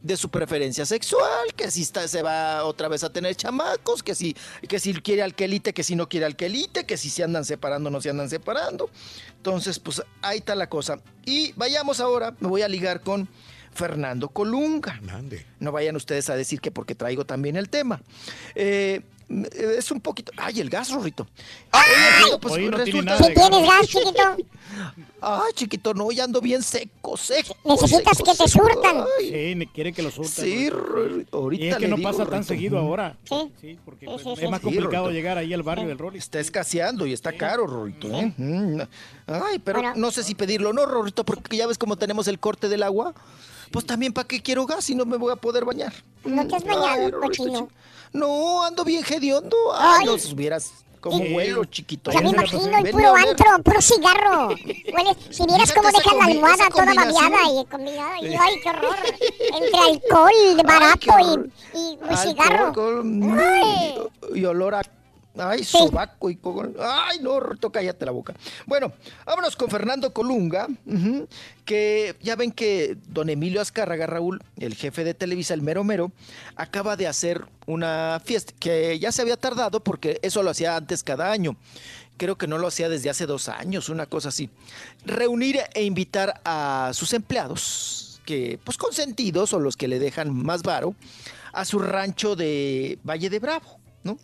[0.00, 4.14] De su preferencia sexual, que si está, se va otra vez a tener chamacos, que
[4.14, 4.36] si,
[4.68, 8.00] que si quiere alquelite, que si no quiere alquelite, que si se andan separando, no
[8.00, 8.90] se andan separando.
[9.36, 11.00] Entonces, pues ahí está la cosa.
[11.26, 13.28] Y vayamos ahora, me voy a ligar con
[13.78, 15.00] Fernando Colunga.
[15.60, 18.00] No vayan ustedes a decir que porque traigo también el tema.
[18.54, 19.02] Eh,
[19.54, 20.32] es un poquito.
[20.36, 21.26] ¡Ay, el gas, Rorrito!
[21.72, 21.82] Oye,
[22.20, 24.36] Rorrito, pues Hoy no tiene resulta- nada de ¿Sí tienes gas, chiquito?
[25.20, 27.56] Ay, chiquito, no, ya ando bien seco, seco.
[27.64, 28.66] Necesitas seco, que te seco.
[28.68, 29.04] surtan.
[29.18, 30.32] Ay, Sí, me quiere que lo surtan.
[30.44, 31.36] Sí, Rorrito.
[31.38, 32.48] ahorita Y es que le no digo, pasa tan Rorrito.
[32.48, 33.16] seguido ahora.
[33.24, 33.52] Sí.
[33.60, 35.10] Sí, porque Sí, pues, sí, es más complicado Rorrito.
[35.10, 36.18] llegar ahí al barrio del Rolly.
[36.18, 38.32] Está escaseando y está caro, Rorrito, ¿eh?
[38.36, 38.80] Mm.
[39.26, 39.94] Ay, pero Bueno.
[39.96, 42.82] no sé si pedirlo o no, Rorrito, porque ya ves cómo tenemos el corte del
[42.82, 43.14] agua.
[43.72, 45.92] Pues también, ¿para qué quiero gas si no me voy a poder bañar?
[46.24, 47.68] No te has Ay, bañado, Rorrito, cochino.
[47.68, 47.74] chi-
[48.12, 49.56] No, ando bien hediondo.
[49.74, 50.06] Ay, Ay.
[50.06, 51.32] no supieras cómo Sí.
[51.34, 52.10] huelo, chiquito.
[52.10, 54.48] Ya me imagino, Ven puro antro, puro cigarro.
[54.48, 58.18] Huele- si vieras cómo dejan la almohada toda babeada y combinada.
[58.20, 58.96] Y, ay, qué horror.
[59.62, 62.66] Entre alcohol barato y, y Alcohol, cigarro.
[62.66, 64.82] alcohol, y olor a.
[65.38, 66.74] Ay, sobaco y cogol.
[66.80, 68.34] Ay, no, Rorrito, cállate la boca.
[68.66, 68.92] Bueno,
[69.24, 70.68] vámonos con Fernando Colunga,
[71.64, 76.12] que ya ven que don Emilio Azcárraga, Raúl, el jefe de Televisa, el mero mero,
[76.56, 81.02] acaba de hacer una fiesta que ya se había tardado porque eso lo hacía antes
[81.02, 81.56] cada año.
[82.16, 84.50] Creo que no lo hacía desde hace dos años, una cosa así.
[85.04, 90.62] Reunir e invitar a sus empleados, que pues consentidos o los que le dejan más
[90.62, 90.96] varo,
[91.52, 94.18] a su rancho de Valle de Bravo, ¿no?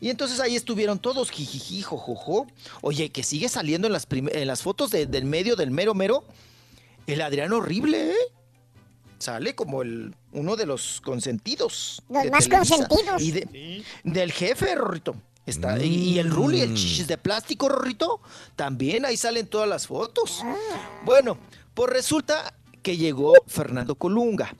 [0.00, 2.46] Y entonces ahí estuvieron todos, jijiji, jojojo.
[2.82, 6.24] Oye, que sigue saliendo en las, en las fotos de- del medio del mero mero,
[7.06, 8.14] el Adrián horrible, ¿eh?
[9.18, 12.02] Sale como el uno de los consentidos.
[12.10, 12.86] Los de más Televisa.
[12.88, 13.22] consentidos.
[13.22, 15.16] Y de- del jefe, Rorrito.
[15.46, 18.20] Está, y, y el Ruli, el chichis de plástico, Rorrito,
[18.56, 20.42] también ahí salen todas las fotos.
[21.04, 21.38] Bueno,
[21.72, 22.52] pues resulta
[22.82, 24.54] que llegó Fernando Colunga.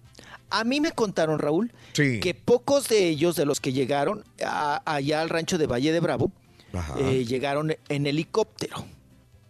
[0.50, 2.20] A mí me contaron, Raúl, Sí.
[2.20, 6.00] que pocos de ellos, de los que llegaron a- allá al rancho de Valle de
[6.00, 6.30] Bravo,
[6.98, 8.84] eh, llegaron en helicóptero.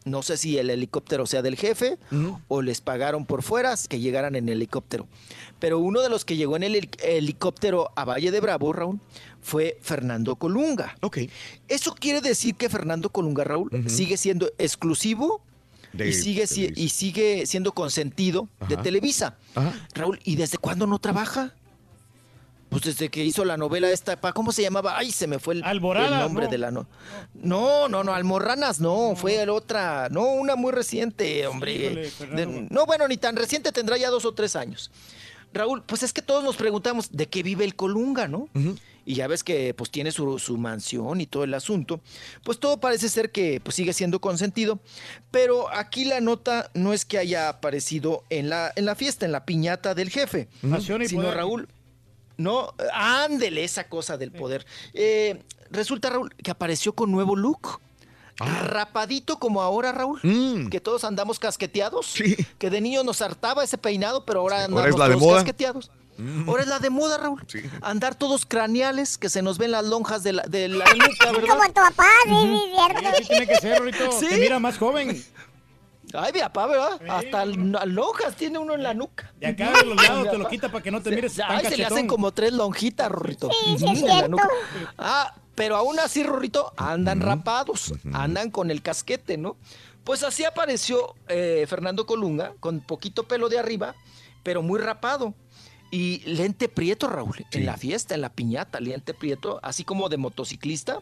[0.04, 1.98] No sé si el helicóptero sea del jefe
[2.46, 5.08] o les pagaron por fuera que llegaran en helicóptero.
[5.58, 9.00] Pero uno de los que llegó en el heli- helicóptero a Valle de Bravo, Raúl,
[9.40, 10.96] fue Fernando Colunga.
[11.02, 11.18] Ok.
[11.66, 15.40] Eso quiere decir que Fernando Colunga, Raúl, sigue siendo exclusivo
[15.96, 18.76] De y, sigue, si- y sigue siendo consentido de.
[18.76, 19.36] Televisa.
[19.54, 19.72] Ajá.
[19.94, 21.54] Raúl, ¿y desde cuándo no trabaja?
[22.68, 24.98] Pues desde que hizo la novela esta, pa- ¿cómo se llamaba?
[24.98, 26.50] Ay, se me fue el, Alborada, el nombre ¿no?
[26.50, 26.86] de la no.
[27.34, 31.74] No, no, no, Almorranas no, fue el otra, no, una muy reciente, hombre.
[31.76, 32.52] Híjole, Fernando.
[32.60, 34.90] De- no, bueno, ni tan reciente, tendrá ya dos o tres años.
[35.54, 38.48] Raúl, pues es que todos nos preguntamos de qué vive el Colunga, ¿no?
[39.06, 42.00] Y ya ves que pues tiene su, su mansión y todo el asunto.
[42.42, 44.80] Pues todo parece ser que pues, sigue siendo consentido.
[45.30, 49.30] Pero aquí la nota no es que haya aparecido en la, en la fiesta, en
[49.30, 50.48] la piñata del jefe.
[50.68, 51.36] Pasión y sino poder.
[51.36, 51.68] Raúl,
[52.36, 54.66] no, ándele esa cosa del poder.
[54.92, 57.80] Eh, resulta, Raúl, que apareció con nuevo look.
[58.38, 60.20] Rapadito como ahora, Raúl.
[60.22, 60.68] Mm.
[60.68, 62.06] Que todos andamos casqueteados.
[62.06, 62.36] Sí.
[62.58, 65.26] Que de niño nos hartaba ese peinado, pero ahora andamos ahora es la de todos
[65.26, 65.36] moda.
[65.36, 65.90] casqueteados.
[66.46, 67.42] Ahora es la de moda, Raúl.
[67.46, 67.60] Sí.
[67.82, 71.48] Andar todos craneales, que se nos ven las lonjas de la, de la nuca, ¿verdad?
[71.48, 73.08] Como tu papá, sí, sí, Sí, cierto.
[73.08, 74.12] así tiene que ser, Rorrito.
[74.20, 74.26] ¿Sí?
[74.28, 75.22] Te mira más joven.
[76.14, 77.00] Ay, mi papá, ¿verdad?
[77.08, 79.32] Hasta l- lonjas tiene uno en la nuca.
[79.38, 81.50] De acá de los lados te lo quita para que no te mires Se- tan
[81.58, 83.50] Ay, se le hacen como tres lonjitas, Rorrito.
[83.50, 84.28] Sí, sí, es en la cierto.
[84.28, 84.48] nuca.
[84.98, 89.56] Ah, pero aún así, Rorrito, andan rapados, andan con el casquete, ¿no?
[90.04, 93.94] Pues así apareció eh, Fernando Colunga, con poquito pelo de arriba,
[94.44, 95.34] pero muy rapado.
[95.96, 100.18] Y lente prieto, Raúl, en la fiesta, en la piñata, lente prieto, así como de
[100.18, 101.00] motociclista.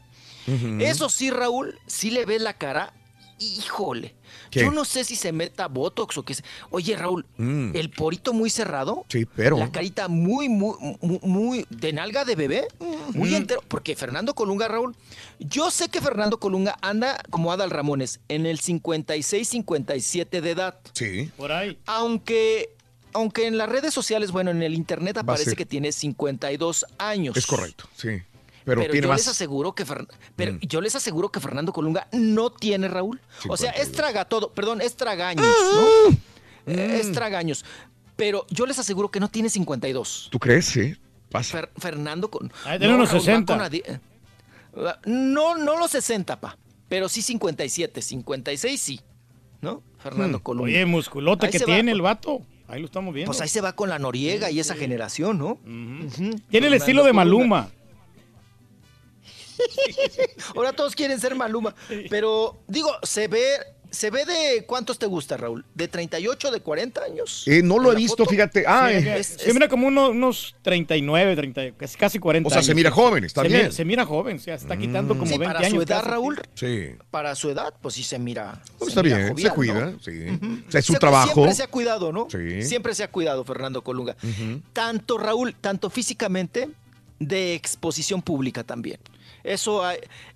[0.78, 2.92] Eso sí, Raúl, sí le ves la cara,
[3.40, 4.14] híjole.
[4.50, 4.60] ¿Qué?
[4.60, 6.34] Yo no sé si se meta Botox o qué.
[6.34, 7.74] se- Oye, Raúl, Mm.
[7.74, 9.04] el porito muy cerrado.
[9.08, 9.56] Sí, pero.
[9.58, 12.68] La carita muy, muy, muy, muy de nalga de bebé,
[13.14, 13.62] muy entero.
[13.66, 14.94] Porque Fernando Colunga, Raúl,
[15.40, 20.78] yo sé que Fernando Colunga anda como Adal Ramones en el 56, 57 de edad.
[20.92, 21.30] Sí.
[21.36, 21.78] Por ahí.
[21.86, 22.70] Aunque,
[23.14, 27.36] aunque en las redes sociales, bueno, en el internet aparece que tiene 52 años.
[27.36, 28.08] Es correcto, sí.
[28.64, 29.20] Pero, Pero, tiene yo más.
[29.20, 30.58] les aseguro que Fer- pero Mm.
[30.60, 33.20] yo les aseguro que Fernando Colunga no tiene Raúl.
[33.48, 33.92] O sea, es 52.
[33.96, 35.72] traga todo, perdón, es tragaños, Ah.
[35.74, 36.16] ¿no?
[36.72, 37.64] Eh, Es tragaños.
[38.16, 40.28] Pero yo les aseguro que no tiene 52.
[40.30, 40.64] ¿Tú crees?
[40.66, 40.96] Sí.
[41.30, 41.58] Pasa.
[41.58, 42.50] Fer- Fernando con.
[42.78, 43.54] Tiene unos Raúl, va 60.
[43.54, 43.98] con adi- eh,
[45.04, 46.56] No, no los 60, pa.
[46.88, 48.00] Pero sí 57.
[48.02, 49.00] 56 sí.
[49.60, 49.82] ¿No?
[49.98, 50.64] Fernando Colunga.
[50.70, 52.42] Oye, musculote Ahí que va, tiene el vato.
[52.66, 53.30] Ahí lo estamos viendo.
[53.30, 55.58] Pues ahí se va con la Noriega y esa generación, ¿no?
[56.50, 57.12] Tiene el estilo de.
[57.12, 57.70] Maluma.
[60.56, 61.74] Ahora todos quieren ser Maluma.
[62.10, 63.58] Pero, digo, se ve,
[63.94, 65.64] se ve de cuántos te gusta, Raúl.
[65.74, 67.44] ¿De 38, de 40 años?
[67.46, 68.30] Eh, no lo ¿En he visto, foto?
[68.30, 68.64] fíjate.
[68.66, 72.62] Ah, Sí, es- se mira como uno- unos 39, 30, casi, casi 40 O sea,
[72.62, 73.60] se mira joven, está se bien.
[73.60, 75.70] Mira, se mira joven, o sea, se está quitando como Sí, 20 para años.
[75.72, 76.10] su edad, casi.
[76.10, 76.40] Raúl.
[76.54, 76.88] sí.
[77.10, 78.60] Para su edad, pues sí se mira.
[78.78, 80.00] Pues se está mira bien, jovial, se cuida, ¿no?
[80.00, 80.64] sí.
[80.68, 81.32] O sea, es su Se- trabajo.
[81.34, 82.26] Siempre se ha cuidado, ¿no?
[82.30, 82.62] Sí.
[82.62, 84.16] Siempre se ha cuidado Fernando Colunga.
[84.72, 86.68] Tanto Raúl, tanto físicamente,
[87.20, 88.98] de exposición pública también.
[89.44, 89.82] Eso,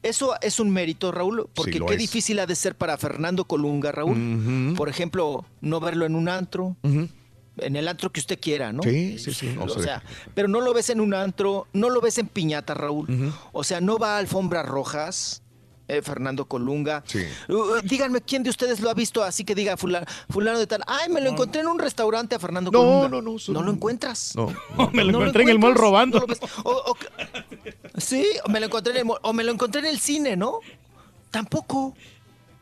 [0.02, 1.98] eso es un mérito, Raúl, porque qué es.
[1.98, 4.74] difícil ha de ser para Fernando Colunga, Raúl.
[4.76, 8.82] Por ejemplo, no verlo en un antro, en el antro que usted quiera, ¿no?
[8.82, 10.02] Sí, sí, sí, no o se sea,
[10.34, 13.32] pero no lo ves en un antro, no lo ves en piñata, Raúl.
[13.52, 15.42] O sea, no va a alfombras rojas,
[15.88, 17.02] eh, Fernando Colunga.
[17.06, 17.24] Sí.
[17.48, 20.66] Uh, uh, díganme quién de ustedes lo ha visto así que diga fulano, fulano de
[20.66, 20.84] tal.
[20.86, 23.08] Ay, me lo encontré en un restaurante a Fernando No, Colunga.
[23.08, 23.62] no, no, No no.
[23.62, 24.34] lo encuentras.
[24.36, 24.46] No.
[24.92, 26.18] Me lo No lo encontré en el mall robando.
[26.20, 26.40] no lo ves.
[26.62, 26.96] O- o-
[28.00, 30.36] sí, o me lo encontré en el mall, o me lo encontré en el cine,
[30.36, 30.60] ¿no?
[31.30, 31.94] Tampoco,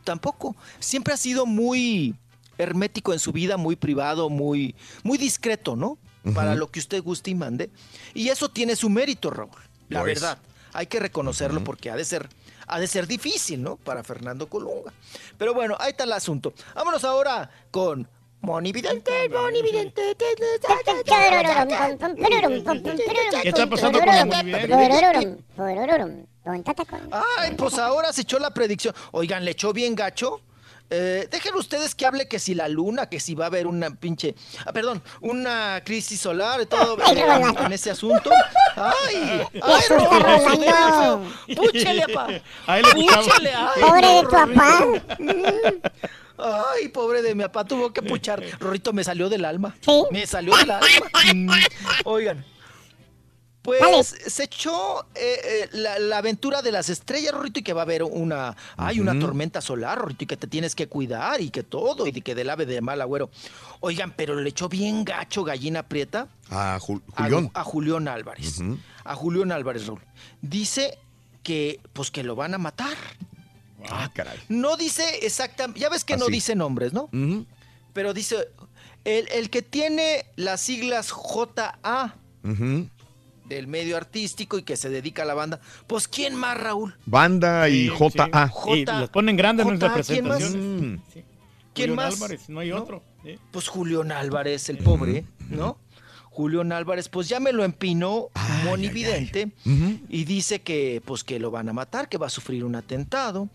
[0.05, 0.57] tampoco.
[0.81, 2.15] Siempre ha sido muy
[2.59, 5.99] hermético en su vida, muy privado, muy, muy discreto, ¿no?
[6.35, 7.71] Para lo que usted guste y mande.
[8.13, 9.51] Y eso tiene su mérito, Raúl.
[9.89, 10.21] La Lo es.
[10.21, 10.39] verdad.
[10.73, 12.29] Hay que reconocerlo porque ha de ser,
[12.67, 13.77] ha de ser difícil, ¿no?
[13.77, 14.93] Para Fernando Colunga.
[15.39, 16.53] Pero bueno, ahí está el asunto.
[16.75, 18.09] Vámonos ahora con
[18.41, 20.17] Moni Vidente, Moni Vidente.
[23.43, 24.55] ¿Qué está pasando con Moni
[27.11, 28.95] Ay, pues ahora se echó la predicción.
[29.13, 30.41] Oigan, le echó bien gacho.
[30.89, 33.91] Eh, dejen ustedes que hable que si la luna, que si va a haber una
[33.91, 38.31] pinche, ah, perdón, una crisis solar y todo Ay, eh, en ese asunto.
[38.77, 41.33] Ay, ay, Rolando, Rolando.
[41.57, 42.29] Púchele, apá.
[42.67, 43.27] Ahí le escuchamos.
[43.27, 44.85] Púchele, ay, Pobre de no, tu papá.
[46.39, 48.43] Ay, pobre de mi papá, tuvo que puchar.
[48.61, 49.75] Rorrito, me salió del alma.
[49.81, 50.05] Sí.
[50.11, 50.87] Me salió del alma.
[51.35, 51.51] Mm,
[52.05, 52.45] Oigan,
[53.67, 54.03] pues Dale.
[54.31, 57.85] se echó eh, eh, la, la aventura de las estrellas, Rorrito, y que va a
[57.85, 61.63] haber una, hay una tormenta solar, Rorrito, y que te tienes que cuidar y que
[61.63, 63.29] todo, y de que del ave de mal agüero.
[63.81, 67.51] Oigan, pero le echó bien gacho gallina prieta Ah, Jul- a- Julián.
[67.53, 68.61] A, Julián Álvarez.
[69.05, 70.01] A Julián Álvarez, Raúl.
[70.41, 70.99] Dice
[71.43, 72.97] que, pues que lo van a matar.
[73.91, 74.39] Ah, caray.
[74.49, 76.33] No dice exactamente, ya ves que no Así.
[76.33, 77.09] dice nombres, ¿no?
[77.93, 78.49] Pero dice,
[79.05, 82.15] el, el que tiene las siglas JA
[82.45, 82.89] Ujú.
[83.49, 86.97] Del medio artístico y que se dedica a la banda, pues ¿quién más, Raúl?
[87.07, 88.51] Banda y Sí, JA.
[88.65, 88.71] sí.
[88.81, 90.39] Y los ponen grandes en nuestras J, ¿quién más?
[90.39, 90.83] presentaciones.
[90.83, 91.01] Mm.
[91.75, 92.15] ¿Quién Julián más?
[92.15, 92.77] Álvarez, no hay ¿No?
[92.83, 93.03] otro.
[93.25, 93.39] sí.
[93.51, 95.79] Pues Julián Álvarez, el pobre, ¿no?
[96.31, 98.29] Julián Álvarez, pues ya me lo empinó
[98.65, 100.01] monividente Ujú.
[100.09, 103.49] y dice que pues que lo van a matar, que va a sufrir un atentado.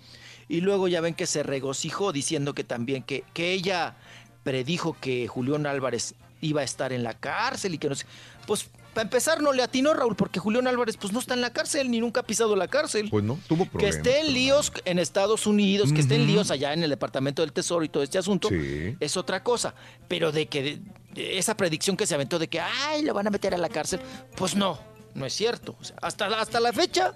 [0.47, 3.95] Y luego ya ven que se regocijó diciendo que también que, que ella
[4.43, 8.05] predijo que Julián Álvarez iba a estar en la cárcel y que no sé.
[8.47, 11.51] Pues para empezar no le atinó Raúl porque Julián Álvarez pues no está en la
[11.51, 13.09] cárcel ni nunca ha pisado la cárcel.
[13.09, 13.95] Pues no, tuvo que problemas.
[13.97, 17.53] esté en líos en Estados Unidos, que esté en líos allá en el Departamento del
[17.53, 18.95] Tesoro y todo este asunto, Sí.
[18.99, 19.73] es otra cosa.
[20.07, 20.79] Pero de que
[21.13, 23.69] de- esa predicción que se aventó de que, ay, lo van a meter a la
[23.69, 23.99] cárcel,
[24.35, 24.79] pues no,
[25.13, 25.75] no es cierto.
[25.79, 27.13] O sea, hasta, hasta la fecha,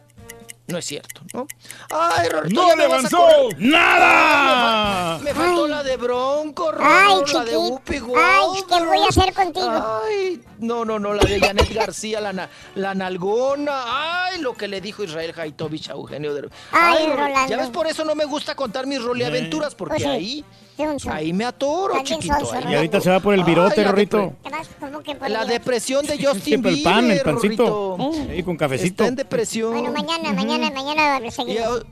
[0.67, 1.47] no es cierto, ¿no?
[1.91, 3.27] Ay, Rorrito, ¡No le avanzó!
[3.57, 5.19] ¡Nada!
[5.19, 7.57] Me faltó la de Bronco, Ay, Rorro, la de.
[7.57, 9.69] Whoopi Ay, que voy a hacer contigo.
[10.03, 14.25] Ay, no, no, no, la de Janet García, la, na- la nalgona.
[14.25, 16.49] Ay, lo que le dijo Israel Haitovich a Eugenio de...
[16.71, 17.49] Ay, Ro- Rolando.
[17.49, 20.09] Ya ves, por eso no me gusta contar mis roleaventuras, porque Pues sí.
[20.09, 20.45] ahí.
[21.09, 22.33] Ahí me atoro, chiquito.
[22.35, 24.33] sonso, ahí Y ahorita se va por el virote, Ay, la Rorrito.
[25.47, 27.97] depresión de Justin pero el pan, el Bieber, pancito.
[28.35, 28.87] Sí, con cafecito.
[29.03, 29.71] Está en depresión.
[29.71, 31.81] Bueno, mañana, mañana, mañana ¿Y seguimos.
[31.81, 31.83] a,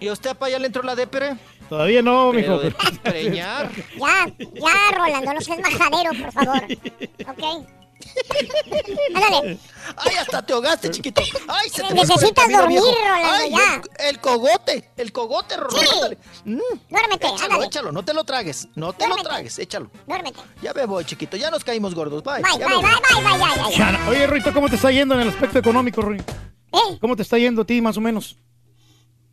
[0.00, 1.36] ¿Y usted para allá le entró la depre?
[1.68, 2.58] Todavía no, Pero mijo.
[2.58, 2.70] de
[3.02, 3.70] preñar.
[3.98, 6.62] Ya, ya, Rolando, no seas majadero, por favor.
[7.28, 7.66] ¿Ok?
[9.14, 9.58] Ándale.
[9.96, 11.22] Ay, hasta te ahogaste, chiquito.
[11.48, 12.86] Ay, se te Necesitas dormir, viejo.
[12.86, 13.82] Rolando, Ay, ya.
[13.98, 15.80] El, el cogote, el cogote, Rolando.
[15.80, 15.88] Sí.
[15.94, 16.18] ándale.
[16.44, 17.66] Mm, Duérmete, échalo, ándale.
[17.66, 18.68] échalo, no te lo tragues.
[18.74, 19.90] No te lo tragues, échalo.
[20.06, 20.40] Duérmete.
[20.62, 21.36] Ya me voy, chiquito.
[21.36, 22.22] Ya nos caímos gordos.
[22.22, 22.42] Bye.
[22.42, 24.08] Bye, ya bye, bye, bye, bye, ya, ya, no.
[24.10, 26.18] Oye, Rorrito, ¿cómo te está yendo en el aspecto económico, Rui?
[26.18, 26.98] ¿Eh?
[27.00, 28.36] ¿Cómo te está yendo a ti, más o menos?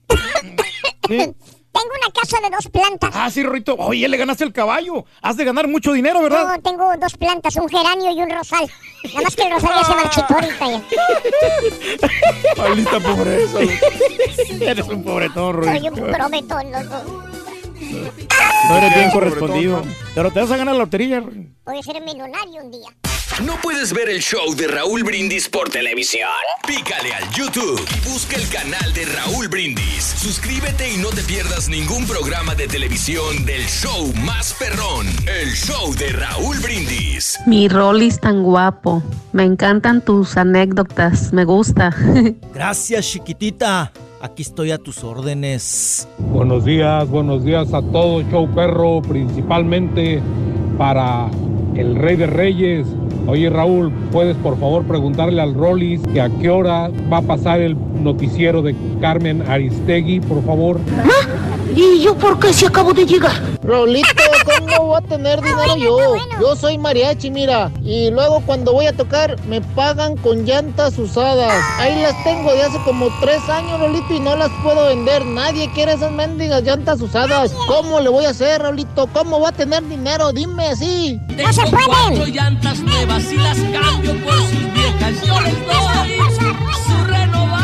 [1.08, 1.36] ¿Sí?
[1.72, 3.11] Tengo una casa de dos plantas.
[3.14, 3.75] Ah, sí, Rorrito.
[3.75, 5.06] Oye, le ganaste el caballo.
[5.22, 6.48] Has de ganar mucho dinero, ¿verdad?
[6.48, 8.69] No, tengo dos plantas, un geranio y un rosal.
[9.06, 10.82] Nada más que el rosal ya se marchitó ahorita ya.
[12.58, 13.59] Maldita pobreza.
[14.61, 15.66] Eres un pobretón, Rui.
[15.66, 17.32] Soy un prometón, loco.
[18.69, 19.83] No eres bien correspondido.
[20.14, 21.22] Pero te vas a ganar la lotería.
[21.66, 22.90] Voy a ser millonario un día.
[23.40, 26.27] ¿No puedes ver el show de Raúl Brindis por televisión?
[26.68, 30.03] Pícale al YouTube y busca el canal de Raúl Brindis.
[30.03, 35.95] Suscríbete y no te pierdas ningún programa de televisión del show más perrón, el show
[35.95, 37.40] de Raúl Brindis.
[37.48, 39.01] Mi Rollis tan guapo.
[39.32, 41.34] Me encantan tus anécdotas.
[41.34, 41.95] Me gusta.
[42.53, 43.92] Gracias, chiquitita.
[44.22, 46.08] Aquí estoy a tus órdenes.
[46.19, 50.22] Buenos días, buenos días a todo show perro, principalmente
[50.77, 51.32] para
[51.76, 52.85] el Rey de Reyes.
[53.27, 57.59] Oye Raúl, ¿puedes por favor preguntarle al Rollis que a qué hora va a pasar
[57.61, 60.80] el noticiero de Carmen Aristegui, por favor?
[61.74, 63.41] ¿Y yo por qué si acabo de llegar?
[63.64, 64.08] Rolito,
[64.45, 66.16] ¿cómo voy a tener dinero yo?
[66.40, 67.72] Yo soy mariachi, mira.
[67.83, 71.64] Y luego cuando voy a tocar, me pagan con llantas usadas.
[71.80, 75.25] Ahí las tengo de hace como tres años, Rolito, y no las puedo vender.
[75.25, 77.53] Nadie quiere esas mendigas llantas usadas.
[77.67, 79.08] ¿Cómo le voy a hacer, Rolito?
[79.14, 80.33] ¿Cómo voy a tener dinero?
[80.33, 81.19] Dime así.
[81.30, 82.33] ¡No se pueden!
[82.33, 85.22] llantas nuevas y las cambio por sus viejas.
[85.25, 86.51] Yo les doy
[86.85, 87.61] su renovar.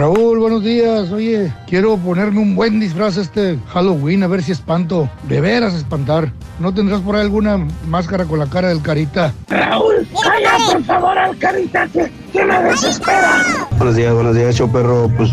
[0.00, 1.12] Raúl, buenos días.
[1.12, 5.10] Oye, quiero ponerme un buen disfraz este Halloween, a ver si espanto.
[5.28, 6.32] De veras espantar.
[6.58, 9.34] ¿No tendrás por ahí alguna máscara con la cara del carita?
[9.48, 13.44] Raúl, calla por favor al carita que, que me desespera.
[13.76, 15.10] Buenos días, buenos días, show perro.
[15.18, 15.32] Pues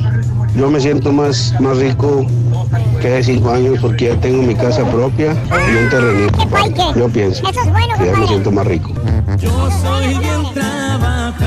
[0.53, 2.25] yo me siento más, más rico
[3.01, 6.39] que hace cinco años porque ya tengo mi casa propia y un terrenito.
[6.93, 8.91] Yo pienso Eso es bueno, que ya me siento más rico.
[9.37, 11.37] Yo soy bien trabajador.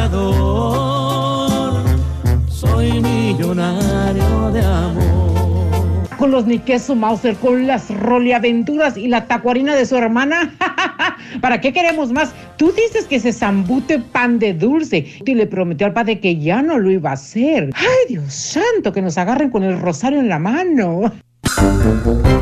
[2.60, 6.06] Soy millonario de amor.
[6.18, 10.55] Con los Niqueso Mauser, con las Roliaventuras y la tacuarina de su hermana.
[11.40, 12.34] ¿Para qué queremos más?
[12.58, 16.60] Tú dices que se zambute pan de dulce y le prometió al padre que ya
[16.60, 17.70] no lo iba a hacer.
[17.74, 21.10] Ay, Dios santo, que nos agarren con el rosario en la mano.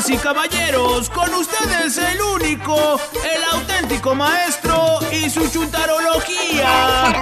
[0.00, 7.12] Damas y caballeros, con ustedes el único, el auténtico maestro y su chuntarología.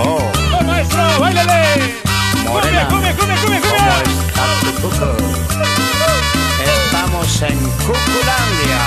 [0.00, 0.18] ¡Oh!
[0.58, 1.20] ¡Oh, maestro!
[1.20, 1.94] ¡Báilale!
[2.48, 2.88] Morena.
[2.88, 4.02] ¡Cumbia, cumbia, cumbia, cumbia!
[6.84, 8.80] Estamos en Cuculandia.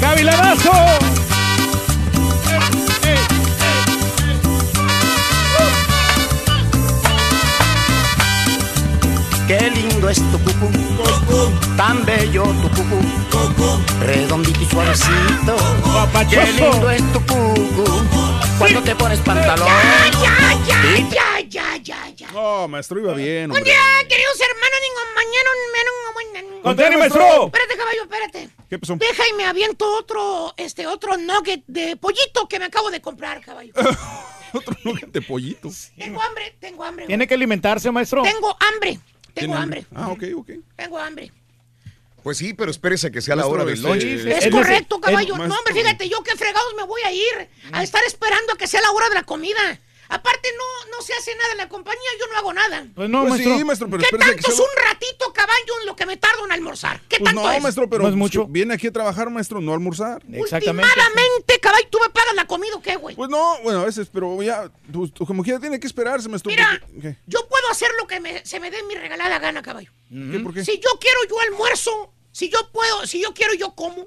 [0.00, 0.97] ¡Gavilanazo!
[9.48, 10.70] Qué lindo es tu cucú,
[11.74, 13.00] tan bello tu cucú,
[13.98, 15.56] redondito y suavecito.
[16.28, 17.84] Qué lindo es tu cucú,
[18.58, 19.66] cuando te pones pantalón.
[19.66, 22.30] Ya, ya, ya, ya, ya, ya.
[22.32, 23.64] No, maestro, iba bien, hombre.
[23.64, 24.78] día, queridos hermanos,
[25.16, 27.46] mañana un menos Con tenis, maestro.
[27.46, 28.50] Espérate, caballo, espérate.
[28.68, 28.96] ¿Qué pasó?
[28.96, 33.40] Deja y me aviento otro, este, otro nugget de pollito que me acabo de comprar,
[33.40, 33.72] caballo.
[34.52, 35.68] Otro nugget de pollito.
[35.98, 37.04] Tengo hambre, tengo hambre.
[37.06, 38.22] Tiene que alimentarse, maestro.
[38.22, 38.98] Tengo hambre,
[39.38, 39.86] tengo ¿Tiene hambre.
[39.94, 40.50] Ah, ok, ok.
[40.76, 41.32] Tengo hambre.
[42.22, 44.02] Pues sí, pero espérese que sea la hora del este, lunch.
[44.02, 45.36] Es, Es correcto, caballo.
[45.36, 48.66] no, hombre, fíjate, yo qué fregados me voy a ir a estar esperando a que
[48.66, 49.80] sea la hora de la comida.
[50.10, 52.86] Aparte, no, no se hace nada en la compañía, yo no hago nada.
[52.94, 53.58] Pues no, Pues maestro.
[53.58, 56.44] sí, maestro, pero ¿Qué que tanto es un ratito, caballo, en lo que me tardo
[56.46, 57.00] en almorzar?
[57.08, 57.62] ¿Qué Pues tanto no, es?
[57.62, 58.46] maestro, pero No es pues, mucho.
[58.46, 60.22] viene aquí a trabajar, maestro, no a almorzar.
[60.32, 60.90] Exactamente.
[60.90, 63.16] Últimamente, caballo, ¿tú me pagas la comida o qué, güey?
[63.16, 66.50] Pues no, bueno, a veces, pero ya, pues, como quiera tiene que esperarse, maestro.
[66.50, 66.80] Mira,
[67.26, 69.90] yo puedo hacer lo que me- se me dé mi regalada gana, caballo.
[70.10, 70.40] ¿Qué?
[70.40, 70.64] ¿Por qué?
[70.64, 72.12] Si yo quiero, yo almuerzo.
[72.32, 74.06] Si yo puedo, si yo quiero, yo como.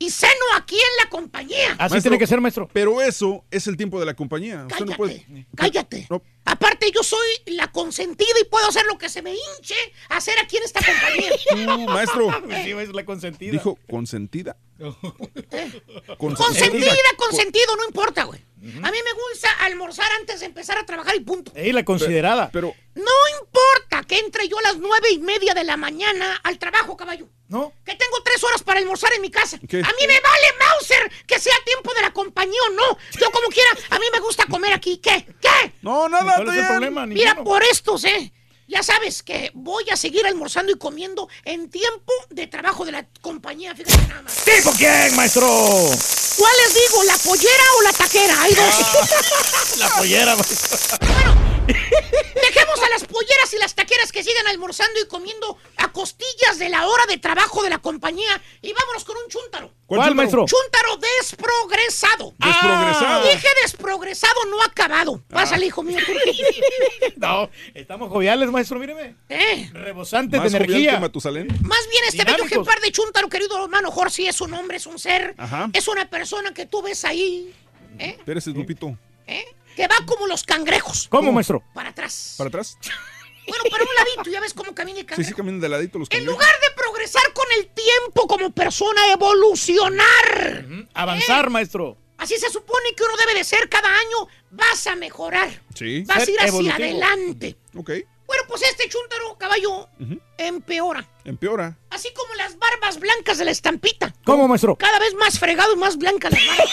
[0.00, 1.72] Y ceno aquí en la compañía.
[1.72, 2.68] Así Maestro, tiene que ser, maestro.
[2.72, 4.66] Pero eso es el tiempo de la compañía.
[4.68, 5.26] Usted no puede.
[5.54, 6.08] Cállate.
[6.46, 9.74] Aparte, yo soy la consentida y puedo hacer lo que se me hinche
[10.08, 11.86] hacer aquí en esta compañía.
[11.86, 12.28] Maestro.
[12.64, 13.52] Sí, es la consentida.
[13.52, 14.56] Dijo consentida.
[16.18, 18.40] Consentida, consentido, no importa, güey.
[18.60, 21.50] A mí me gusta almorzar antes de empezar a trabajar y punto.
[21.54, 22.50] Ey, la considerada.
[22.52, 23.10] Pero, No
[23.40, 27.26] importa que entre yo a las nueve y media de la mañana al trabajo, caballo.
[27.48, 27.72] ¿No?
[27.84, 29.58] Que tengo tres horas para almorzar en mi casa.
[29.66, 29.78] ¿Qué?
[29.78, 32.98] A mí me vale Mauser que sea tiempo de la compañía o no.
[33.18, 34.98] Yo como quiera, a mí me gusta comer aquí.
[34.98, 35.26] ¿Qué?
[35.40, 35.72] ¿Qué?
[35.82, 37.06] No, nada, ¿Cuál es el problema?
[37.06, 37.50] Mira, Ninguno.
[37.50, 38.32] por estos, ¿eh?
[38.70, 43.04] Ya sabes que voy a seguir almorzando y comiendo en tiempo de trabajo de la
[43.20, 43.74] compañía.
[43.74, 44.32] Fíjate nada más.
[44.44, 45.48] ¿Tipo quién, maestro?
[46.38, 47.02] ¿Cuál les digo?
[47.02, 48.42] ¿La pollera o la taquera?
[48.42, 49.78] Hay dos.
[49.78, 51.49] La pollera, maestro.
[52.34, 56.68] Dejemos a las polleras y las taqueras que sigan almorzando y comiendo a costillas de
[56.68, 59.72] la hora de trabajo de la compañía y vámonos con un chúntaro.
[59.86, 60.14] ¿Cuál, chúntaro?
[60.14, 60.46] maestro?
[60.46, 62.34] Chúntaro desprogresado.
[62.38, 63.24] Desprogresado.
[63.24, 65.22] Dije desprogresado, no acabado.
[65.28, 65.98] Pásale, hijo mío.
[67.16, 69.14] No, estamos joviales, maestro, míreme.
[69.28, 69.70] ¿Eh?
[69.72, 70.92] Rebosantes más de energía.
[70.92, 71.48] que Matusalén.
[71.62, 74.98] Más bien este bello ejemplar de chúntaro, querido hermano Jorsi, es un hombre, es un
[74.98, 75.34] ser.
[75.36, 75.68] Ajá.
[75.72, 77.52] Es una persona que tú ves ahí,
[77.98, 78.16] ¿eh?
[78.18, 78.96] Espérese, Lupito.
[79.26, 79.44] ¿eh?
[79.76, 81.06] Que va como los cangrejos.
[81.08, 81.62] ¿Cómo, maestro?
[81.74, 82.34] Para atrás.
[82.38, 82.76] ¿Para atrás?
[83.48, 85.28] Bueno, para un ladito, ya ves cómo camina el Sí, cangrejo.
[85.30, 86.34] sí, caminan de ladito los En cangrejos.
[86.34, 90.66] lugar de progresar con el tiempo como persona, evolucionar.
[90.94, 91.96] Avanzar, maestro.
[92.18, 94.28] Así se supone que uno debe de ser cada año.
[94.50, 95.48] Vas a mejorar.
[95.74, 96.02] Sí.
[96.06, 96.74] Vas a ir hacia evolutivo.
[96.76, 97.56] adelante.
[97.74, 97.90] Ok.
[98.30, 100.20] Bueno, pues este chúntaro caballo Ujú.
[100.38, 101.04] empeora.
[101.24, 101.76] Empeora.
[101.90, 104.14] Así como las barbas blancas de la estampita.
[104.24, 104.76] ¿Cómo, maestro?
[104.76, 106.70] Cada vez más fregado y más blanca las barbas.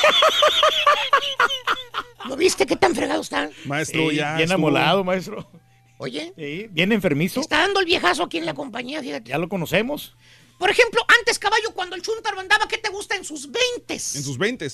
[2.27, 3.51] ¿Lo viste qué tan fregados están?
[3.65, 4.35] Maestro, Sí, ya.
[4.35, 4.67] bien estuvo.
[4.67, 5.49] amolado, maestro.
[5.97, 7.39] Oye, Sí, bien enfermizo.
[7.41, 9.29] está dando el viejazo aquí en la compañía, fíjate.
[9.31, 10.15] Ya lo conocemos.
[10.59, 13.15] Por ejemplo, antes caballo, cuando el chúntaro andaba, ¿qué te gusta?
[13.15, 14.67] En sus 20 En sus 20.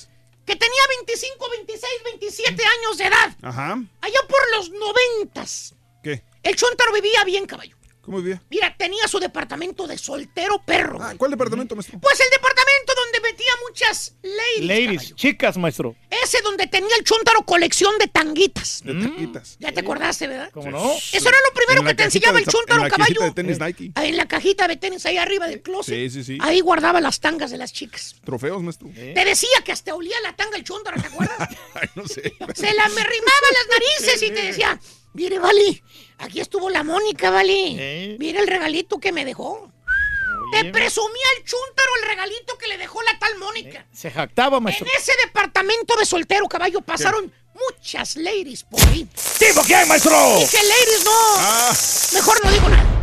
[0.45, 3.37] Que tenía 25, 26, 27 años de edad.
[3.41, 3.81] Ajá.
[4.01, 5.45] Allá por los 90.
[6.03, 6.23] ¿Qué?
[6.43, 7.77] El chúntaro vivía bien, caballo.
[8.01, 8.43] ¿Cómo vivía?
[8.49, 10.97] Mira, tenía su departamento de soltero perro.
[11.01, 11.13] Ah.
[11.17, 11.97] ¿cuál departamento, maestro?
[12.01, 14.67] Pues el departamento donde metía muchas ladies.
[14.67, 15.15] Ladies, caballo.
[15.15, 15.95] chicas, maestro.
[16.09, 18.81] Ese donde tenía el chúntaro colección de tanguitas.
[18.83, 19.55] De taquitas.
[19.57, 20.49] Ya te acordaste, ¿verdad?
[20.51, 20.91] ¿Cómo no?
[21.13, 23.05] Eso era lo primero En que te enseñaba el zap- chúntaro, En la caballo.
[23.21, 23.91] cajita de tenis Nike.
[23.95, 25.95] Ahí en la cajita de tenis, ahí arriba del closet.
[25.95, 26.37] Sí, sí, sí.
[26.41, 28.17] Ahí guardaba las tangas de las chicas.
[28.25, 28.89] Trofeos, maestro.
[28.93, 31.37] Te decía que hasta olía la tanga el chúntaro, ¿te acuerdas?
[31.75, 32.21] Ay, no sé.
[32.53, 34.77] Se la me rimaba las narices y te decía,
[35.13, 35.81] mire, Vali,
[36.23, 37.75] aquí estuvo la Mónica, Vali.
[37.79, 38.15] ¿Eh?
[38.19, 39.71] Mira el regalito que me dejó.
[40.51, 43.85] Te presumía el chúntaro el regalito que le dejó la tal Mónica.
[43.91, 44.87] Se jactaba, En maestro.
[44.97, 49.07] ese departamento de soltero, caballo, pasaron muchas ladies por ahí.
[49.39, 50.15] ¿Tipo quién, maestro?
[50.37, 51.11] Dije ladies, no.
[51.37, 51.73] Ah,
[52.13, 53.01] Mejor no digo nada.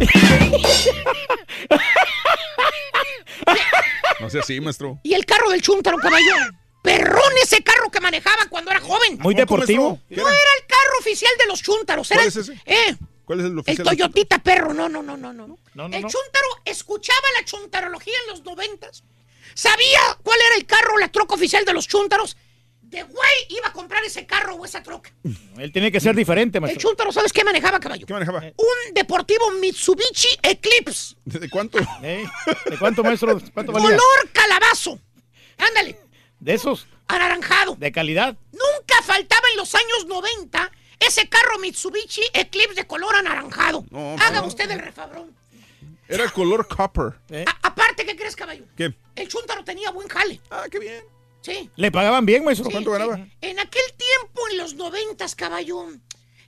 [4.21, 4.99] no sea así, maestro.
[5.03, 6.35] Y el carro del chúntaro, caballo.
[6.83, 9.19] Perrón ese carro que manejaba cuando era joven.
[9.21, 10.01] Muy ¿Cómo, deportivo.
[10.09, 10.31] No era?
[10.31, 12.11] el carro oficial de los chúntaros.
[12.11, 12.63] Era ¿Cuál el- es ese?
[12.65, 12.97] Eh,
[13.31, 13.86] ¿Cuál es el el oficial?
[13.86, 14.75] Toyotita perro.
[14.75, 15.47] No, no, no, no, no.
[15.47, 16.09] No, no, el no.
[16.09, 19.05] chúntaro escuchaba la chuntarología en los noventas.
[19.55, 22.36] Sabía cuál era el carro, la troca oficial de los chúntaros.
[22.83, 25.12] De güey iba a comprar ese carro o esa troca.
[25.59, 26.89] Él tiene que ser diferente, El maestro.
[26.89, 28.05] chúntaro, ¿sabes qué manejaba, caballo?
[28.05, 28.41] ¿Qué manejaba?
[28.41, 31.15] Un deportivo Mitsubishi Eclipse.
[31.25, 31.78] ¿De cuánto?
[32.02, 32.25] ¿Eh?
[32.68, 33.41] ¿De cuánto, maestro?
[33.55, 33.91] ¿Cuánto valía?
[33.91, 34.99] Color calabazo.
[35.57, 36.00] Ándale,
[36.41, 37.76] De esos, anaranjado.
[37.76, 38.36] de calidad.
[38.50, 43.85] Nunca faltaba en los años 90 ese carro Mitsubishi Eclipse de color anaranjado.
[43.91, 44.47] No, Haga no.
[44.47, 45.35] usted el refabrón.
[46.09, 47.15] Era color copper.
[47.31, 47.45] ¿Eh?
[47.62, 48.65] Aparte, ¿qué crees, caballo?
[48.77, 48.93] ¿Qué?
[49.17, 50.41] El chúntaro tenía buen jale.
[50.51, 51.03] Ah, qué bien.
[51.41, 51.70] Sí.
[51.77, 52.67] ¿Le pagaban bien, maestro?
[52.67, 52.99] sí, ¿Cuánto sí.
[52.99, 53.27] ganaba?
[53.41, 55.87] En aquel tiempo, en los noventas, caballo,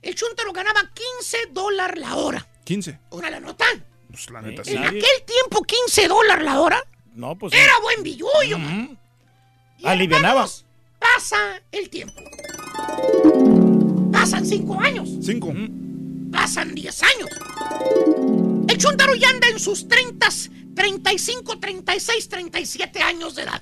[0.01, 2.47] el chúntaro ganaba 15 dólares la hora.
[2.65, 2.99] 15.
[3.11, 3.65] Una la nota.
[4.09, 4.75] Pues la neta, Eh, sí.
[4.75, 6.83] En aquel tiempo, 15 dólares la hora
[7.15, 7.53] No, pues.
[7.53, 8.57] era buen billullo.
[9.83, 10.29] Alivianaba.
[10.41, 10.65] hermanos,
[10.99, 12.21] Pasa el tiempo.
[14.23, 15.09] Pasan 5 años.
[15.21, 15.53] Cinco.
[16.31, 17.29] Pasan 10 años.
[18.69, 20.29] El Chuntaro ya anda en sus 30,
[20.73, 23.61] 35, 36, 37 años de edad.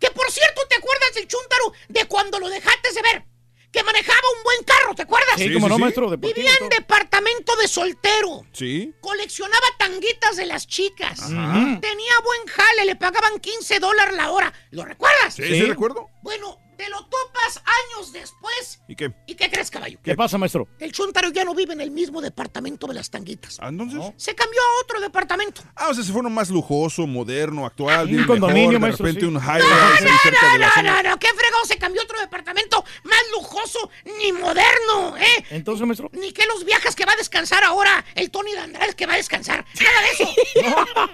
[0.00, 3.24] Que por cierto, ¿te acuerdas del Chuntaro de cuando lo dejaste de ver?
[3.70, 5.36] Que manejaba un buen carro, ¿te acuerdas?
[5.36, 6.10] Sí, como no, maestro.
[6.10, 8.44] Deportivo, Vivía en departamento de soltero.
[8.50, 8.92] Sí.
[9.00, 11.22] Coleccionaba tanguitas de las chicas.
[11.22, 11.78] Ajá.
[11.80, 14.52] Tenía buen jale, le pagaban 15 dólares la hora.
[14.72, 15.34] ¿Lo recuerdas?
[15.34, 16.08] Sí, sí, recuerdo.
[16.22, 18.80] Bueno, te lo topas años después.
[18.88, 19.12] ¿Y qué?
[19.28, 20.00] ¿Y qué crees, caballo?
[20.02, 20.66] ¿Qué pasa, maestro?
[20.80, 23.58] El Chuntaro ya no vive en el mismo departamento de las tanguitas.
[23.60, 24.00] Ah, entonces.
[24.16, 25.62] Se cambió a otro departamento.
[25.76, 29.26] Ah, o sea, se fueron más lujoso, moderno, actual, bien mejor, de maestro, repente sí.
[29.26, 31.02] un high cerca de la No, zona.
[31.04, 33.88] no, no, qué fregado se cambió a otro departamento más lujoso
[34.18, 35.44] ni moderno, ¿eh?
[35.50, 36.10] Entonces, maestro.
[36.14, 39.12] Ni que los viajes que va a descansar ahora el Tony de Andrade que va
[39.14, 39.64] a descansar.
[39.80, 40.34] Nada de eso.
[40.62, 41.12] Nada de eso.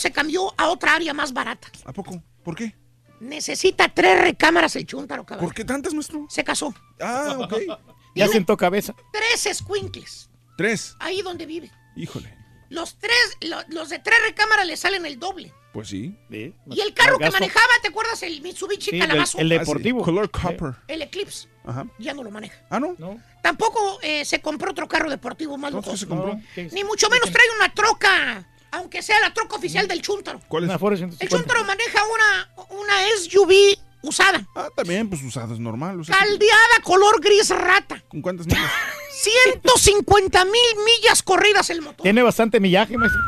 [0.00, 1.68] Se cambió a otra área más barata.
[1.84, 2.22] ¿A poco?
[2.42, 2.74] ¿Por qué?
[3.20, 5.46] Necesita tres recámaras el Chuntaro, cabrón.
[5.46, 6.26] ¿Por qué tantas, maestro?
[6.28, 6.74] Se casó.
[7.00, 7.54] Ah, ok.
[8.16, 8.92] Ya sentó cabeza.
[9.12, 10.28] Tres escuincles.
[10.56, 10.96] Tres.
[10.98, 11.70] Ahí donde vive.
[11.94, 12.36] Híjole.
[12.68, 15.52] Los tres, lo- los de tres recámaras le salen el doble.
[15.72, 16.16] Pues sí.
[16.28, 18.20] Y el carro que manejaba, ¿te acuerdas?
[18.24, 19.38] El Mitsubishi Sí, el- Calabazo.
[19.38, 20.00] el deportivo.
[20.00, 20.74] Ah, sí, color copper.
[20.88, 21.46] El Eclipse.
[21.64, 21.86] Ajá.
[22.00, 22.60] Ya no lo maneja.
[22.68, 22.96] Ah, no.
[23.44, 26.04] Tampoco eh, se compró otro carro deportivo más ¿Cuánto lujoso.
[26.04, 26.36] se compró?
[26.72, 28.44] Ni mucho menos trae una troca.
[28.72, 30.40] Aunque sea la troca oficial del Chuntaro.
[30.48, 30.70] ¿Cuál es?
[30.70, 31.26] El 150.
[31.28, 34.46] Chuntaro maneja una, una SUV usada.
[34.54, 36.00] Ah, también, pues usado, es normal.
[36.00, 38.02] o sea, Caldeada color gris rata.
[38.08, 38.70] ¿Con cuántas millas?
[39.22, 42.02] 150 mil millas corridas el motor.
[42.02, 43.20] Tiene bastante millaje, maestro.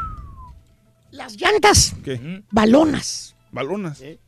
[1.10, 2.42] Las llantas, ¿Qué?
[2.50, 3.34] balonas.
[3.50, 4.00] Balonas.
[4.00, 4.18] Eh,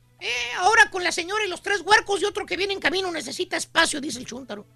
[0.58, 3.56] ahora con la señora y los tres huercos y otro que viene en camino necesita
[3.56, 4.66] espacio, dice el chúntaro.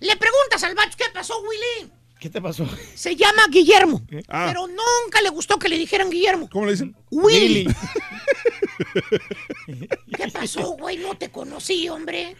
[0.00, 1.92] Le preguntas al bacho, ¿qué pasó, Willy?
[2.22, 2.64] ¿Qué te pasó?
[2.94, 4.00] Se llama Guillermo.
[4.28, 4.44] Ah.
[4.46, 6.48] Pero nunca le gustó que le dijeran Guillermo.
[6.48, 6.94] ¿Cómo le dicen?
[7.10, 7.66] Willy.
[10.16, 10.98] ¿Qué pasó, güey?
[10.98, 12.36] No te conocí, hombre.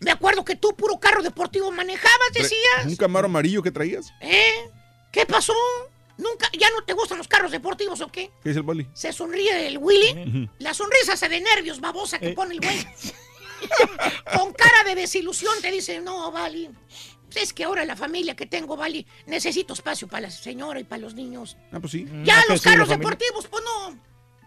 [0.00, 2.84] Me acuerdo que tú puro carro deportivo manejabas, decías.
[2.84, 4.12] ¿Un camaro amarillo que traías?
[4.20, 4.68] ¿Eh?
[5.10, 5.54] ¿Qué pasó?
[6.18, 8.30] ¿Nunca, ya no te gustan los carros deportivos o qué?
[8.42, 8.86] ¿Qué es el boli?
[8.92, 10.50] Se sonríe el Willy.
[10.58, 12.86] La sonrisa se de nervios, babosa que pone el güey.
[14.36, 16.68] Con cara de desilusión te dice, no, Vali.
[17.30, 20.84] Pues Es que ahora la familia que tengo, Vali, necesito espacio para la señora y
[20.84, 21.56] para los niños.
[21.72, 22.06] Ah, pues sí.
[22.24, 23.98] Ya ha los carros deportivos, pues no.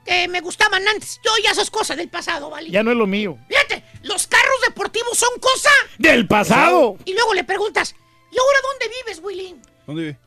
[0.06, 1.20] Que me gustaban antes.
[1.24, 2.72] Yo ya esas cosas del pasado, Vali.
[2.72, 3.38] Ya no es lo mío.
[3.48, 5.70] Fíjate, los carros deportivos son cosa.
[5.98, 6.98] ¡Del pasado!
[7.06, 7.94] Y luego le preguntas,
[8.32, 9.56] ¿y ahora dónde vives, Willy?
[9.86, 10.20] ¿Dónde vive?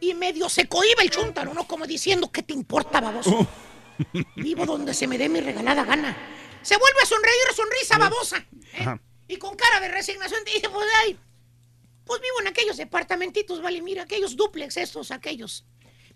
[0.00, 1.66] Y medio se cohibe el chúntaro, ¿no?
[1.66, 3.46] Como diciendo, ¿qué te importa, baboso?
[4.36, 6.16] Vivo donde se me dé mi regalada gana.
[6.62, 8.46] Se vuelve a sonreír, sonrisa babosa.
[8.78, 9.00] Ajá.
[9.28, 11.18] Y con cara de resignación te dice, pues, ay,
[12.10, 15.64] pues vivo en aquellos departamentitos, vale, mira, aquellos duplex estos, aquellos.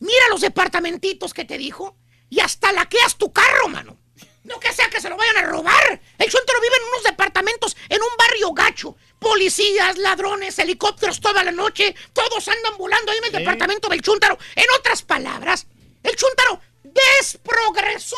[0.01, 1.97] Mira los departamentitos que te dijo
[2.29, 3.97] y hasta laqueas tu carro, mano.
[4.43, 6.01] No que sea que se lo vayan a robar.
[6.19, 8.97] El chúntaro vive en unos departamentos en un barrio gacho.
[9.21, 11.95] Policías, ladrones, helicópteros toda la noche.
[12.13, 13.37] Todos andan volando ahí en el Sí.
[13.39, 14.37] departamento del chúntaro.
[14.57, 15.69] En otras palabras,
[16.03, 18.17] el chúntaro desprogresó.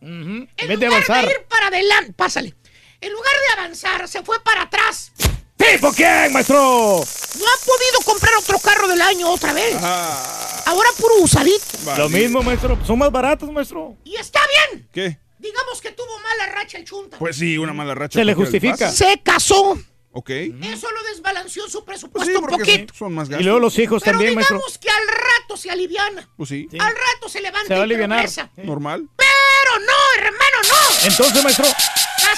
[0.00, 1.26] En En vez de lugar avanzar.
[1.26, 2.54] de ir para adelante, pásale.
[3.00, 5.10] En lugar de avanzar, se fue para atrás.
[5.70, 6.56] ¿Tipo quién, maestro?
[6.58, 9.74] No ha podido comprar otro carro del año otra vez.
[10.66, 11.64] Ahora puro usadito.
[11.96, 12.78] Lo mismo, maestro.
[12.86, 13.96] Son más baratos, maestro.
[14.04, 14.40] Y está
[14.70, 14.88] bien.
[14.92, 15.18] ¿Qué?
[15.38, 17.18] Digamos que tuvo mala racha el chunta.
[17.18, 18.18] Pues sí, una mala racha.
[18.18, 18.90] Se le justifica.
[18.90, 19.78] Se casó.
[20.12, 20.30] Ok.
[20.30, 22.94] Eso lo desbalanceó su Pues presupuesto sí, un poquito.
[22.94, 23.44] son más Y gastos.
[23.44, 24.56] luego los hijos Pero también, maestro.
[24.56, 26.28] digamos que al rato se aliviana.
[26.36, 26.68] Pues sí.
[26.78, 28.66] Al rato se levanta Se va a y.
[28.66, 29.08] Normal.
[29.16, 31.08] Pero no, hermano, no.
[31.08, 31.66] Entonces, maestro.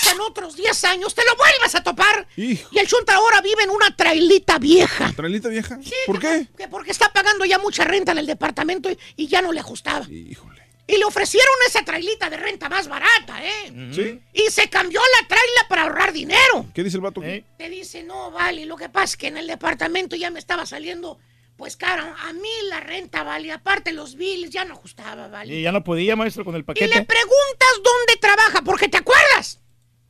[0.03, 2.27] Pasan otros 10 años, te lo vuelves a topar.
[2.37, 2.69] Hijo.
[2.73, 5.13] Y el chunta ahora vive en una trailita vieja.
[5.15, 5.79] ¿Trailita vieja?
[5.83, 6.49] Sí, ¿Por qué?
[6.59, 9.61] Que porque está pagando ya mucha renta en el departamento y, y ya no le
[9.61, 10.05] ajustaba.
[10.11, 10.61] Híjole.
[10.89, 13.73] Y le ofrecieron esa trailita de renta más barata, ¿eh?
[13.93, 14.21] ¿Sí?
[14.35, 16.67] Y se cambió la traila para ahorrar dinero.
[16.75, 17.23] ¿Qué dice el vato?
[17.23, 17.45] Eh.
[17.57, 20.67] Te dice, no, vale, lo que pasa es que en el departamento ya me estaba
[20.67, 21.19] saliendo,
[21.57, 25.55] pues caro, a mí la renta, vale, aparte los bills ya no ajustaba, vale.
[25.55, 27.05] Y ya no podía, maestro, con el Y le paquete.
[27.05, 29.61] preguntas dónde trabaja, porque te acuerdas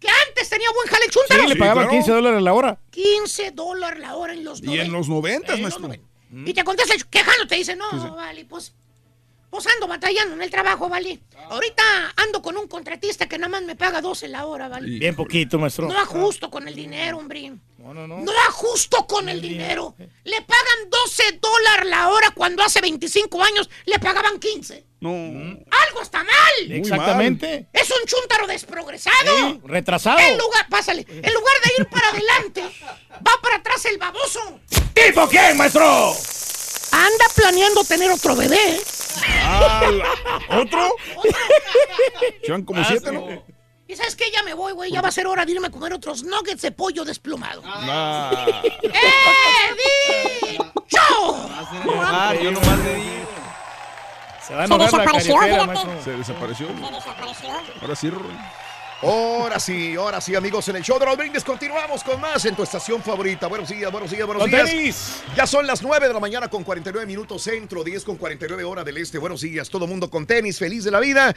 [0.03, 1.91] que antes tenía buen jale el Sí, le pagaban claro.
[1.91, 2.79] 15 dólares la hora.
[2.91, 5.89] 15 dólares la hora en los Y en los noventas, En los maestro.
[5.89, 6.51] 90.
[6.51, 8.09] Y te contesta el- quejando, te dice, no, Sí, sí.
[8.15, 8.75] vale, pues,
[9.53, 11.21] pues ando batallando en el trabajo, vale.
[11.51, 11.83] Ahorita
[12.17, 14.99] ando con un contratista que nada más me paga 12 la hora, vale.
[14.99, 15.89] Bien poquito, maestro.
[15.89, 17.53] No ajusto con el dinero, hombre.
[17.77, 18.21] No, no, no.
[18.21, 19.95] No ajusto con el dinero.
[20.25, 24.87] Le pagan 12 dólares la hora cuando hace 25 años le pagaban 15.
[25.01, 25.11] No.
[25.11, 26.73] Algo está mal.
[26.73, 27.67] Exactamente.
[27.75, 29.37] Es un chúntaro desprogresado.
[29.37, 30.19] Sí, retrasado.
[30.19, 32.63] En lugar, pásale, en lugar de ir para adelante,
[33.17, 34.61] va para atrás el baboso.
[34.95, 36.15] ¿Tipo quién, maestro?
[36.93, 38.77] Anda planeando tener otro bebé.
[38.77, 38.81] ¿eh?
[39.45, 40.95] Ah, la- ¿Otro?
[42.43, 43.27] Llevan como siete, ¿no?
[43.89, 44.91] Y sabes que ya me voy, güey.
[44.91, 47.62] Ya va a ser hora de irme a comer otros nuggets de pollo desplumado.
[47.67, 48.62] Ah.
[48.65, 48.91] ¡Eh,
[49.77, 51.49] dicho!
[52.01, 53.03] Ah, yo nomás le di.
[54.47, 55.67] Se va a Se enojar la desapareció, fíjate.
[55.67, 56.03] maestro.
[56.05, 56.67] Se desapareció.
[56.69, 57.49] Se desapareció.
[57.83, 58.39] Ahora sí, Rorrón.
[59.03, 62.55] Ahora sí, ahora sí, amigos, en el show de los brindis continuamos con más en
[62.55, 63.49] tu estación favorita.
[63.49, 64.65] Buenos días, buenos días, buenos días.
[64.71, 65.23] tenis.
[65.37, 68.85] Ya son las 9 de la mañana con 49 minutos centro, 10 con 49 hora
[68.85, 69.19] del este.
[69.19, 71.35] Buenos días, todo mundo con tenis, feliz de la vida.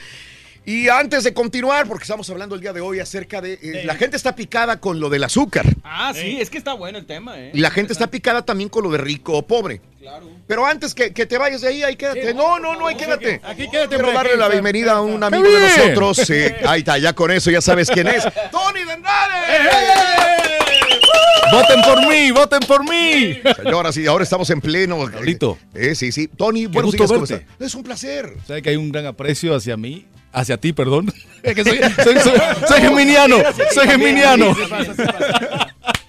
[0.64, 3.54] Y antes de continuar, porque estamos hablando el día de hoy acerca de...
[3.62, 5.66] eh, La gente está picada con lo del azúcar.
[5.84, 7.52] Ah, sí, es que está bueno el tema, ¿eh?
[7.54, 9.82] Y la gente está picada también con lo de rico o pobre.
[10.06, 10.30] Claro.
[10.46, 12.32] Pero antes que, que te vayas de ahí, ahí quédate.
[12.36, 13.42] No, no, no, ahí quédate.
[13.44, 16.18] Aquí quédate, Quiero darle la bienvenida a un amigo de nosotros.
[16.18, 18.24] Sí, ahí está, ya con eso ya sabes quién es.
[18.52, 19.36] ¡Tony de Andrade!
[21.52, 22.32] ¡Voten por mí!
[22.32, 23.40] ¡Voten por mí!
[23.56, 25.08] Señoras y ahora estamos en pleno.
[25.08, 25.58] Raulito.
[25.74, 26.28] Eh, sí, sí.
[26.28, 27.42] Tony, buenos gusto días.
[27.42, 27.66] ¿cómo?
[27.66, 28.32] Es un placer.
[28.48, 31.12] Sabes que hay un gran aprecio hacia mí, hacia ti, perdón.
[31.42, 33.38] Es que soy, soy, soy- soy geminiano,
[33.74, 34.56] soy geminiano.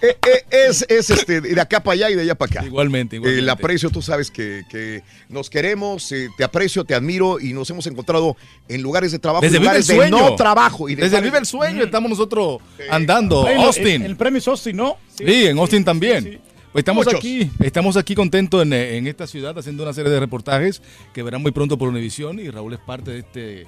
[0.07, 2.65] Eh, eh, es, es este, de acá para allá y de allá para acá.
[2.65, 3.41] Igualmente, igualmente.
[3.43, 7.69] El aprecio, tú sabes que, que nos queremos, eh, te aprecio, te admiro y nos
[7.69, 8.35] hemos encontrado
[8.67, 10.17] en lugares de trabajo, Desde Vive el de Sueño.
[10.29, 10.89] no trabajo.
[10.89, 13.47] Y de Desde el Vive el Sueño estamos nosotros andando.
[13.47, 14.01] El- Austin.
[14.03, 14.97] El, el premio es Austin, ¿no?
[15.17, 16.39] Sí, en Austin también.
[16.71, 17.19] Pues estamos Muchos.
[17.19, 20.81] aquí, estamos aquí contentos en, en esta ciudad haciendo una serie de reportajes
[21.13, 23.67] que verán muy pronto por Univisión y Raúl es parte de este,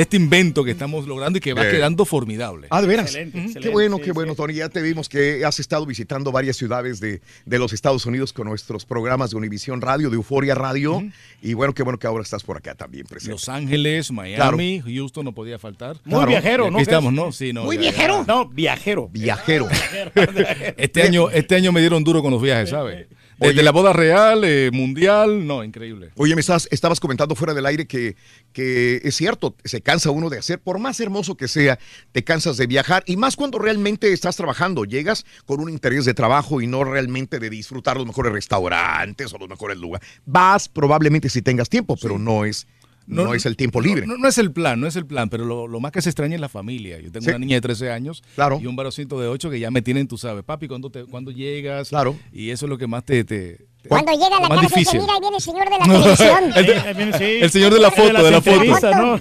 [0.00, 1.74] de este invento que estamos logrando y que va Bien.
[1.76, 2.68] quedando formidable.
[2.70, 3.14] Ah, de veras.
[3.14, 4.36] Excelente, Qué bueno, sí, qué bueno, sí.
[4.38, 4.54] Tony.
[4.54, 8.46] Ya te vimos que has estado visitando varias ciudades de, de los Estados Unidos con
[8.48, 11.02] nuestros programas de Univisión Radio, de Euforia Radio.
[11.42, 13.32] Y bueno, qué bueno que ahora estás por acá también presente.
[13.32, 15.96] Los Ángeles, Miami, Houston no podía faltar.
[16.04, 16.28] Muy Claro.
[16.28, 16.78] viajero, ¿no?
[16.78, 17.30] Aquí estamos, ¿no?
[17.30, 18.24] Sí, no, Muy ya- ya- viajero.
[18.26, 19.08] No, viajero.
[19.12, 19.68] Viajero.
[20.78, 23.06] Este año, este año me dieron duro con los viajes, ¿sabes?
[23.40, 26.10] Desde la boda real, eh, mundial, no, increíble.
[26.16, 28.16] Oye, me estás, estabas comentando fuera del aire que,
[28.52, 31.78] que es cierto, se cansa uno de hacer, por más hermoso que sea,
[32.12, 36.12] te cansas de viajar y más cuando realmente estás trabajando, llegas con un interés de
[36.12, 40.06] trabajo y no realmente de disfrutar los mejores restaurantes o los mejores lugares.
[40.26, 42.66] Vas probablemente si tengas tiempo, pero no es,
[43.10, 44.06] no, es el tiempo libre.
[44.06, 46.08] No, no es el plan, no es el plan, pero lo, lo más que se
[46.10, 46.98] extraña es la familia.
[47.00, 47.30] Yo tengo Sí.
[47.30, 48.58] una niña de 13 años Claro.
[48.62, 51.30] y un varocito de 8 que ya me tienen, tú sabes, papi, ¿cuándo, te, cuándo
[51.30, 51.88] llegas?
[51.90, 52.16] Claro.
[52.32, 53.58] Y eso es lo que más te...
[53.88, 55.00] Cuando llega a la casa, dice, difícil.
[55.00, 57.40] mira, ahí viene el señor de la televisión.
[57.42, 58.94] el, señor de la foto, de la foto.
[58.94, 59.20] ¿no?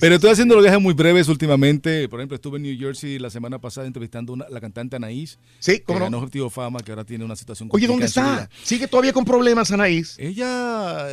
[0.00, 2.08] Pero estoy haciendo los viajes muy breves últimamente.
[2.08, 5.38] Por ejemplo, estuve en New Jersey la semana pasada entrevistando a la cantante Anaís.
[5.58, 6.04] Sí, que cómo no.
[6.06, 8.48] ganó Objetivo Fama, que ahora tiene una situación Oye, ¿dónde está?
[8.62, 10.16] ¿Sigue todavía con problemas, Anaís?
[10.18, 11.08] Ella...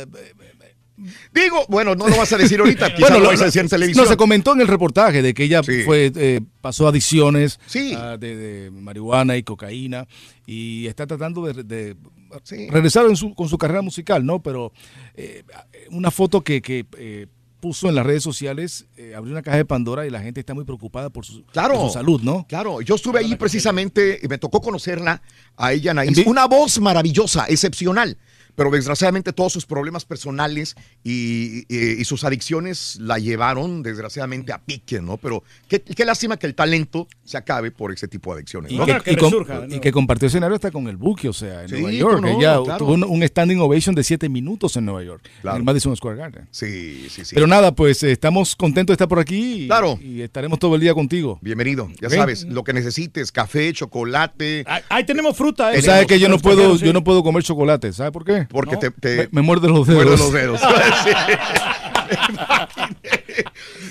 [1.32, 3.68] Digo, bueno, no lo vas a decir ahorita, Bueno, lo lo- vas a decir en
[3.68, 4.04] televisión.
[4.04, 5.82] No, se comentó en el reportaje de que ella Sí.
[5.84, 7.94] fue eh, pasó adicciones Sí.
[7.96, 10.06] ah, de, de marihuana y cocaína
[10.46, 11.96] y está tratando de, de
[12.44, 12.68] Sí.
[12.70, 14.42] regresar en su- con su carrera musical, ¿no?
[14.42, 14.72] Pero
[15.16, 15.42] eh,
[15.90, 17.26] una foto que, que, eh,
[17.60, 20.54] puso en las redes sociales eh, abrió una caja de Pandora y la gente está
[20.54, 21.74] muy preocupada por su, Claro.
[21.74, 22.46] por su salud, ¿no?
[22.48, 25.20] Claro, yo estuve ahí precisamente y me tocó conocerla
[25.58, 26.16] a ella, Anaís.
[26.16, 28.16] ¿En vi- Una voz maravillosa, excepcional.
[28.54, 34.58] Pero desgraciadamente todos sus problemas personales y, y- y sus adicciones la llevaron desgraciadamente a
[34.58, 35.16] pique, ¿no?
[35.16, 38.72] Pero qué, qué lástima que el talento se acabe por ese tipo de adicciones.
[38.72, 38.86] Y, ¿no?
[38.86, 39.34] que, y com-
[39.70, 42.20] y que compartió escenario hasta con el Buki, o sea, en Sí, Nueva York.
[42.22, 42.78] no, Ella claro.
[42.78, 45.56] tuvo un, un standing ovation de siete minutos en Nueva York, Claro.
[45.56, 46.48] en el Madison Square Garden.
[46.50, 47.34] Sí, sí, sí.
[47.34, 49.98] Pero nada, pues estamos contentos de estar por aquí y, Claro.
[50.00, 51.38] y estaremos todo el día contigo.
[51.42, 54.64] Bienvenido, ya sabes, lo que necesites, café, chocolate.
[54.88, 55.74] Ahí tenemos fruta.
[55.74, 55.82] ¿eh?
[55.82, 58.39] sabes que yo no puedo, yo no puedo comer chocolate, ¿sabes por qué?
[58.48, 58.78] Porque No.
[58.78, 60.04] te, te- Me, me muerde los dedos.
[60.04, 60.60] muerde los dedos.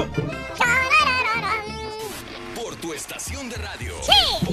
[2.54, 3.94] Por tu estación de radio.
[4.02, 4.46] Sí.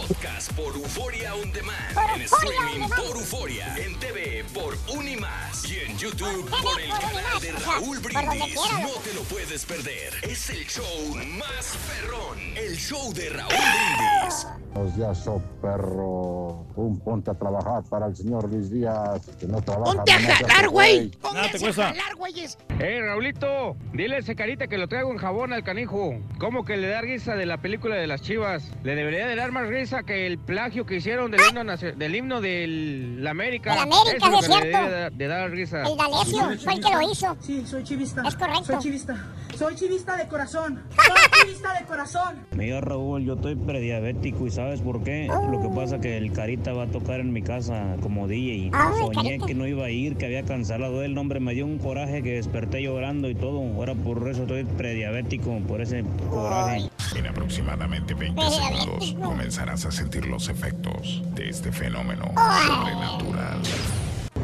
[0.50, 1.76] Por Euforia On Demand.
[2.16, 3.76] En streaming por Euforia.
[3.78, 5.70] En TV por Unimás.
[5.70, 8.56] Y en YouTube por el canal de Raúl Brindis.
[8.56, 10.14] No te lo puedes perder.
[10.24, 12.40] Es el show más perrón.
[12.56, 14.48] El show de Raúl Brindis.
[14.74, 16.66] Buenos días, show perro.
[16.76, 19.94] Un ponte a trabajar para el señor Luis Díaz, que no trabaja.
[19.94, 21.12] Ponte a jalar, güey.
[21.22, 22.58] Nada te Pónganse a jalar, güeyes.
[22.80, 26.16] Eh, Raulito, dile a ese carita que lo traigo en jabón al canijo.
[26.40, 28.72] ¿Cómo que le da risa de la película de las chivas?
[28.84, 32.42] Le debería de dar más risa que el plagio que hicieron del himno, del himno
[32.42, 33.72] del América.
[33.72, 34.90] Del América, es es cierto.
[34.90, 35.84] de, de dar risa.
[35.84, 37.38] El D'Alessio fue el que lo hizo.
[37.42, 38.24] Sí, soy chivista.
[38.26, 38.64] Es correcto.
[38.64, 39.26] Soy chivista.
[39.58, 40.82] Soy chivista de corazón.
[40.96, 42.40] Soy chivista de corazón.
[42.56, 45.28] Mira Raúl, yo estoy prediabético y ¿sabes por qué?
[45.28, 48.72] Lo que pasa que el Carita va a tocar en mi casa como DJ.
[48.74, 49.46] Ay, Soñé Carita.
[49.48, 52.34] que no iba a ir, que había cancelado el nombre, me dio un coraje que
[52.34, 53.60] desperté llorando y todo.
[53.60, 56.90] Ahora por eso estoy prediabético, por ese coraje.
[57.16, 62.26] En aproximadamente 20 segundos comenzarás a sentir los efectos de este fenómeno
[62.68, 63.60] sobrenatural.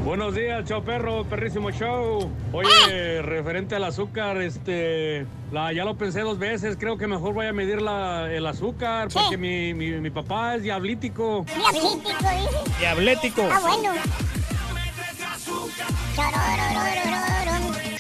[0.04, 2.32] Buenos días, chao perro, perrísimo show.
[2.52, 7.48] Oye, referente al azúcar, este, la, ya lo pensé dos veces, creo que mejor voy
[7.48, 11.46] a medir la, el azúcar porque mi, mi, mi papá es diablítico.
[11.46, 12.80] Diablítico, dice.
[12.80, 13.50] Diablético.
[13.52, 13.92] Ah, bueno.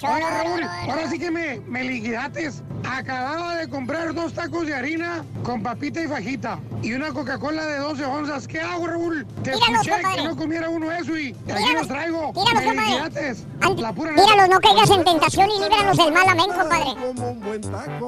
[0.01, 2.49] Raúl, ahora sí que me, me liquidaste.
[2.89, 7.79] Acababa de comprar dos tacos de harina con papita y fajita y una Coca-Cola de
[7.79, 8.47] 12 onzas.
[8.47, 9.25] ¿Qué hago, Raúl?
[9.43, 10.21] Te Tíralos, escuché compadre.
[10.21, 12.31] que no comiera uno eso y aquí los traigo.
[12.33, 12.89] tíralos, me compadre.
[12.91, 13.47] liquidates.
[13.77, 16.85] La pura Tíralos, no caigas en tentación y líbranos del mal, amén, compadre.
[17.01, 18.07] Como un buen taco.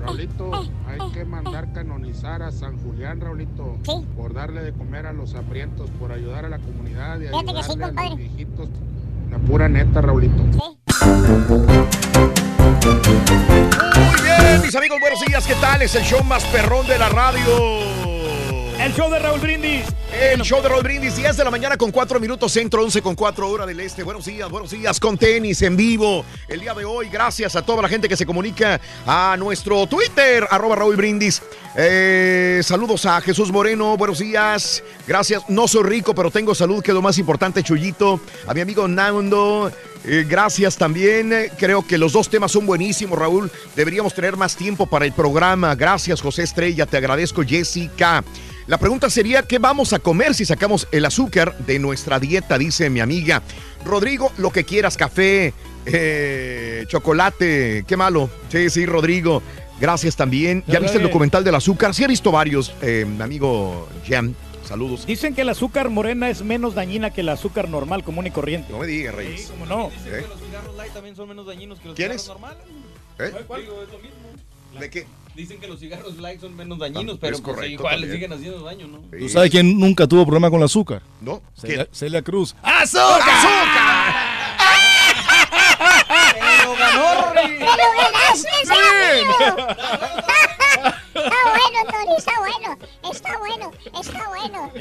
[0.00, 0.50] Raulito,
[0.86, 3.78] hay que mandar canonizar a San Julián, Raulito,
[4.16, 7.62] por darle de comer a los hambrientos, por ayudar a la comunidad y Fíjate que
[7.62, 8.08] sí, a compadre.
[8.10, 8.68] los viejitos.
[9.30, 10.42] La pura neta, Raulito.
[11.04, 11.22] Muy
[14.22, 15.46] bien, mis amigos, buenos días.
[15.46, 15.82] ¿Qué tal?
[15.82, 18.03] Es el show más perrón de la radio.
[18.78, 19.86] El show de Raúl Brindis.
[20.12, 23.14] El show de Raúl Brindis, 10 de la mañana con 4 minutos centro, 11 con
[23.14, 24.02] 4 hora del este.
[24.02, 26.24] Buenos días, buenos días, con tenis en vivo.
[26.48, 30.46] El día de hoy, gracias a toda la gente que se comunica a nuestro Twitter,
[30.50, 31.40] arroba Raúl Brindis.
[31.76, 34.82] Eh, saludos a Jesús Moreno, buenos días.
[35.06, 38.20] Gracias, no soy rico, pero tengo salud, que es lo más importante, Chuyito.
[38.46, 39.70] A mi amigo Nando,
[40.04, 41.32] eh, gracias también.
[41.58, 43.50] Creo que los dos temas son buenísimos, Raúl.
[43.76, 45.74] Deberíamos tener más tiempo para el programa.
[45.74, 46.86] Gracias, José Estrella.
[46.86, 48.22] Te agradezco, Jessica.
[48.66, 52.56] La pregunta sería, ¿qué vamos a comer si sacamos el azúcar de nuestra dieta?
[52.56, 53.42] Dice mi amiga.
[53.84, 55.52] Rodrigo, lo que quieras, café,
[55.84, 58.30] eh, chocolate, qué malo.
[58.48, 59.42] Sí, sí, Rodrigo.
[59.78, 60.64] Gracias también.
[60.66, 61.94] ¿Ya viste el documental del azúcar?
[61.94, 64.34] Sí, he visto varios, eh, mi amigo Jan.
[64.66, 65.04] Saludos.
[65.04, 68.72] Dicen que el azúcar morena es menos dañina que el azúcar normal, común y corriente.
[68.72, 69.42] No me digas, Reyes.
[69.42, 69.88] Sí, cómo no.
[70.06, 70.24] ¿Eh?
[70.26, 72.22] Los cigarros light también son menos dañinos que los ¿Quiénes?
[72.22, 72.64] cigarros normales.
[73.18, 73.30] ¿Eh?
[73.60, 74.80] Digo, es lo mismo.
[74.80, 75.06] ¿De qué?
[75.34, 78.12] Dicen que los cigarros light son menos dañinos, pero es pues, correcto igual también.
[78.12, 79.00] siguen haciendo daño, ¿no?
[79.18, 81.02] ¿Tú sabes quién nunca tuvo problema con el azúcar?
[81.20, 81.42] No.
[81.54, 82.54] Celia, Celia Cruz.
[82.62, 82.76] ¡Pero
[86.76, 87.66] ganó, ¡Me lo
[87.98, 88.48] ganaste!
[91.14, 92.78] Está bueno, Tony, está bueno.
[93.12, 94.72] Está bueno, está bueno.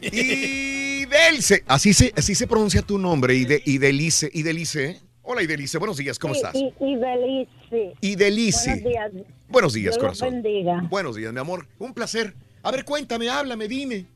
[0.00, 5.00] Y Delce, así se, así se pronuncia tu nombre, Ide, Idelice, Idelice.
[5.22, 6.54] Hola Idelice, buenos días, ¿cómo estás?
[6.54, 7.94] Y, Belice.
[8.00, 8.70] Idelice.
[8.82, 9.12] Buenos días.
[9.48, 10.30] Buenos días, Dios corazón.
[10.42, 10.86] bendiga.
[10.90, 11.66] Buenos días, mi amor.
[11.78, 12.34] Un placer.
[12.62, 14.06] A ver, cuéntame, háblame, dime.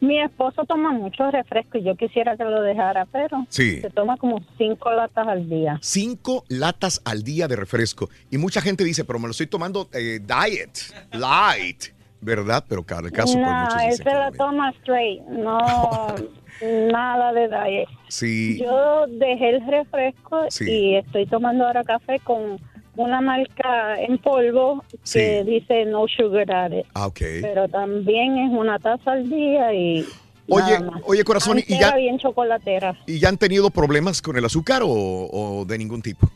[0.00, 3.80] Mi esposo toma mucho refresco y yo quisiera que lo dejara, pero Sí.
[3.80, 5.78] se toma como cinco latas al día.
[5.82, 8.08] Cinco latas al día de refresco.
[8.30, 10.78] Y mucha gente dice, pero me lo estoy tomando eh, diet,
[11.12, 11.84] light,
[12.20, 12.64] ¿verdad?
[12.68, 15.58] Pero cada caso, pues no, muchos él se la toma straight, no
[16.92, 17.88] nada de diet.
[18.08, 18.58] Sí.
[18.60, 20.70] Yo dejé el refresco Sí.
[20.70, 22.58] y estoy tomando ahora café con
[22.96, 26.84] una marca en polvo que dice no sugar added.
[26.94, 27.20] Ah, ok.
[27.40, 30.04] Pero también es una taza al día y
[30.52, 32.96] Oye, oye, corazón, ¿y ya- bien chocolatera.
[33.06, 36.28] ¿Y ya han tenido problemas con el azúcar o, o de ningún tipo?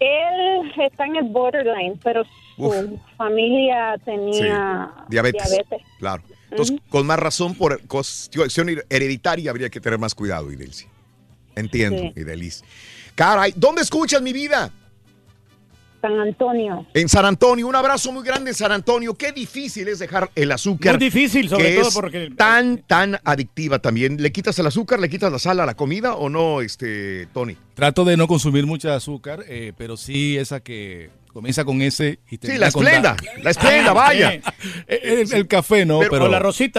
[0.00, 2.24] Él está en el borderline, pero
[2.56, 2.76] su Uf.
[3.16, 5.48] familia tenía Diabetes.
[5.50, 5.80] diabetes.
[5.98, 6.22] Claro.
[6.50, 10.86] Entonces, con más razón, por cuestión hereditaria, habría que tener más cuidado, Idelsi.
[11.56, 12.12] Entiendo, Sí.
[12.20, 12.62] Idelis.
[13.14, 14.70] Caray, ¿dónde escuchas mi vida?
[16.00, 16.86] San Antonio.
[16.92, 17.66] En San Antonio.
[17.66, 19.14] Un abrazo muy grande en San Antonio.
[19.14, 20.96] Qué difícil es dejar el azúcar.
[20.98, 24.20] Muy difícil, sobre que todo es porque- Tan, tan adictiva también.
[24.22, 27.56] ¿Le quitas el azúcar, le quitas la sal a la comida o no, este, Tony?
[27.74, 32.38] Trato de no consumir mucha azúcar, eh, pero sí esa que comienza con ese y
[32.38, 33.42] termina la con esplenda, da.
[33.42, 34.30] la esplenda, vaya.
[34.32, 34.68] sí.
[34.86, 36.28] El, el café no, pero,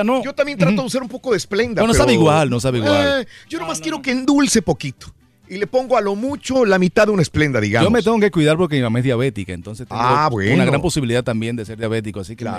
[0.03, 0.23] ¿no?
[0.23, 1.81] Yo también trato de usar un poco de esplenda.
[1.81, 3.21] No, no pero- sabe igual, no sabe igual.
[3.21, 5.13] Eh, yo nomás quiero que endulce poquito.
[5.47, 7.85] Y le pongo a lo mucho la mitad de una esplenda, digamos.
[7.87, 10.55] Yo me tengo que cuidar porque mi mamá es diabética, entonces tengo Ah, bueno.
[10.55, 12.49] una gran posibilidad también de ser diabético, así que me-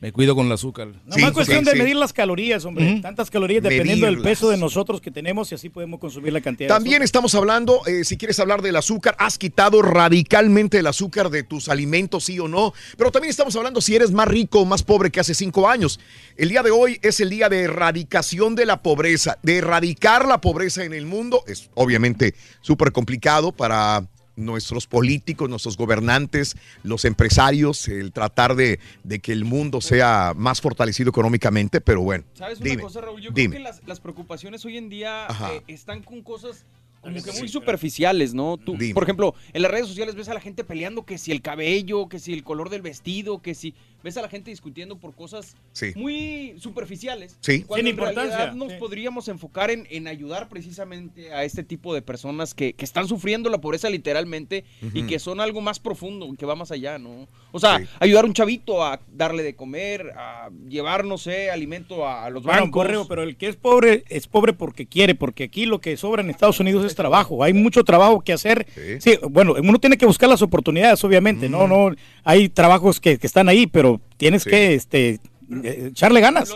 [0.00, 0.88] Me cuido con el azúcar.
[1.06, 1.78] No más cuestión sí, de sí.
[1.78, 3.00] medir las calorías, hombre.
[3.00, 6.68] Tantas calorías dependiendo del peso de nosotros que tenemos y así podemos consumir la cantidad.
[6.68, 11.30] de También estamos hablando, eh, si quieres hablar del azúcar, has quitado radicalmente el azúcar
[11.30, 12.74] de tus alimentos, sí o no.
[12.96, 16.00] Pero también estamos hablando si eres más rico o más pobre que hace cinco años.
[16.36, 20.40] El día de hoy es el día de erradicación de la pobreza, de erradicar la
[20.40, 21.44] pobreza en el mundo.
[21.46, 24.06] Es obviamente súper complicado para
[24.36, 30.60] nuestros políticos, nuestros gobernantes, los empresarios, el tratar de, de que el mundo sea más
[30.60, 32.24] fortalecido económicamente, pero bueno.
[32.34, 33.20] ¿Sabes una dime, cosa, Raúl?
[33.20, 33.56] Yo dime.
[33.56, 36.66] creo que las, las preocupaciones hoy en día eh, están con cosas
[37.04, 38.56] como que muy superficiales, ¿no?
[38.56, 41.42] Tú, por ejemplo, en las redes sociales ves a la gente peleando que si el
[41.42, 43.74] cabello, que si el color del vestido, que si
[44.04, 45.92] ves a la gente discutiendo por cosas Sí.
[45.96, 47.36] muy superficiales.
[47.40, 47.62] Sí.
[47.62, 48.78] Cuando Sin en realidad importancia, nos sí.
[48.78, 53.48] podríamos enfocar en, en ayudar precisamente a este tipo de personas que, que están sufriendo
[53.50, 57.26] la pobreza literalmente y que son algo más profundo, que va más allá, ¿no?
[57.52, 62.06] O sea, ayudar a un chavito a darle de comer, a llevar, no sé, alimento
[62.06, 62.72] a, a los Bueno, bancos.
[62.82, 66.22] correo, pero el que es pobre es pobre porque quiere, porque aquí lo que sobra
[66.22, 67.42] en Estados Unidos es trabajo.
[67.42, 68.66] Hay mucho trabajo que hacer.
[69.00, 71.48] Sí, bueno, uno tiene que buscar las oportunidades, obviamente.
[71.48, 74.50] No, no, hay trabajos que, que están ahí, pero tienes Sí.
[74.50, 75.20] que este,
[75.62, 76.50] eh, echarle ganas.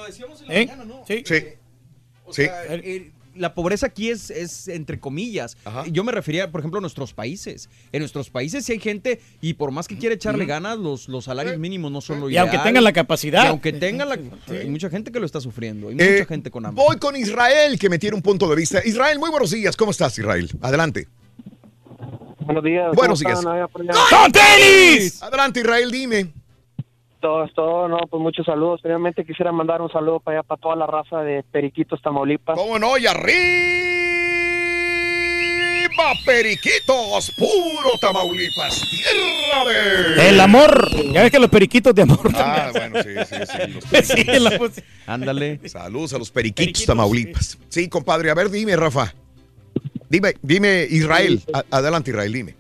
[0.49, 0.69] ¿Eh?
[1.07, 1.25] Sí.
[2.25, 2.53] O sea,
[3.35, 5.57] la pobreza aquí es, es entre comillas.
[5.93, 7.71] Yo me refería, por ejemplo, a nuestros países.
[7.93, 11.27] En nuestros países sí hay gente, y por más que quiera echarle ganas, los, los
[11.27, 12.49] salarios mínimos no son lo Y ideal.
[12.49, 13.45] aunque tengan la capacidad.
[13.45, 14.19] Y aunque tengan la...
[14.49, 15.89] Hay mucha gente que lo está sufriendo.
[15.89, 16.85] Hay Eh, mucha gente con hambre.
[16.85, 18.85] Voy con Israel, que me tiene un punto de vista.
[18.85, 19.77] Israel, muy buenos días.
[19.77, 20.51] ¿Cómo estás, Israel?
[20.61, 21.07] Adelante.
[22.41, 22.93] Buenos días.
[22.97, 23.97] Buenos ¿cómo días.
[24.11, 25.23] ¡Con tenis!
[25.23, 26.33] Adelante, Israel, dime.
[27.21, 28.81] Todo, es todo, no, pues muchos saludos.
[28.81, 32.57] Primeramente quisiera mandar un saludo para allá, para toda la raza de Periquitos, Tamaulipas.
[32.57, 32.97] ¿Cómo no?
[32.97, 33.39] Y arriba,
[36.25, 39.65] Periquitos, puro Tamaulipas, tierra
[40.15, 40.29] de...
[40.29, 40.89] El amor.
[41.13, 42.93] Ya ves que los periquitos de amor Ah, también.
[42.93, 43.73] bueno, sí, sí, sí.
[43.93, 45.13] Los Sí, la.
[45.13, 45.61] Ándale.
[45.69, 47.59] Saludos a los periquitos, Tamaulipas.
[47.69, 47.89] Sí.
[47.89, 48.31] compadre.
[48.31, 49.13] A ver, dime, Rafa.
[50.09, 51.43] Dime, dime, Israel.
[51.71, 52.55] Adelante, Israel, dime.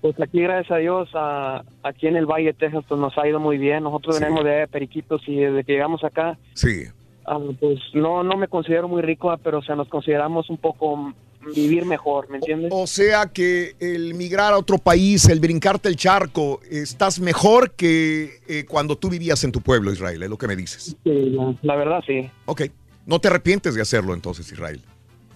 [0.00, 3.26] Pues aquí, gracias a Dios, a- aquí en el Valle de Texas, pues nos ha
[3.26, 3.82] ido muy bien.
[3.82, 4.22] Nosotros Sí.
[4.22, 6.84] venimos de Periquitos y desde que llegamos acá, Sí.
[7.26, 10.58] ah, pues no, no me considero muy rico, ah, pero o sea, nos consideramos un
[10.58, 11.12] poco
[11.54, 12.70] vivir mejor, ¿me entiendes?
[12.72, 18.30] O sea que el migrar a otro país, el brincarte el charco, estás mejor que
[18.48, 20.96] eh, cuando tú vivías en tu pueblo, Israel, es lo que me dices.
[21.04, 22.28] Sí, la, la verdad, sí.
[22.46, 22.62] Ok.
[23.06, 24.82] No te arrepientes de hacerlo entonces, Israel.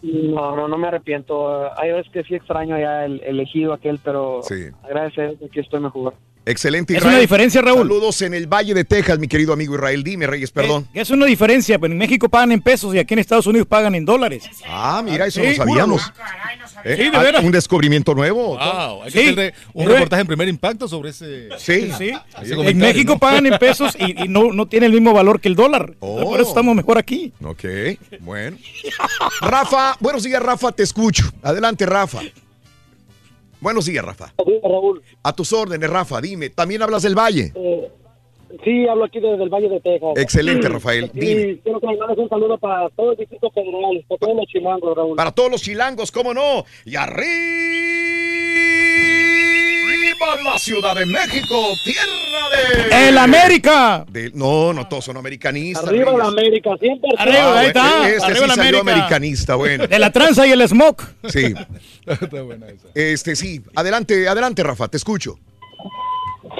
[0.02, 1.70] No, no, no me arrepiento.
[1.80, 4.66] Hay veces que sí extraño ya el elegido aquel, pero Sí.
[4.88, 6.14] gracias a Dios aquí estoy mejor.
[6.44, 7.14] Excelente, Es Israel.
[7.14, 7.82] una diferencia, Raúl.
[7.82, 10.02] Saludos en el Valle de Texas, mi querido amigo Israel.
[10.02, 10.88] Dime, Reyes, perdón.
[10.92, 13.94] Es una diferencia, pero en México pagan en pesos y aquí en Estados Unidos pagan
[13.94, 14.44] en dólares.
[14.66, 16.12] Ah, mira, eso Sí, no sabíamos.
[16.84, 17.44] Eh, Sí, de ah, veras.
[17.44, 18.58] Un descubrimiento nuevo.
[18.58, 19.18] Wow, hay Sí.
[19.18, 21.48] que hacer un reportaje en primer impacto sobre ese.
[21.58, 21.92] Sí.
[21.96, 22.10] Sí.
[22.42, 23.18] ese En México ¿no?
[23.20, 25.94] pagan en pesos y, y no, no tiene el mismo valor que el dólar.
[26.00, 26.24] Oh.
[26.24, 27.32] Por eso estamos mejor aquí.
[27.44, 27.64] Ok,
[28.20, 28.56] bueno.
[29.40, 31.30] Rafa, buenos días, Rafa, te escucho.
[31.42, 32.18] Adelante, Rafa.
[33.62, 34.34] Buenos días, Rafa.
[34.64, 35.00] Raúl.
[35.22, 36.50] A tus órdenes, Rafa, dime.
[36.50, 37.52] ¿También hablas del Valle?
[37.54, 37.88] Eh,
[38.64, 40.10] sí, hablo aquí desde el Valle de Texas.
[40.16, 41.08] Excelente, Rafael.
[41.14, 41.58] Y Dime.
[41.62, 44.96] quiero que me mandes un saludo para todo el Distrito Federal, para todos los chilangos,
[44.96, 45.16] Raúl.
[45.16, 46.64] Para todos los chilangos, ¿cómo no?
[46.84, 47.22] Y arriba
[50.44, 53.08] la Ciudad de México, tierra de...
[53.08, 54.04] ¡El América!
[54.08, 55.88] de- no, no, todos son americanistas.
[55.88, 56.24] Arriba la.
[56.26, 57.10] América, siempre.
[57.18, 57.82] Arriba, Ah, ahí está.
[57.98, 58.92] bueno, Este arriba sí la salió América.
[59.06, 59.86] americanista, bueno.
[59.86, 61.02] De la tranza y el smoke.
[61.28, 61.54] Sí.
[62.06, 62.88] Está buena esa.
[62.94, 63.60] Este, sí.
[63.74, 65.38] Adelante, adelante, Rafa, te escucho.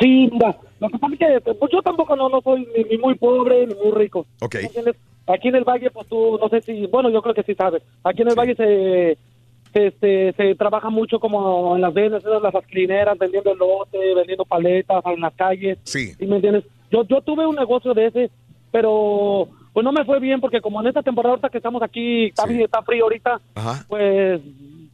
[0.01, 2.99] Sí, mira, lo que pasa es que pues, yo tampoco no, no soy ni, ni
[2.99, 4.27] muy pobre ni muy rico.
[4.41, 4.55] Ok.
[4.57, 4.97] ¿Me entiendes?
[5.27, 7.83] Aquí en el Valle, pues tú, no sé si, bueno, yo creo que sí sabes.
[8.03, 9.17] Aquí en el Valle se,
[9.73, 15.02] se, se, se trabaja mucho como en las venas, las ascrineras, vendiendo elote, vendiendo paletas
[15.07, 15.78] en las calles.
[15.84, 16.12] Sí.
[16.15, 16.65] ¿Sí me entiendes?
[16.91, 18.31] Yo, yo tuve un negocio de ese,
[18.70, 22.26] pero pues no me fue bien porque como en esta temporada ahorita que estamos aquí,
[22.26, 24.41] está, bien- está frío ahorita, Ajá, pues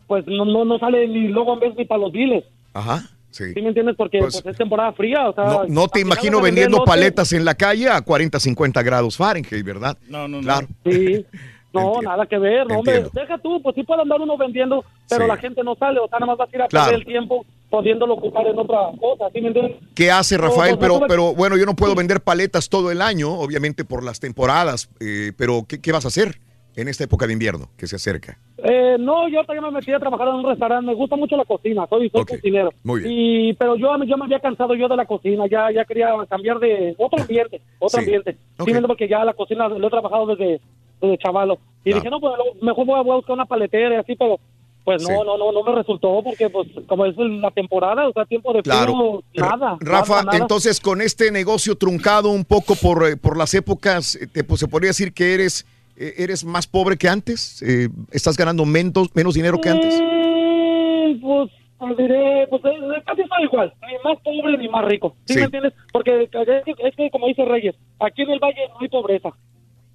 [0.06, 2.44] pues no, no, no sale ni luego en vez ni para los biles.
[2.72, 3.52] ajá, sí.
[3.52, 3.94] ¿Sí me entiendes?
[3.96, 5.44] Porque Pues, pues, es temporada fría, o sea...
[5.44, 9.98] No, no te imagino vendiendo paletas en la calle a 40, 50 grados Fahrenheit, ¿verdad?
[10.08, 10.42] No, no, no.
[10.44, 10.66] Claro.
[10.84, 11.26] Sí.
[11.72, 15.22] No, nada que ver, no, hombre, deja tú, pues sí puede andar uno vendiendo, pero
[15.24, 15.28] Sí.
[15.28, 16.86] la gente no sale, o sea, nada más vas a ir a Claro.
[16.86, 19.76] perder el tiempo pudiéndolo ocupar en otra cosa, ¿sí me entiendes?
[19.94, 20.72] ¿Qué hace Rafael?
[20.72, 23.84] No, pues, Pero, no, pero bueno, yo no puedo vender paletas todo el año, obviamente
[23.84, 26.40] por las temporadas, eh, pero ¿qué, qué vas a hacer
[26.76, 28.38] en esta época de invierno que se acerca?
[28.64, 31.44] Eh, no, yo también me metí a trabajar en un restaurante, me gusta mucho la
[31.44, 32.70] cocina, soy, soy cocinero.
[32.82, 33.12] muy bien.
[33.14, 36.58] Y, pero yo, yo me había cansado yo de la cocina, ya, ya quería cambiar
[36.60, 38.04] de otro ambiente, otro Sí.
[38.06, 38.36] ambiente.
[38.64, 40.60] Sí, porque ya la cocina lo he trabajado desde,
[41.00, 41.58] desde chavalo.
[41.84, 44.14] Y dije, no, pues lo- mejor voy a, voy a buscar una paletera y así,
[44.16, 44.38] pero
[44.84, 45.14] pues no, Sí.
[45.26, 48.62] no, no, no me resultó porque pues como es la temporada, o sea, tiempo de
[48.62, 49.22] Claro.
[49.32, 49.76] frío, nada.
[49.80, 54.26] Rafa, nada, entonces con este negocio truncado un poco por, eh, por las épocas, eh,
[54.26, 58.36] te, pues, se podría decir que eres, eh, eres más pobre que antes, Eh, estás
[58.36, 60.00] ganando menos, menos dinero que antes.
[60.00, 62.62] Mm, pues, diré, pues
[63.06, 65.14] casi soy igual, ni más pobre ni más rico.
[65.26, 65.38] ¿Sí, Sí.
[65.40, 65.74] me entiendes?
[65.92, 69.30] Porque es que, es que, como dice Reyes, aquí en el Valle no hay pobreza.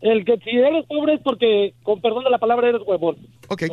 [0.04, 3.16] El que si eres pobre es porque, con perdón de la palabra, eres huevón.
[3.48, 3.64] Ok,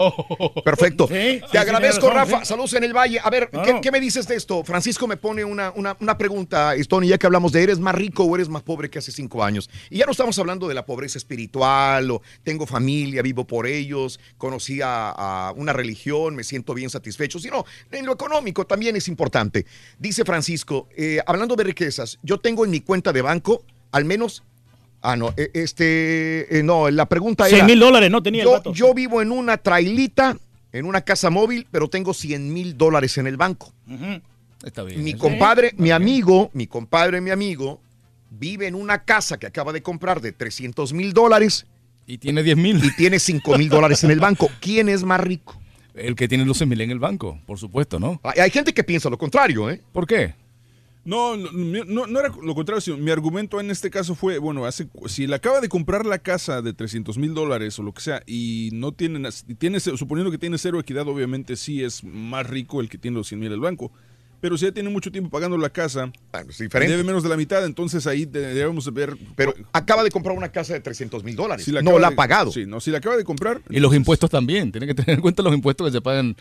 [0.65, 1.09] perfecto.
[1.09, 2.41] Sí, Te agradezco, Rafa.
[2.41, 2.47] sí.
[2.47, 3.19] Saludos en el Valle.
[3.23, 3.81] A ver, No, ¿qué, no.
[3.81, 4.63] qué me dices de esto?
[4.63, 8.23] Francisco me pone una, una, una pregunta, Tony, ya que hablamos de ¿eres más rico
[8.25, 9.69] o eres más pobre que hace cinco años?
[9.91, 14.21] Y ya no estamos hablando de la pobreza espiritual o tengo familia, vivo por ellos,
[14.39, 19.09] conocí a, a una religión, me siento bien satisfecho, sino en lo económico también es
[19.09, 19.67] importante.
[19.99, 24.45] Dice Francisco, eh, hablando de riquezas, yo tengo en mi cuenta de banco al menos...
[25.03, 27.57] Ah, no, eh, este, eh, no, la pregunta era...
[27.57, 28.73] 100 mil dólares no tenía el Yo, vato.
[28.73, 30.37] yo vivo en una trailita,
[30.73, 33.73] en una casa móvil, pero tengo 100 mil dólares en el banco.
[34.63, 35.03] Está bien.
[35.03, 37.81] Mi compadre, mi amigo, mi compadre, mi amigo,
[38.31, 41.67] vive en una casa que acaba de comprar de 300 mil dólares.
[42.07, 42.85] Y tiene 10 mil.
[42.85, 44.51] Y tiene 5 mil dólares en el banco.
[44.61, 45.59] ¿Quién es más rico?
[45.95, 48.21] El que tiene los 100 mil en el banco, por supuesto, ¿no?
[48.23, 49.83] Hay, hay gente que piensa lo contrario, ¿eh?
[49.93, 50.35] ¿Por qué?
[51.05, 54.67] No, no, no, no era lo contrario, sino mi argumento en este caso fue, bueno,
[54.67, 58.03] hace, si le acaba de comprar la casa de 300 mil dólares o lo que
[58.03, 62.47] sea y no tiene, y tiene, suponiendo que tiene cero equidad, obviamente sí es más
[62.47, 63.93] rico el que tiene los 100 mil el banco.
[64.41, 66.11] Pero si ya tiene mucho tiempo pagando la casa,
[66.59, 66.91] diferente.
[66.93, 69.17] debe menos de la mitad, entonces ahí de- debemos de ver...
[69.37, 71.65] Pero acaba de comprar una casa de 300 mil dólares.
[71.65, 72.51] Si la no la ha pagado.
[72.51, 73.61] Sí, no, si la acaba de comprar...
[73.69, 74.73] Y los impuestos también.
[74.73, 76.35] Tienen que tener en cuenta los impuestos que se pagan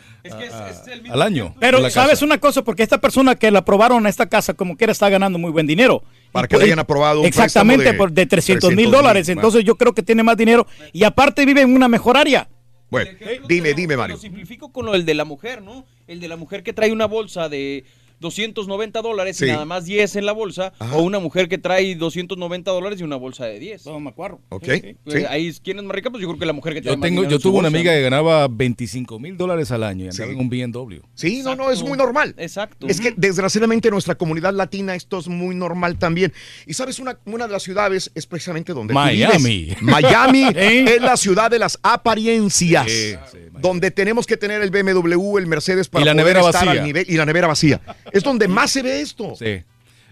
[1.10, 1.56] al año.
[1.60, 2.26] Pero sabes casa.
[2.26, 5.38] una cosa, porque esta persona que la aprobaron a esta casa como quiera está ganando
[5.40, 6.03] muy buen dinero.
[6.32, 9.28] Para Y que le hayan aprobado un Exactamente, de por de 300 mil 300,000, dólares.
[9.28, 9.42] bueno.
[9.42, 12.48] Entonces yo creo que tiene más dinero y aparte vive en una mejor área.
[12.90, 13.11] Bueno,
[13.48, 14.18] dime, dime, Lo Mario.
[14.18, 15.85] simplifico con lo del de la mujer, ¿no?
[16.08, 17.85] El de la mujer que trae una bolsa de
[18.19, 19.45] 290 dólares Sí.
[19.45, 23.03] y nada más 10 en la bolsa, o una mujer que trae 290 dólares y
[23.03, 23.85] una bolsa de 10.
[23.85, 24.39] No me acuerdo.
[24.49, 24.65] Ok,
[25.07, 25.23] sí.
[25.30, 26.09] Ahí, ¿quién es más rica?
[26.09, 27.77] Pues yo creo que la mujer que trae Yo, tengo, yo tuve una bolsa.
[27.77, 30.33] amiga que ganaba 25 mil dólares al año y andaba Sí.
[30.35, 30.98] en un BMW.
[31.14, 32.35] Sí, no, no, es muy normal.
[32.38, 32.88] Exacto.
[32.88, 36.33] Es que desgraciadamente en nuestra comunidad latina esto es muy normal también.
[36.65, 39.43] Y sabes, una, una de las ciudades es precisamente donde tú Miami.
[39.65, 39.81] vives.
[39.81, 40.85] Miami ¿Eh?
[40.95, 42.85] es la ciudad de las apariencias.
[42.89, 43.15] Sí,
[43.61, 46.81] donde tenemos que tener el BMW, el Mercedes para Y la poder nevera estar vacía.
[46.81, 47.81] al nivel y la nevera vacía.
[48.12, 49.36] Es donde más se ve esto.
[49.36, 49.64] Sí.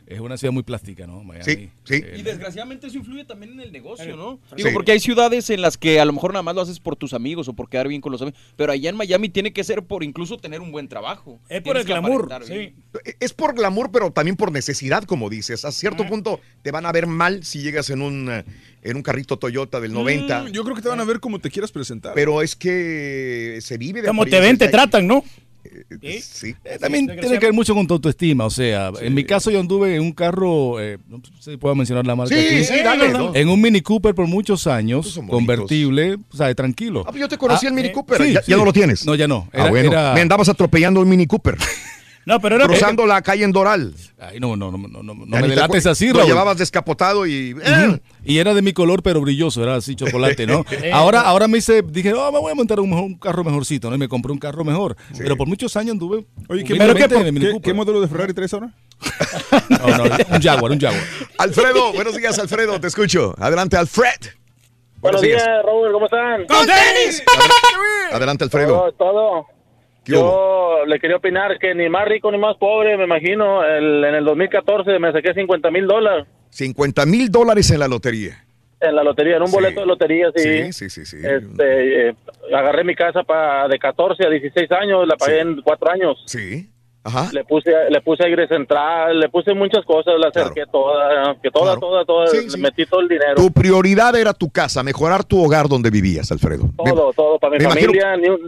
[0.07, 1.21] Es una ciudad muy plástica, ¿no?
[1.21, 1.43] Miami.
[1.43, 2.01] Sí, sí.
[2.15, 4.39] Y desgraciadamente eso influye también en el negocio, ¿no?
[4.51, 4.55] Sí.
[4.55, 6.95] Digo, porque hay ciudades en las que a lo mejor nada más lo haces por
[6.95, 9.65] tus amigos o por quedar bien con los amigos, pero allá en Miami tiene que
[9.65, 11.41] ser por incluso tener un buen trabajo.
[11.49, 12.73] Es por Tienes el glamour, sí.
[13.19, 15.65] Es por glamour, pero también por necesidad, como dices.
[15.65, 18.45] A cierto punto te van a ver mal si llegas en un, eh,
[18.83, 20.43] en un carrito Toyota del 90.
[20.43, 22.13] Mm, yo creo que te van a ver como te quieras presentar.
[22.15, 25.25] Pero es que se vive de Como te ven, te tratan, ¿no?
[26.21, 26.55] Sí.
[26.63, 28.45] Eh, También tiene que ver mucho con tu autoestima.
[28.45, 31.75] O sea, en mi caso yo anduve en un carro, eh, no sé si puedo
[31.75, 32.63] mencionar la marca Sí, aquí.
[32.63, 33.33] sí, dale, no.
[33.35, 37.03] En un Mini Cooper por muchos años, convertible, o sea, tranquilo.
[37.05, 38.21] Ah, pues yo te conocí Ah, el Mini eh, Cooper.
[38.21, 39.05] sí, ¿Ya, no lo tienes?
[39.05, 39.49] No, ya no.
[39.53, 39.91] ah, bueno.
[39.91, 41.57] era- Me andabas atropellando un Mini Cooper.
[42.27, 43.93] No, pero era Cruzando la calle en Doral.
[44.19, 46.27] Ay, no, no, no, no, no, no me delates así, Lo Raúl.
[46.27, 47.55] llevabas descapotado y...
[47.63, 47.99] eh, Ujú.
[48.25, 50.65] Y era de mi color, pero brilloso, era así chocolate, ¿no?
[50.93, 53.95] ahora, ahora me hice, dije, oh, me voy a montar un, un carro mejorcito, ¿no?
[53.95, 54.97] Y me compré un carro mejor.
[55.17, 56.25] Pero por muchos años anduve.
[56.49, 58.73] Oye, ¿qué, pero qué- qué- qué modelo de Ferrari traes ahora?
[59.69, 60.03] No, no,
[60.35, 61.03] un Jaguar, un Jaguar.
[61.37, 63.35] Alfredo, buenos días, Alfredo, te escucho.
[63.37, 64.19] Adelante, Alfred.
[64.99, 66.45] Buenos días, Raúl, ¿cómo están?
[66.45, 67.23] ¡Con tenis!
[68.11, 68.73] Adelante, Alfredo.
[68.73, 69.45] Todo, todo.
[70.13, 73.63] Yo le quería opinar que ni más rico ni más pobre, me imagino.
[73.63, 78.43] El- en el 2014 me saqué 50 mil dólares 50 mil dólares en la lotería.
[78.79, 79.55] en la lotería, en un Sí.
[79.55, 80.71] boleto de lotería, sí.
[80.71, 81.17] Sí, sí, sí, sí.
[81.27, 82.15] Este, eh,
[82.55, 86.21] agarré mi casa pa, de 14 a 16 años, la pagué en 4 años.
[86.27, 86.69] Sí.
[87.03, 87.27] Ajá.
[87.33, 91.73] Le puse, le puse aire central, le puse muchas cosas, la acerqué toda, que toda,
[91.73, 91.79] Claro.
[91.79, 93.33] toda, toda, Sí, metí todo el dinero.
[93.35, 96.65] Tu prioridad era tu casa, mejorar tu hogar donde vivías, Alfredo.
[96.77, 98.41] Todo, todo, para mi imagino- familia, ni un,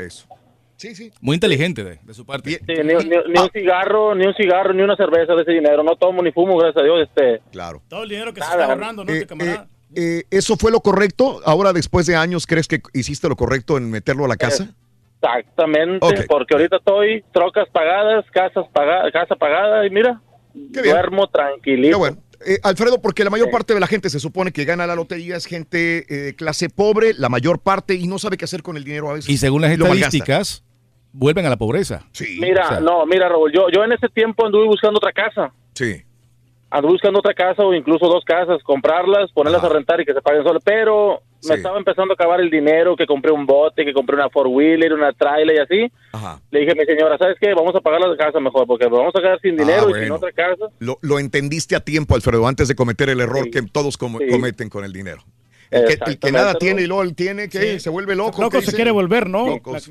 [0.80, 1.12] Sí, sí.
[1.22, 2.52] Muy inteligente de, de su parte.
[2.52, 5.84] Sí, ni, ni- ni un cigarro, ni un cigarro, ni una cerveza de ese dinero.
[5.84, 7.02] No tomo ni fumo, gracias a Dios.
[7.08, 7.82] Este, Claro.
[7.90, 8.62] Todo el dinero que se Nada.
[8.62, 9.12] está ahorrando, ¿no?
[9.12, 9.68] Eh, Este camarada.
[9.96, 11.42] eh, ¿Eso fue lo correcto?
[11.46, 14.70] Ahora, después de años, ¿crees que hiciste lo correcto en meterlo a la casa?
[15.22, 20.22] Exactamente, porque ahorita estoy, trocas pagadas, casas pagadas, casa pagada, y mira,
[20.54, 21.90] duermo tranquilito.
[21.90, 22.18] Qué bueno.
[22.48, 25.36] Eh, Alfredo, porque la mayor parte de la gente se supone que gana la lotería
[25.36, 28.86] es gente eh, clase pobre, la mayor parte, y no sabe qué hacer con el
[28.86, 29.30] dinero a veces.
[29.30, 30.64] Y según las estadísticas,
[31.20, 32.06] vuelven a la pobreza.
[32.14, 32.40] Sí.
[32.42, 35.52] Mira, O sea, no, mira, Raúl, yo, yo en ese tiempo anduve buscando otra casa.
[35.74, 36.02] Sí.
[36.72, 40.22] Anduve buscando otra casa o incluso dos casas, comprarlas, ponerlas a rentar y que se
[40.22, 40.62] paguen solas.
[40.64, 44.30] Pero me estaba empezando a acabar el dinero, que compré un bote, que compré una
[44.30, 45.94] four wheeler, una trailer y así.
[46.52, 47.54] Le dije a mi señora, ¿sabes qué?
[47.56, 50.16] Vamos a pagar la casa mejor porque vamos a quedar sin dinero y sin bueno.
[50.16, 50.66] otra casa.
[50.80, 54.70] Lo, lo entendiste a tiempo, Alfredo, antes de cometer el error que todos com- cometen
[54.70, 55.24] con el dinero.
[55.72, 58.42] El que, el que nada tiene y luego él tiene, que se vuelve loco.
[58.42, 58.76] Loco ¿qué se dice?
[58.76, 59.48] quiere volver, ¿no?
[59.48, 59.90] Locos.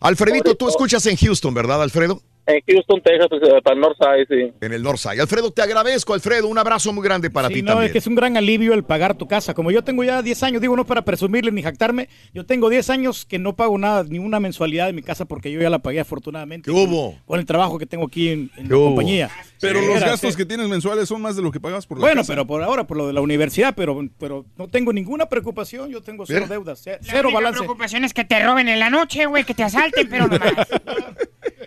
[0.00, 2.22] Alfredito, tú escuchas en Houston, ¿verdad, Alfredo?
[2.56, 4.52] En Houston, Texas, pues, eh, para el Northside, sí.
[4.60, 5.20] En el Northside.
[5.20, 6.48] Alfredo, te agradezco, Alfredo.
[6.48, 7.86] Un abrazo muy grande para Sí, ti no, también.
[7.86, 9.54] es que es un gran alivio el pagar tu casa.
[9.54, 12.90] Como yo tengo ya 10 años, digo, no para presumirle ni jactarme, yo tengo 10
[12.90, 15.78] años que no pago nada, ni una mensualidad de mi casa porque yo ya la
[15.80, 16.70] pagué afortunadamente.
[16.70, 17.16] ¿Qué hubo?
[17.26, 18.86] Con el trabajo que tengo aquí en, en ¿Qué la hubo?
[18.88, 19.30] compañía.
[19.60, 20.36] Pero Sí, los era, gastos sí.
[20.36, 22.32] que tienes mensuales son más de lo que pagas por la Bueno, casa.
[22.32, 26.02] pero por ahora, por lo de la universidad, pero, pero no tengo ninguna preocupación, yo
[26.02, 26.54] tengo cero Mira.
[26.54, 27.58] deudas, ce- La cero única balance.
[27.60, 30.66] preocupación es que te roben en la noche, güey, que te asalten, pero no más.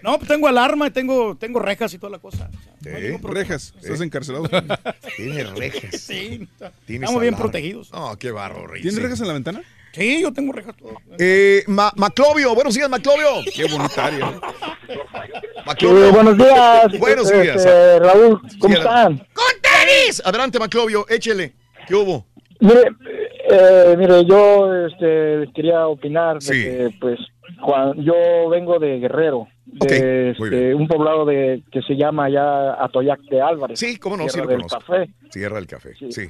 [0.03, 2.49] No, pues tengo alarma, tengo, tengo rejas y toda la cosa.
[2.81, 4.47] Rejas, estás encarcelado.
[5.17, 6.01] Tiene rejas.
[6.01, 6.47] Sí,
[6.85, 7.89] Tienes estamos bien protegidos.
[7.93, 8.81] Oh, qué barro, Rey.
[8.81, 9.01] ¿Tienes sí.
[9.01, 9.61] rejas en la ventana?
[9.93, 10.75] Sí, yo tengo rejas.
[10.75, 10.95] todo.
[11.17, 13.27] Eh, Ma- Maclovio, buenos días, Maclovio.
[13.53, 13.65] Qué
[14.01, 14.39] área.
[15.65, 16.05] Maclovio.
[16.07, 16.99] Eh, buenos días.
[16.99, 17.99] Buenos Este, días.
[18.01, 19.17] Raúl, ¿cómo Sí, están?
[19.33, 20.21] ¡Con tenis!
[20.25, 21.53] Adelante, Maclovio, échele.
[21.87, 22.25] ¿Qué hubo?
[22.59, 22.91] Mire,
[23.49, 27.19] eh, mire, yo este, quería opinar de que, pues,
[27.97, 33.41] yo vengo de Guerrero, de este, un poblado de que se llama ya Atoyac de
[33.41, 33.79] Álvarez.
[33.79, 34.79] Sí, cómo no, sí Tierra lo del conozco.
[34.79, 35.09] Café.
[35.67, 36.11] Café.
[36.11, 36.29] Sí.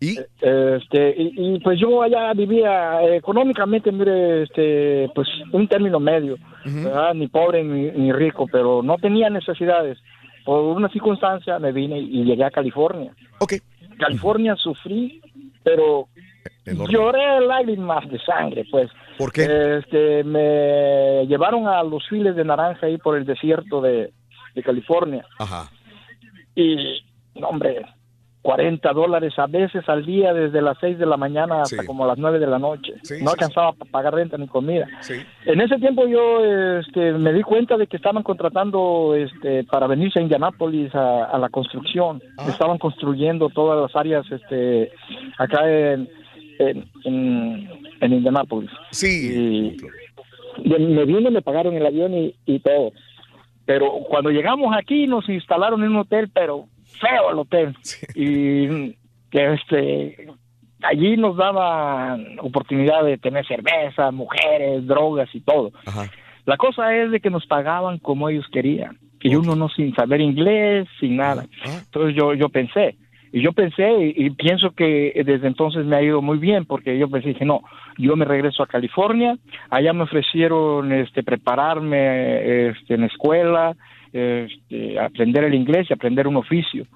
[0.00, 0.18] ¿Y?
[0.40, 6.36] Este, y, y, pues yo allá vivía eh, económicamente, mire, este, pues un término medio,
[6.64, 7.14] ¿verdad?
[7.14, 9.98] Ni pobre ni, ni rico, pero no tenía necesidades.
[10.44, 13.14] Por una circunstancia me vine y llegué a California.
[13.38, 13.54] Ok.
[13.98, 15.22] California sufrí,
[15.62, 16.08] pero
[16.66, 18.90] lloré lágrimas de sangre, pues.
[19.18, 19.78] ¿Por qué?
[19.78, 24.12] Este, me llevaron a los files de naranja ahí por el desierto de,
[24.54, 25.24] de California.
[25.38, 25.70] Ajá.
[26.54, 27.02] Y,
[27.34, 27.84] no, hombre,
[28.42, 31.86] 40 dólares a veces al día desde las 6 de la mañana hasta Sí.
[31.86, 32.92] como las 9 de la noche.
[33.02, 34.86] Sí, no sí, alcanzaba para pagar renta ni comida.
[35.00, 35.14] Sí.
[35.46, 36.44] En ese tiempo yo
[36.78, 41.38] este, me di cuenta de que estaban contratando este, para venirse a Indianápolis a, a
[41.38, 42.22] la construcción.
[42.36, 42.44] Ah.
[42.48, 44.92] Estaban construyendo todas las áreas este,
[45.38, 46.08] acá en,
[46.58, 47.68] en, en,
[48.00, 48.70] en Indianápolis.
[48.90, 49.76] Sí.
[50.58, 52.92] Y, y me vine, me pagaron el avión y, y todo.
[53.66, 56.66] Pero cuando llegamos aquí nos instalaron en un hotel, pero
[57.00, 57.76] feo el hotel.
[58.14, 58.94] Y
[59.30, 60.28] que este
[60.82, 65.72] allí nos daban oportunidad de tener cerveza, mujeres, drogas y todo.
[66.44, 68.98] La cosa es de que nos pagaban como ellos querían.
[69.22, 71.46] Y uno no sin saber inglés, sin nada.
[71.64, 72.96] Entonces yo, yo pensé,
[73.34, 76.96] y yo pensé y, y pienso que desde entonces me ha ido muy bien porque
[76.96, 77.62] yo pensé, dije, no,
[77.98, 79.36] yo me regreso a California,
[79.70, 83.74] allá me ofrecieron este, prepararme este, en la escuela,
[84.12, 86.86] este, aprender el inglés y aprender un oficio.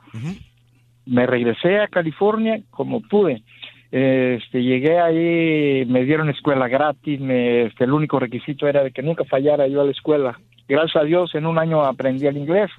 [1.07, 3.43] Me regresé a California como pude.
[3.91, 9.03] Este, llegué ahí, me dieron escuela gratis, me, este, el único requisito era de que
[9.03, 10.39] nunca fallara yo a la escuela.
[10.69, 12.71] Gracias a Dios, en un año aprendí el inglés.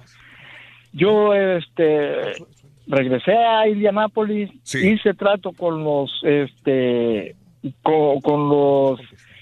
[0.94, 2.36] Yo este,
[2.90, 4.50] regresé a Indianápolis,
[4.86, 7.36] hice trato con los, este,
[7.84, 9.00] con, con los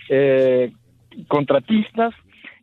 [0.10, 0.72] eh,
[1.28, 2.14] contratistas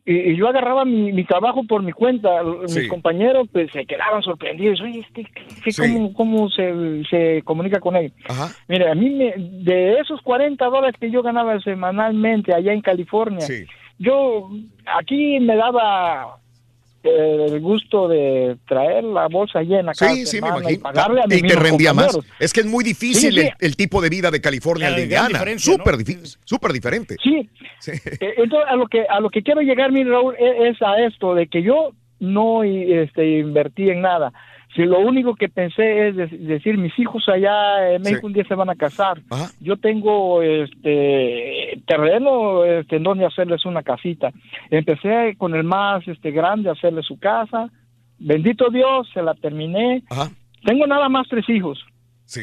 [0.05, 2.29] y, y yo agarraba mi, mi trabajo por mi cuenta.
[2.67, 2.79] Sí.
[2.81, 4.79] Mis compañeros pues se quedaban sorprendidos.
[4.81, 5.23] Oye, este,
[5.63, 5.81] ¿qué- Sí.
[5.81, 8.13] ¿cómo, cómo se, se comunica con él?
[8.67, 13.43] Mire, a mí me- de esos 40 dólares que yo ganaba semanalmente allá en California,
[13.97, 14.49] yo
[14.85, 16.37] aquí me daba
[17.05, 20.83] el gusto de traer la bolsa llena cada Sí, sí, me semana y imagino.
[20.83, 22.17] pagarle a mis Y te rendía más.
[22.39, 23.47] Es que es muy difícil Sí, sí.
[23.47, 25.39] El, el tipo de vida de California al de Indiana.
[25.57, 27.15] Súper difícil, súper diferente.
[27.23, 27.49] Sí.
[27.87, 30.99] Eh, Entonces, a lo que a lo que quiero llegar, mi Raúl, e- es, a
[31.05, 34.33] esto de que yo no este, invertí en nada.
[34.75, 38.43] Si lo único que pensé es de- decir, mis hijos allá en México un día
[38.45, 39.21] se van a casar.
[39.61, 44.31] Yo tengo este terreno este, en donde hacerles una casita.
[44.69, 47.69] Empecé con el más este grande a hacerle su casa.
[48.19, 50.03] Bendito Dios, se la terminé.
[50.63, 51.83] Tengo nada más tres hijos.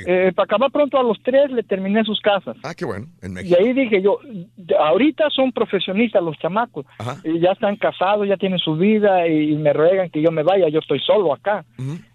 [0.06, 2.56] Eh, para acabar pronto a los tres le terminé sus casas.
[2.62, 3.06] Ah, qué bueno.
[3.20, 3.56] En Y México.
[3.58, 4.18] ahí dije yo,
[4.78, 6.86] ahorita son profesionistas los chamacos,
[7.24, 10.68] y ya están casados, ya tienen su vida y, me ruegan que yo me vaya,
[10.68, 11.64] yo estoy solo acá.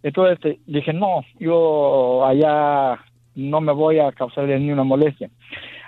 [0.03, 2.99] Entonces este, dije, no, yo allá
[3.35, 5.29] no me voy a causarle ni una molestia.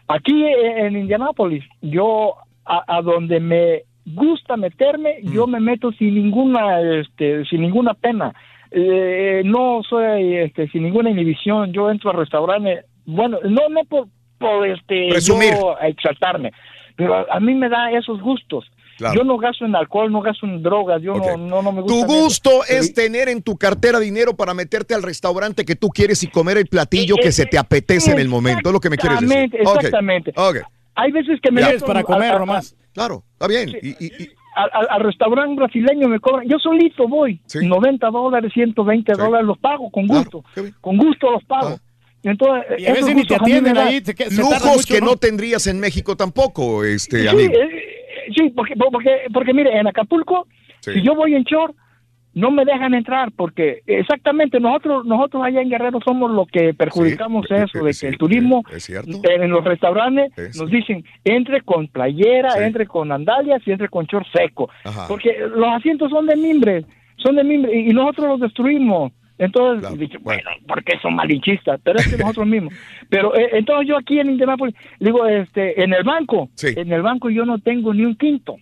[0.08, 2.36] Aquí eh, en Indianápolis, yo
[2.66, 8.34] a, a donde me gusta meterme, yo me meto sin ninguna, este, sin ninguna pena.
[8.72, 14.08] Eh, no soy este, sin ninguna inhibición, yo entro a restaurantes, bueno, no, no por,
[14.38, 15.54] por este, Presumir.
[15.56, 16.52] yo exaltarme,
[16.96, 18.66] pero a, a mí me da esos gustos.
[19.00, 19.16] Claro.
[19.16, 22.06] Yo no gasto en alcohol, no gasto en drogas, yo no, no, no me gusta.
[22.06, 26.22] Tu gusto es tener en tu cartera dinero para meterte al restaurante que tú quieres
[26.24, 28.80] y comer el platillo Eh, que eh, se te apetece en el momento, es lo
[28.82, 29.38] que me quieres decir.
[29.56, 30.34] Exactamente, exactamente.
[30.96, 31.70] Hay veces que me Ya.
[31.70, 32.76] meto para comer nomás.
[32.94, 33.70] Claro, está bien.
[33.70, 34.30] Y, y- y-
[34.64, 39.90] al, al- restaurante brasileño me cobran, yo solito voy, 90 dólares, 120 dólares, los pago
[39.90, 40.44] con gusto,
[40.82, 41.78] con gusto los pago.
[42.24, 44.02] Entonces, Y a veces ni te atienden ahí,
[44.38, 47.54] Lujos que no tendrías en México tampoco, este Sí, amigo.
[47.54, 50.48] eh, sí, porque, porque, porque mire, en Acapulco,
[50.82, 50.94] Sí.
[50.94, 51.76] si yo voy en short,
[52.40, 57.46] no me dejan entrar porque exactamente nosotros nosotros allá en Guerrero somos los que perjudicamos
[57.52, 59.20] eso de que el turismo es cierto.
[59.24, 64.26] en los restaurantes nos dicen entre con playera, entre con andalias y entre con short
[64.32, 65.06] seco, Ajá.
[65.08, 66.86] porque los asientos son de mimbre,
[67.18, 69.12] son de mimbre y, nosotros los destruimos.
[69.38, 72.74] Entonces, dije, bueno, porque son malinchistas, pero es que nosotros mismos.
[73.10, 77.30] Pero eh, entonces yo aquí en Indianápolis, digo, este, en el banco, en el banco
[77.30, 78.58] yo no tengo ni un quinto.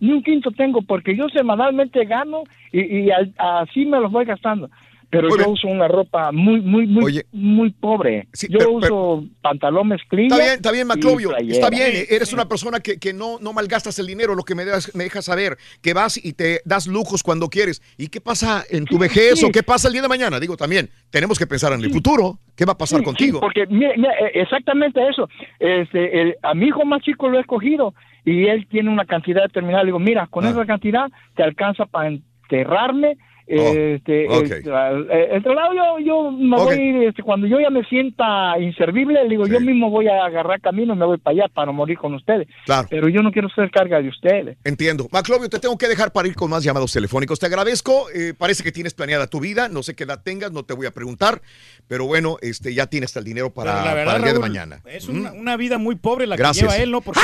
[0.00, 2.42] Ni un quinto tengo porque yo semanalmente gano
[2.72, 4.68] y, y al- así me los voy gastando.
[5.10, 8.28] Pero yo uso una ropa muy, muy, muy, muy pobre.
[8.50, 10.26] yo pero- uso pantalón mezclilla.
[10.34, 11.34] Está bien, está bien, Maclovio.
[11.36, 14.66] Está bien, eres una persona que, que no, no malgastas el dinero, lo que me
[14.66, 17.80] dejas, me dejas saber, que vas y te das lujos cuando quieres.
[17.96, 19.46] ¿Y qué pasa en tu vejez sí.
[19.46, 20.38] o qué pasa el día de mañana?
[20.38, 22.38] Digo, también tenemos que pensar en el futuro.
[22.54, 23.38] ¿Qué va a pasar Sí, contigo?
[23.38, 25.28] sí, porque mira, mira, eh, exactamente eso.
[25.58, 27.94] Este, el- a mi hijo más chico lo he escogido
[28.26, 29.84] y él tiene una cantidad determinada.
[29.84, 30.50] Le digo, mira, con Ah.
[30.50, 33.16] esa cantidad te alcanza para enterrarme.
[33.48, 34.50] Este, ok.
[34.50, 36.64] el, eh, el traslado yo, yo me Ok.
[36.64, 40.06] voy a ir, este, cuando yo ya me sienta inservible, le digo, yo mismo voy
[40.08, 42.46] a agarrar camino y me voy para allá para no morir con ustedes.
[42.66, 42.86] Claro.
[42.90, 44.56] Pero yo no quiero ser carga de ustedes.
[44.64, 45.08] Entiendo.
[45.12, 47.38] Maclovio, te tengo que dejar para ir con más llamados telefónicos.
[47.38, 48.06] Te agradezco.
[48.14, 49.68] eh, parece que tienes planeada tu vida.
[49.68, 51.40] No sé qué edad tengas, no te voy a preguntar.
[51.88, 54.80] Pero bueno, este, ya tienes el dinero para, verdad, para el día de mañana.
[54.86, 56.66] Es una, una vida muy pobre la Gracias.
[56.66, 57.00] que lleva él, ¿no?
[57.00, 57.20] Porque,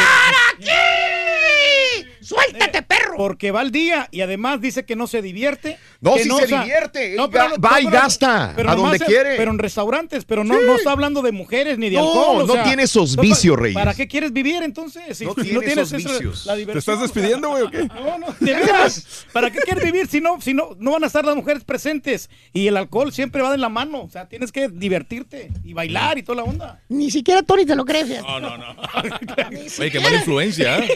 [2.25, 3.17] ¡Suéltate, perro!
[3.17, 5.79] Porque va al día y además dice que no se divierte.
[6.01, 7.17] No, o se sea, divierte.
[7.31, 9.37] Pero- va y gasta pero a donde quiere.
[9.37, 10.61] Pero en restaurantes, pero no, Sí.
[10.67, 12.43] no está hablando de mujeres ni de No, alcohol.
[12.43, 13.75] o no sea, tiene esos no, vicios, ¿para- Reyes.
[13.75, 15.03] ¿Para qué quieres vivir entonces?
[15.19, 16.47] Si, No si tiene no tienes esos vicios.
[16.47, 17.85] la ¿Te estás despidiendo, güey, o qué?
[17.85, 19.27] No, no, de veras.
[19.33, 22.31] ¿Para qué quieres vivir si no, si no, no van a estar las mujeres presentes?
[22.53, 24.03] Y el alcohol siempre va de la mano.
[24.03, 26.81] O sea, tienes que divertirte y bailar y toda la onda.
[26.89, 28.27] Ni siquiera Tony te lo cree, fíjate.
[28.27, 28.65] No, no, no.
[29.79, 30.89] Oye, qué mala influencia, ¿eh?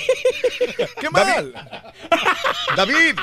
[2.76, 3.16] David.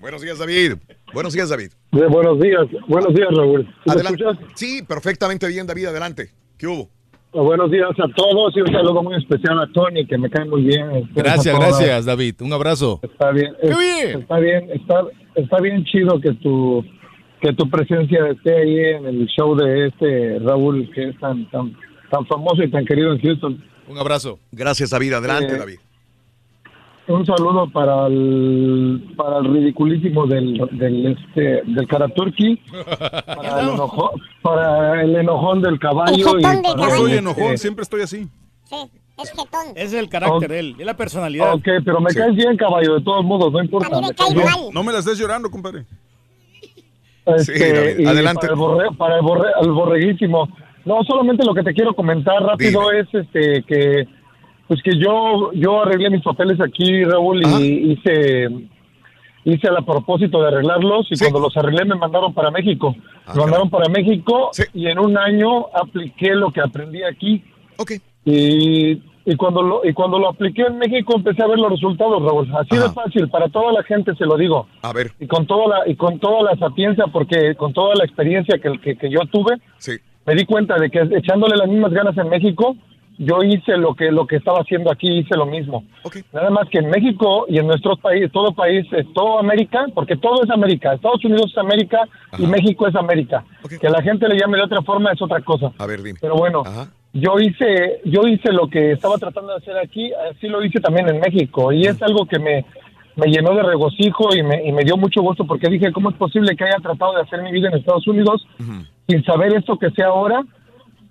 [0.00, 0.74] Buenos días, David.
[1.12, 1.70] Buenos días, David.
[1.92, 3.66] Eh, buenos días, buenos días, Raúl.
[3.86, 4.24] ¿Me Adelante.
[4.24, 4.50] escuchas?
[4.54, 5.86] Sí, perfectamente bien, David.
[5.86, 6.30] Adelante.
[6.58, 6.88] ¿Qué hubo?
[7.34, 10.44] Ah, buenos días a todos y un saludo muy especial a Tony, que me cae
[10.44, 11.08] muy bien.
[11.14, 12.34] Gracias, gracias, David.
[12.40, 13.00] Un abrazo.
[13.02, 13.54] Está bien.
[13.60, 14.20] ¡Qué es- bien!
[14.22, 15.04] Está bien, está,
[15.36, 16.84] está bien chido que tu
[17.40, 21.76] que tu presencia esté ahí en el show de este Raúl, que es tan tan
[22.10, 23.64] tan famoso y tan querido en Houston.
[23.88, 24.38] Un abrazo.
[24.52, 25.14] Gracias, David.
[25.14, 25.78] Adelante, Eh, David.
[27.08, 32.56] Un saludo para el para el ridiculísimo del del este del Karaturki,
[33.26, 38.02] para el enojón, para el enojón del caballo y para Soy este, enojón, siempre estoy
[38.02, 38.28] así.
[38.64, 38.76] Sí,
[39.20, 39.66] es jetón.
[39.74, 41.54] Es el carácter de él, es la personalidad.
[41.54, 44.00] Ok, pero me caes bien, caballo, de todos modos, no importa.
[44.00, 44.34] me caes.
[44.72, 45.84] No me la estés llorando, compadre.
[47.26, 48.46] Este, Sí, adelante.
[48.48, 50.48] Para el, borre- para el, borre- el borreguísimo.
[50.84, 54.06] No, solamente lo que te quiero comentar rápido es este que
[54.72, 58.48] pues que yo yo arreglé mis papeles aquí, Raúl, y hice
[59.44, 62.96] hice a propósito de arreglarlos y cuando los arreglé me mandaron para México.
[63.34, 67.44] me mandaron para México y en un año apliqué lo que aprendí aquí.
[68.24, 68.92] Y,
[69.26, 72.48] y cuando lo y cuando lo apliqué en México empecé a ver los resultados, Raúl.
[72.56, 75.10] Así de fácil, para toda la gente se lo digo A ver.
[75.20, 78.78] y con toda la y con toda la sapiencia porque con toda la experiencia que,
[78.80, 79.92] que, que yo tuve Sí.
[80.24, 82.74] me di cuenta de que echándole las mismas ganas en México
[83.18, 85.84] yo hice lo que lo que estaba haciendo aquí hice lo mismo.
[86.32, 90.16] Nada más que en México y en nuestros países todo país es todo América porque
[90.16, 90.94] todo es América.
[90.94, 92.00] Estados Unidos es América
[92.38, 93.44] y México es América.
[93.80, 95.72] Que la gente le llame de otra forma es otra cosa.
[95.78, 96.18] A ver, dime.
[96.20, 96.62] pero bueno
[97.14, 101.08] yo hice yo hice lo que estaba tratando de hacer aquí así lo hice también
[101.08, 101.72] en México.
[101.72, 102.64] Y es algo que me
[103.14, 106.16] me llenó de regocijo y me, y me dio mucho gusto porque dije cómo es
[106.16, 108.46] posible que haya tratado de hacer mi vida en Estados Unidos
[109.06, 110.42] sin saber esto que sé ahora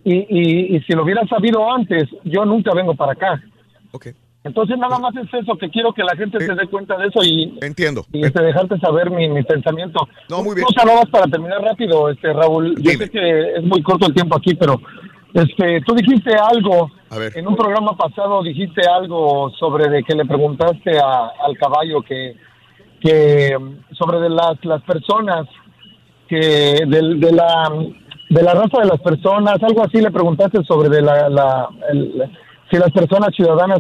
[0.04, 3.42] y, y, y si lo hubiera sabido antes yo nunca vengo para acá.
[4.44, 7.24] Entonces nada más es eso que quiero que la gente se dé cuenta de eso
[7.24, 8.04] y entiendo.
[8.12, 10.08] y este, dejarte saber mi, mi pensamiento.
[10.30, 10.66] No muy bien.
[10.76, 12.74] saludos para terminar rápido este Raúl.
[12.82, 14.82] Yo sé que es muy corto el tiempo aquí pero
[15.36, 17.38] este tú dijiste algo A ver.
[17.38, 22.36] en un programa pasado dijiste algo sobre de que le preguntaste a- al caballo que
[23.00, 23.56] que
[23.92, 25.46] sobre de las las personas
[26.28, 27.70] que del- de, la
[28.36, 32.24] de la raza de las personas algo así le preguntaste sobre de la, la el-
[32.70, 33.80] si las personas ciudadanas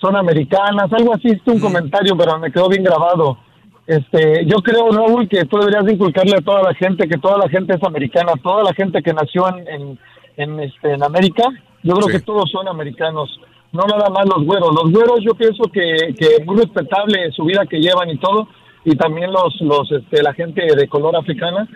[0.00, 3.38] son americanas, algo así, es un comentario, pero me quedó bien grabado.
[3.86, 7.38] Este, yo creo, Raúl, que tú deberías de inculcarle a toda la gente que toda
[7.38, 9.98] la gente es americana, toda la gente que nació en, en,
[10.36, 11.44] en, este, en América,
[11.84, 12.12] yo creo Sí.
[12.14, 13.28] que todos son americanos,
[13.70, 14.70] no nada más los güeros.
[14.74, 18.48] Los güeros yo pienso que, que muy respetable su vida que llevan y todo,
[18.84, 21.68] y también los, los, este, la gente de color africana,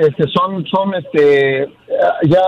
[0.00, 1.68] este, son, son, este, eh,
[2.26, 2.42] ya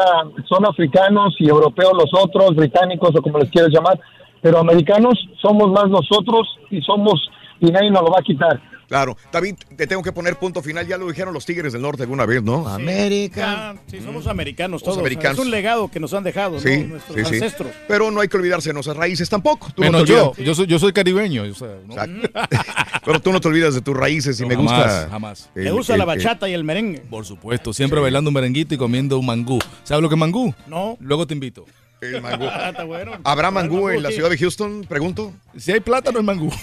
[0.48, 3.98] son africanos y europeos los otros, británicos o como les quieras llamar,
[4.40, 7.30] pero americanos somos más nosotros y somos,
[7.60, 8.60] y nadie nos lo va a quitar.
[8.90, 9.16] Claro.
[9.32, 10.84] David, te tengo que poner punto final.
[10.84, 12.68] Ya lo dijeron los Tigres del Norte alguna vez, ¿no?
[12.68, 13.76] América.
[13.86, 14.98] Sí, somos americanos todos.
[14.98, 15.38] americanos.
[15.38, 16.60] Es un legado que nos han dejado ¿no?
[16.60, 17.34] Sí, nuestros sí, sí.
[17.36, 17.70] ancestros.
[17.86, 19.68] Pero no hay que olvidarse de nuestras raíces tampoco.
[19.74, 21.44] Tú no Menos yo, yo soy, yo soy caribeño.
[21.44, 21.94] o sea, ¿no?
[23.04, 25.08] Pero tú no te olvidas de tus raíces y No, me jamás, gusta.
[25.08, 25.50] jamás.
[25.54, 26.98] Me gusta el- la el- bachata y el merengue.
[27.08, 29.60] Por supuesto, siempre bailando un merenguito y comiendo un mangú.
[29.84, 30.52] ¿Sabes lo que es mangú?
[30.66, 30.96] No.
[31.00, 31.64] Luego te invito.
[32.00, 32.44] El mangú.
[32.50, 33.12] Ah, está bueno.
[33.24, 34.84] ¿Habrá mangú en la ciudad de Houston?
[34.88, 35.32] Pregunto.
[35.56, 36.50] Si hay plátano, es mangú.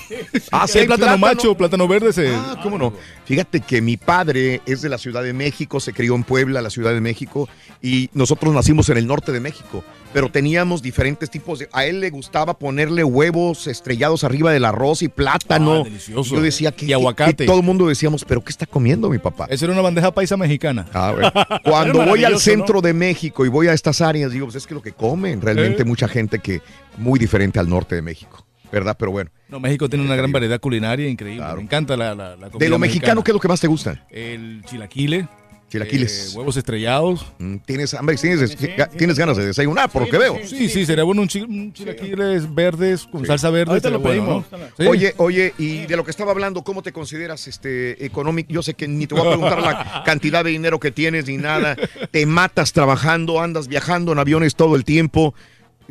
[0.51, 2.29] Ah, si hay plátano, macho, plátano verde, se...
[2.29, 2.93] Ah, ¿cómo no?
[3.25, 6.69] Fíjate que mi padre es de la Ciudad de México, se crió en Puebla, la
[6.69, 7.49] Ciudad de México,
[7.81, 9.83] y nosotros nacimos en el norte de México,
[10.13, 11.69] pero teníamos diferentes tipos de...
[11.73, 15.81] A él le gustaba ponerle huevos estrellados arriba del arroz y plátano.
[15.81, 16.35] Ah, delicioso.
[16.35, 16.85] Yo decía que...
[16.85, 17.35] Y aguacate.
[17.35, 19.47] que todo el mundo decíamos, ¿pero qué está comiendo mi papá?
[19.49, 20.87] Esa era una bandeja paisa mexicana.
[20.93, 21.31] Ah, bueno.
[21.63, 22.81] Cuando voy al centro ¿no?
[22.81, 24.93] de México y voy a estas áreas, digo, pues es que lo que
[25.35, 26.61] realmente mucha gente que
[26.97, 28.95] muy diferente al norte de México, ¿verdad?
[28.97, 29.29] Pero bueno.
[29.49, 31.45] No, México tiene una gran variedad culinaria increíble.
[31.55, 33.67] Me encanta la, la, la comida De lo mexicano, ¿qué es lo que más te
[33.67, 34.05] gusta?
[34.09, 35.27] El chilaquile.
[35.69, 36.33] Chilaquiles.
[36.33, 37.25] eh, huevos estrellados.
[37.39, 38.15] Mm, ¿Tienes hambre?
[38.15, 38.55] ¿Tienes,
[38.97, 40.37] tienes ganas de desayunar, por lo que veo?
[40.45, 43.71] Sí, sí, sería bueno un, chi- un chilaquiles verdes con salsa verde.
[43.71, 44.45] Ahorita lo bueno, pedimos.
[44.51, 44.57] ¿no?
[44.77, 44.85] Sí.
[44.89, 48.49] Oye, oye, y de lo que estaba hablando, ¿cómo te consideras este económico?
[48.53, 51.35] Yo sé que ni te voy a preguntar la cantidad de dinero que tienes ni
[51.37, 51.75] nada.
[52.11, 55.33] Te matas trabajando, andas viajando en aviones todo el tiempo.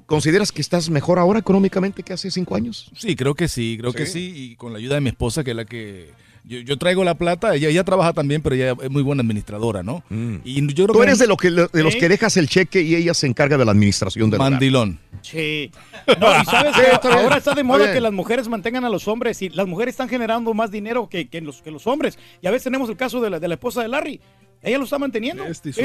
[0.06, 2.90] ¿Consideras que estás mejor ahora económicamente que hace cinco años?
[2.96, 4.32] Sí, creo que sí, creo que sí.
[4.34, 6.10] Y con la ayuda de mi esposa, que es la que.
[6.48, 9.82] Yo, yo traigo la plata, ella, ella trabaja también, pero ella es muy buena administradora,
[9.82, 10.04] ¿no?
[10.44, 12.82] Y yo creo Tú que- eres de, lo que, de los que dejas el cheque
[12.82, 14.38] y ella se encarga de la administración del.
[14.38, 15.00] Mandilón.
[15.22, 15.72] Sí.
[16.20, 19.08] No, y sabes Sí, está ahora está de moda que las mujeres mantengan a los
[19.08, 22.16] hombres y las mujeres están generando más dinero que, que los, que los hombres.
[22.40, 24.20] Y a veces tenemos el caso de la, de la esposa de Larry.
[24.62, 25.44] Ella lo está manteniendo.
[25.44, 25.82] Este ¿Sí?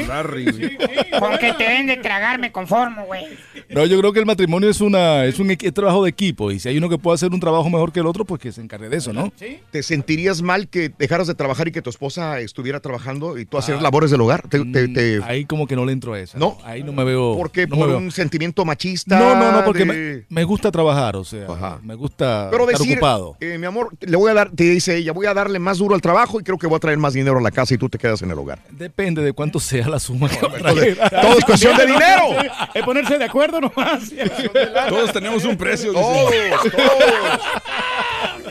[1.18, 3.26] Con que te den de tragar me conformo, güey.
[3.68, 6.68] No, yo creo que el matrimonio es una es un trabajo de equipo y si
[6.68, 8.88] hay uno que puede hacer un trabajo mejor que el otro, pues que se encargue
[8.88, 9.32] de eso, ¿no?
[9.70, 13.56] ¿Te sentirías mal que dejaras de trabajar y que tu esposa estuviera trabajando y tú
[13.58, 13.80] hacer Ah.
[13.82, 14.48] labores del hogar?
[14.48, 16.38] ¿Te, te- te- Ahí como que no le entro a esa.
[16.38, 16.58] ¿No?
[16.64, 17.36] Ahí no me veo.
[17.36, 17.66] ¿Por qué?
[17.66, 17.98] no ¿Por me veo.
[17.98, 19.18] un sentimiento machista?
[19.18, 21.46] No, no, no, porque de- me, me gusta trabajar, o sea,
[21.82, 23.36] me gusta Pero estar decir, ocupado.
[23.40, 25.94] eh, mi amor, le voy a dar, te dice ella, voy a darle más duro
[25.94, 27.88] al trabajo y creo que voy a traer más dinero a la casa y tú
[27.88, 28.58] te quedas en el hogar.
[28.70, 32.36] Depende de cuánto sea la suma que todo es cuestión de dinero.
[32.74, 34.10] Es ponerse de acuerdo nomás.
[34.88, 35.92] Todos tenemos un precio.
[35.92, 36.50] dice.
[36.50, 37.40] Todos, todos.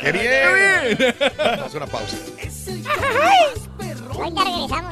[0.01, 1.15] ¡Qué bien!
[1.37, 2.17] Vamos a una pausa.
[4.17, 4.91] Ahorita regresamos.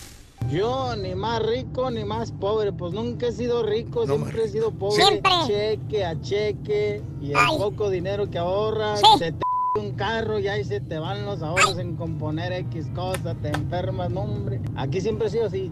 [0.51, 4.71] Yo ni más rico ni más pobre, pues nunca he sido rico, siempre he sido
[4.71, 5.01] pobre.
[5.03, 5.31] Siempre.
[5.47, 7.57] Cheque a cheque y el Ay.
[7.57, 9.05] poco dinero que ahorras, Sí.
[9.19, 9.39] se te
[9.79, 14.11] un carro y ahí se te van los ahorros en componer X cosas, te enfermas,
[14.11, 14.59] no hombre.
[14.75, 15.71] Aquí siempre he sido así.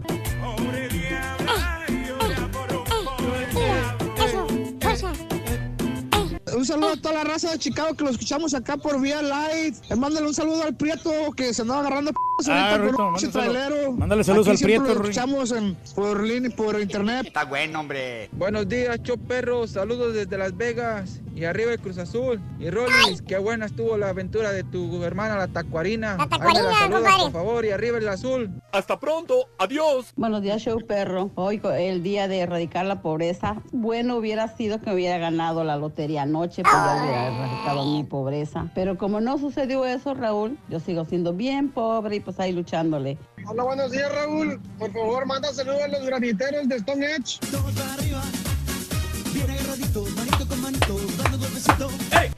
[6.56, 9.76] Un saludo a toda la raza de Chicago que lo escuchamos acá por vía live.
[9.88, 12.18] Eh, Mándale un saludo al Prieto que se andaba agarrando p
[12.48, 14.24] Ah, ahorita Rito, con un mándale trailero.
[14.24, 17.26] Saludos Aquí al Prieto, Lo escuchamos en, por línea, por internet.
[17.26, 18.28] Está bueno, hombre.
[18.32, 19.66] Buenos días, Choperro.
[19.66, 21.20] Saludos desde Las Vegas.
[21.34, 22.40] Y arriba el Cruz Azul.
[22.58, 26.16] Y Rollins, qué buena estuvo la aventura de tu hermana, la Tacuarina.
[26.18, 27.22] La Tacuarina, saludas, compadre.
[27.22, 27.64] por favor.
[27.64, 28.50] Y arriba el azul.
[28.72, 29.48] Hasta pronto.
[29.58, 30.12] Adiós.
[30.16, 31.30] Buenos días, show perro.
[31.36, 33.62] Hoy, el día de erradicar la pobreza.
[33.72, 38.70] Bueno hubiera sido que hubiera ganado la lotería anoche, pues ya hubiera erradicado mi pobreza.
[38.74, 43.18] Pero como no sucedió eso, Raúl, yo sigo siendo bien pobre y pues ahí luchándole.
[43.46, 44.60] Hola, buenos días, Raúl.
[44.78, 47.40] Por favor, manda saludos a los graniteros de Stone Edge.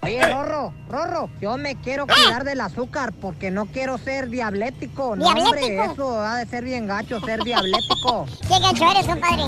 [0.02, 5.16] Oye, Rorro, Rorro, yo me quiero cuidar del azúcar porque no quiero ser diablético.
[5.16, 8.26] No, hombre, eso ha de ser bien gacho, ser diablético.
[8.48, 9.44] ¿Qué gacho eres, compadre?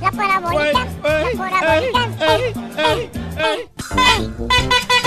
[0.00, 0.86] La parabólica.
[1.02, 2.08] La parabólica.
[2.78, 5.05] Ey, ey,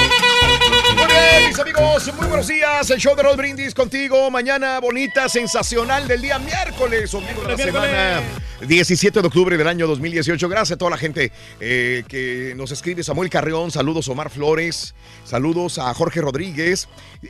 [1.48, 2.90] mis amigos, muy buenos días.
[2.90, 4.30] El show de Roll Brindis contigo.
[4.32, 8.22] Mañana bonita, sensacional del día miércoles, ombligo de la semana
[8.68, 10.50] 17 de octubre del año 2018.
[10.50, 13.04] Gracias a toda la gente eh, que nos escribe.
[13.04, 16.88] Samuel Carreón, saludos Omar Flores, saludos a Jorge Rodríguez.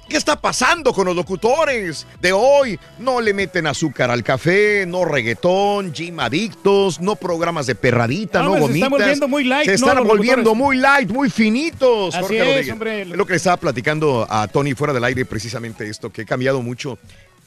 [0.08, 2.80] ¿Qué está pasando con los locutores de hoy?
[2.98, 8.53] No le meten azúcar al café, no reggaetón, gym adictos, no programas de perradita, no,
[8.56, 8.75] se gomitas.
[8.83, 9.88] están volviendo muy light, Se ¿no?
[9.88, 12.16] están volviendo muy light, muy finitos.
[12.16, 12.74] Así Jorge es, Rodríguez.
[12.74, 13.01] hombre.
[13.03, 16.25] Es lo que le estaba platicando a Tony fuera del aire, precisamente esto, que he
[16.25, 16.98] cambiado mucho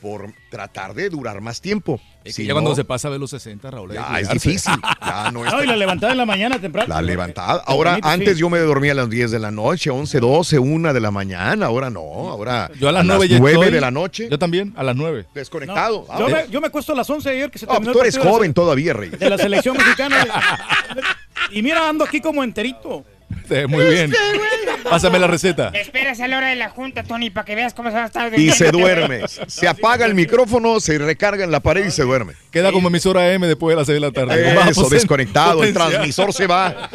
[0.03, 2.01] por tratar de durar más tiempo.
[2.25, 3.93] Es Si que ya no, cuando se pasa a ver los 60, Raúl.
[3.95, 4.73] ya es difícil.
[5.01, 6.93] Ya no es No, y la levantada en la mañana temprano.
[6.93, 7.63] la levantada.
[7.67, 8.15] Ahora, bonito, sí.
[8.15, 11.11] antes yo me dormía a las 10 de la noche, 11, 12, 1 de la
[11.13, 11.67] mañana.
[11.67, 13.73] Ahora no, ahora Yo a las 9 ya 9 estoy.
[13.73, 14.29] de la noche.
[14.31, 15.27] Yo también, a las 9.
[15.35, 16.07] Desconectado.
[16.19, 18.15] Yo me, yo me acuesto a las 11 ayer que se Ah, terminó tú eres
[18.15, 19.11] de joven todavía, Rey.
[19.11, 20.27] De la selección mexicana.
[21.53, 23.05] y mira, ando aquí como enterito.
[23.69, 24.12] Muy bien.
[24.85, 25.70] Pásame la receta.
[25.75, 28.07] Esperas a la hora de la junta, Tony, para que veas cómo se va a
[28.07, 29.23] estar Y se duerme.
[29.47, 32.35] Se apaga el micrófono, se recarga en la pared y se duerme.
[32.51, 34.70] Queda como emisora M después de las 6 de la tarde.
[34.70, 36.91] Eso, desconectado, el transmisor se va.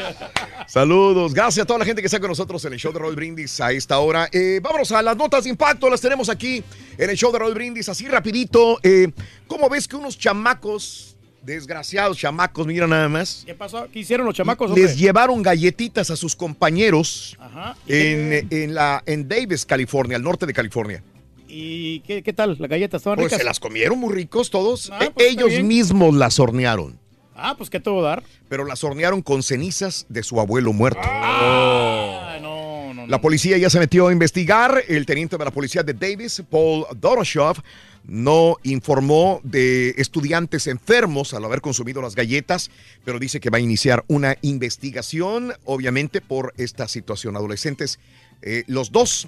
[0.68, 3.16] Saludos, gracias a toda la gente que está con nosotros en el show de Roll
[3.16, 4.28] Brindis a esta hora.
[4.32, 6.64] Eh, vámonos a las notas de impacto, las tenemos aquí
[6.98, 8.78] en el show de Roll Brindis, así rapidito.
[8.84, 9.10] Eh,
[9.48, 11.17] ¿Cómo ves que unos chamacos,
[11.48, 13.88] desgraciados chamacos, mira nada más, ¿Qué pasó?
[13.92, 14.68] ¿Qué hicieron los chamacos?
[14.70, 14.84] hombre?
[14.84, 17.78] les llevaron galletitas a sus compañeros Ajá.
[17.88, 21.02] en, en la, en Davis, California, al norte de California?
[21.48, 22.58] ¿Y qué, qué tal?
[22.60, 23.40] ¿Las galletas estaban Pues ricas?
[23.40, 24.90] se las comieron muy ricos todos.
[24.92, 27.00] Ah, pues está Ellos mismos las hornearon.
[27.34, 28.24] Ah, pues ¿qué te voy a dar?
[28.50, 31.00] pero las hornearon con cenizas de su abuelo muerto.
[31.04, 33.08] Ah, no, no, no.
[33.08, 34.84] La policía ya se metió a investigar.
[34.90, 37.60] El teniente de la policía de Davis, Paul Doroshoff,
[38.08, 42.72] no informó de estudiantes enfermos al haber consumido las galletas,
[43.04, 47.36] pero dice que va a iniciar una investigación, obviamente, por esta situación.
[47.36, 48.00] Adolescentes,
[48.42, 49.28] eh, los dos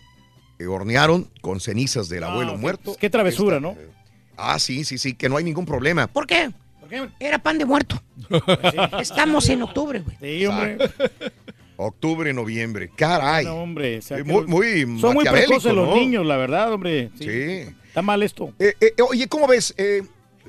[0.60, 2.96] eh, hornearon con cenizas del abuelo qué- muerto.
[3.00, 3.78] Qué travesura, Esta- ¿no?
[4.38, 6.08] Ah, sí, sí, sí, que no hay ningún problema.
[6.08, 6.50] ¿Por qué?
[7.20, 8.02] Era pan de muerto.
[9.00, 10.18] Estamos en octubre, güey.
[10.40, 10.78] Sí, hombre.
[11.78, 12.90] Octubre, noviembre.
[12.96, 13.46] Caray.
[13.46, 14.00] No, hombre.
[14.00, 17.10] o sea, Eh, que- muy, muy Son muy precoces los niños, la verdad, hombre.
[17.18, 17.26] Sí.
[17.26, 17.76] Sí.
[17.90, 18.54] Está mal esto.
[18.60, 19.74] Eh, eh, oye, ¿cómo ves?
[19.78, 20.04] Eh,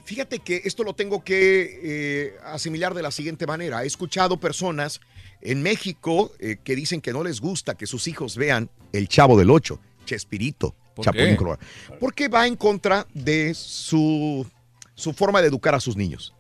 [0.04, 3.82] fíjate que esto lo tengo que asimilar de la siguiente manera.
[3.82, 5.00] He escuchado personas
[5.42, 6.32] en México
[6.64, 10.74] que dicen que no les gusta que sus hijos vean El Chavo del Ocho, Chespirito,
[10.94, 11.36] ¿Por Chapulín?
[11.36, 11.60] Colorado.
[11.98, 14.46] Porque va en contra de su,
[14.94, 16.34] su forma de educar a sus niños.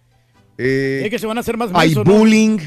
[0.58, 2.58] Es que se van a hacer más hay bullying,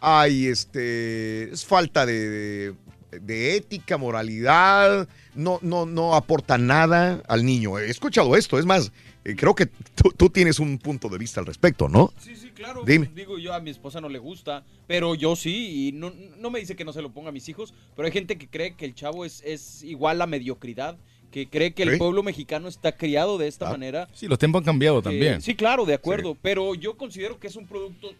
[0.00, 2.74] hay este, es falta de, de-
[3.20, 7.78] de ética, moralidad, no, no, no aporta nada al niño.
[7.78, 8.92] He escuchado esto, es más,
[9.24, 12.12] eh, creo que tú, tú tienes un punto de vista al respecto, ¿no?
[12.20, 12.82] Sí, sí, claro.
[12.84, 13.10] Dime.
[13.14, 16.60] Digo, yo a mi esposa no le gusta, pero yo sí, y no, no me
[16.60, 18.84] dice que no se lo ponga a mis hijos, pero hay gente que cree que
[18.84, 20.96] el chavo es, es igual a mediocridad,
[21.30, 21.96] que cree que el Sí.
[21.98, 24.08] pueblo mexicano está criado de esta Ah, manera.
[24.14, 25.42] Sí, los tiempos han cambiado Eh, también.
[25.42, 28.12] sí, claro, de acuerdo, pero yo considero que es un producto,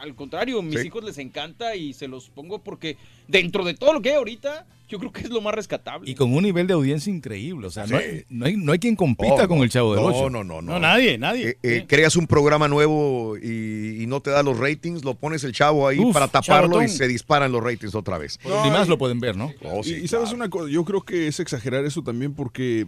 [0.00, 0.86] al contrario, a mis Sí.
[0.86, 2.96] hijos les encanta y se los pongo porque
[3.28, 6.10] dentro de todo lo que hay ahorita, yo creo que es lo más rescatable.
[6.10, 7.66] Y con un nivel de audiencia increíble.
[7.66, 10.02] O sea, no, hay, no, hay, no hay quien compita Oh, con el Chavo del
[10.02, 10.30] no, Ocho.
[10.30, 10.72] No, no, no.
[10.72, 11.50] No, nadie, nadie.
[11.50, 15.44] Eh, eh, creas un programa nuevo y, y no te da los ratings, lo pones
[15.44, 18.40] el chavo ahí Uf, para taparlo y se disparan los ratings otra vez.
[18.44, 19.52] No, Ni más lo pueden ver, ¿no?
[19.62, 22.86] Oh, sí, y, y sabes una cosa, yo creo que es exagerar eso también porque,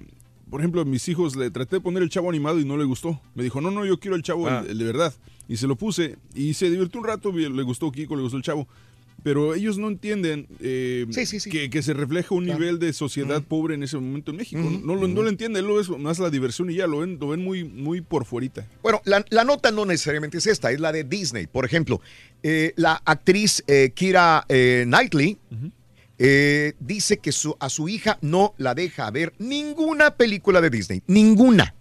[0.51, 2.85] por ejemplo, a mis hijos le traté de poner el chavo animado y no le
[2.85, 3.21] gustó.
[3.37, 4.65] Me dijo, no, no, yo quiero el chavo, el- Ah.
[4.69, 5.15] el, de verdad.
[5.49, 8.43] Y se lo puse y se divirtió un rato, le gustó Kiko, le gustó el
[8.43, 8.67] chavo.
[9.25, 11.07] Pero ellos no entienden eh,
[11.53, 14.61] Que, que se refleja un nivel de sociedad pobre en ese momento en México.
[14.83, 17.29] No, lo, no lo entienden, lo es más la diversión y ya, lo ven, lo
[17.29, 18.67] ven muy, muy por fuerita.
[18.83, 21.47] Bueno, la, la nota no necesariamente es esta, es la de Disney.
[21.47, 22.01] Por ejemplo,
[22.43, 25.39] eh, la actriz eh, Kira eh, Knightley
[26.19, 31.03] eh, dice que su- a su hija no la deja ver ninguna película de Disney,
[31.07, 31.75] ninguna.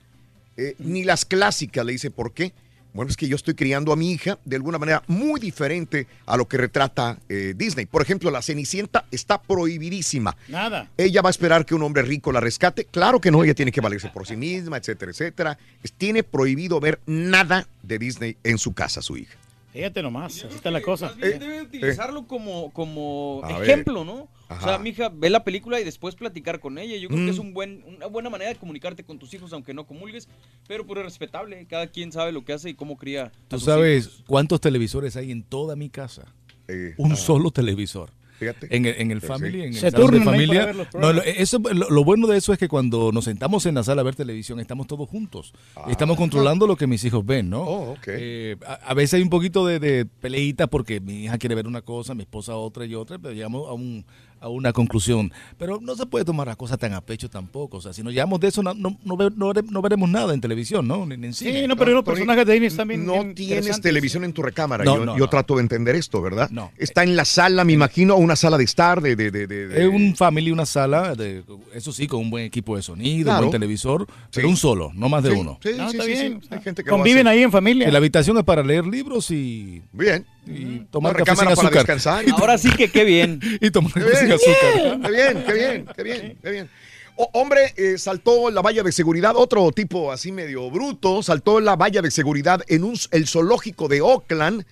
[0.58, 2.54] Eh, ni las clásicas, le dice, ¿por qué?
[2.94, 6.36] Bueno, es que yo estoy criando a mi hija de alguna manera muy diferente a
[6.36, 7.86] lo que retrata eh, Disney.
[7.86, 10.36] Por ejemplo, la Cenicienta está prohibidísima.
[10.50, 10.90] Nada.
[10.98, 12.86] Ella va a esperar que un hombre rico la rescate.
[12.86, 15.58] Claro que no, ella tiene que valerse por sí misma, etcétera, etcétera.
[15.98, 19.38] Tiene prohibido ver nada de Disney en su casa, su hija.
[19.74, 21.08] Fíjate nomás, así está la cosa.
[21.08, 23.70] Más bien debe utilizarlo como, como A ver.
[23.70, 24.28] ejemplo, ¿no?
[24.50, 26.98] O sea, mi hija ve la película y después platicar con ella.
[26.98, 27.26] Yo creo Mm.
[27.26, 30.28] que es un buen, una buena manera de comunicarte con tus hijos, aunque no comulgues,
[30.68, 31.66] pero pues es respetable.
[31.68, 33.26] Cada quien sabe lo que hace y cómo cría.
[33.26, 34.24] a ¿Tú sus sabes hijos.
[34.28, 36.34] cuántos televisores hay en toda mi casa?
[36.68, 37.16] Eh, Un ah.
[37.16, 38.12] solo televisor.
[38.42, 38.76] Fíjate.
[38.76, 39.60] En el, en el family, sí.
[39.60, 40.74] en el Se salón de familia.
[41.00, 43.84] No, lo, eso, lo, lo bueno de eso es que cuando nos sentamos en la
[43.84, 45.54] sala a ver televisión, estamos todos juntos.
[45.88, 47.60] estamos controlando lo que mis hijos ven, ¿no?
[47.60, 47.68] Ah.
[47.68, 48.08] Oh, ok.
[48.08, 51.68] Eh, a, a veces hay un poquito de, de peleita porque mi hija quiere ver
[51.68, 54.04] una cosa, mi esposa otra y otra, pero llegamos a un,
[54.42, 55.32] a una conclusión.
[55.58, 57.78] Pero no se puede tomar las cosas tan a pecho tampoco.
[57.78, 60.10] O sea, si nos llevamos de eso, no, no, no, ve- no vere- no veremos
[60.10, 61.06] nada en televisión, ¿no?
[61.06, 61.62] Ni, ni en cine.
[61.62, 64.84] Sí, no, pero los personajes de Disney están bien No tienes televisión en tu recámara.
[64.84, 66.50] No, yo no, yo trato de entender esto, ¿verdad?
[66.50, 66.72] No.
[66.78, 69.16] Está en la sala, me imagino, una sala de estar, de...
[69.16, 72.44] de, de, de- de- Es un family, una sala, de, eso sí, con un buen
[72.46, 73.40] equipo de sonido, Claro.
[73.46, 74.52] un buen televisor, pero Sí.
[74.52, 75.60] un solo, no más de Sí, uno.
[75.62, 76.22] sí, No, sí, está sí, sí.
[76.22, 76.42] bien.
[76.50, 77.92] Hay gente que lo Conviven ahí en familia.
[77.92, 80.26] La habitación es para leer libros y, Bien.
[80.46, 81.74] Y tomar Una café sin azúcar.
[81.74, 82.26] descansar.
[82.38, 83.40] Ahora sí que qué bien.
[83.62, 85.02] y tomar Qué café sin azúcar.
[85.02, 86.70] qué bien, qué bien, qué bien, qué bien.
[87.16, 91.76] O- hombre, eh, saltó la valla de seguridad, otro tipo así medio bruto, saltó la
[91.76, 94.66] valla de seguridad en un, el zoológico de Oakland.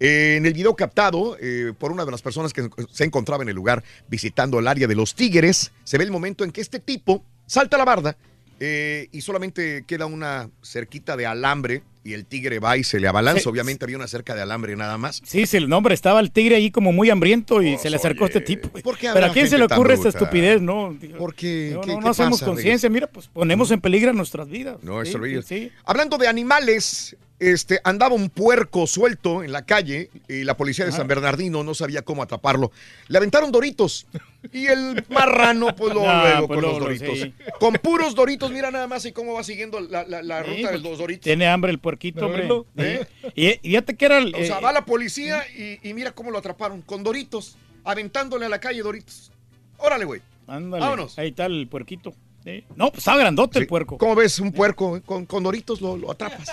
[0.00, 3.48] eh, en el video captado eh, por una de las personas que se encontraba en
[3.48, 6.80] el lugar visitando el área de los tigres, se ve el momento en que este
[6.80, 8.16] tipo salta la barda
[8.60, 13.08] eh, y solamente queda una cerquita de alambre y el tigre va y se le
[13.08, 13.42] abalanza.
[13.44, 13.48] Sí.
[13.48, 15.22] Obviamente había una cerca de alambre nada más.
[15.24, 18.24] Sí, sí, el nombre estaba el tigre ahí como muy hambriento y se le acercó
[18.24, 18.68] a este tipo.
[18.68, 20.96] ¿Por qué Pero a quién se le ocurre esta estupidez, ¿no?
[21.18, 24.76] Porque No, ¿qué- no, qué no hacemos conciencia, mira, pues ponemos en peligro nuestras vidas.
[24.82, 25.42] No, Sí, es horrible.
[25.42, 25.72] sí, sí.
[25.84, 30.92] Hablando de animales, este, andaba un puerco suelto en la calle y la policía de
[30.92, 32.70] San Bernardino no sabía cómo atraparlo.
[33.08, 34.06] Le aventaron doritos
[34.52, 37.18] y el marrano, pues luego, Ah, luego pues con los doritos.
[37.18, 37.34] sí.
[37.58, 40.68] Con puros doritos, mira nada más y cómo va siguiendo la, la- la Sí, ruta
[40.72, 41.24] de pues, los doritos.
[41.24, 42.48] Tiene hambre el puerquito, hombre.
[42.76, 43.04] ¿Eh?
[43.34, 46.12] Y, y fíjate que era el, O sea, eh, va la policía y, y mira
[46.12, 49.32] cómo lo atraparon, con doritos, aventándole a la calle doritos.
[49.78, 50.22] Órale, güey.
[50.46, 51.18] ándale, vámonos.
[51.18, 52.14] Ahí está el puerquito.
[52.44, 52.62] Sí.
[52.76, 53.96] No, pues estaba grandote el puerco.
[53.96, 55.80] ¿Cómo ves un puerco con, con doritos?
[55.80, 56.46] Lo, lo atrapas.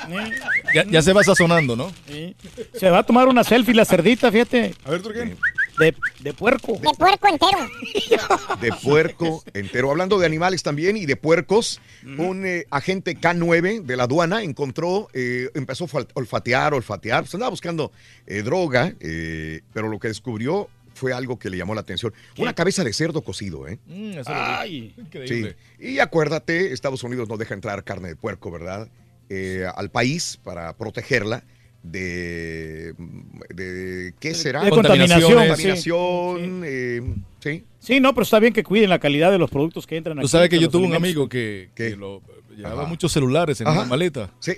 [0.74, 1.92] Ya, ya se va sazonando, ¿no?
[2.08, 2.34] Sí.
[2.74, 4.74] Se va a tomar una selfie la cerdita, fíjate.
[4.86, 5.36] A ver, Turquín.
[5.78, 6.74] De, de puerco.
[6.74, 7.68] De puerco entero.
[8.62, 9.92] de puerco entero.
[9.92, 11.82] Hablando de animales también y de puercos,
[12.18, 17.50] un eh, agente K9 de la aduana encontró, eh, empezó a olfatear, olfatear, pues andaba
[17.50, 17.92] buscando
[18.28, 20.70] eh, droga, eh, pero lo que descubrió
[21.02, 22.14] fue algo que le llamó la atención.
[22.38, 23.80] Una cabeza de cerdo cocido, ¿eh?
[23.88, 24.42] Mm, eso lo vi.
[24.46, 25.02] Ay, Sí.
[25.02, 25.56] Increíble.
[25.80, 28.88] Y acuérdate, Estados Unidos no deja entrar carne de puerco, ¿verdad?
[29.28, 31.44] Eh, al país para protegerla
[31.82, 32.94] de,
[33.50, 34.64] de ¿qué será?
[34.64, 37.02] de contaminación, Contaminación, eh,
[37.40, 37.64] sí.
[37.80, 40.26] Sí, no, pero está bien que cuiden la calidad de los productos que entran aquí.
[40.26, 42.22] Tú sabes que yo tuve un amigo que, que lo,
[42.56, 42.90] llevaba Ajá.
[42.90, 43.80] muchos celulares en Ajá.
[43.80, 44.30] una maleta.
[44.40, 44.54] Sí.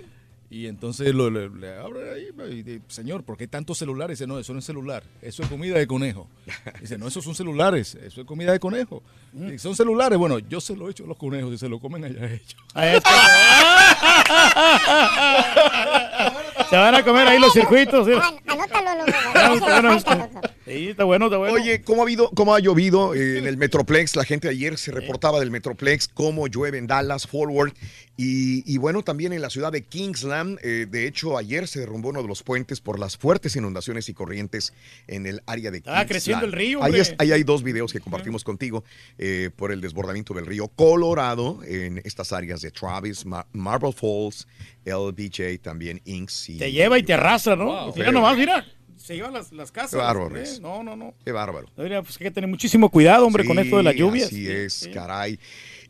[0.53, 4.19] Y entonces lo, le, le abre ahí, y dice, señor, ¿por qué tantos celulares?
[4.19, 6.27] Dice, no, eso no es celular, eso es comida de conejo.
[6.79, 9.01] Dice, no, esos son celulares, eso es comida de conejo.
[9.33, 11.79] Y son celulares, bueno, yo se lo he hecho a los conejos y se lo
[11.79, 12.55] comen allá ellos.
[16.69, 18.07] Se van a comer ahí los circuitos.
[18.07, 18.13] ¿sí?
[18.47, 18.95] Anótalo,
[19.95, 20.41] loco.
[20.65, 21.55] Sí, está bueno, está bueno.
[21.55, 24.15] Oye, ¿cómo ha, habido, cómo ha llovido eh, en el Metroplex?
[24.15, 27.73] La gente ayer se reportaba del Metroplex, cómo llueve en Dallas, Forward.
[28.15, 30.59] Y, y bueno, también en la ciudad de Kingsland.
[30.63, 34.13] eh, de hecho, ayer se derrumbó uno de los puentes por las fuertes inundaciones y
[34.13, 34.71] corrientes
[35.07, 36.01] en el área de Kingsland.
[36.01, 38.83] Ah, creciendo el río, Ahí, es- ahí hay dos videos que compartimos contigo
[39.17, 44.47] eh, por el desbordamiento del río Colorado en estas áreas de Travis, Ma- Marble Falls,
[44.85, 46.49] LBJ, también Inks.
[46.49, 47.65] y- Te lleva y te arrastra, ¿no?
[47.65, 47.93] Wow.
[47.95, 48.65] mira nomás, mira.
[49.03, 49.91] Se lleva las, las casas.
[49.91, 50.45] Qué bárbaro ¿eh?
[50.61, 51.13] No, no, no.
[51.25, 51.67] Qué bárbaro.
[51.75, 54.27] Pues, hay que tener muchísimo cuidado, hombre, con esto de las lluvias.
[54.27, 54.91] Así Sí, es, sí.
[54.91, 55.37] caray.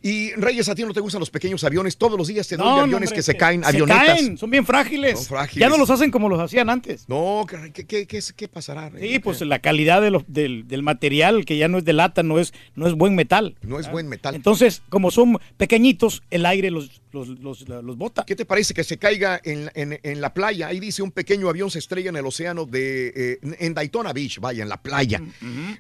[0.01, 1.95] Y Reyes, ¿a ti no te gustan los pequeños aviones?
[1.95, 4.05] Todos los días te doy No, de no, aviones hombre, que se caen, se avionetas.
[4.05, 5.19] caen, son bien frágiles.
[5.19, 5.61] Son frágiles.
[5.61, 7.07] Ya no los hacen como los hacían antes.
[7.07, 8.89] No, caray, ¿qué, qué, qué, qué pasará?
[8.89, 9.11] Reyes?
[9.11, 12.23] Sí, pues la calidad de los- del, del material, que ya no es de lata,
[12.23, 13.55] no es, no es buen metal.
[13.61, 14.33] No es buen metal.
[14.35, 18.25] Entonces, como son pequeñitos, el aire los, los, los, los bota.
[18.25, 20.67] ¿Qué te parece que se caiga en, en- en la playa?
[20.67, 24.39] Ahí dice un pequeño avión se estrella en el océano de eh, en Daytona Beach,
[24.39, 25.21] vaya, en la playa.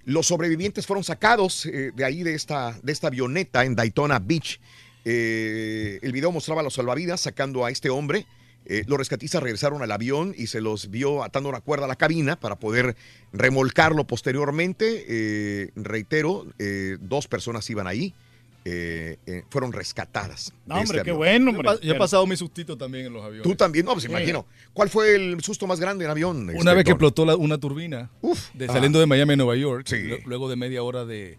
[0.05, 4.59] Los sobrevivientes fueron sacados eh, de ahí de esta, de esta avioneta en Daytona Beach.
[5.05, 8.25] Eh, el video mostraba a los salvavidas sacando a este hombre.
[8.65, 11.97] Eh, los rescatistas regresaron al avión y se los vio atando una cuerda a la
[11.97, 12.95] cabina para poder
[13.33, 15.03] remolcarlo posteriormente.
[15.07, 18.13] Eh, reitero, eh, dos personas iban ahí.
[18.65, 20.53] Eh, eh, fueron rescatadas.
[20.65, 21.71] No, hombre, este qué bueno, Yo, hombre.
[21.81, 23.43] yo he pasado mi sustito también en los aviones.
[23.43, 24.45] Tú también, no, pues imagino.
[24.73, 26.43] ¿Cuál fue el susto más grande en avión?
[26.43, 28.09] Una este, vez que explotó la- una turbina,
[28.53, 28.73] de, Ah.
[28.73, 29.97] saliendo de Miami a Nueva York, Sí.
[30.03, 31.37] lu- luego de media hora de,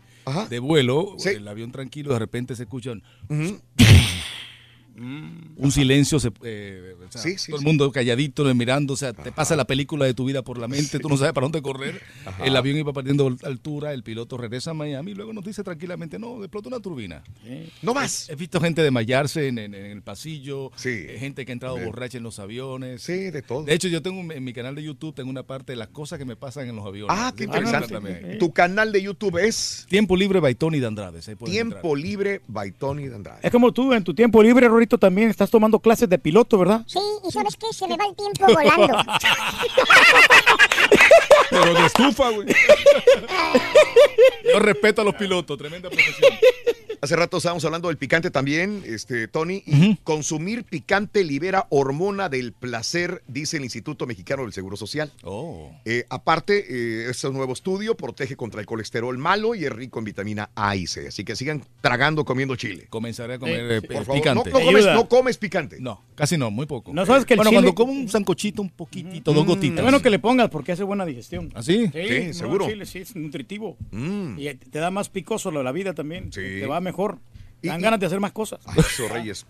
[0.60, 1.30] vuelo, Sí.
[1.30, 3.02] el avión tranquilo, de repente se escuchan
[4.96, 5.04] Ujú.
[5.56, 7.64] un silencio, se- eh, o sea, Sí, sí, todo sí.
[7.64, 10.68] el mundo calladito, mirando, o sea, te pasa la película de tu vida por la
[10.68, 12.44] mente, tú no sabes para dónde correr, Ajá.
[12.44, 16.18] el avión iba perdiendo altura, el piloto regresa a Miami y luego nos dice tranquilamente,
[16.18, 17.22] no, explotó una turbina.
[17.82, 18.28] No más.
[18.28, 20.90] He visto gente desmayarse en, en- en el pasillo, Sí.
[20.90, 23.02] eh, gente que ha entrado borracha en los aviones.
[23.02, 23.64] Sí, de todo.
[23.64, 26.18] De hecho, yo tengo en mi canal de YouTube, tengo una parte de las cosas
[26.18, 27.14] que me pasan en los aviones.
[27.18, 28.36] Ah, qué interesante.
[28.38, 31.20] Tu canal de YouTube es Tiempo libre by Tony de Andrade.
[31.20, 31.96] Tiempo entrar.
[31.96, 33.40] Libre by Tony de Andrade.
[33.42, 36.82] Es como tú, en tu tiempo libre, También estás tomando clases de piloto, ¿verdad?
[36.86, 37.66] Sí, y ¿sabes qué?
[37.72, 38.98] Se me va el tiempo volando.
[41.50, 42.48] Pero de estufa, güey.
[44.52, 46.32] Yo respeto a los pilotos, tremenda profesión.
[47.04, 49.62] Hace rato estábamos hablando del picante también, este, Tony.
[49.66, 55.12] y Consumir picante libera hormona del placer, dice el Instituto Mexicano del Seguro Social.
[55.22, 55.70] Oh.
[55.84, 60.06] Eh, aparte, eh, este nuevo estudio protege contra el colesterol malo y es rico en
[60.06, 61.08] vitamina A y C.
[61.08, 62.86] Así que sigan tragando, comiendo chile.
[62.88, 64.50] Comenzaré a comer Eh, eh, por favor, picante.
[64.50, 65.76] no- no comes- no comes picante.
[65.80, 66.92] No, casi no, muy poco.
[66.92, 69.78] No sabes que el bueno, chile- cuando como un sancochito, un poquitito, dos gotitas.
[69.78, 71.50] Es bueno que le pongas porque hace buena digestión.
[71.54, 71.88] ¿Ah, sí?
[71.92, 72.66] Sí, no, seguro.
[72.68, 73.76] chile sí, es nutritivo.
[73.90, 74.38] Mm.
[74.38, 76.30] Y te da más picoso la vida también.
[76.30, 77.18] Te va mejor.
[77.68, 78.60] Dan y- ganas de hacer más cosas.
[78.76, 79.46] Eso, Reyes.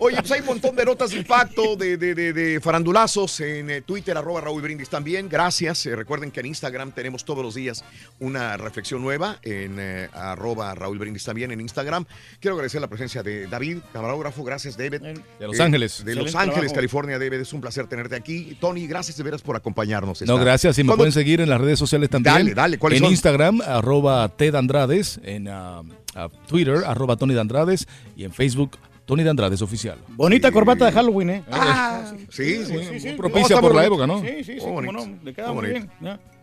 [0.00, 3.70] Oye, pues hay un montón de notas de impacto, de, de- de- de farandulazos en
[3.70, 5.28] eh, Twitter, arroba Raúl Brindis también.
[5.28, 5.84] Gracias.
[5.86, 7.84] Eh, recuerden que en Instagram tenemos todos los días
[8.20, 12.04] una reflexión nueva en eh, arroba Raúl Brindis también en Instagram.
[12.40, 14.44] Quiero agradecer la presencia de David, camarógrafo.
[14.44, 15.00] Gracias, David.
[15.00, 16.04] De Los Ángeles.
[16.04, 16.74] De Los Ángeles, trabajo.
[16.74, 17.40] California, David.
[17.40, 18.56] Es un placer tenerte aquí.
[18.60, 20.22] Tony, gracias de veras por acompañarnos.
[20.22, 20.78] No, gracias.
[20.78, 22.34] Y me ¿Cuándo- pueden seguir en las redes sociales también.
[22.34, 23.12] Dale, dale, ¿cuáles En son?
[23.12, 25.20] Instagram, arroba Ted Andrades.
[25.22, 25.82] En ah,
[26.16, 27.86] ah, Twitter, arroba Tony de Andrades.
[28.16, 29.98] Y en Facebook, Tony de Andrades Oficial.
[30.08, 31.44] Bonita corbata de Halloween, ¿eh?
[31.50, 33.10] Ah, sí, sí, sí, sí.
[33.12, 34.20] No, Propicia por la época, ¿no?
[34.20, 34.92] Sí, sí, sí, cómo bonito.
[34.92, 35.18] no.
[35.22, 35.90] Le queda Muy bien.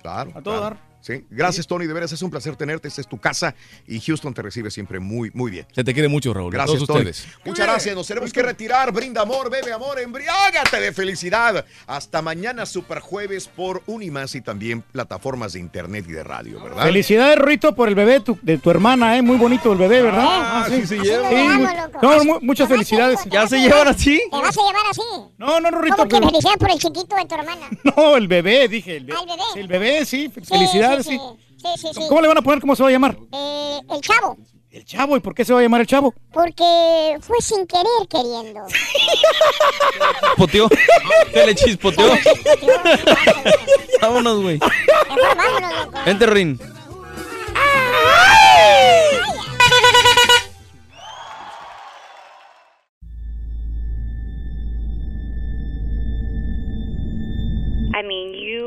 [0.02, 0.32] Claro.
[0.36, 0.62] A todo claro.
[0.62, 0.93] dar.
[1.06, 1.26] Sí.
[1.30, 1.86] Gracias, Tony.
[1.86, 2.88] De veras es un placer tenerte.
[2.88, 3.54] Esta es tu casa
[3.86, 5.68] y Houston te recibe siempre muy, muy bien.
[5.74, 6.54] Se te quiere mucho, Raúl.
[6.56, 7.00] a Gracias, Tony.
[7.00, 7.28] ustedes.
[7.44, 7.94] Muchas gracias.
[7.94, 8.92] Nos tenemos que retirar.
[8.94, 11.66] Brinda amor, bebe amor, embriágate de felicidad.
[11.88, 16.84] Hasta mañana, super jueves por Unimas y también plataformas de internet y de radio, ¿verdad?
[16.84, 19.22] Felicidades, Rito, por el bebé tu- de tu hermana, ¿eh?
[19.22, 20.24] Muy bonito el bebé, ¿verdad?
[20.26, 21.30] Ah, sí se llevan.
[21.30, 22.00] Sí, mu- lo amo, loco.
[22.02, 23.20] no, mu- muchas felicidades.
[23.30, 24.22] ¿Ya se llevan así?
[24.32, 25.02] ¿Te vas a llevar así?
[25.38, 25.98] No, no, Rito.
[25.98, 27.68] Como que felicidades por el chiquito de tu hermana.
[27.96, 28.96] No, el bebé, dije.
[28.98, 29.44] El, be- Ah, el bebé.
[29.56, 30.30] el bebé, sí.
[30.30, 31.20] Felicidades, sí.
[31.58, 32.02] Sí, sí, sí.
[32.10, 32.60] ¿Cómo le van a poner?
[32.60, 33.18] ¿Cómo se va a llamar?
[33.32, 34.38] Eh, el chavo.
[34.70, 35.16] El chavo.
[35.16, 36.14] ¿Y por qué se va a llamar el chavo?
[36.34, 38.66] Porque fue sin querer queriendo.
[40.28, 40.68] Chispoteó.
[41.32, 42.10] Se le chispoteó.
[44.02, 44.60] Vámonos, güey.
[44.60, 46.00] Mejor vámonos, loco.
[46.06, 46.60] Vente, Rin.
[47.56, 49.53] I